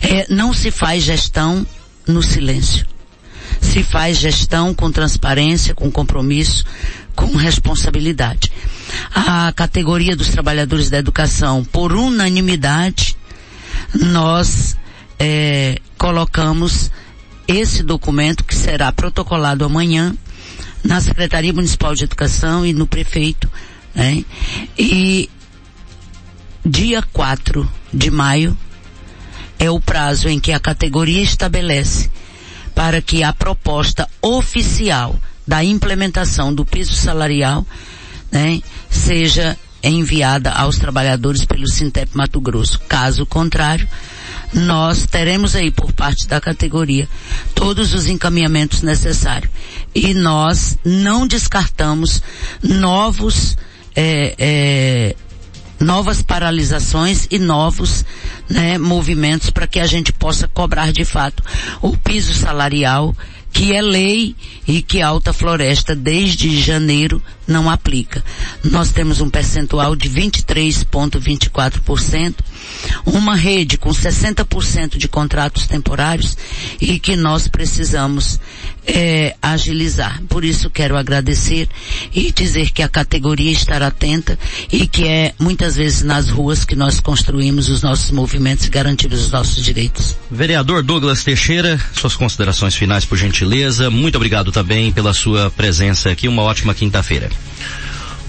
É, 0.01 0.25
não 0.33 0.53
se 0.53 0.71
faz 0.71 1.03
gestão 1.03 1.67
no 2.07 2.23
silêncio. 2.23 2.87
Se 3.59 3.83
faz 3.83 4.19
gestão 4.19 4.73
com 4.73 4.89
transparência, 4.89 5.75
com 5.75 5.91
compromisso, 5.91 6.63
com 7.13 7.35
responsabilidade. 7.35 8.49
A 9.13 9.51
categoria 9.51 10.15
dos 10.15 10.29
trabalhadores 10.29 10.89
da 10.89 10.99
educação, 10.99 11.65
por 11.65 11.91
unanimidade, 11.91 13.16
nós 13.93 14.77
é, 15.19 15.79
colocamos 15.97 16.91
esse 17.47 17.81
documento 17.83 18.43
que 18.43 18.55
será 18.55 18.91
protocolado 18.91 19.63
amanhã 19.63 20.15
na 20.83 21.01
Secretaria 21.01 21.53
Municipal 21.53 21.95
de 21.95 22.03
Educação 22.03 22.65
e 22.65 22.73
no 22.73 22.85
prefeito, 22.85 23.49
né? 23.95 24.23
E 24.77 25.29
dia 26.65 27.01
4 27.13 27.69
de 27.93 28.11
maio 28.11 28.57
é 29.57 29.71
o 29.71 29.79
prazo 29.79 30.29
em 30.29 30.39
que 30.39 30.51
a 30.51 30.59
categoria 30.59 31.21
estabelece 31.21 32.09
para 32.75 33.01
que 33.01 33.23
a 33.23 33.33
proposta 33.33 34.07
oficial 34.21 35.19
da 35.47 35.63
implementação 35.63 36.53
do 36.53 36.65
piso 36.65 36.93
salarial 36.93 37.65
né, 38.31 38.61
seja 38.89 39.57
enviada 39.83 40.51
aos 40.51 40.77
trabalhadores 40.77 41.45
pelo 41.45 41.67
Sintep 41.67 42.15
Mato 42.15 42.41
Grosso. 42.41 42.79
Caso 42.87 43.25
contrário, 43.25 43.87
nós 44.53 45.05
teremos 45.05 45.55
aí 45.55 45.71
por 45.71 45.91
parte 45.91 46.27
da 46.27 46.39
categoria 46.39 47.07
todos 47.53 47.93
os 47.93 48.07
encaminhamentos 48.07 48.81
necessários. 48.81 49.51
E 49.93 50.13
nós 50.13 50.77
não 50.83 51.27
descartamos 51.27 52.21
novos 52.61 53.57
é, 53.95 54.35
é, 54.37 55.15
novas 55.79 56.21
paralisações 56.21 57.27
e 57.29 57.37
novos 57.39 58.05
né, 58.49 58.77
movimentos 58.77 59.49
para 59.49 59.67
que 59.67 59.79
a 59.79 59.87
gente 59.87 60.11
possa 60.11 60.47
cobrar 60.47 60.91
de 60.91 61.05
fato 61.05 61.43
o 61.81 61.95
piso 61.97 62.33
salarial 62.33 63.15
que 63.51 63.73
é 63.73 63.81
lei 63.81 64.35
e 64.67 64.81
que 64.81 65.01
Alta 65.01 65.33
Floresta 65.33 65.95
desde 65.95 66.61
janeiro 66.61 67.21
não 67.47 67.69
aplica. 67.69 68.23
Nós 68.63 68.91
temos 68.91 69.21
um 69.21 69.29
percentual 69.29 69.95
de 69.95 70.09
23,24%, 70.09 72.35
uma 73.05 73.35
rede 73.35 73.77
com 73.77 73.89
60% 73.89 74.97
de 74.97 75.07
contratos 75.07 75.65
temporários 75.65 76.35
e 76.79 76.99
que 76.99 77.15
nós 77.15 77.47
precisamos 77.47 78.39
é, 78.87 79.35
agilizar. 79.41 80.21
Por 80.29 80.45
isso 80.45 80.69
quero 80.69 80.95
agradecer 80.95 81.67
e 82.13 82.31
dizer 82.31 82.71
que 82.71 82.81
a 82.81 82.87
categoria 82.87 83.51
estará 83.51 83.87
atenta 83.87 84.39
e 84.71 84.87
que 84.87 85.05
é 85.05 85.33
muitas 85.37 85.75
vezes 85.75 86.03
nas 86.03 86.29
ruas 86.29 86.63
que 86.63 86.75
nós 86.75 86.99
construímos 86.99 87.69
os 87.69 87.81
nossos 87.81 88.11
movimentos 88.11 88.65
e 88.65 88.69
garantimos 88.69 89.25
os 89.25 89.31
nossos 89.31 89.63
direitos. 89.63 90.15
Vereador 90.31 90.81
Douglas 90.83 91.23
Teixeira, 91.23 91.79
suas 91.93 92.15
considerações 92.15 92.75
finais 92.75 93.03
por 93.03 93.17
gentileza. 93.17 93.89
Muito 93.89 94.15
obrigado 94.15 94.51
também 94.51 94.91
pela 94.91 95.13
sua 95.13 95.51
presença 95.51 96.09
aqui. 96.09 96.27
Uma 96.27 96.43
ótima 96.43 96.73
quinta-feira. 96.73 97.29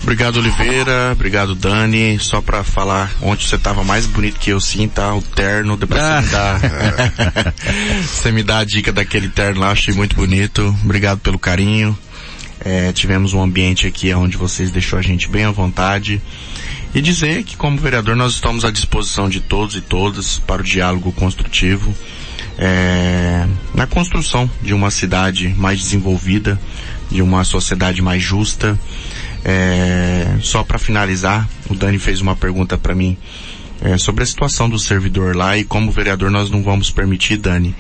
Obrigado, 0.03 0.39
Oliveira. 0.39 1.11
Obrigado, 1.13 1.55
Dani. 1.55 2.19
Só 2.19 2.41
pra 2.41 2.65
falar, 2.65 3.13
ontem 3.21 3.47
você 3.47 3.59
tava 3.59 3.85
mais 3.85 4.07
bonito 4.07 4.39
que 4.39 4.51
eu 4.51 4.61
sim, 4.61 4.89
tá? 4.89 5.15
O 5.15 5.23
terno, 5.23 5.77
depois 5.77 6.01
ah. 6.01 6.23
você 6.23 6.25
me 6.25 6.31
dá, 6.31 7.53
você 8.03 8.33
me 8.33 8.43
dá 8.43 8.59
a 8.59 8.65
dica 8.65 8.93
daquele 8.93 9.29
terno 9.29 9.61
lá, 9.61 9.71
achei 9.71 9.93
muito 9.95 10.17
bonito. 10.17 10.75
Obrigado 10.83 11.19
pelo 11.21 11.39
carinho. 11.39 11.97
É, 12.65 12.93
tivemos 12.93 13.35
um 13.35 13.43
ambiente 13.43 13.87
aqui 13.87 14.13
onde 14.15 14.37
vocês 14.37 14.71
deixou 14.71 14.99
a 14.99 15.03
gente 15.03 15.29
bem 15.29 15.45
à 15.45 15.51
vontade. 15.51 16.21
E 16.95 17.01
dizer 17.01 17.45
que 17.45 17.57
como 17.57 17.79
vereador 17.79 18.17
nós 18.17 18.33
estamos 18.33 18.65
à 18.65 18.71
disposição 18.71 19.29
de 19.29 19.41
todos 19.41 19.77
e 19.77 19.81
todas 19.81 20.39
para 20.39 20.63
o 20.63 20.65
diálogo 20.65 21.13
construtivo. 21.13 21.95
É, 22.61 23.47
na 23.73 23.87
construção 23.87 24.51
de 24.61 24.75
uma 24.75 24.91
cidade 24.91 25.55
mais 25.57 25.79
desenvolvida, 25.79 26.61
de 27.09 27.23
uma 27.23 27.45
sociedade 27.45 28.03
mais 28.03 28.21
justa, 28.21 28.79
é, 29.45 30.37
só 30.41 30.63
para 30.63 30.79
finalizar, 30.79 31.49
o 31.69 31.75
Dani 31.75 31.99
fez 31.99 32.21
uma 32.21 32.37
pergunta 32.37 32.77
para 32.77 32.95
mim 32.95 33.17
é, 33.81 33.97
sobre 33.97 34.25
a 34.25 34.27
situação 34.27 34.69
do 34.69 34.79
servidor 34.79 35.37
lá 35.37 35.57
e 35.57 35.65
como 35.65 35.91
vereador 35.91 36.31
nós 36.31 36.51
não 36.51 36.63
vamos 36.63 36.91
permitir, 36.91 37.37
Dani, 37.37 37.75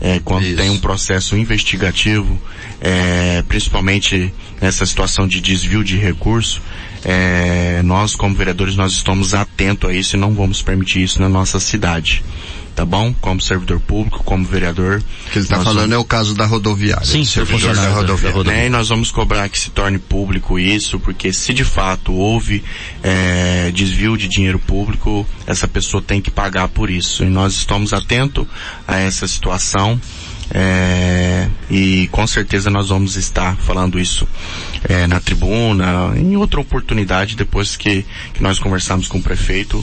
é, 0.00 0.20
quando 0.24 0.46
Isso. 0.46 0.56
tem 0.56 0.70
um 0.70 0.78
processo 0.78 1.36
investigativo, 1.36 2.40
é, 2.80 3.42
principalmente 3.46 4.32
nessa 4.60 4.86
situação 4.86 5.26
de 5.26 5.40
desvio 5.40 5.84
de 5.84 5.96
recurso, 5.96 6.62
é, 7.04 7.82
nós 7.82 8.14
como 8.14 8.34
vereadores 8.34 8.76
nós 8.76 8.92
estamos 8.92 9.34
atentos 9.34 9.90
a 9.90 9.92
isso 9.92 10.16
e 10.16 10.18
não 10.18 10.32
vamos 10.34 10.62
permitir 10.62 11.02
isso 11.02 11.20
na 11.20 11.28
nossa 11.28 11.58
cidade 11.58 12.22
tá 12.74 12.84
bom? 12.84 13.14
Como 13.20 13.40
servidor 13.40 13.80
público, 13.80 14.22
como 14.24 14.44
vereador. 14.44 15.02
O 15.26 15.30
que 15.30 15.38
ele 15.38 15.44
está 15.44 15.56
falando 15.56 15.90
vamos... 15.90 15.92
é 15.94 15.98
o 15.98 16.04
caso 16.04 16.34
da 16.34 16.46
rodoviária. 16.46 17.04
Sim, 17.04 17.24
servidor 17.24 17.74
da 17.74 17.90
rodoviária. 17.90 18.44
Da 18.44 18.52
né? 18.52 18.66
E 18.66 18.68
nós 18.68 18.88
vamos 18.88 19.10
cobrar 19.10 19.48
que 19.48 19.58
se 19.58 19.70
torne 19.70 19.98
público 19.98 20.58
isso, 20.58 20.98
porque 20.98 21.32
se 21.32 21.52
de 21.52 21.64
fato 21.64 22.12
houve 22.12 22.62
é, 23.02 23.70
desvio 23.72 24.16
de 24.16 24.28
dinheiro 24.28 24.58
público, 24.58 25.26
essa 25.46 25.68
pessoa 25.68 26.02
tem 26.02 26.20
que 26.20 26.30
pagar 26.30 26.68
por 26.68 26.90
isso. 26.90 27.24
E 27.24 27.28
nós 27.28 27.54
estamos 27.54 27.92
atentos 27.92 28.46
a 28.86 28.98
essa 28.98 29.26
situação. 29.26 30.00
É, 30.54 31.48
e 31.70 32.08
com 32.12 32.26
certeza 32.26 32.68
nós 32.68 32.90
vamos 32.90 33.16
estar 33.16 33.56
falando 33.56 33.98
isso 33.98 34.28
é, 34.86 35.06
na 35.06 35.18
tribuna, 35.18 36.12
em 36.14 36.36
outra 36.36 36.60
oportunidade, 36.60 37.36
depois 37.36 37.74
que, 37.74 38.04
que 38.34 38.42
nós 38.42 38.58
conversarmos 38.58 39.08
com 39.08 39.16
o 39.16 39.22
prefeito 39.22 39.82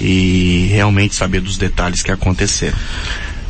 e 0.00 0.68
realmente 0.70 1.14
saber 1.14 1.40
dos 1.40 1.56
detalhes 1.56 2.02
que 2.02 2.10
aconteceram. 2.10 2.76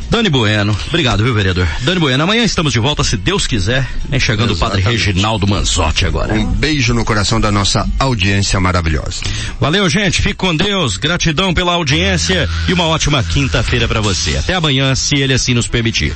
Dani 0.09 0.27
Bueno, 0.27 0.75
obrigado, 0.87 1.23
viu, 1.23 1.33
vereador? 1.35 1.67
Dani 1.81 1.99
Bueno, 1.99 2.23
amanhã 2.23 2.43
estamos 2.43 2.73
de 2.73 2.79
volta, 2.79 3.03
se 3.03 3.15
Deus 3.15 3.45
quiser, 3.45 3.87
né? 4.09 4.19
Chegando 4.19 4.53
Exatamente. 4.53 4.81
o 4.81 4.83
padre 4.83 4.97
Reginaldo 4.97 5.47
Manzotti 5.47 6.05
agora. 6.05 6.33
Um 6.33 6.45
beijo 6.47 6.95
no 6.95 7.05
coração 7.05 7.39
da 7.39 7.51
nossa 7.51 7.87
audiência 7.99 8.59
maravilhosa. 8.59 9.21
Valeu, 9.59 9.87
gente, 9.87 10.19
fique 10.21 10.35
com 10.35 10.55
Deus, 10.55 10.97
gratidão 10.97 11.53
pela 11.53 11.73
audiência 11.73 12.49
e 12.67 12.73
uma 12.73 12.85
ótima 12.85 13.21
quinta-feira 13.23 13.87
para 13.87 14.01
você. 14.01 14.35
Até 14.37 14.55
amanhã, 14.55 14.95
se 14.95 15.15
ele 15.15 15.33
assim 15.33 15.53
nos 15.53 15.67
permitir. 15.67 16.13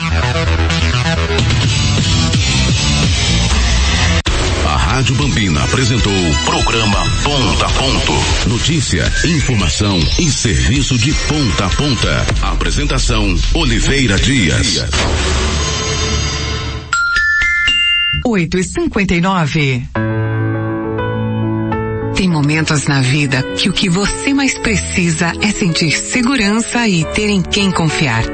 Rádio 4.93 5.15
Bambina 5.15 5.63
apresentou 5.63 6.13
programa 6.45 6.99
Ponta 7.23 7.65
a 7.65 7.69
Ponto. 7.69 8.47
Notícia, 8.47 9.11
informação 9.25 9.99
e 10.19 10.29
serviço 10.29 10.95
de 10.99 11.11
ponta 11.11 11.65
a 11.65 11.69
ponta. 11.69 12.27
Apresentação 12.43 13.35
Oliveira 13.55 14.19
Dias. 14.19 14.85
Oito 18.23 18.59
e 18.59 18.63
cinquenta 18.63 19.15
e 19.15 19.21
nove. 19.21 19.83
Tem 22.15 22.29
momentos 22.29 22.85
na 22.85 23.01
vida 23.01 23.41
que 23.57 23.69
o 23.69 23.73
que 23.73 23.89
você 23.89 24.31
mais 24.31 24.55
precisa 24.59 25.33
é 25.41 25.49
sentir 25.49 25.97
segurança 25.97 26.87
e 26.87 27.03
ter 27.13 27.29
em 27.29 27.41
quem 27.41 27.71
confiar. 27.71 28.25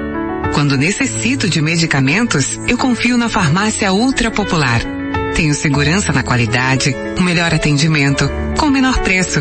Quando 0.53 0.75
necessito 0.75 1.49
de 1.49 1.61
medicamentos, 1.61 2.59
eu 2.67 2.77
confio 2.77 3.17
na 3.17 3.29
farmácia 3.29 3.93
Ultra 3.93 4.29
Popular. 4.29 4.98
Tenho 5.39 5.53
segurança 5.53 6.11
na 6.11 6.21
qualidade, 6.21 6.93
o 7.17 7.21
melhor 7.21 7.53
atendimento, 7.53 8.29
com 8.57 8.65
o 8.65 8.69
menor 8.69 8.99
preço. 8.99 9.39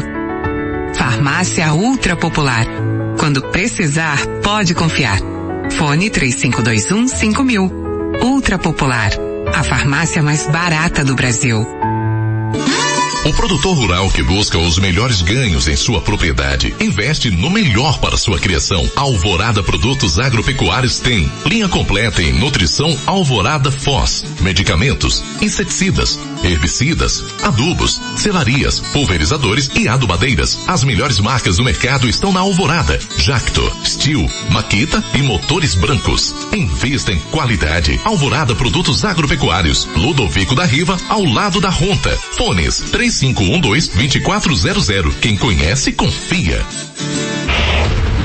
Farmácia 0.95 1.75
Ultra 1.75 2.15
Popular. 2.15 2.65
Quando 3.19 3.43
precisar, 3.51 4.25
pode 4.41 4.77
confiar. 4.77 5.19
Fone 5.73 6.09
3521 6.09 7.09
5000. 7.09 7.73
Ultra 8.23 8.57
Popular. 8.61 9.11
A 9.53 9.65
farmácia 9.65 10.23
mais 10.23 10.47
barata 10.47 11.05
do 11.05 11.17
Brasil. 11.17 11.67
O 13.29 13.33
produtor 13.35 13.77
rural 13.77 14.11
que 14.11 14.23
busca 14.23 14.59
os 14.59 14.79
melhores 14.79 15.21
ganhos 15.21 15.69
em 15.69 15.77
sua 15.77 16.01
propriedade 16.01 16.75
investe 16.81 17.31
no 17.31 17.51
melhor 17.51 17.99
para 17.99 18.17
sua 18.17 18.39
criação. 18.39 18.91
Alvorada 18.97 19.63
Produtos 19.63 20.19
Agropecuários 20.19 20.99
tem 20.99 21.31
linha 21.45 21.69
completa 21.69 22.23
em 22.23 22.33
nutrição 22.33 22.89
Alvorada 23.05 23.71
Foz, 23.71 24.25
medicamentos, 24.41 25.23
inseticidas, 25.43 26.19
herbicidas, 26.43 27.23
adubos, 27.43 28.01
selarias, 28.17 28.81
pulverizadores 28.81 29.71
e 29.75 29.87
adubadeiras. 29.87 30.59
As 30.67 30.83
melhores 30.83 31.21
marcas 31.21 31.59
do 31.59 31.65
mercado 31.65 32.09
estão 32.09 32.33
na 32.33 32.41
Alvorada, 32.41 32.99
Jacto, 33.19 33.71
Steel, 33.85 34.27
Maquita 34.51 35.05
e 35.13 35.19
motores 35.19 35.75
brancos. 35.75 36.35
Invista 36.51 37.13
em 37.13 37.19
qualidade. 37.31 38.01
Alvorada 38.05 38.55
Produtos 38.55 39.05
Agropecuários, 39.05 39.87
Ludovico 39.95 40.55
da 40.55 40.65
Riva, 40.65 40.97
ao 41.11 41.25
lado 41.25 41.61
da 41.61 41.69
Ronta. 41.69 42.17
Fones 42.33 42.81
3512-2400. 43.21 45.13
Quem 45.21 45.37
conhece, 45.37 45.93
confia. 45.93 46.65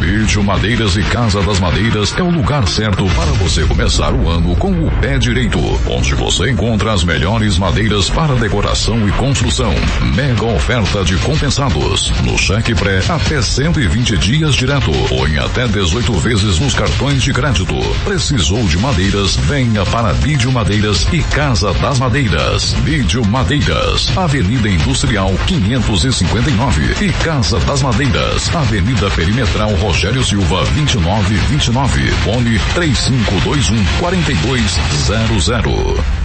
Vídeo 0.03 0.43
Madeiras 0.43 0.97
e 0.97 1.01
Casa 1.03 1.41
das 1.43 1.61
Madeiras 1.61 2.13
é 2.17 2.21
o 2.21 2.29
lugar 2.29 2.67
certo 2.67 3.05
para 3.15 3.31
você 3.33 3.63
começar 3.63 4.13
o 4.13 4.27
ano 4.27 4.53
com 4.57 4.69
o 4.69 4.91
pé 4.99 5.17
direito, 5.17 5.57
onde 5.89 6.13
você 6.13 6.51
encontra 6.51 6.91
as 6.91 7.05
melhores 7.05 7.57
madeiras 7.57 8.09
para 8.09 8.35
decoração 8.35 9.07
e 9.07 9.11
construção. 9.13 9.73
Mega 10.13 10.43
oferta 10.43 11.05
de 11.05 11.15
compensados. 11.19 12.11
No 12.25 12.37
cheque 12.37 12.75
pré, 12.75 13.01
até 13.07 13.41
120 13.41 14.17
dias 14.17 14.55
direto, 14.55 14.91
ou 15.09 15.25
em 15.25 15.37
até 15.37 15.69
18 15.69 16.11
vezes 16.15 16.59
nos 16.59 16.73
cartões 16.73 17.23
de 17.23 17.31
crédito. 17.31 17.75
Precisou 18.03 18.61
de 18.67 18.77
madeiras? 18.79 19.37
Venha 19.37 19.85
para 19.85 20.11
Vídeo 20.11 20.51
Madeiras 20.51 21.07
e 21.13 21.23
Casa 21.23 21.71
das 21.75 21.99
Madeiras. 21.99 22.73
Vídeo 22.83 23.25
Madeiras, 23.25 24.15
Avenida 24.17 24.67
Industrial 24.67 25.33
559 25.47 27.05
e 27.05 27.09
Casa 27.23 27.57
das 27.59 27.81
Madeiras, 27.81 28.53
Avenida 28.53 29.09
Perimetral 29.11 29.73
Rogério 29.75 29.92
Silva 30.23 30.63
2929. 30.75 32.11
Fone 32.23 32.59
3521 32.73 33.85
4200. 33.99 36.22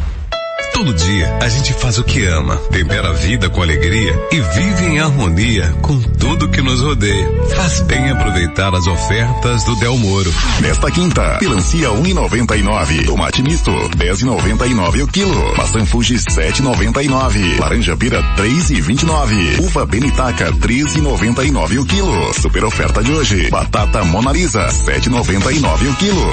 Todo 0.72 0.94
dia 0.94 1.38
a 1.42 1.48
gente 1.48 1.72
faz 1.74 1.98
o 1.98 2.04
que 2.04 2.24
ama, 2.26 2.56
tempera 2.70 3.08
a 3.08 3.12
vida 3.12 3.50
com 3.50 3.62
alegria 3.62 4.14
e 4.30 4.40
vive 4.40 4.84
em 4.86 5.00
harmonia 5.00 5.74
com 5.82 6.00
tudo 6.00 6.48
que 6.48 6.62
nos 6.62 6.80
rodeia. 6.80 7.28
Faz 7.56 7.80
bem 7.80 8.10
aproveitar 8.10 8.72
as 8.74 8.86
ofertas 8.86 9.64
do 9.64 9.74
Del 9.76 9.96
Moro. 9.96 10.32
Nesta 10.60 10.90
quinta, 10.90 11.38
melancia 11.40 11.88
1,99, 11.88 13.06
tomate 13.06 13.42
misto 13.42 13.70
10,99 13.70 15.02
o 15.02 15.08
quilo, 15.08 15.56
maçã 15.56 15.84
Fuji 15.84 16.14
7,99, 16.14 17.58
laranja 17.58 17.96
pira 17.96 18.22
3,29, 18.36 19.60
uva 19.60 19.84
Benitaca 19.84 20.52
13,99 20.52 21.80
o 21.80 21.84
quilo. 21.84 22.34
Super 22.34 22.64
oferta 22.64 23.02
de 23.02 23.12
hoje, 23.12 23.50
batata 23.50 24.04
Mona 24.04 24.32
Lisa 24.32 24.68
7,99 24.68 25.90
o 25.90 25.96
quilo. 25.96 26.28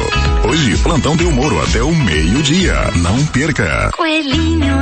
Hoje, 0.47 0.77
plantão 0.77 1.15
Del 1.15 1.31
Moro 1.31 1.59
até 1.63 1.81
o 1.81 1.93
meio-dia. 1.95 2.91
Não 2.97 3.25
perca. 3.27 3.89
Coelhinho 3.95 4.24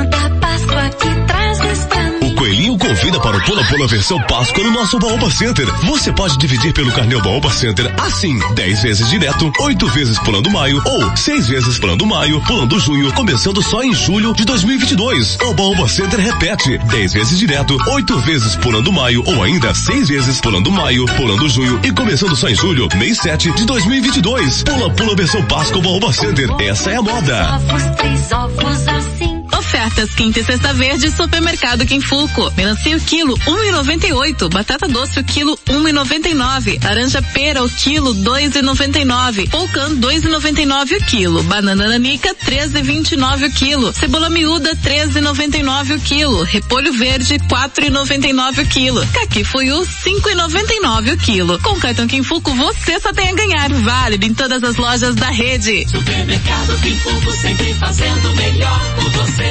da 0.06 0.30
Páscoa 0.40 0.88
que 0.90 1.26
trazes 1.26 1.84
pra 1.84 2.02
mim. 2.02 2.23
O 2.23 2.23
Coelhinho 2.34 2.76
convida 2.78 3.20
para 3.20 3.36
o 3.36 3.44
Pula 3.44 3.64
Pula 3.64 3.86
versão 3.86 4.20
Páscoa 4.22 4.64
no 4.64 4.70
nosso 4.70 4.98
Baoba 4.98 5.30
Center. 5.30 5.66
Você 5.84 6.12
pode 6.12 6.36
dividir 6.38 6.72
pelo 6.72 6.92
carnê 6.92 7.16
Baoba 7.20 7.50
Center 7.50 7.92
assim, 7.98 8.38
10 8.54 8.82
vezes 8.82 9.08
direto, 9.08 9.52
8 9.60 9.86
vezes 9.88 10.18
pulando 10.18 10.50
maio 10.50 10.82
ou 10.84 11.16
6 11.16 11.48
vezes 11.48 11.78
pulando 11.78 12.06
maio, 12.06 12.40
pulando 12.42 12.78
junho, 12.80 13.12
começando 13.12 13.62
só 13.62 13.82
em 13.82 13.94
julho 13.94 14.32
de 14.34 14.44
2022. 14.44 15.38
O 15.42 15.54
Baoba 15.54 15.88
Center 15.88 16.18
repete, 16.18 16.78
10 16.78 17.12
vezes 17.12 17.38
direto, 17.38 17.76
8 17.88 18.18
vezes 18.20 18.56
pulando 18.56 18.92
maio 18.92 19.22
ou 19.26 19.42
ainda 19.42 19.74
6 19.74 20.08
vezes 20.08 20.40
pulando 20.40 20.70
maio, 20.70 21.06
pulando 21.16 21.48
junho 21.48 21.80
e 21.82 21.92
começando 21.92 22.34
só 22.34 22.48
em 22.48 22.54
julho, 22.54 22.88
mês 22.96 23.18
7 23.18 23.52
de 23.52 23.64
2022. 23.64 24.62
Pula 24.64 24.90
Pula 24.90 25.14
versão 25.14 25.42
Páscoa 25.44 25.82
Baoba 25.82 26.12
Center. 26.12 26.48
Essa 26.60 26.90
é 26.90 26.96
a 26.96 27.02
moda. 27.02 27.54
Ovos, 27.54 27.82
três 27.96 28.32
ovos 28.32 28.88
assim. 28.88 29.43
Ofertas 29.58 30.14
quinta 30.14 30.40
e 30.40 30.44
sexta 30.44 30.72
verde, 30.72 31.10
supermercado 31.10 31.86
Quinfuco. 31.86 32.52
Melancia 32.56 32.96
o 32.96 33.00
quilo, 33.00 33.38
um 33.46 33.62
e 33.62 33.70
noventa 33.70 34.06
e 34.06 34.12
oito. 34.12 34.48
Batata 34.48 34.88
doce 34.88 35.20
o 35.20 35.24
quilo, 35.24 35.58
um 35.70 35.86
e 35.86 35.92
noventa 35.92 36.28
e 36.28 36.34
nove. 36.34 36.78
Laranja 36.82 37.22
pera 37.22 37.62
o 37.62 37.68
quilo, 37.68 38.12
dois 38.14 38.54
e 38.54 38.62
noventa 38.62 38.98
e 38.98 39.04
nove. 39.04 39.48
Polcan, 39.48 39.94
dois 39.94 40.24
e 40.24 40.28
noventa 40.28 40.60
e 40.60 40.66
nove 40.66 40.96
o 40.96 41.04
quilo. 41.04 41.42
Banana 41.44 41.88
nanica, 41.88 42.34
três 42.34 42.74
e 42.74 42.82
vinte 42.82 43.12
e 43.12 43.16
nove 43.16 43.46
o 43.46 43.50
quilo. 43.52 43.92
Cebola 43.92 44.28
miúda, 44.28 44.74
três 44.82 45.14
e 45.14 45.20
noventa 45.20 45.56
e 45.56 45.62
nove 45.62 45.94
o 45.94 46.00
quilo. 46.00 46.42
Repolho 46.42 46.92
verde, 46.92 47.38
quatro 47.48 47.84
e 47.84 47.90
noventa 47.90 48.26
e 48.26 48.32
nove 48.32 48.62
o 48.62 48.66
quilo. 48.66 49.06
Caqui 49.12 49.44
fuiu, 49.44 49.84
cinco 49.84 50.30
e 50.30 50.34
noventa 50.34 50.72
e 50.74 50.80
nove 50.80 51.12
o 51.12 51.16
quilo. 51.16 51.60
Com 51.60 51.78
cartão 51.78 52.06
Quinfuco, 52.06 52.52
você 52.54 52.98
só 53.00 53.12
tem 53.12 53.30
a 53.30 53.34
ganhar. 53.34 53.72
Válido 53.72 54.26
em 54.26 54.34
todas 54.34 54.62
as 54.62 54.76
lojas 54.76 55.14
da 55.14 55.30
rede. 55.30 55.86
Supermercado 55.88 56.78
Quinfuco 56.80 57.32
sempre 57.32 57.74
fazendo 57.74 58.34
melhor 58.36 58.94
por 58.96 59.10
você. 59.10 59.43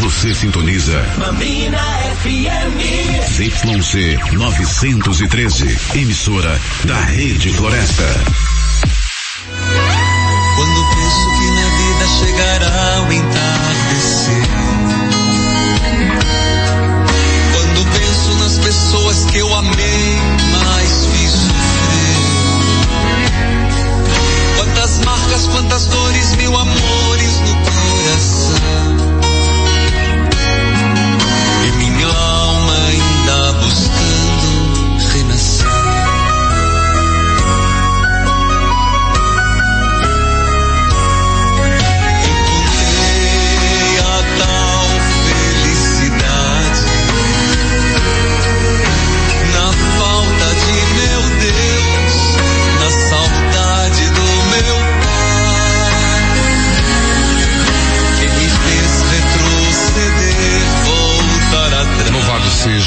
Você 0.00 0.34
sintoniza 0.34 1.00
Mamina 1.18 1.78
FM. 2.22 3.22
ZYC 3.28 4.18
913, 4.32 5.78
emissora 5.94 6.60
da 6.84 7.00
Rede 7.00 7.50
Floresta. 7.50 8.04
Quando 10.56 10.88
penso 10.94 11.30
que 11.30 11.50
minha 11.50 11.70
vida 11.70 12.06
chegará 12.18 12.96
ao 12.98 13.12
entardecer. 13.12 14.42
Quando 17.52 17.84
penso 17.92 18.34
nas 18.38 18.58
pessoas 18.58 19.24
que 19.26 19.38
eu 19.38 19.54
amei, 19.54 20.18
mas 20.52 21.06
fiz 21.06 21.32
sofrer. 21.32 22.22
Quantas 24.56 24.98
marcas, 25.00 25.46
quantas 25.48 25.86
dores, 25.86 26.34
mil 26.36 26.56
amores 26.56 27.40
no 27.40 27.51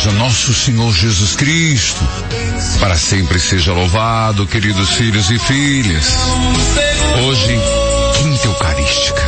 seja 0.06 0.12
nosso 0.12 0.54
Senhor 0.54 0.94
Jesus 0.94 1.36
Cristo. 1.36 2.00
Para 2.80 2.96
sempre 2.96 3.40
seja 3.40 3.74
louvado, 3.74 4.46
queridos 4.46 4.92
filhos 4.92 5.32
e 5.32 5.40
filhas. 5.40 6.06
Hoje, 7.26 7.60
quinta 8.16 8.46
eucarística. 8.46 9.22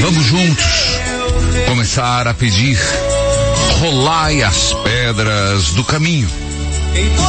Vamos 0.00 0.24
juntos 0.26 1.00
começar 1.66 2.28
a 2.28 2.34
pedir, 2.34 2.78
rolai 3.80 4.42
as 4.42 4.72
pedras 4.84 5.72
do 5.72 5.82
caminho. 5.82 6.30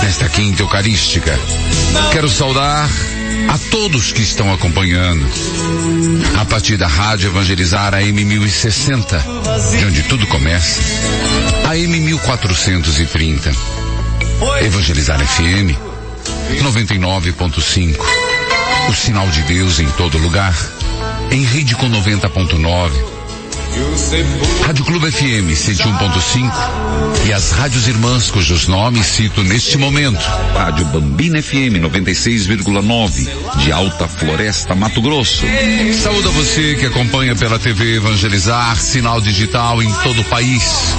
Nesta 0.03 0.29
quinta 0.29 0.61
eucarística, 0.61 1.37
quero 2.11 2.29
saudar 2.29 2.87
a 3.49 3.57
todos 3.71 4.11
que 4.11 4.21
estão 4.21 4.53
acompanhando. 4.53 5.25
A 6.39 6.45
partir 6.45 6.77
da 6.77 6.87
Rádio 6.87 7.29
Evangelizar 7.29 7.95
AM 7.95 8.23
1060, 8.23 9.25
de 9.77 9.85
onde 9.85 10.03
tudo 10.03 10.27
começa, 10.27 10.81
AM 11.67 11.99
1430. 11.99 13.51
Evangelizar 14.61 15.19
FM 15.19 15.75
99.5. 16.61 17.97
O 18.87 18.93
sinal 18.93 19.27
de 19.29 19.41
Deus 19.43 19.79
em 19.79 19.89
todo 19.91 20.17
lugar. 20.19 20.55
Em 21.31 21.43
rede 21.43 21.75
com 21.75 21.89
90.9. 21.89 23.18
Rádio 24.65 24.85
Clube 24.85 25.11
FM 25.11 25.49
101.5 25.51 26.51
e 27.27 27.33
as 27.33 27.51
rádios 27.51 27.87
irmãs 27.87 28.31
cujos 28.31 28.67
nomes 28.67 29.05
cito 29.05 29.43
neste 29.43 29.77
momento. 29.77 30.23
Rádio 30.55 30.85
Bambina 30.85 31.41
FM 31.41 31.77
96,9 31.81 33.29
de 33.57 33.71
Alta 33.71 34.07
Floresta, 34.07 34.75
Mato 34.75 35.01
Grosso. 35.01 35.43
Saúde 36.01 36.27
a 36.27 36.31
você 36.31 36.75
que 36.75 36.85
acompanha 36.85 37.35
pela 37.35 37.59
TV 37.59 37.95
Evangelizar, 37.95 38.75
sinal 38.77 39.21
digital 39.21 39.81
em 39.81 39.91
todo 40.03 40.21
o 40.21 40.25
país. 40.25 40.95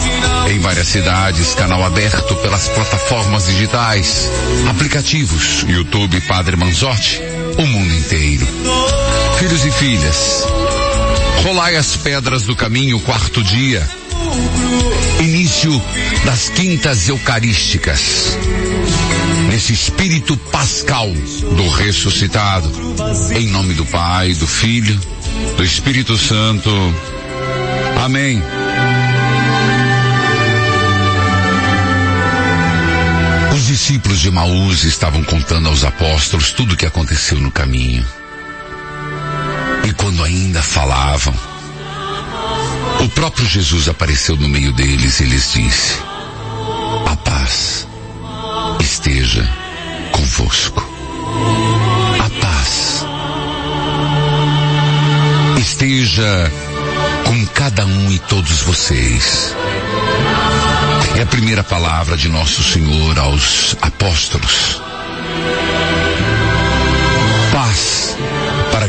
Em 0.48 0.58
várias 0.58 0.88
cidades, 0.88 1.54
canal 1.54 1.82
aberto 1.84 2.34
pelas 2.36 2.68
plataformas 2.68 3.46
digitais, 3.46 4.28
aplicativos, 4.68 5.64
YouTube 5.68 6.20
Padre 6.22 6.56
Manzotti, 6.56 7.20
o 7.58 7.66
mundo 7.66 7.94
inteiro. 7.94 8.46
Filhos 9.38 9.64
e 9.64 9.70
filhas, 9.70 10.46
Rolai 11.42 11.74
as 11.76 11.96
pedras 11.96 12.42
do 12.42 12.54
caminho, 12.54 13.00
quarto 13.00 13.42
dia. 13.42 13.88
Início 15.20 15.70
das 16.24 16.50
quintas 16.50 17.08
eucarísticas. 17.08 18.36
Nesse 19.48 19.72
espírito 19.72 20.36
pascal 20.36 21.10
do 21.10 21.68
ressuscitado. 21.70 22.70
Em 23.34 23.48
nome 23.48 23.72
do 23.74 23.86
Pai, 23.86 24.34
do 24.34 24.46
Filho, 24.46 25.00
do 25.56 25.64
Espírito 25.64 26.16
Santo. 26.18 26.70
Amém. 28.04 28.42
Os 33.54 33.66
discípulos 33.66 34.20
de 34.20 34.30
Maús 34.30 34.84
estavam 34.84 35.24
contando 35.24 35.68
aos 35.68 35.84
apóstolos 35.84 36.52
tudo 36.52 36.74
o 36.74 36.76
que 36.76 36.86
aconteceu 36.86 37.38
no 37.40 37.50
caminho. 37.50 38.19
E 39.84 39.92
quando 39.94 40.22
ainda 40.24 40.62
falavam, 40.62 41.34
o 43.00 43.08
próprio 43.08 43.46
Jesus 43.46 43.88
apareceu 43.88 44.36
no 44.36 44.48
meio 44.48 44.72
deles 44.72 45.20
e 45.20 45.24
lhes 45.24 45.52
disse: 45.52 45.98
A 47.06 47.16
paz 47.16 47.86
esteja 48.80 49.46
convosco. 50.12 50.86
A 52.18 52.40
paz 52.40 53.06
esteja 55.58 56.52
com 57.24 57.46
cada 57.46 57.86
um 57.86 58.12
e 58.12 58.18
todos 58.18 58.60
vocês. 58.62 59.54
É 61.16 61.22
a 61.22 61.26
primeira 61.26 61.62
palavra 61.62 62.16
de 62.16 62.28
nosso 62.28 62.62
Senhor 62.62 63.18
aos 63.18 63.76
apóstolos. 63.80 64.80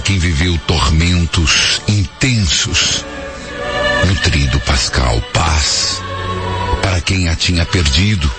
Quem 0.03 0.17
viveu 0.17 0.57
tormentos 0.67 1.81
intensos 1.87 3.05
no 4.07 4.15
trido 4.15 4.59
pascal. 4.61 5.21
Paz 5.31 6.01
para 6.81 6.99
quem 6.99 7.29
a 7.29 7.35
tinha 7.35 7.65
perdido 7.65 8.29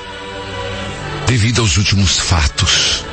devido 1.26 1.60
aos 1.60 1.76
últimos 1.76 2.18
fatos. 2.18 3.04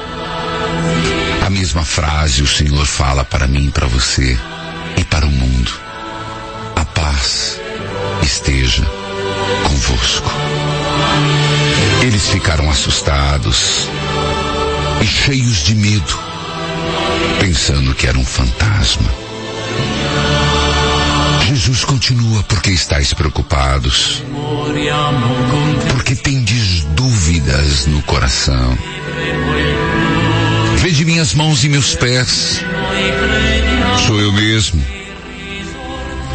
A 1.45 1.49
mesma 1.49 1.85
frase 1.85 2.41
o 2.41 2.47
Senhor 2.47 2.85
fala 2.85 3.23
para 3.23 3.47
mim, 3.47 3.69
para 3.69 3.87
você 3.87 4.37
e 4.97 5.03
para 5.05 5.25
o 5.25 5.31
mundo. 5.31 5.71
A 6.75 6.83
paz 6.85 7.59
esteja 8.23 8.83
convosco. 9.63 10.31
Eles 12.01 12.27
ficaram 12.27 12.69
assustados 12.69 13.87
e 15.01 15.05
cheios 15.05 15.57
de 15.63 15.75
medo 15.75 16.28
pensando 17.39 17.93
que 17.95 18.07
era 18.07 18.17
um 18.17 18.25
fantasma. 18.25 19.09
Jesus 21.47 21.83
continua 21.83 22.43
porque 22.43 22.69
estáis 22.69 23.13
preocupados, 23.13 24.23
porque 25.91 26.15
tendes 26.15 26.83
dúvidas 26.95 27.87
no 27.87 28.01
coração. 28.03 28.77
Vede 30.77 31.05
minhas 31.05 31.33
mãos 31.33 31.63
e 31.63 31.69
meus 31.69 31.95
pés, 31.95 32.63
sou 34.05 34.19
eu 34.21 34.31
mesmo. 34.31 34.85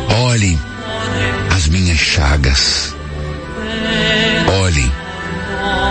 Olhem 0.09 0.59
as 1.55 1.69
minhas 1.69 1.99
chagas, 1.99 2.95
olhem 4.63 4.93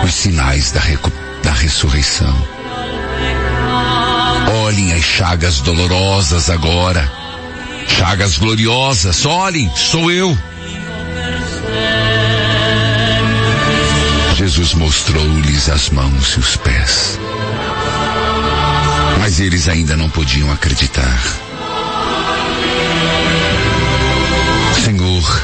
os 0.04 0.14
sinais 0.14 0.72
da, 0.72 0.82
da 1.44 1.52
ressurreição. 1.52 2.53
Olhem 4.74 4.92
as 4.92 5.04
chagas 5.04 5.62
dolorosas 5.62 6.50
agora. 6.50 7.08
Chagas 7.88 8.40
gloriosas. 8.40 9.24
Olhem, 9.24 9.72
sou 9.76 10.12
eu. 10.12 10.36
Jesus 14.36 14.74
mostrou-lhes 14.74 15.70
as 15.70 15.92
mãos 15.92 16.30
e 16.30 16.40
os 16.40 16.56
pés. 16.58 17.20
Mas 19.20 19.40
eles 19.40 19.68
ainda 19.68 19.96
não 19.96 20.10
podiam 20.10 20.52
acreditar. 20.52 21.22
Senhor, 24.84 25.44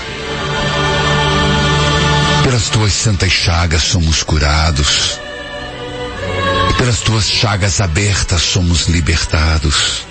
pelas 2.43 2.67
tuas 2.71 2.93
santas 2.93 3.31
chagas 3.31 3.83
somos 3.83 4.23
curados. 4.23 5.19
Pelas 6.79 7.01
tuas 7.01 7.29
chagas 7.29 7.81
abertas 7.81 8.41
somos 8.41 8.87
libertados. 8.87 10.07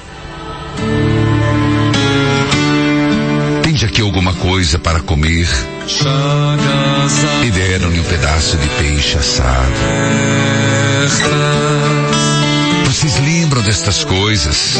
Tende 3.62 3.86
aqui 3.86 4.02
alguma 4.02 4.34
coisa 4.34 4.78
para 4.78 5.00
comer. 5.00 5.48
E 7.42 7.50
deram-lhe 7.50 7.98
um 7.98 8.04
pedaço 8.04 8.58
de 8.58 8.68
peixe 8.68 9.16
assado. 9.16 9.72
Vocês 12.84 13.18
lembram 13.18 13.62
destas 13.62 14.04
coisas? 14.04 14.74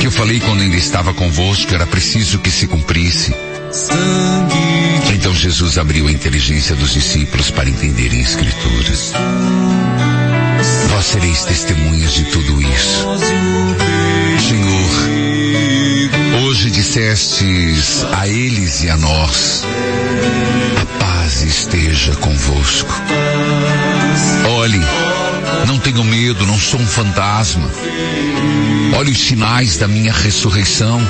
Que 0.00 0.08
eu 0.08 0.10
falei 0.10 0.40
quando 0.40 0.62
ainda 0.62 0.76
estava 0.76 1.14
convosco, 1.14 1.72
era 1.72 1.86
preciso 1.86 2.40
que 2.40 2.50
se 2.50 2.66
cumprisse. 2.66 3.32
Então 5.14 5.32
Jesus 5.32 5.78
abriu 5.78 6.08
a 6.08 6.12
inteligência 6.12 6.74
dos 6.74 6.94
discípulos 6.94 7.48
para 7.48 7.70
entenderem 7.70 8.20
escrituras. 8.20 9.12
Vós 10.88 11.04
sereis 11.06 11.44
testemunhas 11.44 12.14
de 12.14 12.24
tudo 12.24 12.60
isso. 12.62 13.06
Senhor, 14.48 14.90
hoje 16.44 16.70
dissestes 16.70 18.04
a 18.12 18.26
eles 18.26 18.82
e 18.82 18.90
a 18.90 18.96
nós, 18.96 19.64
a 20.80 21.04
paz 21.04 21.42
esteja 21.42 22.14
convosco. 22.16 22.92
Olhe, 24.56 24.80
não 25.66 25.78
tenho 25.78 26.02
medo, 26.04 26.46
não 26.46 26.58
sou 26.58 26.80
um 26.80 26.86
fantasma. 26.86 27.70
Olhe 28.96 29.12
os 29.12 29.20
sinais 29.20 29.76
da 29.76 29.86
minha 29.86 30.12
ressurreição. 30.12 31.00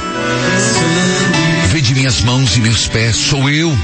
Vede 1.69 1.95
minhas 1.95 2.23
mãos 2.23 2.57
e 2.57 2.61
meus 2.61 2.89
pés, 2.89 3.17
sou 3.17 3.49
eu. 3.49 3.77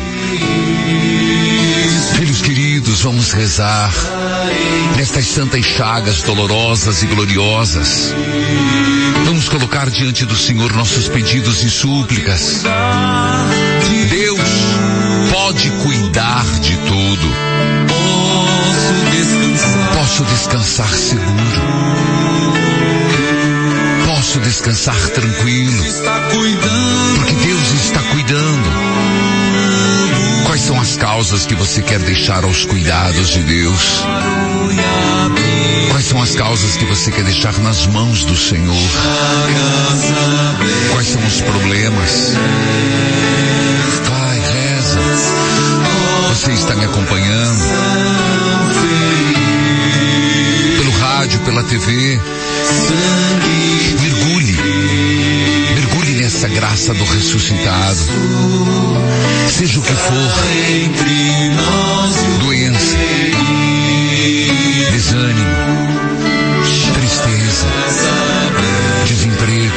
Filhos 2.13 2.43
queridos, 2.43 3.03
vamos 3.03 3.33
rezar 3.33 3.93
nestas 4.97 5.27
santas 5.27 5.65
chagas 5.65 6.23
dolorosas 6.23 7.03
e 7.03 7.07
gloriosas. 7.07 8.15
Vamos 9.25 9.49
colocar 9.49 9.91
diante 9.91 10.25
do 10.25 10.37
Senhor 10.37 10.73
nossos 10.75 11.09
pedidos 11.09 11.63
e 11.63 11.71
súplicas. 11.71 12.63
Deus 14.11 14.41
pode 15.31 15.71
cuidar 15.83 16.45
de 16.61 16.77
tudo. 16.77 17.35
Posso 19.95 20.25
descansar 20.25 20.89
seguro. 20.95 21.63
Posso 24.07 24.41
descansar 24.41 25.09
tranquilo. 25.11 25.73
Porque 27.17 27.35
Deus 27.35 27.73
está 27.85 27.94
são 30.65 30.81
as 30.81 30.97
causas 30.97 31.45
que 31.45 31.55
você 31.55 31.83
quer 31.83 31.99
deixar 31.99 32.43
aos 32.43 32.65
cuidados 32.65 33.29
de 33.29 33.43
Deus? 33.43 34.03
Quais 35.91 36.07
são 36.07 36.23
as 36.23 36.35
causas 36.35 36.79
que 36.79 36.87
você 36.87 37.11
quer 37.11 37.23
deixar 37.23 37.53
nas 37.59 37.87
mãos 37.87 38.25
do 38.25 38.35
Senhor? 38.35 38.75
Quais 40.91 41.09
são 41.09 41.23
os 41.23 41.43
problemas? 41.43 42.33
Vai, 44.09 44.39
reza. 44.39 45.01
Você 46.31 46.53
está 46.53 46.75
me 46.77 46.87
acompanhando? 46.87 47.65
Pelo 50.79 50.91
rádio, 50.93 51.41
pela 51.41 51.63
TV. 51.65 52.19
Mergulhe. 54.01 55.04
Nessa 56.25 56.49
graça 56.49 56.95
do 56.95 57.05
ressuscitado. 57.05 57.99
Seja 59.47 59.79
o 59.79 59.83
que 59.83 59.93
for. 59.93 60.33
Doença. 62.41 62.97
Desânimo. 64.91 65.51
Tristeza. 66.95 67.67
Desemprego. 69.05 69.75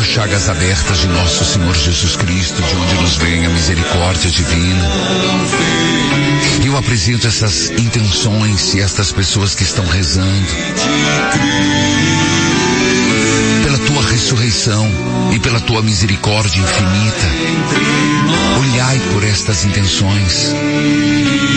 A 0.00 0.02
chaga 0.04 0.38
chagas 0.38 0.48
abertas 0.48 0.98
de 1.00 1.08
nosso 1.08 1.44
Senhor 1.44 1.74
Jesus 1.74 2.16
Cristo, 2.16 2.62
de 2.62 2.74
onde 2.74 2.94
nos 2.94 3.16
vem 3.16 3.44
a 3.44 3.50
misericórdia 3.50 4.30
divina. 4.30 4.90
Eu 6.64 6.78
apresento 6.78 7.26
essas 7.26 7.68
intenções 7.72 8.72
e 8.72 8.80
estas 8.80 9.12
pessoas 9.12 9.54
que 9.54 9.64
estão 9.64 9.84
rezando. 9.84 10.48
Ressurreição 14.24 14.90
e 15.34 15.38
pela 15.38 15.60
tua 15.60 15.82
misericórdia 15.82 16.58
infinita. 16.58 17.26
Olhai 18.58 18.98
por 19.12 19.22
estas 19.22 19.66
intenções, 19.66 20.54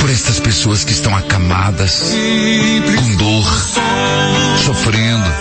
por 0.02 0.10
estas 0.10 0.38
pessoas 0.41 0.84
que 0.84 0.91
estão 0.91 1.15
acamadas, 1.15 2.14
com 2.98 3.15
dor, 3.15 3.69
sofrendo. 4.65 5.31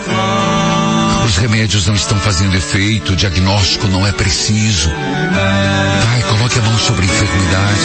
Os 1.26 1.36
remédios 1.38 1.88
não 1.88 1.96
estão 1.96 2.16
fazendo 2.16 2.56
efeito, 2.56 3.14
o 3.14 3.16
diagnóstico 3.16 3.88
não 3.88 4.06
é 4.06 4.12
preciso. 4.12 4.88
Pai, 4.88 6.22
coloque 6.28 6.60
a 6.60 6.62
mão 6.62 6.78
sobre 6.78 7.02
a 7.02 7.06
enfermidade. 7.06 7.80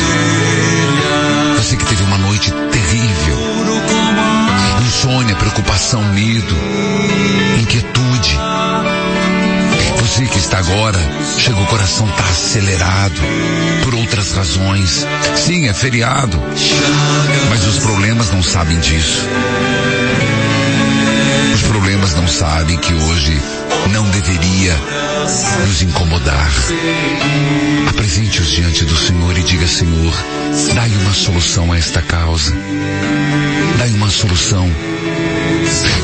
Você 1.58 1.78
que 1.78 1.86
teve 1.86 2.04
uma 2.04 2.20
noite 2.20 2.52
terrível. 2.52 3.40
Insônia, 4.86 5.36
preocupação, 5.36 6.04
medo, 6.14 6.56
inquietude. 7.60 8.51
Você 10.02 10.26
que 10.26 10.40
está 10.40 10.58
agora, 10.58 11.00
chega 11.38 11.60
o 11.60 11.66
coração 11.68 12.08
tá 12.08 12.24
acelerado 12.24 13.22
por 13.84 13.94
outras 13.96 14.34
razões. 14.34 15.06
Sim, 15.36 15.68
é 15.68 15.74
feriado. 15.74 16.42
Mas 17.50 17.66
os 17.68 17.78
problemas 17.78 18.32
não 18.32 18.42
sabem 18.42 18.80
disso. 18.80 19.28
Os 21.54 21.62
problemas 21.62 22.16
não 22.16 22.28
sabem 22.28 22.78
que 22.78 22.94
hoje 22.94 23.40
não 23.92 24.10
deveria 24.10 24.76
nos 25.68 25.82
incomodar. 25.84 26.52
Apresente-os 27.90 28.50
diante 28.50 28.84
do 28.86 28.98
Senhor 28.98 29.38
e 29.38 29.44
diga, 29.44 29.68
Senhor, 29.68 30.14
dai 30.74 30.90
uma 30.90 31.14
solução 31.14 31.72
a 31.72 31.78
esta 31.78 32.02
causa. 32.02 32.54
Dai 33.78 33.92
uma 33.92 34.10
solução. 34.10 34.70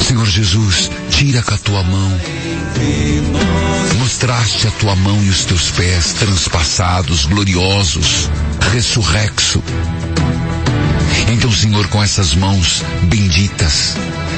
Senhor 0.08 0.26
Jesus, 0.26 0.90
tira 1.18 1.42
com 1.42 1.56
a 1.56 1.58
tua 1.58 1.82
mão. 1.82 2.22
Mostraste 3.98 4.68
a 4.68 4.72
tua 4.72 4.96
mão 4.96 5.24
e 5.24 5.30
os 5.30 5.46
teus 5.46 5.72
pés 5.72 6.14
transpassados, 6.14 7.26
gloriosos, 7.26 8.30
ressurrexo. 8.72 9.64
Então, 11.34 11.52
Senhor, 11.52 11.88
com 11.88 12.04
essas 12.04 12.36
mãos 12.36 12.84
benditas, 13.06 13.96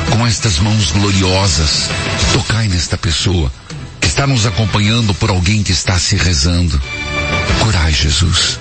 com 0.10 0.26
estas 0.26 0.58
mãos 0.60 0.92
gloriosas, 0.92 1.90
tocai 2.32 2.70
nesta 2.70 2.98
pessoa 2.98 3.52
que 4.00 4.08
está 4.08 4.26
nos 4.26 4.46
acompanhando 4.46 5.14
por 5.16 5.30
alguém 5.30 5.62
que 5.62 5.74
está 5.74 6.00
se 6.00 6.16
rezando. 6.16 6.82
Curai, 7.62 7.92
Jesus. 7.92 8.58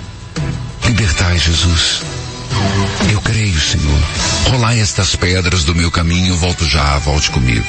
Libertai, 0.84 1.38
Jesus. 1.38 2.02
Eu 3.10 3.20
creio, 3.20 3.60
Senhor. 3.60 4.02
Rolai 4.50 4.80
estas 4.80 5.14
pedras 5.14 5.64
do 5.64 5.74
meu 5.74 5.90
caminho, 5.90 6.36
volto 6.36 6.66
já, 6.66 6.98
volte 6.98 7.30
comigo. 7.30 7.64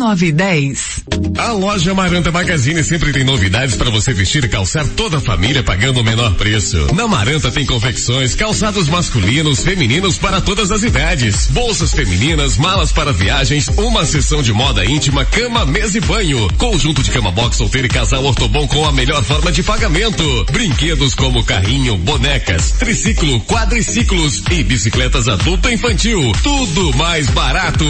Nove 0.00 0.28
e 0.28 0.32
dez. 0.32 0.99
A 1.38 1.52
loja 1.52 1.94
Maranta 1.94 2.30
Magazine 2.30 2.82
sempre 2.84 3.12
tem 3.12 3.24
novidades 3.24 3.74
para 3.74 3.90
você 3.90 4.12
vestir 4.12 4.44
e 4.44 4.48
calçar 4.48 4.86
toda 4.88 5.18
a 5.18 5.20
família 5.20 5.62
pagando 5.62 6.00
o 6.00 6.04
menor 6.04 6.34
preço. 6.34 6.94
Na 6.94 7.06
Maranta 7.06 7.50
tem 7.50 7.64
confecções, 7.66 8.34
calçados 8.34 8.88
masculinos, 8.88 9.60
femininos 9.62 10.18
para 10.18 10.40
todas 10.40 10.70
as 10.70 10.82
idades, 10.82 11.48
bolsas 11.50 11.92
femininas, 11.92 12.56
malas 12.56 12.92
para 12.92 13.12
viagens, 13.12 13.68
uma 13.76 14.04
seção 14.04 14.42
de 14.42 14.52
moda 14.52 14.84
íntima, 14.84 15.24
cama, 15.24 15.66
mesa 15.66 15.98
e 15.98 16.00
banho, 16.00 16.48
conjunto 16.56 17.02
de 17.02 17.10
cama 17.10 17.30
box 17.30 17.56
solteiro 17.56 17.86
e 17.86 17.90
casal 17.90 18.24
ortobon 18.24 18.66
com 18.68 18.84
a 18.84 18.92
melhor 18.92 19.22
forma 19.24 19.50
de 19.50 19.62
pagamento, 19.62 20.22
brinquedos 20.52 21.14
como 21.14 21.44
carrinho, 21.44 21.96
bonecas, 21.98 22.72
triciclo, 22.72 23.40
quadriciclos 23.40 24.42
e 24.50 24.62
bicicletas 24.62 25.28
adulto 25.28 25.68
e 25.68 25.74
infantil, 25.74 26.32
tudo 26.42 26.96
mais 26.96 27.28
barato. 27.30 27.84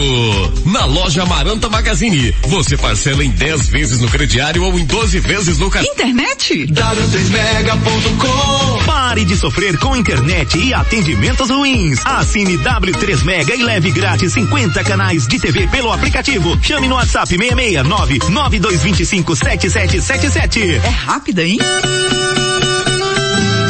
Na 0.65 0.85
loja 0.85 1.25
Maranta 1.25 1.69
Magazine, 1.69 2.33
você 2.47 2.77
parcela 2.77 3.20
em 3.21 3.29
10 3.29 3.67
vezes 3.67 3.99
no 3.99 4.07
crediário 4.07 4.63
ou 4.63 4.77
em 4.79 4.85
12 4.85 5.19
vezes 5.19 5.57
no 5.57 5.69
cartão. 5.69 5.91
Internet? 5.91 6.67
W3mega.com 6.67 8.83
Pare 8.85 9.25
de 9.25 9.35
sofrer 9.35 9.77
com 9.77 9.95
internet 9.95 10.57
e 10.57 10.73
atendimentos 10.73 11.49
ruins. 11.49 11.99
Assine 12.05 12.57
W3 12.57 13.23
Mega 13.23 13.55
e 13.55 13.63
leve 13.63 13.91
grátis 13.91 14.33
50 14.33 14.83
canais 14.83 15.27
de 15.27 15.39
TV 15.39 15.67
pelo 15.67 15.91
aplicativo. 15.91 16.57
Chame 16.61 16.87
no 16.87 16.95
WhatsApp 16.95 17.27
669 17.27 18.19
9225 18.29 19.35
7777. 19.35 20.75
É 20.75 20.89
rápida, 20.89 21.43
hein? 21.43 21.57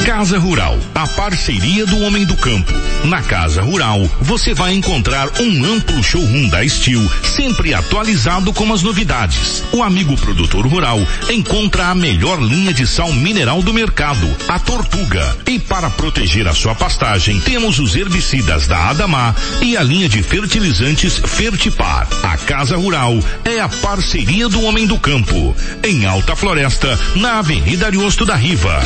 Casa 0.05 0.39
Rural, 0.39 0.79
a 0.95 1.07
parceria 1.07 1.85
do 1.85 1.99
homem 2.01 2.25
do 2.25 2.35
campo. 2.35 2.73
Na 3.05 3.21
Casa 3.21 3.61
Rural, 3.61 4.09
você 4.19 4.53
vai 4.53 4.73
encontrar 4.73 5.29
um 5.39 5.65
amplo 5.65 6.03
showroom 6.03 6.49
da 6.49 6.67
Steel, 6.67 7.01
sempre 7.23 7.73
atualizado 7.73 8.51
com 8.51 8.73
as 8.73 8.81
novidades. 8.81 9.63
O 9.71 9.83
amigo 9.83 10.17
produtor 10.17 10.65
rural 10.67 10.99
encontra 11.29 11.87
a 11.87 11.95
melhor 11.95 12.41
linha 12.41 12.73
de 12.73 12.85
sal 12.87 13.13
mineral 13.13 13.61
do 13.61 13.73
mercado, 13.73 14.27
a 14.47 14.57
Tortuga. 14.57 15.37
E 15.47 15.59
para 15.59 15.89
proteger 15.89 16.47
a 16.47 16.53
sua 16.53 16.73
pastagem, 16.73 17.39
temos 17.39 17.77
os 17.79 17.95
herbicidas 17.95 18.67
da 18.67 18.89
Adamar 18.89 19.35
e 19.61 19.77
a 19.77 19.83
linha 19.83 20.09
de 20.09 20.23
fertilizantes 20.23 21.17
Fertipar. 21.17 22.07
A 22.23 22.37
Casa 22.37 22.75
Rural 22.75 23.19
é 23.45 23.59
a 23.59 23.69
parceria 23.69 24.49
do 24.49 24.63
homem 24.63 24.87
do 24.87 24.97
campo. 24.97 25.55
Em 25.83 26.05
Alta 26.05 26.35
Floresta, 26.35 26.99
na 27.15 27.39
Avenida 27.39 27.85
Ariosto 27.85 28.25
da 28.25 28.35
Riva 28.35 28.81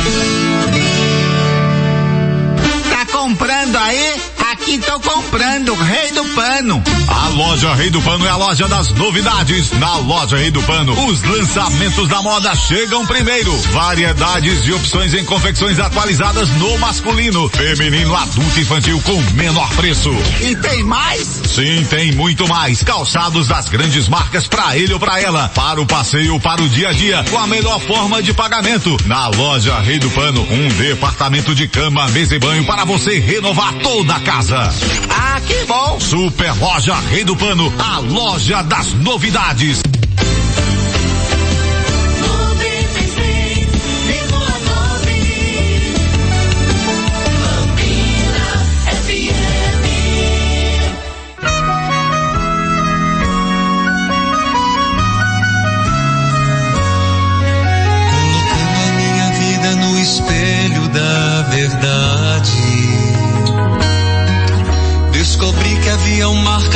comprando 3.26 3.74
aí? 3.74 4.14
Aqui 4.52 4.78
tô 4.78 5.00
comprando, 5.00 5.74
Rei 5.74 6.12
do 6.12 6.24
Pano. 6.26 6.80
A 7.08 7.28
loja 7.30 7.74
Rei 7.74 7.90
do 7.90 8.00
Pano 8.00 8.24
é 8.24 8.28
a 8.28 8.36
loja 8.36 8.68
das 8.68 8.90
novidades. 8.90 9.72
Na 9.72 9.96
loja 9.96 10.36
Rei 10.36 10.52
do 10.52 10.62
Pano, 10.62 10.92
os 11.08 11.20
lançamentos 11.24 12.06
da 12.06 12.22
moda 12.22 12.54
chegam 12.54 13.04
primeiro. 13.04 13.52
Variedades 13.72 14.64
e 14.64 14.72
opções 14.72 15.12
em 15.12 15.24
confecções 15.24 15.80
atualizadas 15.80 16.48
no 16.50 16.78
masculino, 16.78 17.48
feminino, 17.48 18.14
adulto 18.14 18.58
e 18.58 18.62
infantil 18.62 19.00
com 19.02 19.20
menor 19.32 19.68
preço. 19.70 20.10
E 20.40 20.54
tem 20.54 20.84
mais? 20.84 21.26
Sim, 21.46 21.84
tem 21.90 22.12
muito 22.12 22.46
mais. 22.46 22.84
Calçados 22.84 23.48
das 23.48 23.68
grandes 23.68 24.06
marcas 24.06 24.46
para 24.46 24.76
ele 24.76 24.92
ou 24.92 25.00
para 25.00 25.20
ela, 25.20 25.48
para 25.48 25.80
o 25.80 25.86
passeio, 25.86 26.38
para 26.38 26.62
o 26.62 26.68
dia 26.68 26.90
a 26.90 26.92
dia, 26.92 27.24
com 27.28 27.38
a 27.38 27.46
melhor 27.48 27.80
forma 27.80 28.22
de 28.22 28.32
pagamento. 28.32 28.96
Na 29.04 29.26
loja 29.28 29.80
Rei 29.80 29.98
do 29.98 30.10
Pano, 30.10 30.46
um 30.48 30.68
departamento 30.68 31.56
de 31.56 31.66
cama, 31.66 32.06
mesa 32.08 32.36
e 32.36 32.38
banho 32.38 32.64
para 32.64 32.84
você 32.84 33.15
renovar 33.20 33.74
toda 33.74 34.16
a 34.16 34.20
casa. 34.20 34.72
Ah, 35.10 35.40
que 35.46 35.64
bom! 35.64 35.98
Super 36.00 36.52
Loja 36.58 36.94
Rei 37.10 37.24
do 37.24 37.36
Pano, 37.36 37.72
a 37.78 37.98
loja 37.98 38.62
das 38.62 38.92
novidades. 38.94 39.82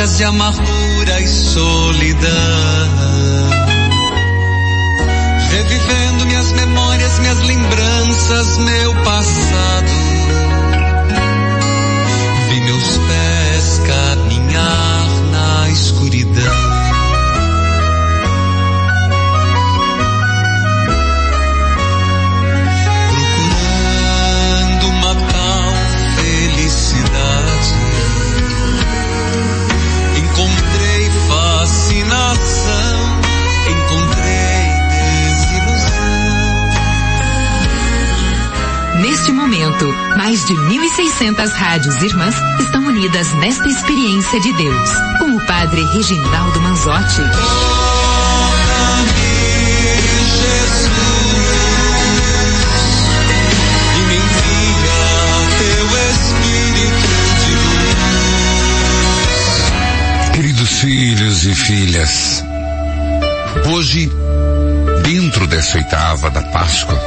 Marcas 0.01 0.17
de 0.17 0.23
amargura 0.23 1.21
e 1.21 1.27
solidão. 1.27 2.31
Revivendo 5.51 6.25
minhas 6.25 6.51
memórias, 6.53 7.19
minhas 7.19 7.39
lembranças, 7.41 8.57
meu 8.57 8.95
passado. 9.03 9.91
Vi 12.49 12.61
meus 12.61 12.97
pés 12.97 13.81
caminhar 13.85 15.07
na 15.31 15.69
escuridão. 15.69 16.60
Mais 40.23 40.45
de 40.45 40.53
1.600 40.53 41.51
rádios 41.51 41.95
irmãs 42.03 42.35
estão 42.59 42.85
unidas 42.85 43.33
nesta 43.37 43.67
experiência 43.67 44.39
de 44.39 44.53
Deus. 44.53 44.89
Com 45.17 45.35
o 45.35 45.45
Padre 45.47 45.83
Reginaldo 45.85 46.61
Manzotti. 46.61 47.21
Queridos 60.35 60.69
filhos 60.69 61.45
e 61.45 61.55
filhas, 61.55 62.45
hoje, 63.73 64.11
dentro 65.03 65.47
dessa 65.47 65.79
oitava 65.79 66.29
da 66.29 66.43
Páscoa, 66.43 67.01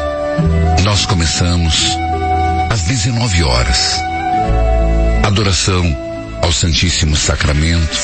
nós 0.83 1.07
começamos 1.07 1.97
às 2.75 2.83
19 2.83 3.45
horas. 3.45 4.03
Adoração 5.23 5.97
ao 6.43 6.51
Santíssimo 6.51 7.17
Sacramento 7.17 7.97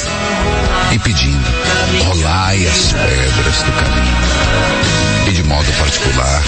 e 0.92 0.98
pedindo, 0.98 1.44
rolai 2.04 2.66
as 2.66 2.92
pedras 2.92 3.62
do 3.62 3.72
caminho. 3.72 4.16
E 5.28 5.32
de 5.32 5.42
modo 5.44 5.72
particular, 5.74 6.42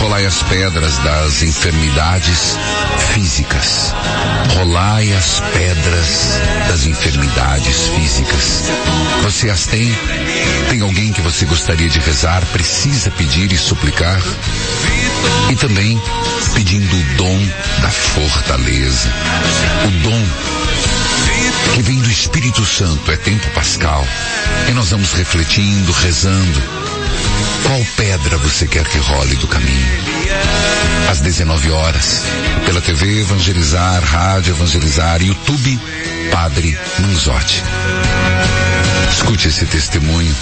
rolai 0.00 0.26
as 0.26 0.42
pedras 0.42 0.98
das 0.98 1.42
enfermidades 1.42 2.58
físicas. 3.14 3.94
Rolai 4.56 5.12
as 5.12 5.40
pedras 5.52 6.40
das 6.68 6.86
enfermidades 6.86 7.88
físicas. 7.88 8.64
Você 9.22 9.48
as 9.48 9.66
tem? 9.66 9.96
Tem 10.70 10.80
alguém 10.80 11.12
que 11.12 11.20
você 11.20 11.44
gostaria 11.44 11.88
de 11.88 12.00
rezar? 12.00 12.44
Precisa 12.46 13.10
pedir 13.10 13.52
e 13.52 13.56
suplicar? 13.56 14.20
E 15.50 15.56
também 15.56 16.00
pedindo 16.54 16.96
o 16.96 17.04
dom 17.16 17.48
da 17.80 17.90
fortaleza. 17.90 19.12
O 19.86 19.90
dom 20.02 20.26
que 21.74 21.82
vem 21.82 21.98
do 22.00 22.10
Espírito 22.10 22.64
Santo, 22.64 23.10
é 23.10 23.16
tempo 23.16 23.48
pascal. 23.50 24.06
E 24.68 24.72
nós 24.72 24.90
vamos 24.90 25.12
refletindo, 25.12 25.92
rezando. 25.92 26.62
Qual 27.64 27.80
pedra 27.96 28.36
você 28.38 28.66
quer 28.66 28.86
que 28.86 28.98
role 28.98 29.36
do 29.36 29.46
caminho? 29.46 29.88
Às 31.10 31.20
19 31.20 31.70
horas, 31.70 32.22
pela 32.66 32.80
TV 32.80 33.20
Evangelizar, 33.20 34.02
Rádio 34.02 34.52
Evangelizar, 34.52 35.22
YouTube, 35.22 35.78
Padre 36.30 36.78
Manzotti. 36.98 37.62
Escute 39.12 39.48
esse 39.48 39.66
testemunho. 39.66 40.34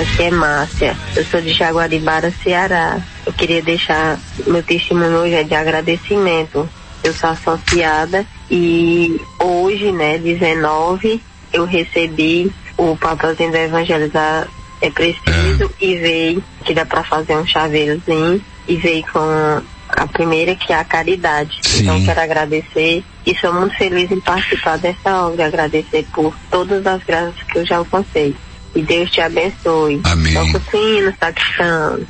Aqui 0.00 0.22
é 0.22 0.30
Márcia, 0.30 0.96
eu 1.16 1.24
sou 1.24 1.40
de 1.40 1.52
Jaguaribara, 1.52 2.32
Ceará. 2.42 2.98
Eu 3.24 3.32
queria 3.32 3.62
deixar 3.62 4.18
meu 4.46 4.62
testemunho 4.62 5.18
hoje 5.18 5.34
é 5.34 5.44
de 5.44 5.54
agradecimento. 5.54 6.68
Eu 7.02 7.14
sou 7.14 7.30
associada 7.30 8.26
e 8.50 9.20
hoje, 9.38 9.92
né, 9.92 10.18
19, 10.18 11.22
eu 11.52 11.64
recebi 11.64 12.50
o 12.76 12.96
papelzinho 12.96 13.52
da 13.52 13.60
Evangelizar 13.60 14.48
é 14.80 14.90
preciso 14.90 15.70
e 15.80 15.96
veio 15.96 16.44
que 16.64 16.72
dá 16.72 16.86
para 16.86 17.04
fazer 17.04 17.36
um 17.36 17.46
chaveirozinho 17.46 18.42
e 18.66 18.76
veio 18.76 19.04
com 19.12 19.62
a 19.88 20.06
primeira 20.06 20.54
que 20.54 20.72
é 20.72 20.76
a 20.76 20.84
caridade. 20.84 21.58
Sim. 21.62 21.82
Então 21.82 22.04
quero 22.04 22.20
agradecer 22.20 23.04
e 23.26 23.36
sou 23.36 23.52
muito 23.52 23.76
feliz 23.76 24.10
em 24.10 24.20
participar 24.20 24.78
dessa 24.78 25.26
obra, 25.26 25.46
agradecer 25.46 26.06
por 26.14 26.34
todas 26.50 26.86
as 26.86 27.02
graças 27.04 27.34
que 27.42 27.58
eu 27.58 27.66
já 27.66 27.76
alcancei. 27.76 28.34
E 28.74 28.82
Deus 28.82 29.10
te 29.10 29.20
abençoe. 29.20 30.00
Amém. 30.04 30.32
Sino, 30.70 31.12
sacristão. 31.18 32.00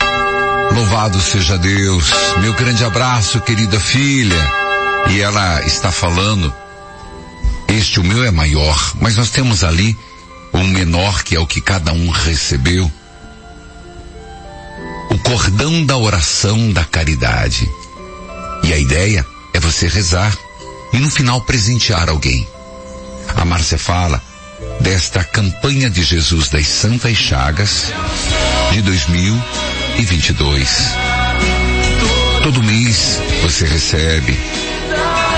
Louvado 0.74 1.18
seja 1.20 1.58
Deus. 1.58 2.12
Meu 2.38 2.52
grande 2.52 2.84
abraço, 2.84 3.40
querida 3.40 3.80
filha. 3.80 4.69
E 5.08 5.20
ela 5.20 5.62
está 5.66 5.90
falando, 5.90 6.52
este 7.68 8.00
o 8.00 8.04
meu 8.04 8.24
é 8.24 8.30
maior, 8.30 8.92
mas 9.00 9.16
nós 9.16 9.30
temos 9.30 9.64
ali 9.64 9.96
um 10.52 10.64
menor 10.64 11.22
que 11.22 11.36
é 11.36 11.40
o 11.40 11.46
que 11.46 11.60
cada 11.60 11.92
um 11.92 12.10
recebeu. 12.10 12.90
O 15.10 15.18
cordão 15.18 15.84
da 15.84 15.96
oração 15.96 16.72
da 16.72 16.84
caridade. 16.84 17.70
E 18.62 18.72
a 18.72 18.78
ideia 18.78 19.26
é 19.54 19.60
você 19.60 19.88
rezar 19.88 20.36
e 20.92 20.98
no 20.98 21.10
final 21.10 21.40
presentear 21.40 22.08
alguém. 22.08 22.46
A 23.36 23.44
Márcia 23.44 23.78
fala 23.78 24.22
desta 24.80 25.24
campanha 25.24 25.88
de 25.88 26.02
Jesus 26.02 26.48
das 26.48 26.66
Santas 26.66 27.16
Chagas 27.16 27.92
de 28.72 28.82
2022. 28.82 30.68
Todo 32.42 32.62
mês 32.62 33.20
você 33.42 33.66
recebe 33.66 34.38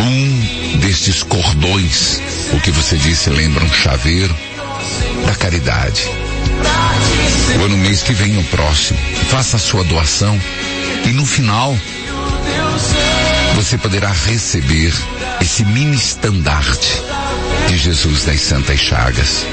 um 0.00 0.78
destes 0.78 1.22
cordões, 1.22 2.20
o 2.52 2.60
que 2.60 2.70
você 2.70 2.96
disse 2.96 3.30
lembra 3.30 3.64
um 3.64 3.72
chaveiro 3.72 4.34
da 5.26 5.34
caridade. 5.34 6.10
Ou 7.60 7.68
no 7.68 7.76
mês 7.76 8.02
que 8.02 8.12
vem, 8.12 8.32
no 8.32 8.44
próximo, 8.44 8.98
faça 9.28 9.56
a 9.56 9.60
sua 9.60 9.84
doação 9.84 10.40
e 11.04 11.12
no 11.12 11.24
final 11.24 11.76
você 13.54 13.78
poderá 13.78 14.10
receber 14.10 14.92
esse 15.40 15.64
mini 15.64 15.96
estandarte 15.96 17.02
de 17.68 17.78
Jesus 17.78 18.24
das 18.24 18.40
Santas 18.40 18.80
Chagas 18.80 19.46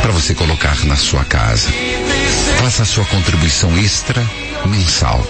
para 0.00 0.12
você 0.12 0.34
colocar 0.34 0.84
na 0.84 0.96
sua 0.96 1.24
casa. 1.24 1.70
Faça 2.60 2.82
a 2.82 2.86
sua 2.86 3.04
contribuição 3.04 3.76
extra 3.78 4.24
mensal 4.66 5.24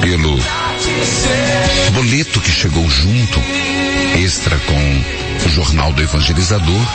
pelo 0.00 0.38
boleto 1.92 2.40
que 2.40 2.50
chegou 2.50 2.88
junto, 2.88 3.40
extra 4.22 4.56
com 4.58 5.46
o 5.46 5.48
Jornal 5.48 5.92
do 5.92 6.02
Evangelizador 6.02 6.86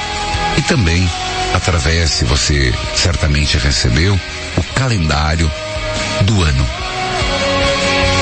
e 0.57 0.61
também 0.64 1.07
através, 1.53 2.10
se 2.11 2.26
você 2.26 2.74
certamente 2.95 3.57
recebeu, 3.57 4.20
o 4.57 4.64
calendário 4.76 5.49
do 6.22 6.41
ano. 6.41 6.68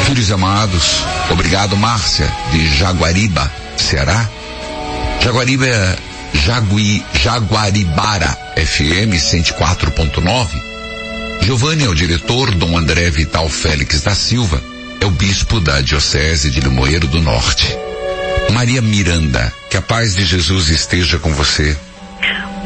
Filhos 0.05 0.31
amados, 0.31 1.03
obrigado 1.29 1.77
Márcia, 1.77 2.29
de 2.51 2.67
Jaguariba, 2.77 3.49
Ceará. 3.77 4.29
Jaguariba 5.21 5.65
é 5.65 5.95
Jagui, 6.33 7.03
Jaguaribara 7.13 8.37
FM 8.57 9.15
104.9. 9.15 10.70
Giovanni 11.41 11.83
é 11.85 11.89
o 11.89 11.95
diretor, 11.95 12.51
Dom 12.51 12.77
André 12.77 13.09
Vital 13.09 13.49
Félix 13.49 14.01
da 14.01 14.13
Silva 14.15 14.61
é 14.99 15.05
o 15.05 15.11
bispo 15.11 15.59
da 15.59 15.81
Diocese 15.81 16.49
de 16.51 16.59
Limoeiro 16.59 17.07
do 17.07 17.19
Norte. 17.19 17.75
Maria 18.51 18.81
Miranda, 18.81 19.51
que 19.69 19.75
a 19.77 19.81
paz 19.81 20.15
de 20.15 20.23
Jesus 20.25 20.69
esteja 20.69 21.17
com 21.17 21.33
você. 21.33 21.75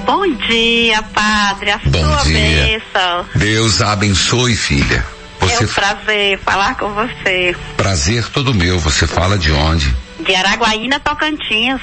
Bom 0.05 0.27
dia, 0.47 1.01
padre. 1.01 1.71
A 1.71 1.77
Bom 1.85 2.03
sua 2.03 2.23
dia. 2.23 2.33
bênção. 2.65 3.25
Deus 3.35 3.81
a 3.81 3.93
abençoe, 3.93 4.55
filha. 4.55 5.05
É 5.41 5.45
Você 5.45 5.65
um 5.65 5.67
prazer 5.67 6.39
falar 6.39 6.75
com 6.75 6.93
você. 6.93 7.55
prazer 7.77 8.25
todo 8.29 8.53
meu. 8.53 8.79
Você 8.79 9.07
fala 9.07 9.37
de 9.37 9.51
onde? 9.51 9.95
De 10.19 10.35
Araguaína, 10.35 10.99
Tocantins. 10.99 11.79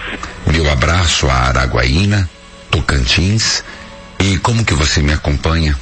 Meu 0.46 0.70
abraço 0.70 1.28
a 1.28 1.34
Araguaína, 1.34 2.28
Tocantins. 2.70 3.64
E 4.18 4.36
como 4.38 4.64
que 4.64 4.74
você 4.74 5.00
me 5.00 5.12
acompanha? 5.12 5.76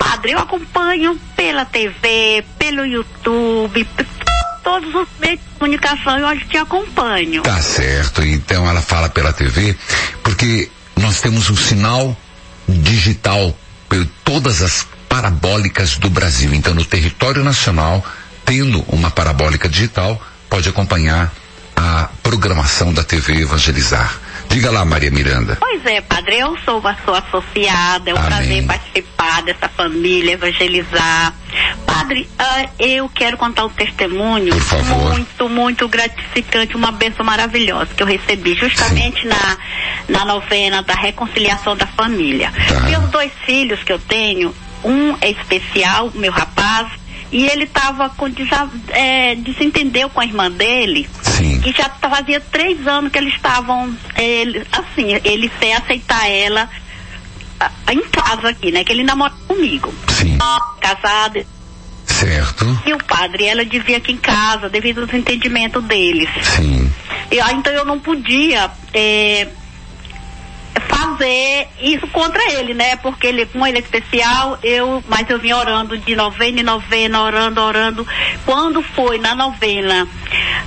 Padre, 0.00 0.32
eu 0.32 0.38
acompanho 0.38 1.20
pela 1.36 1.66
TV, 1.66 2.42
pelo 2.58 2.86
YouTube, 2.86 3.86
todos 4.64 4.94
os 4.94 5.08
meios 5.20 5.38
de 5.38 5.58
comunicação 5.58 6.18
eu 6.18 6.40
te 6.48 6.56
acompanho. 6.56 7.42
Tá 7.42 7.60
certo. 7.60 8.22
Então 8.22 8.66
ela 8.68 8.80
fala 8.80 9.10
pela 9.10 9.30
TV, 9.30 9.76
porque 10.22 10.70
nós 10.96 11.20
temos 11.20 11.50
um 11.50 11.56
sinal 11.56 12.16
digital 12.66 13.54
por 13.88 14.06
todas 14.24 14.62
as 14.62 14.86
parabólicas 15.06 15.98
do 15.98 16.08
Brasil. 16.08 16.54
Então 16.54 16.74
no 16.74 16.84
território 16.84 17.44
nacional, 17.44 18.04
tendo 18.44 18.82
uma 18.88 19.10
parabólica 19.10 19.68
digital, 19.68 20.20
pode 20.48 20.68
acompanhar 20.68 21.30
a 21.76 22.08
programação 22.22 22.92
da 22.92 23.04
TV 23.04 23.42
Evangelizar. 23.42 24.18
Diga 24.50 24.68
lá, 24.70 24.84
Maria 24.84 25.12
Miranda. 25.12 25.56
Pois 25.60 25.86
é, 25.86 26.00
padre, 26.00 26.40
eu 26.40 26.58
sou 26.64 26.80
uma 26.80 26.96
sua 27.04 27.18
associada, 27.18 28.10
é 28.10 28.14
um 28.14 28.16
Amém. 28.16 28.28
prazer 28.28 28.66
participar 28.66 29.42
dessa 29.42 29.68
família, 29.68 30.32
evangelizar. 30.32 31.32
Padre, 31.86 32.28
ah, 32.36 32.68
eu 32.78 33.08
quero 33.08 33.36
contar 33.36 33.64
um 33.64 33.68
testemunho 33.68 34.52
muito, 35.08 35.48
muito 35.48 35.88
gratificante, 35.88 36.76
uma 36.76 36.90
bênção 36.90 37.24
maravilhosa 37.24 37.94
que 37.96 38.02
eu 38.02 38.06
recebi 38.06 38.54
justamente 38.54 39.24
na, 39.24 39.56
na 40.08 40.24
novena 40.24 40.82
da 40.82 40.94
reconciliação 40.94 41.76
da 41.76 41.86
família. 41.86 42.52
Meus 42.84 43.08
dois 43.10 43.30
filhos 43.46 43.82
que 43.84 43.92
eu 43.92 44.00
tenho, 44.00 44.52
um 44.84 45.16
é 45.20 45.30
especial, 45.30 46.10
meu 46.14 46.32
rapaz, 46.32 46.88
e 47.32 47.46
ele 47.46 47.64
estava 47.64 48.08
com 48.10 48.28
desa- 48.28 48.70
é, 48.88 49.34
desentendeu 49.36 50.10
com 50.10 50.20
a 50.20 50.24
irmã 50.24 50.50
dele. 50.50 51.08
E 51.64 51.72
já 51.72 51.88
fazia 51.88 52.40
três 52.40 52.86
anos 52.86 53.10
que 53.12 53.18
eles 53.18 53.34
estavam, 53.34 53.94
ele, 54.16 54.66
assim, 54.72 55.18
ele 55.24 55.50
sem 55.60 55.72
aceitar 55.74 56.28
ela 56.28 56.68
ah, 57.60 57.70
em 57.92 58.02
casa 58.08 58.48
aqui, 58.48 58.70
né? 58.72 58.82
Que 58.84 58.92
ele 58.92 59.04
namora 59.04 59.32
comigo. 59.46 59.92
Casado. 60.80 61.44
Certo. 62.06 62.82
E 62.84 62.92
o 62.92 62.98
padre, 63.04 63.44
ela 63.46 63.64
devia 63.64 63.96
aqui 63.98 64.12
em 64.12 64.16
casa, 64.16 64.68
devido 64.68 65.02
aos 65.02 65.14
entendimentos 65.14 65.82
deles. 65.84 66.28
Sim. 66.56 66.90
E, 67.30 67.40
ah, 67.40 67.52
então 67.52 67.72
eu 67.72 67.84
não 67.84 67.98
podia 68.00 68.70
é, 68.92 69.46
fazer 70.78 71.68
isso 71.80 72.06
contra 72.08 72.42
ele, 72.52 72.74
né? 72.74 72.96
Porque 72.96 73.26
ele, 73.26 73.46
como 73.46 73.66
ele 73.66 73.78
é 73.78 73.80
especial, 73.80 74.58
eu, 74.62 75.02
mas 75.08 75.28
eu 75.28 75.38
vim 75.38 75.52
orando 75.52 75.96
de 75.98 76.14
novena 76.16 76.60
em 76.60 76.64
novena, 76.64 77.22
orando, 77.22 77.60
orando. 77.60 78.06
Quando 78.44 78.82
foi 78.82 79.18
na 79.18 79.34
novena 79.34 80.06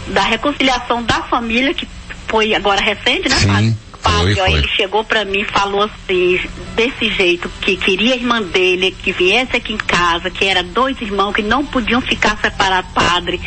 da 0.08 0.22
reconciliação 0.24 1.04
da 1.04 1.22
família, 1.24 1.74
que 1.74 1.88
foi 2.28 2.54
agora 2.54 2.82
recente, 2.82 3.30
né, 3.30 3.36
Sim. 3.36 3.78
Padre, 4.02 4.42
ó, 4.42 4.48
ele 4.48 4.68
chegou 4.68 5.02
para 5.06 5.24
mim 5.24 5.40
e 5.40 5.46
falou 5.46 5.84
assim, 5.84 6.38
desse 6.76 7.10
jeito, 7.10 7.50
que 7.62 7.78
queria 7.78 8.16
a 8.16 8.18
irmã 8.18 8.42
dele 8.42 8.92
que 8.92 9.14
viesse 9.14 9.56
aqui 9.56 9.72
em 9.72 9.78
casa, 9.78 10.30
que 10.30 10.44
era 10.44 10.62
dois 10.62 11.00
irmãos 11.00 11.34
que 11.34 11.42
não 11.42 11.66
podiam 11.66 12.02
ficar 12.02 12.38
separados, 12.42 12.92
padre. 12.92 13.40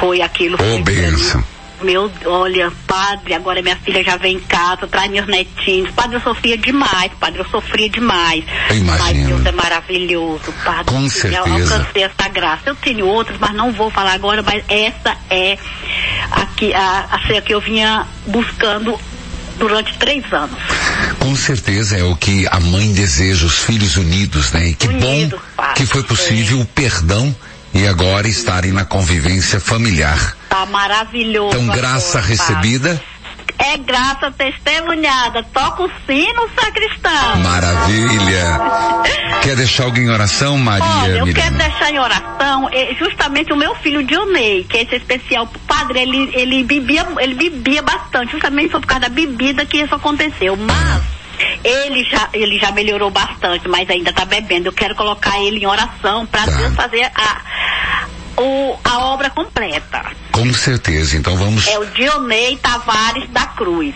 Foi 0.00 0.20
aquilo. 0.22 0.56
Ô, 0.60 0.76
oh, 0.76 0.82
benção 0.82 1.55
meu, 1.82 2.10
olha, 2.24 2.72
padre, 2.86 3.34
agora 3.34 3.62
minha 3.62 3.76
filha 3.76 4.02
já 4.02 4.16
vem 4.16 4.36
em 4.36 4.40
casa, 4.40 4.86
traz 4.86 5.10
meus 5.10 5.26
netinhos. 5.26 5.90
Padre, 5.90 6.16
eu 6.16 6.20
sofria 6.20 6.56
demais, 6.56 7.12
padre, 7.18 7.40
eu 7.40 7.46
sofria 7.46 7.88
demais. 7.88 8.44
Mas 8.84 9.16
Deus 9.26 9.44
é 9.44 9.52
maravilhoso, 9.52 10.52
padre. 10.64 10.94
Com 10.94 11.08
certeza. 11.08 11.46
Eu 11.46 11.52
alcancei 11.52 12.02
essa 12.02 12.28
graça. 12.28 12.62
Eu 12.66 12.74
tenho 12.76 13.06
outras, 13.06 13.38
mas 13.38 13.52
não 13.52 13.72
vou 13.72 13.90
falar 13.90 14.12
agora, 14.12 14.42
mas 14.42 14.64
essa 14.68 15.16
é 15.30 15.58
a 16.30 16.46
que, 16.46 16.72
a, 16.74 17.08
a, 17.12 17.42
que 17.42 17.54
eu 17.54 17.60
vinha 17.60 18.06
buscando 18.26 18.98
durante 19.58 19.96
três 19.98 20.24
anos. 20.32 20.58
Com 21.18 21.34
certeza 21.34 21.96
é 21.96 22.04
o 22.04 22.14
que 22.14 22.46
a 22.50 22.60
mãe 22.60 22.92
deseja, 22.92 23.46
os 23.46 23.58
filhos 23.58 23.96
unidos, 23.96 24.52
né? 24.52 24.68
E 24.68 24.74
que 24.74 24.88
Unido, 24.88 25.40
bom 25.56 25.74
que 25.74 25.86
foi 25.86 26.02
possível 26.02 26.58
é. 26.58 26.62
o 26.62 26.64
perdão 26.64 27.34
e 27.76 27.86
agora 27.86 28.26
estarem 28.26 28.72
na 28.72 28.84
convivência 28.84 29.60
familiar. 29.60 30.36
Tá 30.48 30.64
maravilhoso. 30.66 31.56
Então, 31.56 31.74
graça 31.74 32.18
agora, 32.18 32.32
recebida. 32.32 33.02
É 33.58 33.76
graça 33.76 34.30
testemunhada. 34.30 35.42
Toca 35.42 35.82
o 35.84 35.90
sino, 36.06 36.48
sacristão. 36.58 37.36
Maravilha. 37.36 38.60
Quer 39.42 39.56
deixar 39.56 39.84
alguém 39.84 40.04
em 40.04 40.10
oração, 40.10 40.58
Maria? 40.58 40.86
Olha, 40.86 41.18
eu 41.18 41.26
Miranda? 41.26 41.42
quero 41.42 41.56
deixar 41.56 41.90
em 41.90 41.98
oração 41.98 42.68
é, 42.72 42.94
justamente 42.94 43.52
o 43.52 43.56
meu 43.56 43.74
filho 43.76 44.02
Dionei, 44.02 44.64
que 44.64 44.78
é 44.78 44.82
esse 44.82 44.96
especial 44.96 45.46
padre, 45.66 46.00
ele, 46.00 46.30
ele 46.34 46.64
bebia, 46.64 47.06
ele 47.18 47.34
bebia 47.34 47.82
bastante. 47.82 48.32
Justamente 48.32 48.70
foi 48.70 48.80
por 48.80 48.86
causa 48.86 49.02
da 49.02 49.08
bebida 49.08 49.64
que 49.64 49.78
isso 49.78 49.94
aconteceu. 49.94 50.56
Mas 50.56 51.02
ele 51.62 52.04
já, 52.04 52.28
ele 52.32 52.58
já 52.58 52.70
melhorou 52.72 53.10
bastante, 53.10 53.68
mas 53.68 53.88
ainda 53.88 54.10
está 54.10 54.24
bebendo. 54.24 54.68
Eu 54.68 54.72
quero 54.72 54.94
colocar 54.94 55.38
ele 55.40 55.58
em 55.58 55.66
oração 55.66 56.26
para 56.26 56.44
tá. 56.44 56.52
Deus 56.52 56.74
fazer 56.74 57.10
a, 57.14 57.42
o, 58.40 58.78
a 58.84 58.98
obra 59.06 59.30
completa. 59.30 60.04
Com 60.32 60.52
certeza, 60.52 61.16
então 61.16 61.36
vamos. 61.36 61.66
É 61.66 61.78
o 61.78 61.86
Dionei 61.86 62.56
Tavares 62.56 63.28
da 63.30 63.46
Cruz. 63.46 63.94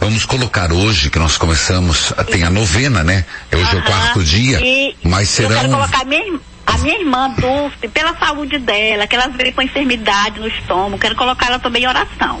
Vamos 0.00 0.24
colocar 0.26 0.72
hoje 0.72 1.10
que 1.10 1.18
nós 1.18 1.36
começamos, 1.38 2.12
tem 2.30 2.44
a 2.44 2.50
novena, 2.50 3.02
né? 3.02 3.24
Hoje 3.52 3.64
uh 3.64 3.68
-huh. 3.68 3.76
é 3.76 3.80
o 3.80 3.84
quarto 3.84 4.22
dia, 4.22 4.60
e 4.62 4.94
mas 5.02 5.28
serão. 5.30 5.50
Eu 5.52 5.56
quero 5.56 5.72
colocar 5.72 6.04
minha, 6.04 6.38
a 6.66 6.78
minha 6.78 6.98
irmã 6.98 7.30
Dulce, 7.30 7.88
pela 7.88 8.14
saúde 8.16 8.58
dela, 8.58 9.06
que 9.06 9.16
ela 9.16 9.28
veio 9.28 9.52
com 9.52 9.62
enfermidade 9.62 10.38
no 10.38 10.48
estômago, 10.48 10.98
quero 10.98 11.16
colocar 11.16 11.46
ela 11.46 11.58
também 11.58 11.84
em 11.84 11.88
oração. 11.88 12.40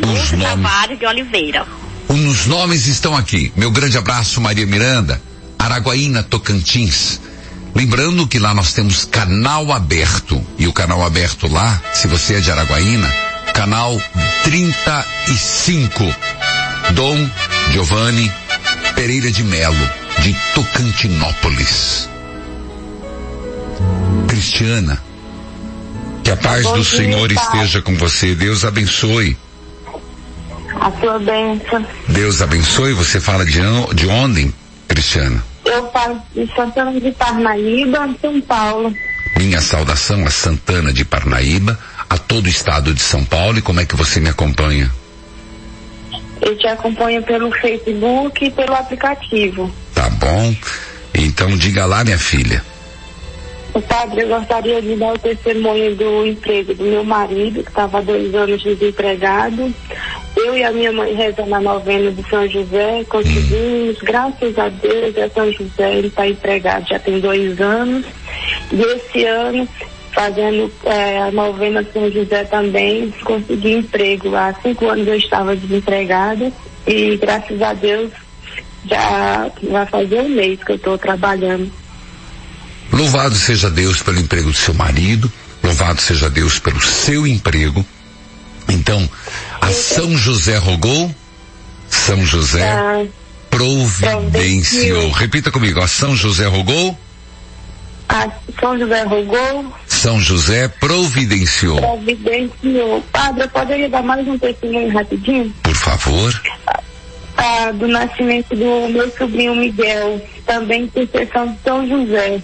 Os 0.00 0.08
Dulce 0.08 0.36
nomes... 0.36 0.64
Tavares 0.64 0.98
de 0.98 1.06
Oliveira. 1.06 1.66
Os 2.08 2.46
nomes 2.46 2.86
estão 2.86 3.16
aqui. 3.16 3.52
Meu 3.56 3.70
grande 3.70 3.96
abraço, 3.96 4.40
Maria 4.40 4.66
Miranda, 4.66 5.20
Araguaína, 5.58 6.22
Tocantins. 6.22 7.20
Lembrando 7.74 8.26
que 8.26 8.38
lá 8.38 8.52
nós 8.54 8.72
temos 8.72 9.04
canal 9.04 9.72
aberto. 9.72 10.44
E 10.58 10.66
o 10.66 10.72
canal 10.72 11.04
aberto 11.04 11.46
lá, 11.48 11.80
se 11.94 12.06
você 12.06 12.34
é 12.34 12.40
de 12.40 12.50
Araguaína, 12.50 13.08
canal 13.54 14.00
35. 14.44 16.04
Dom 16.94 17.30
Giovanni 17.72 18.30
Pereira 18.94 19.30
de 19.30 19.42
Melo, 19.42 19.90
de 20.20 20.36
Tocantinópolis. 20.54 22.08
Cristiana, 24.28 25.02
que 26.22 26.30
a 26.30 26.36
paz 26.36 26.64
do 26.64 26.84
Senhor 26.84 27.30
esteja 27.32 27.80
com 27.80 27.96
você. 27.96 28.34
Deus 28.34 28.64
abençoe. 28.64 29.36
A 30.80 30.90
sua 31.00 31.18
bênção. 31.18 31.86
Deus 32.08 32.42
abençoe. 32.42 32.92
Você 32.92 33.20
fala 33.20 33.44
de, 33.44 33.60
de 33.94 34.06
onde, 34.06 34.52
Cristiana? 34.88 35.42
Eu 35.64 35.90
falo 35.90 36.20
de 36.34 36.46
Santana 36.54 37.00
de 37.00 37.10
Parnaíba, 37.12 38.08
São 38.20 38.40
Paulo. 38.40 38.94
Minha 39.36 39.60
saudação 39.60 40.26
a 40.26 40.30
Santana 40.30 40.92
de 40.92 41.04
Parnaíba, 41.04 41.78
a 42.08 42.18
todo 42.18 42.46
o 42.46 42.48
estado 42.48 42.92
de 42.92 43.00
São 43.00 43.24
Paulo 43.24 43.58
e 43.58 43.62
como 43.62 43.80
é 43.80 43.86
que 43.86 43.96
você 43.96 44.20
me 44.20 44.28
acompanha? 44.28 44.90
Eu 46.40 46.56
te 46.58 46.66
acompanho 46.66 47.22
pelo 47.22 47.52
Facebook 47.52 48.44
e 48.44 48.50
pelo 48.50 48.74
aplicativo. 48.74 49.72
Tá 49.94 50.10
bom. 50.10 50.54
Então 51.14 51.56
diga 51.56 51.86
lá, 51.86 52.02
minha 52.02 52.18
filha. 52.18 52.62
O 53.74 53.80
padre, 53.80 54.22
eu 54.22 54.28
gostaria 54.28 54.82
de 54.82 54.96
dar 54.96 55.14
o 55.14 55.18
testemunho 55.18 55.96
do 55.96 56.26
emprego 56.26 56.74
do 56.74 56.84
meu 56.84 57.02
marido, 57.02 57.62
que 57.62 57.70
estava 57.70 58.02
dois 58.02 58.34
anos 58.34 58.62
desempregado. 58.62 59.74
Eu 60.36 60.56
e 60.56 60.62
a 60.62 60.70
minha 60.70 60.92
mãe 60.92 61.14
rezando 61.14 61.54
a 61.54 61.60
novena 61.60 62.10
de 62.10 62.22
São 62.28 62.46
José, 62.46 63.04
conseguimos, 63.08 63.98
graças 64.04 64.58
a 64.58 64.68
Deus, 64.68 65.16
é 65.16 65.28
São 65.30 65.50
José, 65.50 65.94
ele 65.94 66.08
está 66.08 66.28
empregado 66.28 66.86
já 66.86 66.98
tem 66.98 67.18
dois 67.18 67.58
anos. 67.62 68.04
E 68.70 68.82
esse 68.82 69.24
ano, 69.24 69.66
fazendo 70.12 70.70
é, 70.84 71.22
a 71.22 71.30
novena 71.30 71.82
de 71.82 71.92
São 71.92 72.10
José 72.10 72.44
também, 72.44 73.10
consegui 73.24 73.72
emprego. 73.72 74.36
Há 74.36 74.52
cinco 74.62 74.86
anos 74.88 75.06
eu 75.06 75.16
estava 75.16 75.56
desempregada 75.56 76.52
e 76.86 77.16
graças 77.16 77.62
a 77.62 77.72
Deus 77.72 78.10
já 78.84 79.50
vai 79.62 79.86
fazer 79.86 80.20
um 80.20 80.28
mês 80.28 80.62
que 80.62 80.72
eu 80.72 80.76
estou 80.76 80.98
trabalhando. 80.98 81.81
Louvado 82.92 83.34
seja 83.34 83.70
Deus 83.70 84.02
pelo 84.02 84.20
emprego 84.20 84.50
do 84.50 84.56
seu 84.56 84.74
marido, 84.74 85.32
louvado 85.62 86.00
seja 86.00 86.28
Deus 86.28 86.58
pelo 86.58 86.80
seu 86.80 87.26
emprego. 87.26 87.84
Então, 88.68 89.08
a 89.60 89.70
São 89.70 90.16
José 90.16 90.58
rogou, 90.58 91.14
São 91.88 92.24
José 92.24 92.62
ah, 92.70 93.04
providenciou. 93.48 95.10
Repita 95.10 95.50
comigo, 95.50 95.80
a 95.80 95.88
São 95.88 96.14
José 96.14 96.46
rogou. 96.46 96.96
A 98.10 98.28
São 98.60 98.78
José 98.78 99.02
rogou. 99.04 99.74
São 99.86 100.20
José 100.20 100.68
providenciou. 100.68 101.80
Providenciou. 101.80 103.02
Padre, 103.10 103.44
eu 103.44 103.48
poderia 103.48 103.88
dar 103.88 104.02
mais 104.02 104.26
um 104.28 104.38
testemunho 104.38 104.92
rapidinho? 104.92 105.50
Por 105.62 105.74
favor. 105.74 106.42
Ah, 107.38 107.72
do 107.72 107.88
nascimento 107.88 108.54
do 108.54 108.88
meu 108.90 109.10
sobrinho 109.16 109.56
Miguel, 109.56 110.20
também 110.44 110.82
intercessão 110.82 111.52
de 111.52 111.58
São 111.64 111.88
José. 111.88 112.42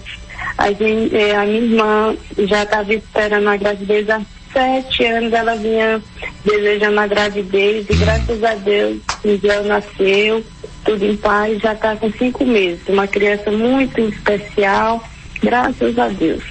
A, 0.59 0.73
gente, 0.73 1.15
é, 1.15 1.37
a 1.37 1.45
minha 1.45 1.61
irmã 1.61 2.17
já 2.37 2.63
estava 2.63 2.93
esperando 2.93 3.47
a 3.47 3.55
gravidez 3.55 4.09
há 4.09 4.19
sete 4.51 5.05
anos, 5.05 5.31
ela 5.31 5.55
vinha 5.55 6.01
desejando 6.43 6.99
a 6.99 7.07
gravidez 7.07 7.85
e 7.89 7.95
graças 7.95 8.43
a 8.43 8.55
Deus 8.55 8.97
Miguel 9.23 9.63
nasceu, 9.63 10.45
tudo 10.83 11.05
em 11.05 11.15
paz, 11.15 11.61
já 11.61 11.71
está 11.71 11.95
com 11.95 12.11
cinco 12.11 12.45
meses. 12.45 12.81
Uma 12.89 13.07
criança 13.07 13.49
muito 13.51 14.01
especial, 14.01 15.01
graças 15.41 15.97
a 15.97 16.09
Deus. 16.09 16.43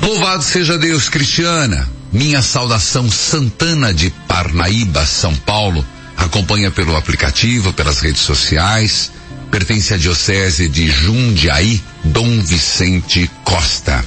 Louvado 0.00 0.42
seja 0.42 0.78
Deus, 0.78 1.10
Cristiana. 1.10 1.86
Minha 2.10 2.40
saudação 2.40 3.10
Santana 3.10 3.92
de 3.92 4.08
Parnaíba, 4.26 5.04
São 5.04 5.36
Paulo. 5.36 5.84
Acompanha 6.16 6.70
pelo 6.70 6.96
aplicativo, 6.96 7.74
pelas 7.74 8.00
redes 8.00 8.22
sociais 8.22 9.12
pertence 9.50 9.92
à 9.92 9.96
Diocese 9.96 10.68
de 10.68 10.88
Jundiaí, 10.88 11.82
Dom 12.04 12.40
Vicente 12.40 13.30
Costa. 13.44 14.04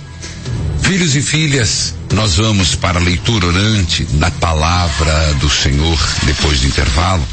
Filhos 0.82 1.15
e 1.15 1.22
filhas, 1.22 1.94
nós 2.14 2.36
vamos 2.36 2.76
para 2.76 2.99
a 2.99 3.03
leitura 3.03 3.48
orante 3.48 4.03
da 4.06 4.32
palavra 4.32 5.34
do 5.36 5.49
Senhor 5.49 5.99
depois 6.24 6.60
do 6.61 6.68
intervalo. 6.68 7.26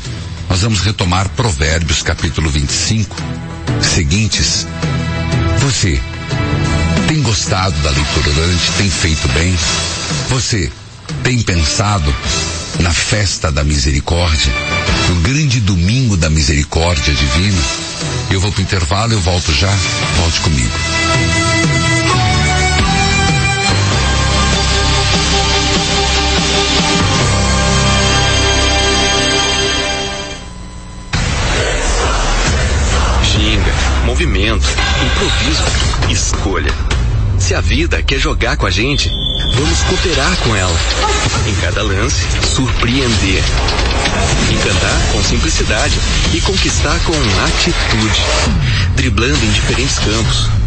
Nós 0.48 0.62
vamos 0.62 0.80
retomar 0.80 1.28
Provérbios 1.30 2.02
capítulo 2.02 2.50
25, 2.50 3.16
seguintes. 3.80 4.66
Você 5.60 6.00
tem 7.06 7.22
gostado 7.22 7.76
da 7.82 7.90
leitura 7.90 8.30
orante? 8.30 8.72
Tem 8.78 8.90
feito 8.90 9.28
bem? 9.28 9.56
Você 10.30 10.70
tem 11.22 11.40
pensado 11.42 12.14
na 12.80 12.92
festa 12.92 13.50
da 13.52 13.62
misericórdia? 13.62 14.52
No 15.08 15.16
grande 15.16 15.60
domingo 15.60 16.16
da 16.16 16.30
misericórdia 16.30 17.14
divina? 17.14 17.62
Eu 18.30 18.40
vou 18.40 18.50
pro 18.52 18.62
intervalo, 18.62 19.12
eu 19.12 19.20
volto 19.20 19.52
já. 19.52 19.70
Volte 20.16 20.40
comigo. 20.40 20.70
Ginga, 33.24 33.72
movimento, 34.04 34.66
improviso, 35.04 35.64
escolha 36.10 36.99
se 37.50 37.54
a 37.56 37.60
vida 37.60 38.00
quer 38.00 38.20
jogar 38.20 38.56
com 38.56 38.64
a 38.64 38.70
gente, 38.70 39.08
vamos 39.08 39.82
cooperar 39.82 40.36
com 40.36 40.54
ela. 40.54 40.78
Em 41.48 41.54
cada 41.56 41.82
lance, 41.82 42.24
surpreender. 42.46 43.42
Encantar 44.52 45.00
com 45.10 45.20
simplicidade 45.24 45.98
e 46.32 46.40
conquistar 46.42 46.96
com 47.00 47.12
atitude. 47.12 48.22
Driblando 48.94 49.44
em 49.44 49.50
diferentes 49.50 49.98
campos. 49.98 50.59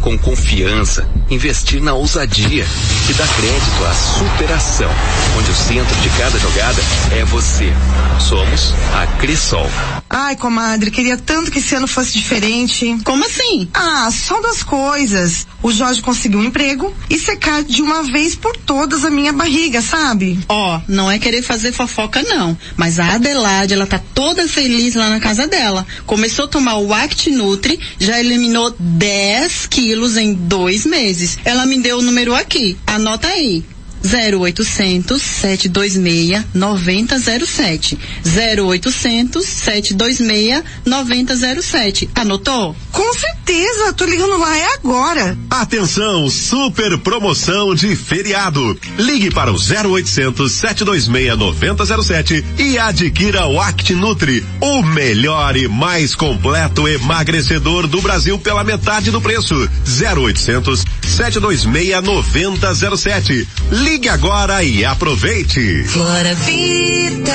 Com 0.00 0.16
confiança, 0.18 1.06
investir 1.28 1.82
na 1.82 1.92
ousadia 1.92 2.66
e 3.08 3.12
dar 3.12 3.28
crédito 3.28 3.84
à 3.84 3.94
superação, 3.94 4.90
onde 5.38 5.50
o 5.50 5.54
centro 5.54 5.94
de 6.00 6.08
cada 6.10 6.38
jogada 6.38 6.80
é 7.12 7.24
você. 7.24 7.70
Somos 8.18 8.74
a 8.94 9.06
Crisol. 9.18 9.68
Ai, 10.08 10.36
comadre, 10.36 10.90
queria 10.90 11.16
tanto 11.16 11.50
que 11.50 11.58
esse 11.58 11.74
ano 11.74 11.86
fosse 11.86 12.18
diferente. 12.18 12.96
Como 13.04 13.24
assim? 13.24 13.68
Ah, 13.74 14.08
só 14.10 14.40
das 14.40 14.62
coisas. 14.62 15.46
O 15.62 15.70
Jorge 15.70 16.00
conseguiu 16.00 16.40
um 16.40 16.44
emprego 16.44 16.94
e 17.08 17.18
secar 17.18 17.62
de 17.62 17.82
uma 17.82 18.02
vez 18.02 18.34
por 18.34 18.56
todas 18.56 19.04
a 19.04 19.10
minha 19.10 19.32
barriga, 19.32 19.82
sabe? 19.82 20.38
Ó, 20.48 20.76
oh, 20.76 20.82
não 20.88 21.10
é 21.10 21.18
querer 21.18 21.42
fazer 21.42 21.72
fofoca 21.72 22.22
não, 22.22 22.56
mas 22.76 22.98
a 22.98 23.14
Adelaide, 23.14 23.74
ela 23.74 23.86
tá 23.86 24.00
toda 24.14 24.48
feliz 24.48 24.94
lá 24.94 25.10
na 25.10 25.20
casa 25.20 25.46
dela. 25.46 25.86
Começou 26.06 26.46
a 26.46 26.48
tomar 26.48 26.78
o 26.78 26.92
Act 26.92 27.30
Nutri, 27.30 27.78
já 27.98 28.18
eliminou 28.18 28.74
10 28.78 29.66
quilos 29.66 29.79
em 30.16 30.32
dois 30.34 30.86
meses. 30.86 31.38
Ela 31.44 31.66
me 31.66 31.80
deu 31.80 31.98
o 31.98 32.02
número 32.02 32.34
aqui. 32.34 32.76
Anota 32.86 33.28
aí. 33.28 33.64
0800 34.04 35.20
726 35.20 36.44
9007. 36.54 37.98
0800 38.24 39.44
726 39.46 40.62
9007. 40.86 42.10
Anotou? 42.14 42.74
Com 42.92 43.14
certeza, 43.14 43.92
tô 43.92 44.04
ligando 44.04 44.38
lá 44.38 44.56
é 44.56 44.74
agora. 44.74 45.36
Atenção, 45.50 46.28
super 46.30 46.98
promoção 46.98 47.74
de 47.74 47.94
feriado. 47.94 48.78
Ligue 48.98 49.30
para 49.30 49.52
o 49.52 49.56
0800 49.56 50.50
726 50.52 51.38
9007 51.38 52.44
e 52.58 52.78
adquira 52.78 53.46
o 53.46 53.60
Act 53.60 53.92
Nutri, 53.94 54.44
o 54.60 54.82
melhor 54.82 55.56
e 55.56 55.68
mais 55.68 56.14
completo 56.14 56.88
emagrecedor 56.88 57.86
do 57.86 58.00
Brasil 58.00 58.38
pela 58.38 58.64
metade 58.64 59.10
do 59.10 59.20
preço. 59.20 59.54
0800 59.84 60.84
726 61.02 62.02
9007. 62.02 63.48
Ligue 63.70 63.89
agora 64.08 64.62
e 64.62 64.84
aproveite. 64.84 65.84
Flora 65.84 66.34
Vida. 66.34 67.32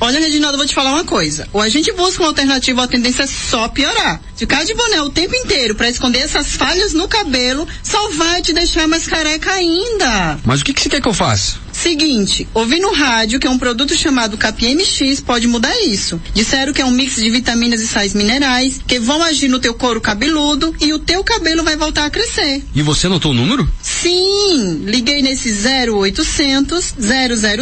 Olha, 0.00 0.18
Reginaldo, 0.18 0.56
vou 0.56 0.66
te 0.66 0.74
falar 0.74 0.90
uma 0.90 1.04
coisa. 1.04 1.46
Ou 1.52 1.60
a 1.60 1.68
gente 1.68 1.92
busca 1.92 2.22
uma 2.22 2.30
alternativa, 2.30 2.82
a 2.82 2.88
tendência 2.88 3.22
é 3.22 3.26
só 3.26 3.68
piorar. 3.68 4.20
Ficar 4.34 4.64
de 4.64 4.74
boné 4.74 5.00
o 5.02 5.10
tempo 5.10 5.34
inteiro 5.36 5.74
para 5.74 5.88
esconder 5.88 6.20
essas 6.20 6.56
falhas 6.56 6.92
no 6.92 7.06
cabelo 7.06 7.68
só 7.84 8.10
vai 8.10 8.42
te 8.42 8.52
deixar 8.52 8.88
mais 8.88 9.06
careca 9.06 9.52
ainda. 9.52 10.40
Mas 10.44 10.60
o 10.60 10.64
que, 10.64 10.72
que 10.72 10.80
você 10.80 10.88
quer 10.88 11.00
que 11.00 11.08
eu 11.08 11.14
faça? 11.14 11.61
Seguinte, 11.82 12.46
ouvi 12.54 12.78
no 12.78 12.92
rádio 12.92 13.40
que 13.40 13.48
um 13.48 13.58
produto 13.58 13.96
chamado 13.96 14.38
KPMX 14.38 15.20
pode 15.20 15.48
mudar 15.48 15.76
isso. 15.82 16.22
Disseram 16.32 16.72
que 16.72 16.80
é 16.80 16.84
um 16.84 16.92
mix 16.92 17.16
de 17.16 17.28
vitaminas 17.28 17.80
e 17.80 17.88
sais 17.88 18.14
minerais 18.14 18.80
que 18.86 19.00
vão 19.00 19.20
agir 19.20 19.48
no 19.48 19.58
teu 19.58 19.74
couro 19.74 20.00
cabeludo 20.00 20.72
e 20.80 20.92
o 20.92 21.00
teu 21.00 21.24
cabelo 21.24 21.64
vai 21.64 21.76
voltar 21.76 22.04
a 22.04 22.10
crescer. 22.10 22.62
E 22.72 22.82
você 22.82 23.08
anotou 23.08 23.32
o 23.32 23.34
número? 23.34 23.68
Sim, 23.82 24.84
liguei 24.84 25.22
nesse 25.22 25.52
0800 25.90 26.94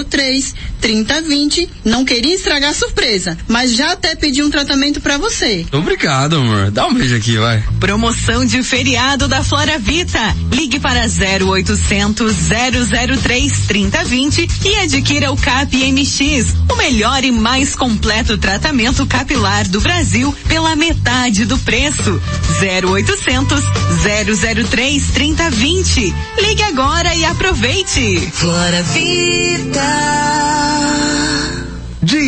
003 0.07 0.55
3020. 0.83 1.71
Não 1.87 2.05
queria 2.05 2.35
estragar 2.35 2.73
a 2.73 2.75
surpresa, 2.75 3.39
mas 3.49 3.75
já 3.75 3.93
até 3.93 4.15
pedi 4.15 4.43
um 4.43 4.51
tratamento 4.51 5.01
para 5.01 5.17
você. 5.17 5.65
Obrigado, 5.73 6.37
amor. 6.37 6.71
Dá 6.71 6.87
um 6.87 6.93
beijo 6.93 7.17
aqui, 7.17 7.39
vai. 7.39 7.65
Promoção 7.81 8.45
de 8.45 8.63
feriado 8.63 9.27
da 9.27 9.43
Flora 9.43 9.79
Vita. 9.79 10.21
Ligue 10.53 10.79
para 10.79 11.07
0800 11.07 12.37
003 13.23 13.53
3020 13.67 14.10
e 14.13 14.75
adquira 14.81 15.31
o 15.31 15.37
CAP 15.37 15.73
MX, 15.93 16.57
o 16.69 16.75
melhor 16.75 17.23
e 17.23 17.31
mais 17.31 17.77
completo 17.77 18.37
tratamento 18.37 19.07
capilar 19.07 19.69
do 19.69 19.81
Brasil 19.81 20.35
pela 20.49 20.75
metade 20.75 21.45
do 21.45 21.57
preço. 21.59 22.21
0800 22.61 23.63
003 24.69 25.11
3020. 25.15 26.15
Ligue 26.43 26.63
agora 26.65 27.15
e 27.15 27.25
aproveite. 27.25 28.29
Flora 28.33 28.83
Vida. 28.83 29.81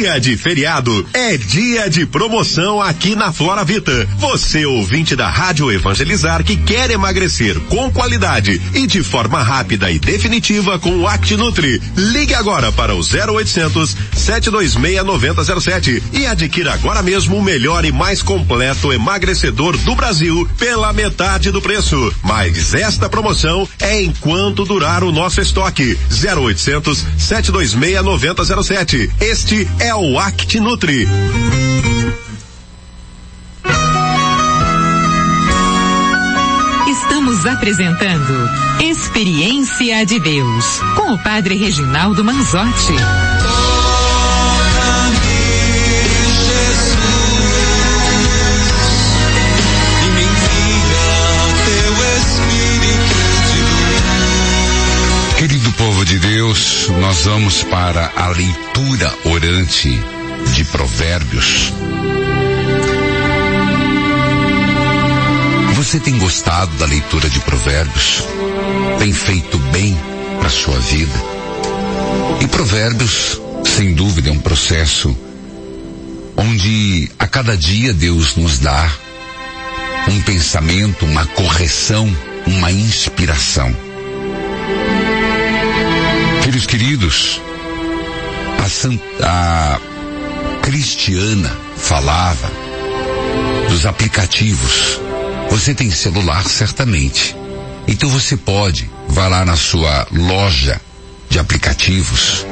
Dia 0.03 0.19
de 0.19 0.37
feriado 0.37 1.07
é 1.12 1.37
dia 1.37 1.89
de 1.89 2.05
promoção 2.05 2.83
aqui 2.83 3.15
na 3.15 3.33
Flora 3.33 3.65
Vita. 3.65 4.05
Você 4.16 4.66
ouvinte 4.66 5.15
da 5.15 5.31
Rádio 5.31 5.70
Evangelizar 5.70 6.43
que 6.43 6.57
quer 6.57 6.91
emagrecer 6.91 7.57
com 7.69 7.89
qualidade 7.89 8.61
e 8.74 8.85
de 8.85 9.01
forma 9.05 9.41
rápida 9.41 9.93
e 9.93 10.01
definitiva 10.01 10.77
com 10.81 10.91
o 10.97 11.07
Act 11.07 11.37
Nutri. 11.37 11.81
Ligue 11.97 12.35
agora 12.35 12.73
para 12.73 12.97
o 12.97 12.99
0800 12.99 13.97
726 14.12 15.05
9007 15.05 16.03
e 16.12 16.27
adquira 16.27 16.74
agora 16.74 17.01
mesmo 17.01 17.37
o 17.37 17.43
melhor 17.43 17.85
e 17.85 17.93
mais 17.93 18.23
completo 18.23 18.93
emagrecedor 18.93 19.77
do 19.77 19.95
Brasil 19.95 20.49
pela 20.59 20.93
metade 20.93 21.53
do 21.53 21.62
preço. 21.62 22.12
Mas 22.24 22.74
esta 22.74 23.09
promoção 23.09 23.69
é 23.79 24.03
enquanto 24.03 24.65
durar 24.65 25.05
o 25.05 25.12
nosso 25.12 25.41
estoque. 25.41 25.97
0800 26.11 27.07
726 27.16 28.03
9007. 28.03 29.09
Este 29.20 29.69
é 29.79 29.91
o 29.97 30.19
Act 30.19 30.59
Nutri. 30.60 31.06
Estamos 36.89 37.47
apresentando 37.47 38.51
Experiência 38.81 40.05
de 40.06 40.19
Deus 40.19 40.81
com 40.97 41.12
o 41.12 41.19
Padre 41.19 41.56
Reginaldo 41.56 42.24
Manzotti. 42.24 42.94
Povo 56.03 56.05
de 56.05 56.19
Deus, 56.19 56.89
nós 57.01 57.24
vamos 57.24 57.62
para 57.62 58.12
a 58.16 58.29
leitura 58.29 59.15
orante 59.24 60.01
de 60.53 60.65
Provérbios. 60.65 61.73
Você 65.77 66.01
tem 66.01 66.19
gostado 66.19 66.74
da 66.77 66.87
leitura 66.87 67.29
de 67.31 67.39
Provérbios? 67.41 68.24
Tem 68.99 69.12
feito 69.12 69.59
bem 69.70 69.97
para 70.41 70.49
sua 70.49 70.79
vida? 70.79 71.12
E 72.41 72.49
Provérbios, 72.49 73.41
sem 73.65 73.95
dúvida, 73.95 74.29
é 74.29 74.33
um 74.33 74.41
processo 74.41 75.16
onde 76.37 77.11
a 77.19 77.27
cada 77.29 77.57
dia 77.57 77.93
Deus 77.93 78.35
nos 78.35 78.59
dá 78.59 78.91
um 80.09 80.20
pensamento, 80.23 81.05
uma 81.05 81.27
correção, 81.27 82.09
uma 82.47 82.73
inspiração. 82.73 83.91
Filhos 86.62 86.66
queridos, 86.66 87.40
a, 88.62 88.68
Santa, 88.68 89.02
a 89.22 89.80
Cristiana 90.62 91.51
falava 91.76 92.51
dos 93.68 93.84
aplicativos. 93.84 95.01
Você 95.51 95.74
tem 95.74 95.90
celular 95.90 96.44
certamente. 96.44 97.34
Então 97.89 98.09
você 98.09 98.36
pode, 98.36 98.89
vai 99.09 99.28
lá 99.28 99.44
na 99.44 99.56
sua 99.56 100.06
loja 100.12 100.80
de 101.28 101.39
aplicativos 101.39 102.47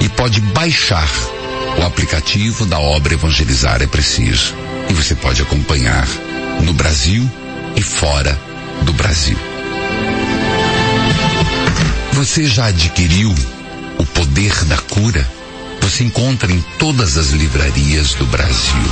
e 0.00 0.08
pode 0.08 0.40
baixar 0.40 1.08
o 1.78 1.82
aplicativo 1.82 2.64
da 2.64 2.78
obra 2.78 3.14
Evangelizar 3.14 3.82
é 3.82 3.86
Preciso. 3.86 4.54
E 4.88 4.94
você 4.94 5.14
pode 5.14 5.42
acompanhar 5.42 6.06
no 6.62 6.72
Brasil 6.72 7.28
e 7.76 7.82
fora 7.82 8.38
do 8.82 8.92
Brasil. 8.92 9.49
Você 12.20 12.44
já 12.44 12.66
adquiriu 12.66 13.34
o 13.98 14.04
poder 14.04 14.52
da 14.66 14.76
cura? 14.76 15.26
Você 15.80 16.04
encontra 16.04 16.52
em 16.52 16.60
todas 16.78 17.16
as 17.16 17.30
livrarias 17.30 18.12
do 18.12 18.26
Brasil. 18.26 18.82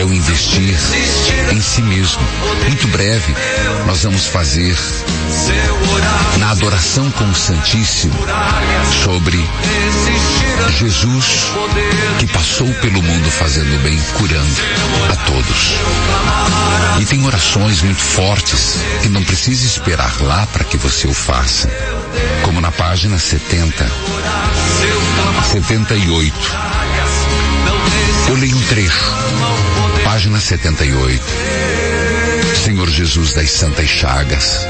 É 0.00 0.04
o 0.04 0.14
investir 0.14 0.74
em 1.52 1.60
si 1.60 1.82
mesmo. 1.82 2.22
Muito 2.66 2.88
breve, 2.88 3.36
nós 3.86 4.02
vamos 4.02 4.28
fazer 4.28 4.74
na 6.38 6.52
adoração 6.52 7.10
com 7.10 7.24
o 7.24 7.34
Santíssimo 7.34 8.14
sobre 9.04 9.36
Jesus 10.78 11.50
que 12.18 12.26
passou 12.28 12.72
pelo 12.80 13.02
mundo 13.02 13.30
fazendo 13.30 13.78
bem, 13.82 14.00
curando 14.16 14.60
a 15.12 15.16
todos. 15.26 15.74
E 16.98 17.04
tem 17.04 17.22
orações 17.26 17.82
muito 17.82 18.00
fortes 18.00 18.78
que 19.02 19.08
não 19.10 19.22
precisa 19.22 19.66
esperar 19.66 20.18
lá 20.22 20.46
para 20.46 20.64
que 20.64 20.78
você 20.78 21.08
o 21.08 21.12
faça. 21.12 21.70
Como 22.42 22.58
na 22.58 22.72
página 22.72 23.18
70, 23.18 23.86
78. 25.52 26.34
Eu 28.28 28.36
leio 28.36 28.56
um 28.56 28.62
trecho. 28.62 29.04
Página 30.20 30.38
78. 30.38 31.22
Senhor 32.62 32.90
Jesus 32.90 33.32
das 33.32 33.50
Santas 33.52 33.88
Chagas, 33.88 34.66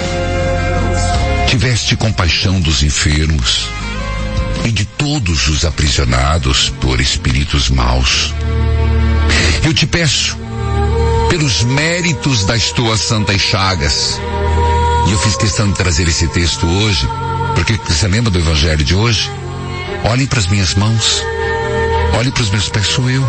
tiveste 1.48 1.96
compaixão 1.96 2.60
dos 2.60 2.84
enfermos 2.84 3.68
e 4.64 4.70
de 4.70 4.84
todos 4.84 5.48
os 5.48 5.64
aprisionados 5.64 6.68
por 6.80 7.00
espíritos 7.00 7.68
maus. 7.68 8.32
Eu 9.64 9.74
te 9.74 9.88
peço, 9.88 10.38
pelos 11.28 11.64
méritos 11.64 12.44
das 12.44 12.70
tuas 12.70 13.00
santas 13.00 13.40
chagas, 13.40 14.20
e 15.08 15.10
eu 15.10 15.18
fiz 15.18 15.34
questão 15.34 15.68
de 15.68 15.74
trazer 15.74 16.06
esse 16.06 16.28
texto 16.28 16.64
hoje, 16.64 17.08
porque 17.56 17.72
você 17.88 18.06
lembra 18.06 18.30
do 18.30 18.38
evangelho 18.38 18.84
de 18.84 18.94
hoje? 18.94 19.28
Olhem 20.04 20.28
para 20.28 20.38
as 20.38 20.46
minhas 20.46 20.76
mãos, 20.76 21.24
olhem 22.16 22.30
para 22.30 22.44
os 22.44 22.50
meus 22.50 22.68
pés, 22.68 22.86
sou 22.86 23.10
eu. 23.10 23.28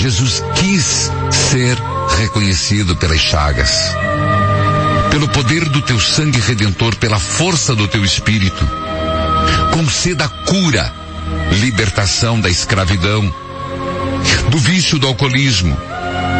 Jesus 0.00 0.42
quis 0.54 1.10
ser 1.30 1.76
reconhecido 2.18 2.96
pelas 2.96 3.20
chagas. 3.20 3.70
Pelo 5.10 5.28
poder 5.28 5.68
do 5.68 5.80
teu 5.82 5.98
sangue 5.98 6.40
redentor, 6.40 6.94
pela 6.96 7.18
força 7.18 7.74
do 7.74 7.88
teu 7.88 8.04
espírito. 8.04 8.68
Conceda 9.72 10.28
cura, 10.28 10.92
libertação 11.60 12.40
da 12.40 12.48
escravidão, 12.48 13.34
do 14.50 14.58
vício 14.58 14.98
do 14.98 15.06
alcoolismo, 15.06 15.76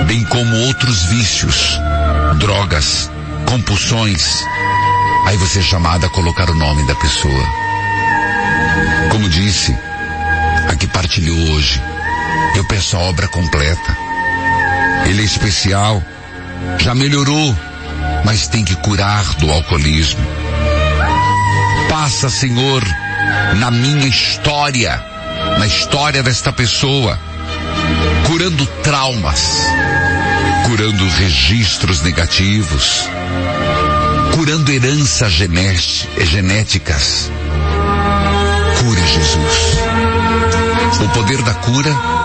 bem 0.06 0.24
como 0.24 0.56
outros 0.66 1.04
vícios, 1.04 1.78
drogas, 2.38 3.10
compulsões. 3.46 4.42
Aí 5.26 5.36
você 5.38 5.58
é 5.58 5.62
chamado 5.62 6.06
a 6.06 6.10
colocar 6.10 6.48
o 6.50 6.54
nome 6.54 6.86
da 6.86 6.94
pessoa. 6.94 7.46
Como 9.10 9.28
disse, 9.28 9.76
a 10.68 10.76
que 10.76 10.86
partilhou 10.86 11.52
hoje, 11.52 11.82
eu 12.56 12.64
peço 12.64 12.96
a 12.96 13.00
obra 13.00 13.28
completa. 13.28 13.96
Ele 15.06 15.22
é 15.22 15.24
especial, 15.24 16.02
já 16.78 16.94
melhorou, 16.94 17.56
mas 18.24 18.48
tem 18.48 18.64
que 18.64 18.74
curar 18.76 19.24
do 19.34 19.50
alcoolismo. 19.50 20.20
Passa, 21.88 22.28
Senhor, 22.28 22.82
na 23.56 23.70
minha 23.70 24.06
história, 24.06 25.02
na 25.58 25.66
história 25.66 26.22
desta 26.22 26.52
pessoa, 26.52 27.18
curando 28.26 28.66
traumas, 28.82 29.58
curando 30.66 31.08
registros 31.10 32.00
negativos, 32.02 33.08
curando 34.34 34.72
heranças 34.72 35.32
genéticas. 35.32 37.30
Cura, 38.80 39.00
Jesus. 39.06 39.76
O 41.00 41.08
poder 41.10 41.42
da 41.42 41.54
cura 41.54 42.15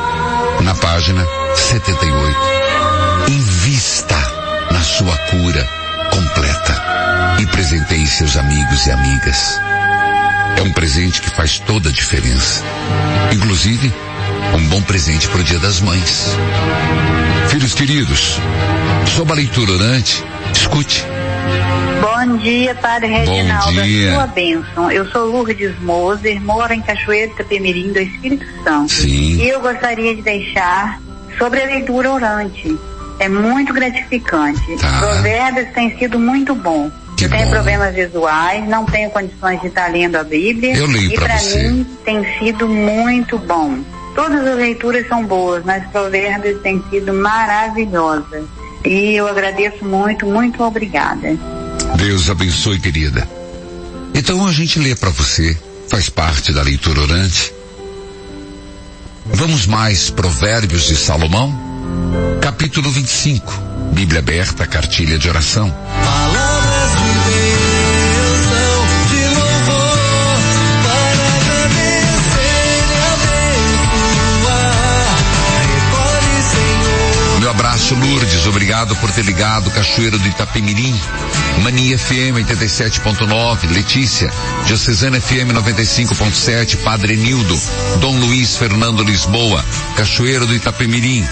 na 0.64 0.76
página 0.76 1.26
78. 1.56 2.38
Invista 3.28 4.18
na 4.72 4.82
sua 4.82 5.16
cura 5.18 5.68
completa 6.12 6.84
e 7.40 7.46
presenteie 7.48 8.06
seus 8.08 8.38
amigos 8.38 8.86
e 8.86 8.92
amigas. 8.92 9.60
É 10.58 10.62
um 10.62 10.72
presente 10.74 11.22
que 11.22 11.30
faz 11.30 11.60
toda 11.60 11.90
a 11.90 11.92
diferença. 11.92 12.64
Inclusive, 13.32 13.92
um 14.56 14.68
bom 14.68 14.82
presente 14.84 15.28
para 15.28 15.42
o 15.42 15.44
Dia 15.44 15.60
das 15.60 15.80
Mães. 15.80 16.36
Filhos 17.50 17.74
queridos, 17.74 18.38
sob 19.16 19.32
a 19.32 19.36
leitura 19.36 19.72
orante, 19.72 20.24
escute. 20.54 21.06
Bom 22.32 22.38
dia, 22.38 22.74
Padre 22.76 23.08
Reginaldo. 23.08 23.74
Bom 23.74 23.82
dia. 23.82 24.14
Sua 24.14 24.28
bênção. 24.28 24.90
Eu 24.90 25.06
sou 25.12 25.26
Lourdes 25.26 25.78
Moser, 25.82 26.42
moro 26.42 26.72
em 26.72 26.82
Cachoeiro 26.82 27.34
Itapemirim, 27.34 27.92
do 27.92 28.00
Espírito 28.00 28.46
Santo. 28.64 28.94
Sim. 28.94 29.36
E 29.36 29.50
eu 29.50 29.60
gostaria 29.60 30.16
de 30.16 30.22
deixar 30.22 31.02
sobre 31.38 31.62
a 31.62 31.66
leitura 31.66 32.10
orante. 32.10 32.80
É 33.20 33.28
muito 33.28 33.74
gratificante. 33.74 34.62
Tá. 34.80 35.00
Provérbios 35.00 35.74
tem 35.74 36.00
sido 36.00 36.18
muito 36.18 36.56
bom. 36.56 36.90
Que 37.18 37.26
eu 37.26 37.30
tenho 37.30 37.48
bom. 37.48 37.52
problemas 37.52 37.94
visuais, 37.94 38.66
não 38.66 38.86
tenho 38.86 39.10
condições 39.10 39.60
de 39.60 39.68
estar 39.68 39.92
lendo 39.92 40.16
a 40.16 40.24
Bíblia. 40.24 40.74
Eu 40.74 40.88
leio 40.88 41.12
e 41.12 41.18
você. 41.18 41.70
mim 41.70 41.86
tem 42.06 42.26
sido 42.40 42.66
muito 42.66 43.38
bom. 43.40 43.78
Todas 44.16 44.48
as 44.48 44.56
leituras 44.56 45.06
são 45.10 45.26
boas, 45.26 45.66
mas 45.66 45.86
Provérbios 45.88 46.62
têm 46.62 46.82
sido 46.90 47.14
maravilhosas. 47.14 48.46
E 48.86 49.16
eu 49.16 49.28
agradeço 49.28 49.84
muito, 49.84 50.26
muito 50.26 50.64
obrigada. 50.64 51.38
Deus 51.98 52.30
abençoe, 52.30 52.80
querida. 52.80 53.28
Então 54.14 54.46
a 54.46 54.52
gente 54.52 54.80
lê 54.80 54.96
para 54.96 55.10
você, 55.10 55.58
faz 55.90 56.10
parte 56.10 56.52
da 56.52 56.62
leitura 56.62 57.02
orante. 57.02 57.54
Vamos 59.26 59.66
mais 59.66 60.10
Provérbios 60.10 60.88
de 60.88 60.96
Salomão, 60.96 61.54
capítulo 62.42 62.92
25, 62.92 63.54
Bíblia 63.94 64.20
aberta, 64.20 64.66
cartilha 64.68 65.18
de 65.18 65.30
oração. 65.30 65.70
Palavras 66.04 66.92
de 66.92 67.12
bênção, 67.30 68.86
de 69.10 69.24
louvor, 69.36 70.38
para 70.84 71.24
agradecer 71.38 72.84
abençoar. 74.42 74.72
Recolhe, 75.72 76.36
Senhor. 76.52 77.40
Meu 77.40 77.50
abraço, 77.52 77.96
Lourdes. 77.96 78.46
Obrigado 78.48 78.96
por 78.98 79.12
ter 79.12 79.24
ligado 79.24 79.72
Cachoeiro 79.72 80.18
do 80.20 80.28
Itapemirim. 80.28 81.00
Mania 81.60 81.98
FM 81.98 82.36
87.9. 82.48 83.72
Letícia. 83.72 84.32
Diocesana 84.66 85.20
FM 85.20 85.52
95.7. 85.54 86.78
Padre 86.78 87.16
Nildo. 87.16 87.60
Dom 88.00 88.20
Luiz 88.20 88.58
Fernando 88.58 89.04
Lisboa. 89.04 89.64
Cachoeiro 89.96 90.46
do 90.46 90.56
Itapemirim. 90.56 91.26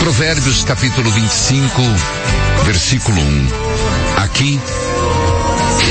Provérbios 0.00 0.64
capítulo 0.64 1.10
25, 1.10 1.80
versículo 2.64 3.20
1. 3.20 3.48
Aqui 4.18 4.60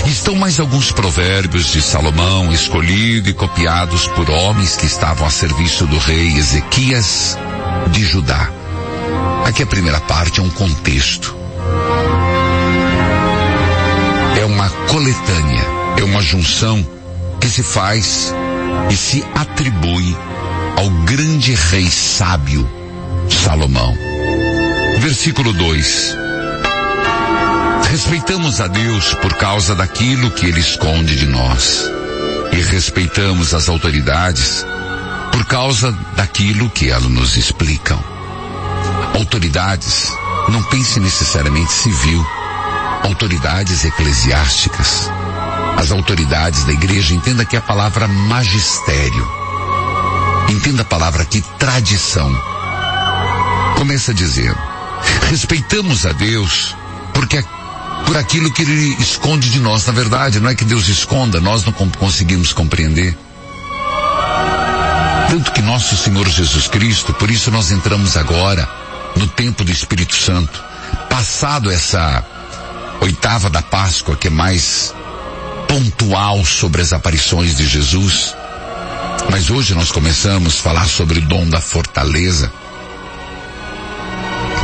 estão 0.05 0.35
mais 0.35 0.59
alguns 0.59 0.91
provérbios 0.91 1.71
de 1.71 1.81
Salomão 1.81 2.51
escolhidos 2.51 3.31
e 3.31 3.33
copiados 3.33 4.07
por 4.07 4.29
homens 4.29 4.77
que 4.77 4.85
estavam 4.85 5.27
a 5.27 5.29
serviço 5.29 5.85
do 5.87 5.97
rei 5.97 6.37
Ezequias 6.37 7.37
de 7.91 8.03
Judá. 8.03 8.49
Aqui 9.45 9.63
a 9.63 9.67
primeira 9.67 9.99
parte 10.01 10.39
é 10.39 10.43
um 10.43 10.49
contexto. 10.49 11.35
Coletânea, 14.89 15.63
é 15.97 16.03
uma 16.03 16.21
junção 16.21 16.85
que 17.39 17.47
se 17.49 17.63
faz 17.63 18.33
e 18.89 18.95
se 18.95 19.23
atribui 19.35 20.15
ao 20.77 20.89
grande 21.05 21.53
rei 21.53 21.89
sábio 21.89 22.67
Salomão. 23.29 23.95
Versículo 24.99 25.53
2. 25.53 26.17
Respeitamos 27.89 28.59
a 28.61 28.67
Deus 28.67 29.13
por 29.15 29.33
causa 29.35 29.75
daquilo 29.75 30.31
que 30.31 30.45
ele 30.45 30.59
esconde 30.59 31.15
de 31.15 31.27
nós. 31.27 31.83
E 32.51 32.61
respeitamos 32.61 33.53
as 33.53 33.69
autoridades 33.69 34.65
por 35.31 35.45
causa 35.45 35.91
daquilo 36.15 36.69
que 36.69 36.89
elas 36.89 37.09
nos 37.09 37.37
explicam. 37.37 38.01
Autoridades, 39.15 40.11
não 40.49 40.63
pense 40.63 40.99
necessariamente 40.99 41.71
civil, 41.71 42.25
autoridades 43.05 43.85
eclesiásticas. 43.85 45.09
As 45.77 45.91
autoridades 45.91 46.63
da 46.63 46.73
igreja, 46.73 47.13
entenda 47.13 47.45
que 47.45 47.55
é 47.55 47.59
a 47.59 47.61
palavra 47.61 48.07
magistério. 48.07 49.27
Entenda 50.49 50.81
a 50.81 50.85
palavra 50.85 51.23
aqui, 51.23 51.41
tradição. 51.59 52.31
Começa 53.77 54.13
dizendo, 54.13 54.57
respeitamos 55.29 56.05
a 56.05 56.11
Deus 56.11 56.75
porque 57.13 57.43
por 58.05 58.17
aquilo 58.17 58.51
que 58.51 58.61
ele 58.61 58.95
esconde 58.99 59.49
de 59.49 59.59
nós. 59.59 59.85
Na 59.85 59.93
verdade, 59.93 60.39
não 60.39 60.49
é 60.49 60.55
que 60.55 60.65
Deus 60.65 60.87
esconda, 60.87 61.39
nós 61.39 61.63
não 61.63 61.73
conseguimos 61.73 62.53
compreender. 62.53 63.17
Tanto 65.29 65.51
que 65.51 65.61
nosso 65.61 65.97
Senhor 65.97 66.27
Jesus 66.27 66.67
Cristo, 66.67 67.13
por 67.13 67.29
isso 67.29 67.51
nós 67.51 67.71
entramos 67.71 68.15
agora 68.15 68.69
no 69.15 69.27
tempo 69.27 69.63
do 69.63 69.71
Espírito 69.71 70.15
Santo. 70.15 70.63
Passado 71.09 71.71
essa 71.71 72.23
oitava 73.01 73.49
da 73.49 73.61
Páscoa, 73.61 74.15
que 74.15 74.27
é 74.27 74.31
mais 74.31 74.93
pontual 75.67 76.43
sobre 76.45 76.81
as 76.81 76.93
aparições 76.93 77.55
de 77.55 77.67
Jesus. 77.67 78.35
Mas 79.29 79.49
hoje 79.49 79.73
nós 79.73 79.91
começamos 79.91 80.59
a 80.59 80.61
falar 80.61 80.87
sobre 80.87 81.19
o 81.19 81.21
dom 81.21 81.47
da 81.47 81.59
fortaleza. 81.59 82.51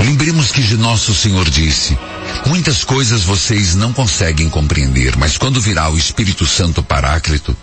Lembremos 0.04 0.52
que 0.52 0.62
nosso 0.78 1.14
Senhor 1.14 1.48
disse, 1.50 1.98
muitas 2.46 2.84
coisas 2.84 3.24
vocês 3.24 3.76
não 3.76 3.94
conseguem 3.94 4.50
compreender, 4.50 5.16
mas 5.16 5.38
quando 5.38 5.62
virá 5.62 5.90
o 5.90 5.98
Espírito 5.98 6.46
Santo 6.46 6.82
Paráclito, 6.82 7.56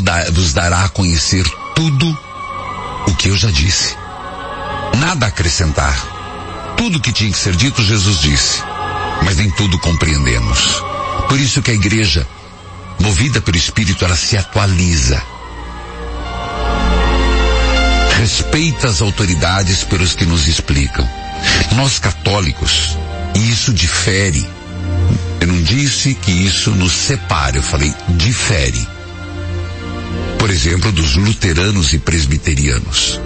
da- 0.00 0.30
vos 0.30 0.52
dará 0.54 0.84
a 0.84 0.88
conhecer 0.88 1.44
tudo 1.74 2.18
o 3.06 3.14
que 3.14 3.28
eu 3.28 3.36
já 3.36 3.50
disse. 3.50 3.94
Nada 4.98 5.26
a 5.26 5.28
acrescentar. 5.28 5.94
Tudo 6.76 7.00
que 7.00 7.12
tinha 7.12 7.30
que 7.30 7.38
ser 7.38 7.54
dito, 7.54 7.82
Jesus 7.82 8.20
disse. 8.20 8.62
Mas 9.24 9.36
nem 9.36 9.50
tudo 9.50 9.78
compreendemos. 9.78 10.82
Por 11.28 11.38
isso 11.40 11.62
que 11.62 11.70
a 11.70 11.74
igreja, 11.74 12.26
movida 13.00 13.40
pelo 13.40 13.56
Espírito, 13.56 14.04
ela 14.04 14.16
se 14.16 14.36
atualiza. 14.36 15.22
Respeita 18.18 18.88
as 18.88 19.00
autoridades 19.00 19.84
pelos 19.84 20.14
que 20.14 20.24
nos 20.24 20.46
explicam. 20.46 21.08
Nós 21.74 21.98
católicos 21.98 22.96
E 23.34 23.50
isso 23.50 23.72
difere. 23.72 24.46
Eu 25.40 25.46
não 25.46 25.62
disse 25.62 26.14
que 26.14 26.30
isso 26.30 26.70
nos 26.70 26.92
separa, 26.92 27.56
eu 27.56 27.62
falei 27.62 27.92
difere. 28.10 28.86
Por 30.38 30.50
exemplo, 30.50 30.92
dos 30.92 31.16
luteranos 31.16 31.92
e 31.92 31.98
presbiterianos, 31.98 33.20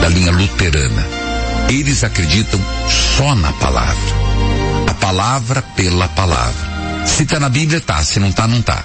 da 0.00 0.08
linha 0.08 0.32
luterana. 0.32 1.06
Eles 1.68 2.04
acreditam 2.04 2.60
só 3.16 3.34
na 3.34 3.52
palavra. 3.54 4.24
Palavra 4.94 5.62
pela 5.62 6.08
palavra. 6.08 7.06
Se 7.06 7.26
tá 7.26 7.38
na 7.38 7.48
Bíblia, 7.48 7.80
tá. 7.80 8.02
Se 8.02 8.18
não 8.18 8.32
tá, 8.32 8.46
não 8.48 8.62
tá. 8.62 8.84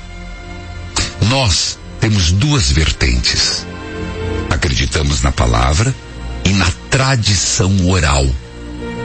Nós 1.30 1.77
temos 1.99 2.31
duas 2.31 2.72
vertentes. 2.72 3.65
Acreditamos 4.49 5.22
na 5.22 5.31
palavra 5.31 5.94
e 6.44 6.49
na 6.53 6.68
tradição 6.90 7.88
oral, 7.88 8.26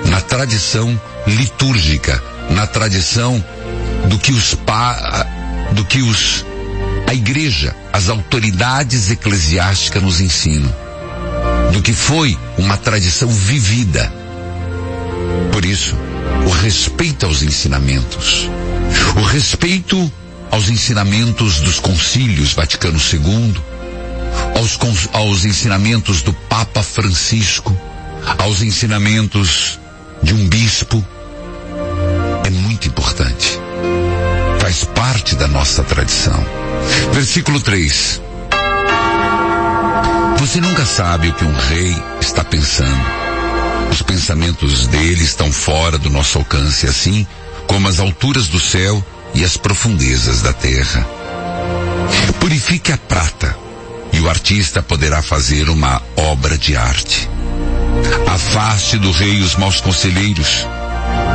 na 0.06 0.20
tradição 0.20 1.00
litúrgica, 1.26 2.22
na 2.50 2.66
tradição 2.66 3.42
do 4.08 4.18
que 4.18 4.32
os 4.32 4.54
pa, 4.54 5.26
do 5.72 5.84
que 5.84 6.02
os 6.02 6.44
a 7.06 7.14
igreja, 7.14 7.74
as 7.92 8.08
autoridades 8.08 9.10
eclesiásticas 9.10 10.02
nos 10.02 10.20
ensinam, 10.20 10.74
do 11.72 11.82
que 11.82 11.92
foi 11.92 12.38
uma 12.56 12.76
tradição 12.76 13.28
vivida. 13.28 14.12
Por 15.52 15.64
isso, 15.64 15.96
o 16.46 16.50
respeito 16.50 17.26
aos 17.26 17.42
ensinamentos, 17.42 18.48
o 19.16 19.22
respeito 19.22 20.12
aos 20.50 20.68
ensinamentos 20.68 21.60
dos 21.60 21.78
concílios 21.80 22.52
Vaticano 22.52 22.98
II, 22.98 23.54
aos, 24.56 24.78
aos 25.12 25.44
ensinamentos 25.44 26.22
do 26.22 26.32
Papa 26.32 26.82
Francisco, 26.82 27.76
aos 28.38 28.62
ensinamentos 28.62 29.78
de 30.22 30.32
um 30.34 30.48
bispo, 30.48 31.04
é 32.44 32.50
muito 32.50 32.88
importante. 32.88 33.58
Faz 34.60 34.84
parte 34.84 35.34
da 35.34 35.48
nossa 35.48 35.82
tradição. 35.82 36.44
Versículo 37.12 37.60
3. 37.60 38.20
Você 40.38 40.60
nunca 40.60 40.84
sabe 40.84 41.28
o 41.28 41.34
que 41.34 41.44
um 41.44 41.56
rei 41.56 41.96
está 42.20 42.44
pensando. 42.44 43.23
Os 44.14 44.20
pensamentos 44.20 44.86
dele 44.86 45.24
estão 45.24 45.50
fora 45.50 45.98
do 45.98 46.08
nosso 46.08 46.38
alcance, 46.38 46.86
assim 46.86 47.26
como 47.66 47.88
as 47.88 47.98
alturas 47.98 48.46
do 48.46 48.60
céu 48.60 49.04
e 49.34 49.44
as 49.44 49.56
profundezas 49.56 50.40
da 50.40 50.52
terra. 50.52 51.04
Purifique 52.38 52.92
a 52.92 52.96
prata 52.96 53.56
e 54.12 54.20
o 54.20 54.30
artista 54.30 54.80
poderá 54.80 55.20
fazer 55.20 55.68
uma 55.68 56.00
obra 56.16 56.56
de 56.56 56.76
arte. 56.76 57.28
Afaste 58.32 58.98
do 58.98 59.10
rei 59.10 59.40
os 59.42 59.56
maus 59.56 59.80
conselheiros, 59.80 60.64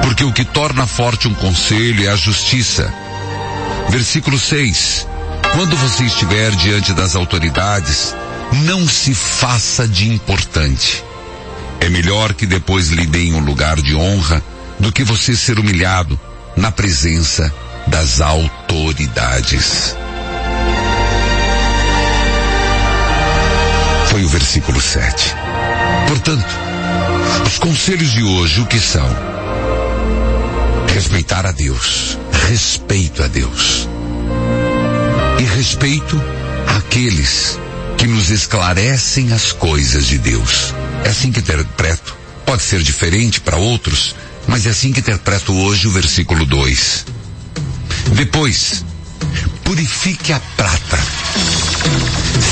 porque 0.02 0.24
o 0.24 0.32
que 0.32 0.46
torna 0.46 0.88
forte 0.88 1.28
um 1.28 1.34
conselho 1.34 2.08
é 2.08 2.08
a 2.08 2.16
justiça. 2.16 2.92
Versículo 3.90 4.40
6. 4.40 5.06
Quando 5.54 5.76
você 5.76 6.06
estiver 6.06 6.52
diante 6.52 6.94
das 6.94 7.14
autoridades, 7.14 8.16
não 8.64 8.88
se 8.88 9.14
faça 9.14 9.86
de 9.86 10.10
importante. 10.10 11.09
É 11.80 11.90
melhor 11.90 12.34
que 12.34 12.46
depois 12.46 12.90
lhe 12.90 13.06
deem 13.06 13.34
um 13.34 13.40
lugar 13.40 13.82
de 13.82 13.96
honra 13.96 14.44
do 14.80 14.92
que 14.92 15.04
você 15.04 15.36
ser 15.36 15.60
humilhado 15.60 16.20
na 16.56 16.72
presença 16.72 17.54
das 17.88 18.22
autoridades. 18.22 19.96
Foi 24.10 24.24
o 24.24 24.30
versículo 24.30 24.82
7. 24.82 25.36
Portanto, 26.08 26.48
os 27.46 27.58
conselhos 27.58 28.12
de 28.12 28.24
hoje 28.24 28.62
o 28.62 28.66
que 28.66 28.80
são? 28.80 29.08
Respeitar 30.94 31.46
a 31.46 31.52
Deus, 31.52 32.18
respeito 32.48 33.24
a 33.24 33.28
Deus. 33.28 33.88
E 35.40 35.44
respeito 35.44 36.22
àqueles 36.78 37.60
que 37.98 38.08
nos 38.08 38.30
esclarecem 38.30 39.32
as 39.32 39.52
coisas 39.52 40.06
de 40.06 40.18
Deus. 40.18 40.74
É 41.04 41.10
assim 41.10 41.32
que 41.32 41.40
interpreto. 41.40 42.16
Pode 42.46 42.64
ser 42.64 42.82
diferente 42.82 43.40
para 43.42 43.58
outros, 43.58 44.16
mas 44.48 44.66
é 44.66 44.70
assim 44.70 44.92
que 44.92 45.00
interpreto 45.00 45.54
hoje 45.54 45.88
o 45.88 45.92
versículo 45.92 46.46
2. 46.46 47.06
Depois, 48.16 48.84
purifique 49.64 50.34
a 50.34 50.40
prata. 50.58 51.00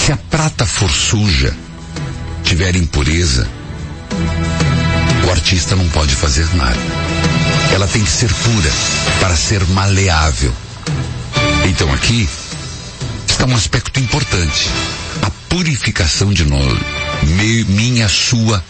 Se 0.05 0.11
a 0.11 0.17
prata 0.17 0.65
for 0.65 0.89
suja, 0.91 1.55
tiver 2.43 2.75
impureza, 2.75 3.49
o 5.25 5.31
artista 5.31 5.75
não 5.75 5.87
pode 5.89 6.15
fazer 6.15 6.47
nada. 6.55 6.79
Ela 7.73 7.87
tem 7.87 8.03
que 8.03 8.09
ser 8.09 8.31
pura 8.31 8.71
para 9.19 9.35
ser 9.35 9.65
maleável. 9.67 10.53
Então 11.67 11.91
aqui 11.93 12.29
está 13.27 13.45
um 13.45 13.55
aspecto 13.55 13.99
importante. 13.99 14.69
Purificação 15.49 16.33
de 16.33 16.45
nós, 16.45 16.79
minha, 17.67 18.07
sua. 18.07 18.63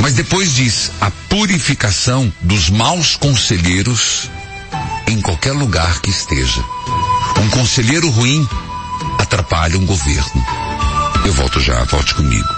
Mas 0.00 0.14
depois 0.14 0.54
diz 0.54 0.90
a 1.00 1.10
purificação 1.28 2.32
dos 2.40 2.70
maus 2.70 3.16
conselheiros 3.16 4.30
em 5.06 5.20
qualquer 5.20 5.52
lugar 5.52 6.00
que 6.00 6.10
esteja. 6.10 6.62
Um 7.42 7.48
conselheiro 7.50 8.08
ruim 8.10 8.46
atrapalha 9.18 9.78
um 9.78 9.86
governo. 9.86 10.44
Eu 11.24 11.32
volto 11.32 11.60
já, 11.60 11.82
volte 11.84 12.14
comigo. 12.14 12.48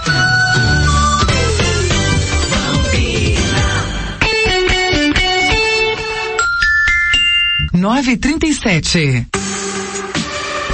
Nove 7.73 8.17
trinta 8.17 8.47
e 8.47 8.53
sete. 8.53 9.27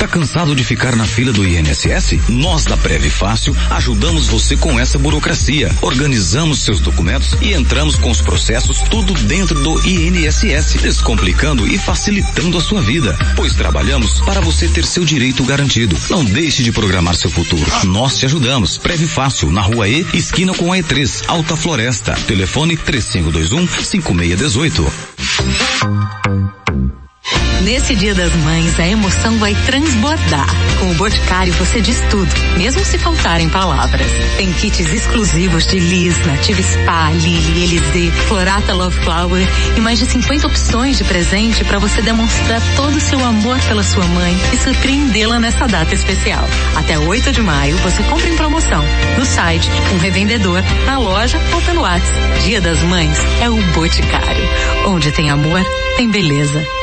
Tá 0.04 0.08
cansado 0.10 0.54
de 0.54 0.66
ficar 0.66 0.98
na 0.98 1.06
fila 1.06 1.32
do 1.32 1.48
INSS? 1.48 2.28
Nós 2.28 2.66
da 2.66 2.76
Preve 2.76 3.10
Fácil 3.10 3.56
ajudamos 3.70 4.28
você 4.28 4.58
com 4.58 4.78
essa 4.78 5.00
burocracia. 5.00 5.74
Organizamos 5.82 6.60
seus 6.60 6.82
documentos 6.82 7.38
e 7.42 7.54
entramos 7.54 7.96
com 7.96 8.12
os 8.12 8.20
processos 8.20 8.82
tudo 8.82 9.14
dentro 9.14 9.62
do 9.62 9.80
INSS, 9.88 10.82
descomplicando 10.82 11.66
e 11.66 11.78
facilitando 11.78 12.58
a 12.58 12.62
sua 12.62 12.82
vida. 12.82 13.18
Pois 13.38 13.54
trabalhamos 13.54 14.20
para 14.20 14.42
você 14.42 14.68
ter 14.68 14.84
seu 14.84 15.06
direito 15.06 15.46
garantido. 15.46 15.98
Não 16.10 16.26
deixe 16.26 16.64
de 16.64 16.74
programar 16.74 17.16
seu 17.16 17.32
futuro. 17.32 17.72
Nós 17.86 18.18
te 18.18 18.26
ajudamos. 18.26 18.78
Preve 18.78 19.08
Fácil, 19.08 19.54
na 19.54 19.62
rua 19.62 19.88
E, 19.88 20.06
esquina 20.14 20.54
com 20.54 20.74
a 20.74 20.78
E3, 20.80 21.24
Alta 21.30 21.56
Floresta. 21.56 22.12
Telefone 22.28 22.76
3521 22.76 23.68
5618. 23.70 24.92
Nesse 27.64 27.95
Dia 27.95 28.14
das 28.14 28.36
Mães, 28.36 28.78
a 28.78 28.86
emoção 28.86 29.38
vai 29.38 29.56
transbordar. 29.66 30.48
Com 30.82 30.91
o 30.91 30.94
Boticário 30.95 31.54
você 31.54 31.80
diz 31.80 31.98
tudo, 32.10 32.30
mesmo 32.58 32.84
se 32.84 32.98
faltarem 32.98 33.48
palavras. 33.48 34.06
Tem 34.36 34.52
kits 34.52 34.91
exclusivos 34.91 35.66
de 35.66 35.80
Liz, 35.80 36.18
Native 36.26 36.62
Spa, 36.62 37.10
Lily, 37.12 37.64
Elise, 37.64 38.12
Florata 38.28 38.74
Love 38.74 39.00
Flower 39.00 39.48
e 39.78 39.80
mais 39.80 39.98
de 39.98 40.06
50 40.06 40.45
opções 40.45 40.98
de 40.98 41.06
presente 41.06 41.64
para 41.64 41.80
você 41.80 42.02
demonstrar 42.02 42.62
todo 42.76 42.98
o 42.98 43.02
seu 43.02 43.24
amor 43.24 43.58
pela 43.62 43.82
sua 43.82 44.06
mãe 44.08 44.36
e 44.52 44.58
surpreendê-la 44.58 45.40
nessa 45.40 45.66
data 45.66 45.95
especial. 45.95 46.44
Até 46.76 47.00
8 47.00 47.32
de 47.32 47.41
maio 47.41 47.78
você 47.78 48.04
compra 48.04 48.28
em 48.28 48.36
promoção, 48.36 48.84
no 49.18 49.26
site, 49.26 49.70
um 49.94 50.00
revendedor, 50.00 50.62
na 50.86 50.98
loja 50.98 51.40
ou 51.54 51.62
pelo 51.62 51.84
WhatsApp. 51.84 52.41
Dia 52.44 52.60
das 52.60 52.84
Mães 52.84 53.18
é 53.41 53.50
o 53.50 53.56
Boticário. 53.72 54.44
Onde 54.86 55.14
tem 55.14 55.30
amor, 55.30 55.64
tem 55.95 56.10
beleza. 56.10 56.82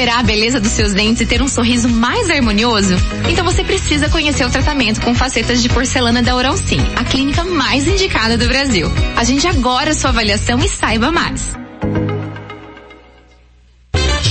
recuperar 0.00 0.20
a 0.20 0.22
beleza 0.22 0.58
dos 0.58 0.72
seus 0.72 0.94
dentes 0.94 1.20
e 1.20 1.26
ter 1.26 1.42
um 1.42 1.48
sorriso 1.48 1.86
mais 1.88 2.30
harmonioso? 2.30 2.94
Então 3.28 3.44
você 3.44 3.62
precisa 3.62 4.08
conhecer 4.08 4.46
o 4.46 4.50
tratamento 4.50 5.00
com 5.02 5.14
facetas 5.14 5.62
de 5.62 5.68
porcelana 5.68 6.22
da 6.22 6.34
Oral 6.34 6.56
Sim, 6.56 6.80
a 6.96 7.04
clínica 7.04 7.44
mais 7.44 7.86
indicada 7.86 8.38
do 8.38 8.48
Brasil. 8.48 8.90
Agende 9.14 9.46
agora 9.46 9.92
sua 9.92 10.08
avaliação 10.10 10.58
e 10.60 10.68
saiba 10.68 11.12
mais. 11.12 11.54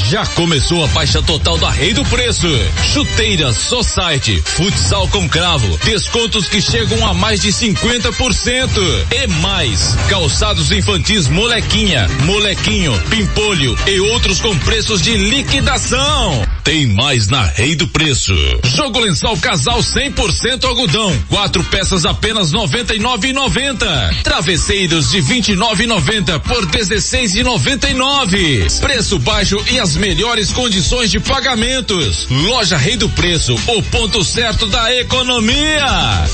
Já 0.09 0.25
começou 0.25 0.83
a 0.83 0.87
baixa 0.87 1.21
total 1.21 1.55
da 1.59 1.69
Rei 1.69 1.93
do 1.93 2.03
Preço. 2.05 2.47
Chuteiras, 2.91 3.55
Society, 3.55 4.41
futsal 4.43 5.07
com 5.09 5.29
cravo, 5.29 5.77
descontos 5.85 6.47
que 6.47 6.59
chegam 6.59 7.07
a 7.07 7.13
mais 7.13 7.41
de 7.41 7.49
50%. 7.49 8.71
E 9.11 9.27
mais, 9.39 9.95
calçados 10.09 10.71
infantis 10.71 11.27
molequinha, 11.27 12.07
molequinho, 12.25 12.99
pimpolho 13.11 13.77
e 13.85 13.99
outros 13.99 14.41
com 14.41 14.57
preços 14.57 14.99
de 14.99 15.15
liquidação. 15.15 16.58
Tem 16.69 16.85
mais 16.85 17.27
na 17.29 17.45
Rei 17.45 17.73
do 17.73 17.87
Preço. 17.87 18.31
Jogo 18.75 18.99
lençol 18.99 19.35
casal 19.37 19.79
100% 19.79 20.65
algodão, 20.65 21.11
quatro 21.27 21.63
peças 21.63 22.05
apenas 22.05 22.53
99,90. 22.53 24.21
Travesseiros 24.21 25.09
de 25.09 25.17
29,90 25.17 26.39
por 26.41 26.67
16,99. 26.67 28.81
Preço 28.81 29.17
baixo 29.17 29.57
e 29.71 29.79
as 29.79 29.95
melhores 29.95 30.53
condições 30.53 31.09
de 31.09 31.19
pagamentos. 31.19 32.27
Loja 32.29 32.77
Rei 32.77 32.97
do 32.97 33.09
Preço, 33.09 33.55
o 33.55 33.81
ponto 33.81 34.23
certo 34.23 34.67
da 34.67 34.95
economia. 34.95 36.27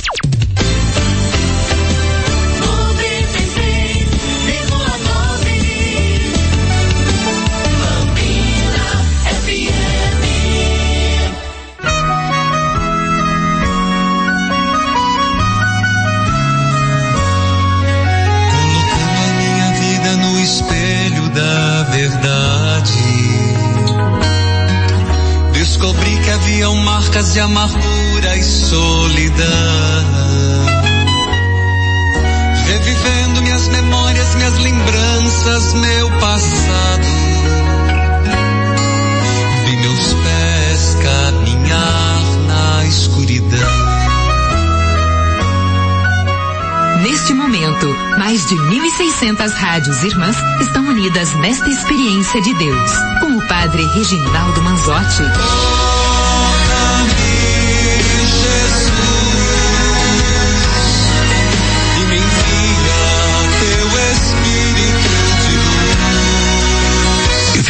Marcas 27.16 27.34
de 27.34 27.40
amargura 27.40 28.36
e 28.36 28.44
solidão. 28.44 29.46
Revivendo 32.66 33.42
minhas 33.42 33.68
memórias, 33.70 34.36
minhas 34.36 34.58
lembranças, 34.58 35.74
meu 35.76 36.12
passado. 36.20 37.08
Vi 39.66 39.78
meus 39.78 40.14
pés 40.14 40.98
caminhar 41.04 42.22
na 42.48 42.86
escuridão. 42.86 43.96
Neste 47.02 47.34
momento, 47.34 47.96
mais 48.18 48.46
de 48.46 48.56
1.600 48.56 49.54
rádios 49.54 50.04
irmãs 50.04 50.36
estão 50.60 50.86
unidas 50.86 51.34
nesta 51.36 51.70
experiência 51.70 52.42
de 52.42 52.54
Deus, 52.56 52.92
com 53.22 53.38
o 53.38 53.48
Padre 53.48 53.86
Reginaldo 53.94 54.62
Manzotti. 54.62 55.24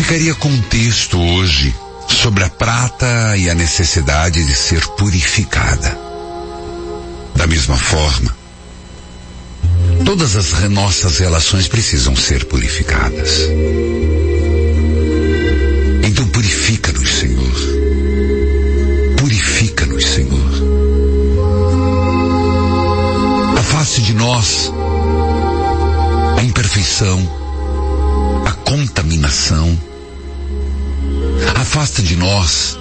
Ficaria 0.05 0.35
com 0.35 0.49
um 0.49 0.61
texto 0.61 1.19
hoje 1.19 1.73
sobre 2.07 2.43
a 2.43 2.49
prata 2.49 3.35
e 3.37 3.49
a 3.49 3.55
necessidade 3.55 4.45
de 4.45 4.55
ser 4.55 4.85
purificada. 4.89 5.97
Da 7.35 7.47
mesma 7.47 7.75
forma, 7.75 8.37
todas 10.05 10.35
as 10.35 10.69
nossas 10.69 11.17
relações 11.17 11.67
precisam 11.67 12.15
ser 12.15 12.45
purificadas. 12.45 13.49
Então 16.03 16.27
purifica-nos, 16.27 17.09
Senhor. 17.09 17.55
Purifica-nos, 19.17 20.05
Senhor. 20.05 20.51
Afaste 23.57 24.03
de 24.03 24.13
nós 24.13 24.71
a 26.37 26.43
imperfeição, 26.43 27.27
a 28.45 28.51
contaminação. 28.51 29.94
Afasta 31.55 32.01
de 32.01 32.15
nós 32.15 32.77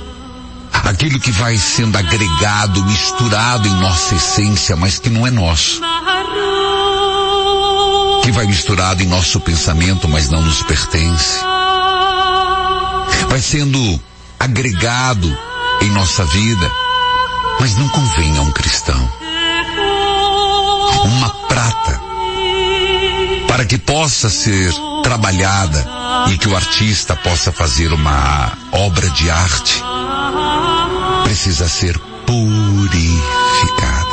aquilo 0.83 1.19
que 1.19 1.31
vai 1.33 1.57
sendo 1.57 1.97
agregado, 1.97 2.85
misturado 2.85 3.69
em 3.69 3.75
nossa 3.75 4.15
essência, 4.15 4.77
mas 4.77 4.99
que 4.99 5.09
não 5.09 5.27
é 5.27 5.31
nosso. 5.31 5.81
Que 8.23 8.33
vai 8.33 8.47
misturado 8.47 9.03
em 9.03 9.07
nosso 9.07 9.41
pensamento, 9.41 10.09
mas 10.09 10.29
não 10.29 10.43
nos 10.43 10.63
pertence. 10.63 11.41
Vai 13.29 13.41
sendo 13.41 14.01
agregado 14.39 15.37
em 15.81 15.91
nossa 15.91 16.25
vida, 16.25 16.71
mas 17.61 17.77
não 17.77 17.89
convém 17.89 18.37
a 18.39 18.43
um 18.43 18.53
cristão. 18.53 19.13
Uma 21.05 21.29
prata 21.29 22.01
para 23.47 23.65
que 23.65 23.79
possa 23.79 24.31
ser 24.31 24.73
trabalhada 25.03 26.04
e 26.29 26.39
que 26.39 26.49
o 26.49 26.57
artista 26.57 27.15
possa 27.17 27.53
fazer 27.53 27.93
uma 27.93 28.53
obra 28.73 29.11
de 29.11 29.31
arte, 29.31 29.83
precisa 31.25 31.69
ser 31.69 31.99
purificada. 32.27 34.05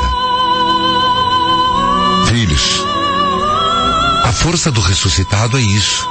Filhos, 2.28 2.84
a 4.24 4.32
força 4.32 4.70
do 4.70 4.80
ressuscitado 4.80 5.58
é 5.58 5.60
isso. 5.60 6.08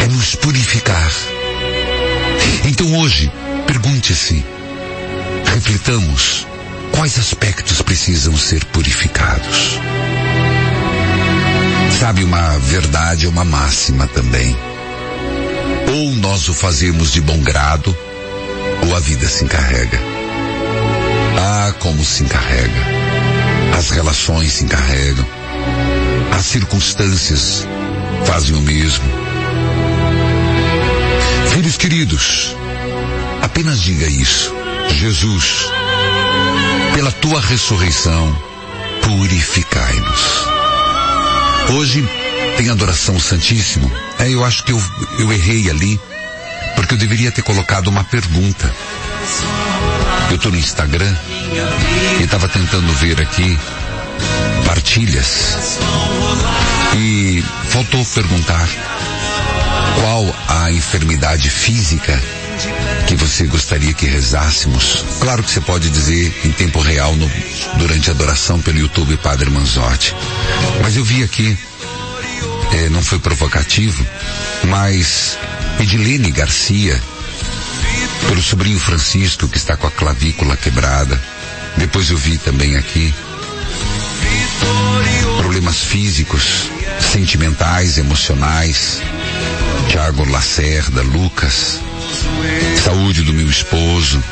É 0.00 0.06
nos 0.08 0.34
purificar. 0.34 1.10
Então 2.64 2.98
hoje, 2.98 3.30
pergunte-se, 3.66 4.44
reflitamos, 5.54 6.46
quais 6.92 7.18
aspectos 7.18 7.82
precisam 7.82 8.36
ser 8.36 8.64
purificados? 8.66 9.78
Sabe, 11.90 12.24
uma 12.24 12.58
verdade 12.58 13.26
é 13.26 13.28
uma 13.28 13.44
máxima 13.44 14.06
também. 14.06 14.56
Ou 15.94 16.14
nós 16.16 16.48
o 16.48 16.54
fazemos 16.54 17.12
de 17.12 17.20
bom 17.20 17.38
grado, 17.38 17.96
ou 18.86 18.94
a 18.94 19.00
vida 19.00 19.26
se 19.28 19.44
encarrega. 19.44 19.98
Ah, 21.38 21.72
como 21.78 22.04
se 22.04 22.22
encarrega. 22.22 22.86
As 23.76 23.90
relações 23.90 24.52
se 24.52 24.64
encarregam. 24.64 25.26
As 26.36 26.46
circunstâncias 26.46 27.66
fazem 28.24 28.54
o 28.54 28.60
mesmo. 28.60 29.04
Filhos 31.52 31.76
queridos, 31.76 32.56
apenas 33.42 33.80
diga 33.80 34.06
isso. 34.06 34.54
Jesus, 34.90 35.66
pela 36.94 37.10
tua 37.12 37.40
ressurreição, 37.40 38.36
purificai-nos. 39.02 40.55
Hoje 41.70 42.08
tem 42.56 42.70
adoração 42.70 43.18
santíssimo. 43.18 43.90
É, 44.18 44.30
eu 44.30 44.44
acho 44.44 44.64
que 44.64 44.72
eu, 44.72 44.82
eu 45.18 45.32
errei 45.32 45.68
ali, 45.68 46.00
porque 46.74 46.94
eu 46.94 46.98
deveria 46.98 47.32
ter 47.32 47.42
colocado 47.42 47.88
uma 47.88 48.04
pergunta. 48.04 48.72
Eu 50.30 50.36
estou 50.36 50.52
no 50.52 50.58
Instagram 50.58 51.14
e 52.20 52.22
estava 52.22 52.48
tentando 52.48 52.92
ver 52.94 53.20
aqui 53.20 53.58
partilhas 54.64 55.78
e 56.96 57.44
faltou 57.68 58.04
perguntar 58.06 58.68
qual 60.00 60.36
a 60.48 60.70
enfermidade 60.70 61.50
física 61.50 62.20
que 63.06 63.14
você 63.16 63.44
gostaria 63.46 63.92
que 63.94 64.06
rezássemos. 64.06 65.04
Claro 65.20 65.42
que 65.42 65.50
você 65.50 65.60
pode 65.60 65.90
dizer 65.90 66.32
em 66.44 66.52
tempo 66.52 66.80
real 66.80 67.14
no, 67.14 67.30
durante 67.76 68.10
a 68.10 68.12
adoração 68.12 68.60
pelo 68.60 68.78
YouTube 68.78 69.16
Padre 69.18 69.50
Manzotti. 69.50 70.14
Mas 70.82 70.96
eu 70.96 71.04
vi 71.04 71.22
aqui, 71.22 71.56
eh, 72.72 72.88
não 72.90 73.02
foi 73.02 73.18
provocativo, 73.18 74.04
mas 74.64 75.38
Edilene 75.80 76.30
Garcia, 76.30 77.00
pelo 78.28 78.42
sobrinho 78.42 78.78
Francisco 78.78 79.48
que 79.48 79.58
está 79.58 79.76
com 79.76 79.86
a 79.86 79.90
clavícula 79.90 80.56
quebrada. 80.56 81.20
Depois 81.76 82.10
eu 82.10 82.16
vi 82.16 82.38
também 82.38 82.76
aqui 82.76 83.14
problemas 85.38 85.78
físicos, 85.84 86.70
sentimentais, 87.12 87.98
emocionais. 87.98 89.00
Tiago 89.88 90.28
Lacerda, 90.28 91.02
Lucas, 91.02 91.80
saúde 92.82 93.22
do 93.22 93.32
meu 93.32 93.48
esposo. 93.48 94.22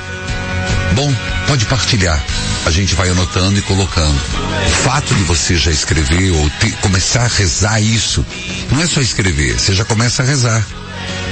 Bom, 0.94 1.12
pode 1.46 1.64
partilhar. 1.66 2.22
A 2.66 2.70
gente 2.70 2.94
vai 2.94 3.08
anotando 3.10 3.58
e 3.58 3.62
colocando. 3.62 4.20
O 4.66 4.70
fato 4.70 5.14
de 5.14 5.22
você 5.24 5.56
já 5.56 5.70
escrever 5.70 6.30
ou 6.32 6.50
te, 6.50 6.70
começar 6.80 7.24
a 7.24 7.28
rezar 7.28 7.80
isso, 7.80 8.24
não 8.70 8.80
é 8.80 8.86
só 8.86 9.00
escrever, 9.00 9.58
você 9.58 9.74
já 9.74 9.84
começa 9.84 10.22
a 10.22 10.26
rezar. 10.26 10.64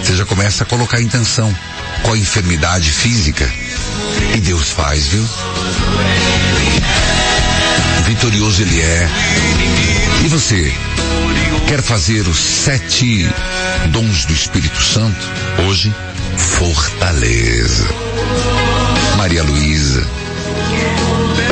Você 0.02 0.16
já 0.16 0.24
começa 0.24 0.64
a 0.64 0.66
colocar 0.66 1.00
intenção. 1.00 1.54
Qual 2.02 2.14
a 2.14 2.18
enfermidade 2.18 2.90
física? 2.90 3.48
E 4.34 4.40
Deus 4.40 4.70
faz, 4.70 5.06
viu? 5.06 5.24
Vitorioso 8.04 8.62
ele 8.62 8.80
é. 8.80 9.08
E 10.24 10.28
você? 10.28 10.72
Quer 11.68 11.82
fazer 11.82 12.26
os 12.28 12.38
sete 12.38 13.30
dons 13.90 14.24
do 14.24 14.32
Espírito 14.32 14.82
Santo? 14.82 15.24
Hoje, 15.66 15.94
Fortaleza. 16.36 17.88
Maria 19.16 19.42
Luísa. 19.42 20.06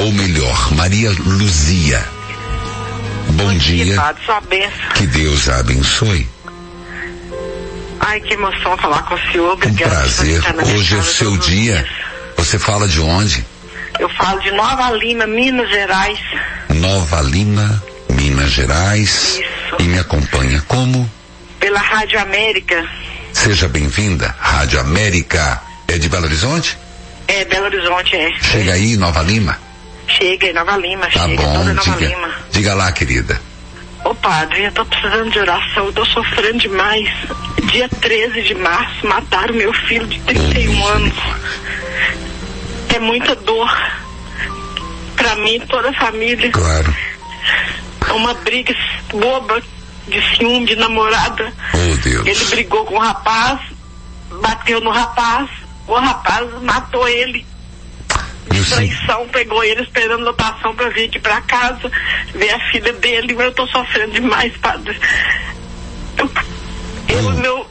Ou 0.03 0.13
melhor, 0.13 0.75
Maria 0.75 1.11
Luzia. 1.11 2.05
Bom 3.31 3.55
dia. 3.55 3.97
Padre, 3.97 4.25
sua 4.25 4.41
benção. 4.41 4.89
Que 4.95 5.07
Deus 5.07 5.49
a 5.49 5.59
abençoe. 5.61 6.29
Ai, 8.01 8.21
que 8.21 8.35
emoção 8.35 8.77
falar 8.79 9.03
com 9.03 9.15
o 9.15 9.19
senhor. 9.31 9.53
Obrigada 9.53 9.95
prazer. 9.95 10.43
Hoje 10.75 10.97
é 10.97 10.99
o 10.99 11.05
seu 11.05 11.37
dia. 11.37 11.77
dias. 11.77 11.89
Você 12.37 12.59
fala 12.59 12.89
de 12.89 13.01
onde? 13.01 13.45
Eu 13.99 14.09
falo 14.09 14.41
de 14.41 14.51
Nova 14.53 14.91
Lima, 14.93 15.27
Minas 15.27 15.69
Gerais. 15.69 16.19
Nova 16.71 17.21
Lima, 17.21 17.83
Minas 18.09 18.51
Gerais. 18.51 19.39
E 19.79 19.83
me 19.85 19.99
acompanha 19.99 20.63
como? 20.67 21.09
Pela 21.59 21.81
Rádio 21.81 22.19
América. 22.21 22.89
Seja 23.33 23.69
bem-vinda, 23.69 24.35
Rádio 24.39 24.81
América. 24.81 25.61
É 25.89 25.99
de 25.99 26.09
Belo 26.09 26.25
Horizonte? 26.27 26.77
É, 27.27 27.45
Belo 27.45 27.67
Horizonte, 27.67 28.17
é. 28.17 28.33
Chega 28.41 28.73
aí, 28.75 28.97
Nova 28.97 29.23
Lima. 29.23 29.59
Chega 30.07 30.49
em 30.49 30.53
Nova 30.53 30.77
Lima, 30.77 31.07
Tá 31.07 31.11
chega 31.29 31.43
bom, 31.43 31.53
toda 31.59 31.75
Nova 31.75 31.91
diga, 31.91 32.07
Lima. 32.15 32.31
diga 32.51 32.75
lá, 32.75 32.93
querida. 32.93 33.41
Ô 34.05 34.15
padre, 34.15 34.65
eu 34.65 34.73
tô 34.73 34.85
precisando 34.85 35.31
de 35.31 35.39
oração, 35.39 35.87
eu 35.87 35.93
tô 35.93 36.05
sofrendo 36.07 36.59
demais. 36.59 37.09
Dia 37.71 37.89
13 37.89 38.43
de 38.43 38.55
março, 38.55 39.07
mataram 39.07 39.55
meu 39.55 39.73
filho 39.73 40.07
de 40.07 40.19
31 40.21 40.87
anos. 40.87 41.15
É 42.95 42.99
muita 42.99 43.35
dor. 43.37 43.71
Pra 45.17 45.37
mim 45.37 45.57
e 45.57 45.61
toda 45.67 45.91
a 45.91 45.93
família. 45.95 46.51
Claro. 46.51 46.95
É 48.09 48.13
uma 48.13 48.35
briga 48.35 48.75
boba 49.13 49.63
de 50.09 50.37
ciúme, 50.37 50.67
de 50.67 50.77
namorada. 50.77 51.53
Oh, 51.75 51.97
Deus. 51.97 52.27
Ele 52.27 52.45
brigou 52.47 52.85
com 52.85 52.95
o 52.95 53.01
rapaz, 53.01 53.61
bateu 54.41 54.81
no 54.81 54.91
rapaz, 54.91 55.49
o 55.87 55.95
rapaz 55.95 56.49
matou 56.63 57.09
ele. 57.09 57.47
De 58.51 58.65
traição, 58.69 59.29
pegou 59.29 59.63
ele 59.63 59.83
esperando 59.83 60.25
lotação 60.25 60.75
pra 60.75 60.89
vir 60.89 61.05
aqui 61.05 61.21
pra 61.21 61.41
casa, 61.43 61.91
ver 62.35 62.51
a 62.51 62.71
filha 62.71 62.93
dele, 62.95 63.35
mas 63.35 63.47
eu 63.47 63.55
tô 63.55 63.67
sofrendo 63.69 64.13
demais, 64.13 64.57
padre. 64.57 64.99
Eu, 66.17 66.31
eu 67.09 67.33
e 67.33 67.37
meu, 67.37 67.70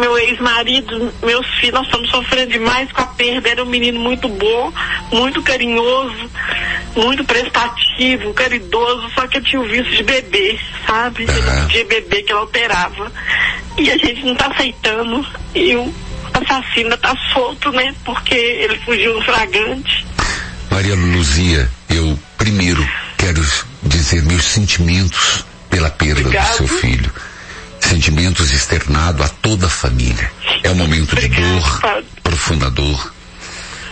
meu 0.00 0.18
ex-marido, 0.18 1.12
meus 1.22 1.46
filhos, 1.58 1.74
nós 1.74 1.86
estamos 1.86 2.10
sofrendo 2.10 2.52
demais 2.52 2.90
com 2.90 3.02
a 3.02 3.06
perda. 3.06 3.48
Era 3.48 3.62
um 3.62 3.66
menino 3.66 4.00
muito 4.00 4.28
bom, 4.28 4.72
muito 5.12 5.42
carinhoso, 5.42 6.30
muito 6.96 7.22
prestativo, 7.24 8.32
caridoso, 8.34 9.08
só 9.14 9.26
que 9.26 9.38
eu 9.38 9.42
tinha 9.42 9.60
o 9.60 9.68
vício 9.68 9.94
de 9.94 10.02
beber, 10.02 10.58
sabe? 10.86 11.24
Ele 11.24 11.32
não 11.40 11.62
podia 11.62 11.84
beber, 11.84 12.22
que 12.22 12.32
ela 12.32 12.40
alterava. 12.40 13.12
E 13.78 13.90
a 13.90 13.96
gente 13.98 14.24
não 14.24 14.34
tá 14.34 14.46
aceitando. 14.46 15.24
E 15.54 15.76
o 15.76 15.94
assassino 16.34 16.96
tá 16.96 17.14
solto, 17.32 17.70
né? 17.72 17.94
Porque 18.04 18.34
ele 18.34 18.78
fugiu 18.78 19.14
no 19.14 19.22
flagrante. 19.22 20.06
Maria 20.70 20.94
Luzia, 20.94 21.68
eu 21.90 22.18
primeiro 22.38 22.86
quero 23.18 23.44
dizer 23.82 24.22
meus 24.22 24.44
sentimentos 24.44 25.44
pela 25.68 25.90
perda 25.90 26.22
do 26.22 26.56
seu 26.56 26.66
filho. 26.66 27.12
Sentimentos 27.90 28.52
externados 28.52 29.26
a 29.26 29.28
toda 29.28 29.66
a 29.66 29.68
família. 29.68 30.30
É 30.62 30.70
um 30.70 30.76
momento 30.76 31.16
de 31.16 31.26
dor, 31.26 31.80
profunda 32.22 32.70
dor. 32.70 33.12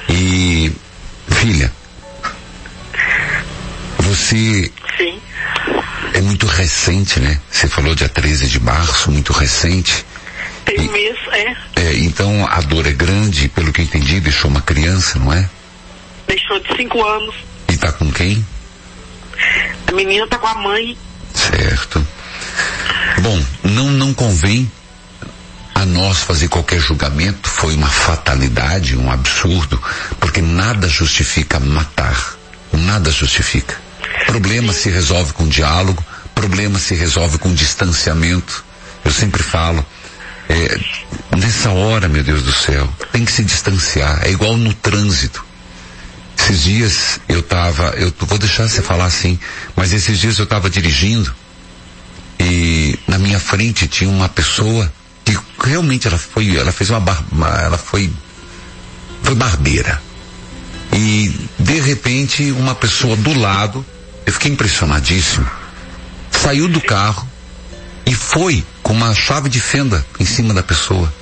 E, 0.08 0.70
filha, 1.28 1.72
você 3.98 4.70
Sim. 4.96 5.20
é 6.14 6.20
muito 6.20 6.46
recente, 6.46 7.18
né? 7.18 7.40
Você 7.50 7.66
falou 7.66 7.92
dia 7.96 8.08
13 8.08 8.46
de 8.46 8.60
março, 8.60 9.10
muito 9.10 9.32
recente. 9.32 10.06
Tem 10.64 10.78
um 10.78 10.92
mês, 10.92 11.18
é. 11.32 11.56
É, 11.74 11.98
então 11.98 12.46
a 12.46 12.60
dor 12.60 12.86
é 12.86 12.92
grande, 12.92 13.48
pelo 13.48 13.72
que 13.72 13.82
entendi, 13.82 14.20
deixou 14.20 14.48
uma 14.48 14.62
criança, 14.62 15.18
não 15.18 15.32
é? 15.32 15.50
Deixou 16.28 16.60
de 16.60 16.76
cinco 16.76 17.04
anos. 17.04 17.34
E 17.68 17.76
tá 17.76 17.90
com 17.90 18.12
quem? 18.12 18.46
A 19.88 19.90
menina 19.90 20.24
tá 20.28 20.38
com 20.38 20.46
a 20.46 20.54
mãe. 20.54 20.96
Certo. 21.34 22.06
Bom, 23.20 23.42
não, 23.64 23.90
não 23.90 24.14
convém 24.14 24.70
a 25.74 25.86
nós 25.86 26.18
fazer 26.18 26.48
qualquer 26.48 26.80
julgamento, 26.80 27.48
foi 27.48 27.74
uma 27.74 27.88
fatalidade, 27.88 28.96
um 28.96 29.10
absurdo, 29.10 29.80
porque 30.18 30.40
nada 30.40 30.88
justifica 30.88 31.60
matar. 31.60 32.36
Nada 32.72 33.10
justifica. 33.10 33.76
Problema 34.26 34.72
se 34.72 34.90
resolve 34.90 35.32
com 35.32 35.48
diálogo, 35.48 36.04
problema 36.34 36.78
se 36.78 36.94
resolve 36.94 37.38
com 37.38 37.54
distanciamento. 37.54 38.64
Eu 39.04 39.12
sempre 39.12 39.42
falo, 39.42 39.84
é, 40.48 40.80
nessa 41.36 41.70
hora, 41.70 42.08
meu 42.08 42.24
Deus 42.24 42.42
do 42.42 42.52
céu, 42.52 42.88
tem 43.12 43.24
que 43.24 43.32
se 43.32 43.44
distanciar. 43.44 44.22
É 44.24 44.30
igual 44.30 44.56
no 44.56 44.74
trânsito. 44.74 45.44
Esses 46.36 46.62
dias 46.62 47.20
eu 47.28 47.42
tava, 47.42 47.94
eu 47.96 48.12
vou 48.20 48.38
deixar 48.38 48.68
você 48.68 48.82
falar 48.82 49.04
assim, 49.04 49.38
mas 49.76 49.92
esses 49.92 50.18
dias 50.18 50.38
eu 50.38 50.46
tava 50.46 50.68
dirigindo 50.68 51.34
e 52.38 52.98
na 53.06 53.18
minha 53.18 53.38
frente 53.40 53.88
tinha 53.88 54.08
uma 54.08 54.28
pessoa 54.28 54.90
que 55.24 55.36
realmente 55.62 56.06
ela 56.06 56.18
foi, 56.18 56.56
ela 56.56 56.72
fez 56.72 56.90
uma, 56.90 57.00
bar, 57.00 57.22
ela 57.62 57.76
foi, 57.76 58.10
foi 59.22 59.34
barbeira. 59.34 60.00
E 60.92 61.34
de 61.58 61.80
repente 61.80 62.50
uma 62.52 62.74
pessoa 62.74 63.16
do 63.16 63.38
lado, 63.38 63.84
eu 64.24 64.32
fiquei 64.32 64.52
impressionadíssimo, 64.52 65.48
saiu 66.30 66.68
do 66.68 66.80
carro 66.80 67.28
e 68.06 68.14
foi 68.14 68.64
com 68.82 68.92
uma 68.92 69.14
chave 69.14 69.48
de 69.48 69.60
fenda 69.60 70.04
em 70.18 70.24
cima 70.24 70.54
da 70.54 70.62
pessoa. 70.62 71.12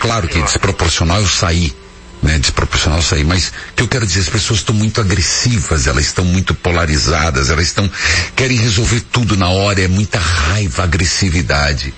Claro 0.00 0.26
que 0.28 0.40
desproporcional 0.42 1.20
eu 1.20 1.28
saí, 1.28 1.74
né? 2.22 2.38
Desproporcional 2.38 2.98
eu 2.98 3.02
saí, 3.02 3.24
mas 3.24 3.48
o 3.48 3.74
que 3.76 3.82
eu 3.82 3.88
quero 3.88 4.06
dizer, 4.06 4.20
as 4.20 4.28
pessoas 4.28 4.60
estão 4.60 4.74
muito 4.74 5.00
agressivas, 5.00 5.86
elas 5.86 6.06
estão 6.06 6.24
muito 6.24 6.54
polarizadas, 6.54 7.50
elas 7.50 7.66
estão, 7.66 7.90
querem 8.36 8.58
resolver 8.58 9.00
tudo 9.12 9.36
na 9.36 9.48
hora, 9.48 9.80
é 9.80 9.88
muita 9.88 10.18
raiva, 10.18 10.82
agressividade. 10.84 11.94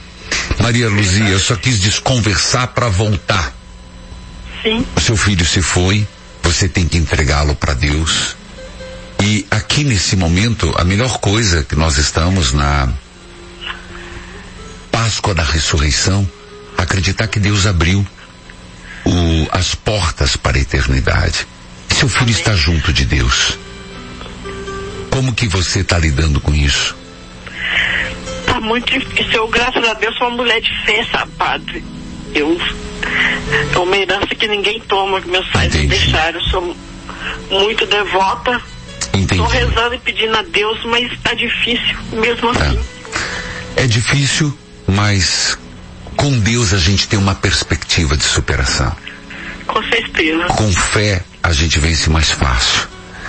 Maria 0.61 0.89
Luzia, 0.89 1.28
eu 1.28 1.40
só 1.40 1.57
quis 1.57 1.78
desconversar 1.78 2.69
para 2.69 2.89
voltar. 2.89 3.53
Sim. 4.62 4.86
O 4.97 5.01
seu 5.01 5.16
filho 5.16 5.44
se 5.44 5.61
foi, 5.61 6.07
você 6.43 6.69
tem 6.69 6.86
que 6.86 6.97
entregá-lo 6.97 7.55
para 7.55 7.74
Deus. 7.74 8.36
E 9.20 9.47
aqui 9.51 9.85
nesse 9.85 10.16
momento, 10.16 10.73
a 10.77 10.85
melhor 10.85 11.19
coisa 11.19 11.65
que 11.65 11.77
nós 11.77 11.99
estamos 11.99 12.53
na 12.53 12.89
Páscoa 14.90 15.35
da 15.35 15.43
ressurreição, 15.43 16.28
acreditar 16.77 17.27
que 17.27 17.40
Deus 17.40 17.66
abriu 17.66 18.07
o- 19.12 19.48
as 19.52 19.74
portas 19.74 20.36
para 20.36 20.56
a 20.56 20.60
eternidade. 20.60 21.47
E 21.90 21.94
seu 21.94 22.09
filho 22.09 22.30
está 22.30 22.55
junto 22.55 22.93
de 22.93 23.05
Deus. 23.05 23.59
Como 25.10 25.34
que 25.34 25.47
você 25.47 25.80
está 25.80 25.98
lidando 25.98 26.40
com 26.40 26.55
isso? 26.55 26.97
Tá 28.47 28.60
muito 28.60 28.90
difícil. 28.98 29.32
Eu, 29.32 29.48
graças 29.48 29.86
a 29.86 29.94
Deus, 29.94 30.16
sou 30.16 30.28
uma 30.28 30.36
mulher 30.39 30.60
de 30.60 30.70
fé, 30.84 31.06
sabe, 31.10 31.30
padre? 31.32 31.84
Eu. 32.34 32.59
É 33.74 33.78
uma 33.78 33.97
herança 33.97 34.34
que 34.34 34.47
ninguém 34.48 34.80
toma, 34.80 35.20
que 35.20 35.28
meus 35.28 35.47
pais 35.51 35.74
me 35.74 35.86
deixaram. 35.86 36.40
Eu 36.40 36.47
sou 36.47 36.76
muito 37.51 37.84
devota. 37.86 38.60
Estou 39.14 39.47
rezando 39.47 39.94
e 39.94 39.98
pedindo 39.98 40.36
a 40.36 40.43
Deus, 40.43 40.78
mas 40.86 41.12
tá 41.20 41.34
difícil, 41.34 41.97
mesmo 42.12 42.48
assim. 42.51 42.80
É 43.76 43.86
difícil, 43.86 44.56
mas 44.86 45.59
com 46.16 46.39
Deus 46.39 46.72
a 46.72 46.78
gente 46.78 47.06
tem 47.09 47.18
uma 47.18 47.34
perspectiva 47.34 48.16
de 48.16 48.24
superação. 48.24 48.94
Com 49.73 49.82
certeza. 49.85 50.44
Com 50.44 50.70
fé 50.70 51.24
a 51.43 51.53
gente 51.53 51.78
vence 51.78 52.11
mais 52.11 52.31
fácil. 52.31 52.86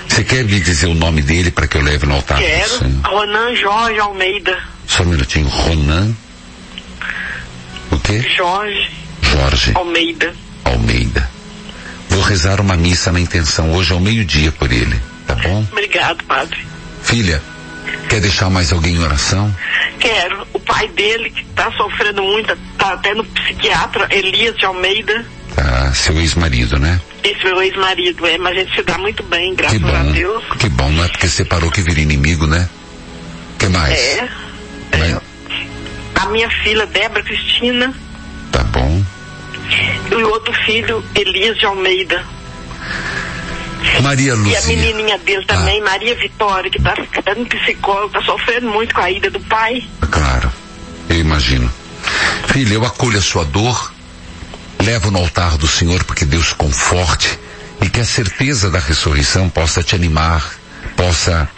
Você 0.08 0.24
quer 0.24 0.44
me 0.44 0.60
dizer 0.60 0.88
o 0.88 0.94
nome 0.94 1.22
dele 1.22 1.50
para 1.50 1.68
que 1.68 1.78
eu 1.78 1.82
leve 1.82 2.06
no 2.06 2.16
altar 2.16 2.38
Quero. 2.38 3.02
Ronan 3.06 3.56
Jorge 3.56 4.00
Almeida. 4.00 4.58
Só 4.86 5.04
um 5.04 5.08
minutinho. 5.08 5.48
Ronan. 5.48 6.14
O 7.92 8.00
quê? 8.00 8.20
Jorge 8.36 8.92
Jorge 9.22 9.72
Almeida. 9.74 10.34
Almeida. 10.66 11.30
Vou 12.10 12.22
rezar 12.22 12.60
uma 12.60 12.76
missa 12.76 13.12
na 13.12 13.20
intenção 13.20 13.74
hoje 13.74 13.94
ao 13.94 14.00
meio-dia 14.00 14.52
por 14.52 14.72
ele, 14.72 15.00
tá 15.26 15.36
bom? 15.36 15.66
Obrigado, 15.72 16.24
padre. 16.26 16.60
Filha, 17.02 17.42
quer 18.10 18.20
deixar 18.20 18.50
mais 18.50 18.72
alguém 18.72 18.96
em 18.96 19.00
oração? 19.00 19.54
Quero. 20.00 20.46
O 20.54 20.60
pai 20.60 20.88
dele, 20.90 21.32
que 21.32 21.44
tá 21.56 21.72
sofrendo 21.72 22.22
muito, 22.22 22.56
tá 22.78 22.94
até 22.94 23.14
no 23.14 23.24
psiquiatra, 23.24 24.08
Elias 24.12 24.56
de 24.58 24.66
Almeida. 24.66 25.26
Tá, 25.56 25.94
seu 25.94 26.20
ex-marido, 26.20 26.80
né? 26.80 27.00
Esse 27.24 27.44
meu 27.44 27.62
ex-marido, 27.62 28.26
é, 28.26 28.38
mas 28.38 28.58
a 28.58 28.60
gente 28.60 28.76
se 28.76 28.84
dá 28.84 28.98
muito 28.98 29.24
bem, 29.24 29.56
graças 29.56 29.78
Que 29.78 29.86
a 29.86 29.88
bom. 29.88 30.12
Deus. 30.12 30.44
Que 30.60 30.70
bom, 30.70 30.90
não 30.92 31.04
é 31.04 31.08
porque 31.08 31.28
separou 31.28 31.72
que 31.72 31.82
vira 31.82 32.00
inimigo, 32.00 32.48
né? 32.48 32.68
que 33.64 33.70
mais? 33.70 33.94
É. 33.94 34.30
A 36.16 36.26
minha 36.28 36.50
filha, 36.50 36.86
Débora 36.86 37.24
Cristina. 37.24 37.94
Tá 38.52 38.64
bom. 38.64 39.04
E 40.12 40.16
o 40.16 40.30
outro 40.30 40.54
filho, 40.66 41.04
Elias 41.16 41.58
de 41.58 41.66
Almeida. 41.66 42.24
Maria 44.02 44.34
Lúcia. 44.36 44.52
E 44.52 44.56
a 44.56 44.68
menininha 44.68 45.18
dele 45.18 45.46
também, 45.46 45.82
ah. 45.82 45.86
Maria 45.86 46.16
Vitória, 46.16 46.70
que 46.70 46.78
está 46.78 46.96
ficando 46.96 47.46
psicóloga, 47.46 48.20
está 48.20 48.32
sofrendo 48.32 48.70
muito 48.70 48.94
com 48.94 49.02
a 49.02 49.12
ida 49.12 49.30
do 49.30 49.40
pai. 49.42 49.84
Claro, 50.10 50.52
eu 51.10 51.20
imagino. 51.20 51.72
Filha, 52.48 52.74
eu 52.74 52.86
acolho 52.86 53.18
a 53.18 53.22
sua 53.22 53.46
dor, 53.46 53.94
levo 54.84 55.10
no 55.10 55.20
altar 55.20 55.58
do 55.58 55.68
Senhor 55.68 56.04
porque 56.04 56.26
Deus 56.26 56.52
conforte 56.52 57.40
e 57.82 57.90
que 57.90 58.00
a 58.00 58.06
certeza 58.06 58.70
da 58.70 58.80
ressurreição 58.80 59.50
possa 59.50 59.82
te 59.82 59.96
animar, 59.96 60.54
possa 60.96 61.50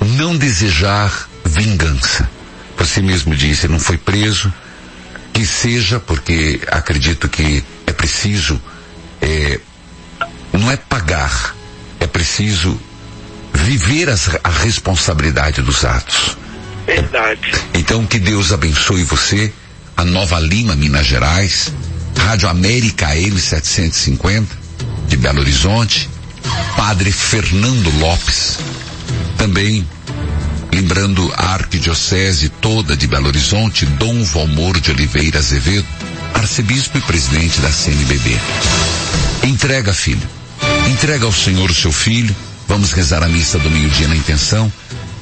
não 0.00 0.36
desejar 0.36 1.28
vingança. 1.44 2.28
Você 2.76 3.00
mesmo 3.00 3.34
disse, 3.34 3.68
não 3.68 3.78
foi 3.78 3.96
preso, 3.96 4.52
que 5.32 5.46
seja, 5.46 6.00
porque 6.00 6.60
acredito 6.68 7.28
que 7.28 7.64
é 7.86 7.92
preciso, 7.92 8.60
é, 9.20 9.60
não 10.52 10.70
é 10.70 10.76
pagar, 10.76 11.54
é 12.00 12.06
preciso 12.06 12.78
viver 13.52 14.10
as, 14.10 14.30
a 14.42 14.50
responsabilidade 14.50 15.62
dos 15.62 15.84
atos. 15.84 16.36
Verdade. 16.86 17.52
Então 17.74 18.04
que 18.04 18.18
Deus 18.18 18.52
abençoe 18.52 19.04
você, 19.04 19.52
a 19.96 20.04
Nova 20.04 20.38
Lima, 20.40 20.74
Minas 20.74 21.06
Gerais, 21.06 21.72
Rádio 22.24 22.48
América 22.48 23.14
M750, 23.14 24.46
de 25.08 25.16
Belo 25.16 25.40
Horizonte, 25.40 26.08
Padre 26.76 27.12
Fernando 27.12 27.90
Lopes, 27.98 28.58
também 29.36 29.86
lembrando 30.72 31.30
a 31.36 31.52
arquidiocese 31.52 32.48
toda 32.48 32.96
de 32.96 33.06
Belo 33.06 33.26
Horizonte, 33.26 33.84
Dom 33.84 34.24
Valmor 34.24 34.80
de 34.80 34.90
Oliveira 34.90 35.38
Azevedo, 35.38 35.86
arcebispo 36.34 36.96
e 36.98 37.00
presidente 37.02 37.60
da 37.60 37.70
CNBB. 37.70 38.40
Entrega, 39.44 39.92
filho. 39.92 40.26
Entrega 40.90 41.26
ao 41.26 41.32
Senhor 41.32 41.70
o 41.70 41.74
seu 41.74 41.92
filho. 41.92 42.34
Vamos 42.66 42.92
rezar 42.92 43.22
a 43.22 43.28
missa 43.28 43.58
do 43.58 43.70
meio-dia 43.70 44.08
na 44.08 44.16
intenção. 44.16 44.72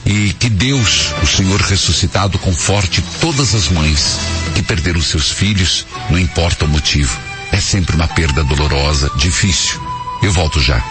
E 0.05 0.33
que 0.35 0.49
Deus, 0.49 1.13
o 1.23 1.27
Senhor 1.27 1.61
ressuscitado, 1.61 2.39
conforte 2.39 3.03
todas 3.21 3.55
as 3.55 3.69
mães 3.69 4.19
que 4.55 4.63
perderam 4.63 5.01
seus 5.01 5.31
filhos, 5.31 5.87
não 6.09 6.19
importa 6.19 6.65
o 6.65 6.69
motivo. 6.69 7.17
É 7.53 7.61
sempre 7.61 7.97
uma 7.97 8.09
perda 8.09 8.43
dolorosa, 8.45 9.11
difícil. 9.17 9.81
Eu 10.23 10.33
volto 10.33 10.61
já. 10.61 10.83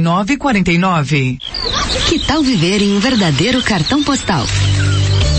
949. 0.00 1.38
Que 2.08 2.18
tal 2.20 2.42
viver 2.42 2.82
em 2.82 2.96
um 2.96 3.00
verdadeiro 3.00 3.62
cartão 3.62 4.02
postal? 4.02 4.44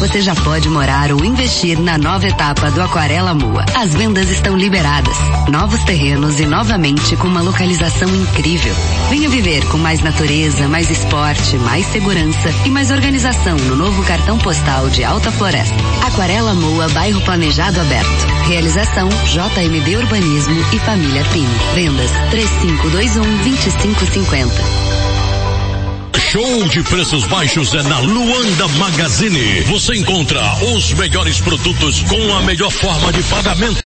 Você 0.02 0.20
já 0.20 0.34
pode 0.34 0.68
morar 0.68 1.12
ou 1.12 1.24
investir 1.24 1.80
na 1.80 1.96
nova 1.96 2.28
etapa 2.28 2.72
do 2.72 2.82
Aquarela 2.82 3.36
Moa. 3.36 3.64
As 3.76 3.94
vendas 3.94 4.32
estão 4.32 4.58
liberadas. 4.58 5.16
Novos 5.48 5.84
terrenos 5.84 6.40
e 6.40 6.46
novamente 6.48 7.16
com 7.18 7.28
uma 7.28 7.44
localização 7.44 8.10
incrível. 8.10 8.74
Venha 9.12 9.30
viver 9.30 9.64
com 9.68 9.78
mais 9.78 10.02
natureza, 10.02 10.68
mais 10.68 10.90
esporte, 10.90 11.56
mais 11.58 11.86
segurança 11.86 12.52
e 12.66 12.72
mais 12.72 12.90
organização 12.90 13.56
no 13.58 13.76
novo 13.76 14.04
cartão 14.04 14.40
postal 14.40 14.90
de 14.90 15.04
Alta 15.04 15.32
Floresta. 15.32 15.76
Aquarela 16.08 16.56
Moa, 16.56 16.90
bairro 16.90 17.22
planejado 17.22 17.80
aberto. 17.80 18.26
Realização 18.48 19.08
JMB 19.08 19.98
Urbanismo 19.98 20.66
e 20.74 20.80
Família 20.80 21.24
Pim. 21.26 21.46
Vendas 21.76 22.10
3521 22.32 23.22
2550. 23.44 25.21
Show 26.32 26.70
de 26.70 26.82
preços 26.84 27.28
baixos 27.28 27.74
é 27.74 27.84
na 27.84 28.00
Luanda 28.00 28.66
Magazine. 28.78 29.64
Você 29.64 29.98
encontra 29.98 30.42
os 30.74 30.94
melhores 30.94 31.42
produtos 31.42 32.04
com 32.04 32.34
a 32.34 32.42
melhor 32.44 32.72
forma 32.72 33.12
de 33.12 33.22
pagamento. 33.24 33.92